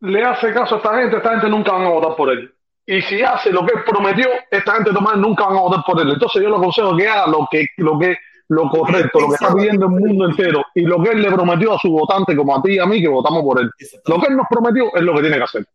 [0.00, 2.52] le hace caso a esta gente, esta gente nunca van a votar por él.
[2.84, 5.98] Y si hace lo que él prometió, esta gente Tomás nunca van a votar por
[6.00, 6.10] él.
[6.10, 9.54] Entonces yo le aconsejo que haga lo que, lo que, lo correcto, lo que está
[9.54, 12.62] pidiendo el mundo entero y lo que él le prometió a su votante, como a
[12.62, 13.70] ti y a mí, que votamos por él.
[14.06, 15.66] Lo que él nos prometió es lo que tiene que hacer.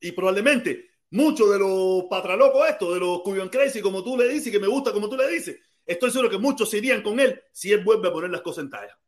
[0.00, 4.48] Y probablemente muchos de los patralocos estos, de los Cuban Crazy, como tú le dices,
[4.48, 7.18] y que me gusta como tú le dices, estoy seguro que muchos se irían con
[7.20, 8.98] él si él vuelve a poner las cosas en talla.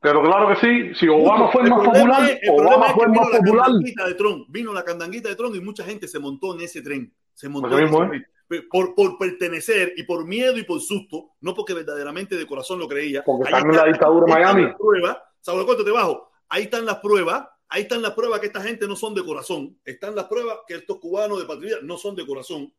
[0.00, 2.86] Pero claro que sí, si Obama fue el El más popular, es- el problema Obama
[2.86, 3.64] es fue el vino más la popular.
[3.66, 6.82] candanguita de Trump, vino la candanguita de Trump y mucha gente se montó en ese
[6.82, 7.14] tren.
[7.34, 8.08] Se montó Así en mismo, ese
[8.48, 8.66] tren.
[8.70, 12.86] Por, por pertenecer y por miedo y por susto, no porque verdaderamente de corazón lo
[12.88, 13.22] creía.
[13.24, 14.66] Porque están en la dictadura Miami.
[14.76, 15.16] pruebas.
[15.40, 16.30] Saulo, ¿cuánto te bajo?
[16.48, 17.46] Ahí están las pruebas.
[17.74, 19.80] Ahí están las pruebas que esta gente no son de corazón.
[19.82, 22.70] Están las pruebas que estos cubanos de patria no son de corazón.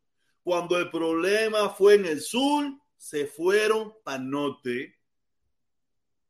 [0.43, 4.99] Cuando el problema fue en el sur, se fueron para norte.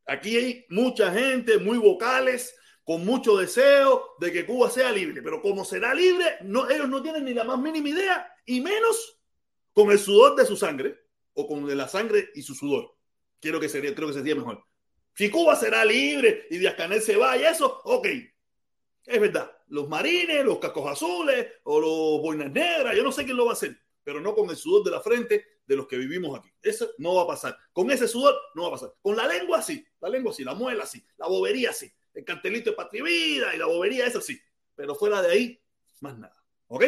[0.05, 5.41] Aquí hay mucha gente muy vocales, con mucho deseo de que Cuba sea libre, pero
[5.41, 9.19] como será libre, no, ellos no tienen ni la más mínima idea, y menos
[9.73, 11.01] con el sudor de su sangre,
[11.33, 12.95] o con la sangre y su sudor.
[13.41, 14.63] Quiero que sería, creo que sería mejor.
[15.15, 18.07] Si Cuba será libre y Díaz Canel se va y eso, ok.
[19.05, 19.51] Es verdad.
[19.67, 23.51] Los marines, los cascos azules o los boinas negras, yo no sé quién lo va
[23.51, 23.77] a hacer.
[24.03, 26.49] pero no con el sudor de la frente de los que vivimos aquí.
[26.61, 27.57] Eso no va a pasar.
[27.71, 28.93] Con ese sudor no va a pasar.
[29.01, 32.71] Con la lengua sí, la lengua sí, la muela sí, la bobería sí, el cartelito
[32.71, 34.39] de patria y y la bobería esa sí,
[34.75, 35.61] pero fuera de ahí,
[36.01, 36.35] más nada.
[36.67, 36.83] ¿Ok?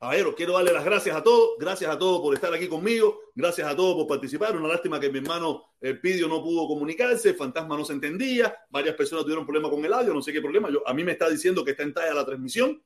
[0.00, 1.58] Caballero, quiero darle las gracias a todos.
[1.58, 3.20] Gracias a todos por estar aquí conmigo.
[3.34, 4.56] Gracias a todos por participar.
[4.56, 7.34] Una lástima que mi hermano eh, Pidio no pudo comunicarse.
[7.34, 8.56] Fantasma no se entendía.
[8.70, 10.14] Varias personas tuvieron problemas con el audio.
[10.14, 10.70] No sé qué problema.
[10.70, 12.82] Yo, a mí me está diciendo que está en talla la transmisión.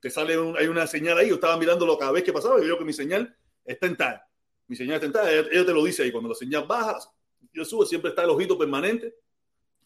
[0.00, 1.28] Te sale un- hay una señal ahí.
[1.28, 4.28] Yo estaba mirándolo cada vez que pasaba y veo que mi señal está en talla.
[4.66, 5.30] Mi señal está en talla.
[5.52, 6.10] Ella, te lo dice ahí.
[6.10, 6.98] Cuando la señal baja,
[7.52, 7.86] yo subo.
[7.86, 9.14] Siempre está el ojito permanente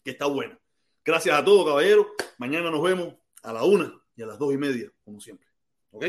[0.03, 0.59] que está buena.
[1.05, 2.07] Gracias a todos, caballero.
[2.39, 5.47] Mañana nos vemos a la una y a las dos y media, como siempre.
[5.91, 6.05] ¿Ok?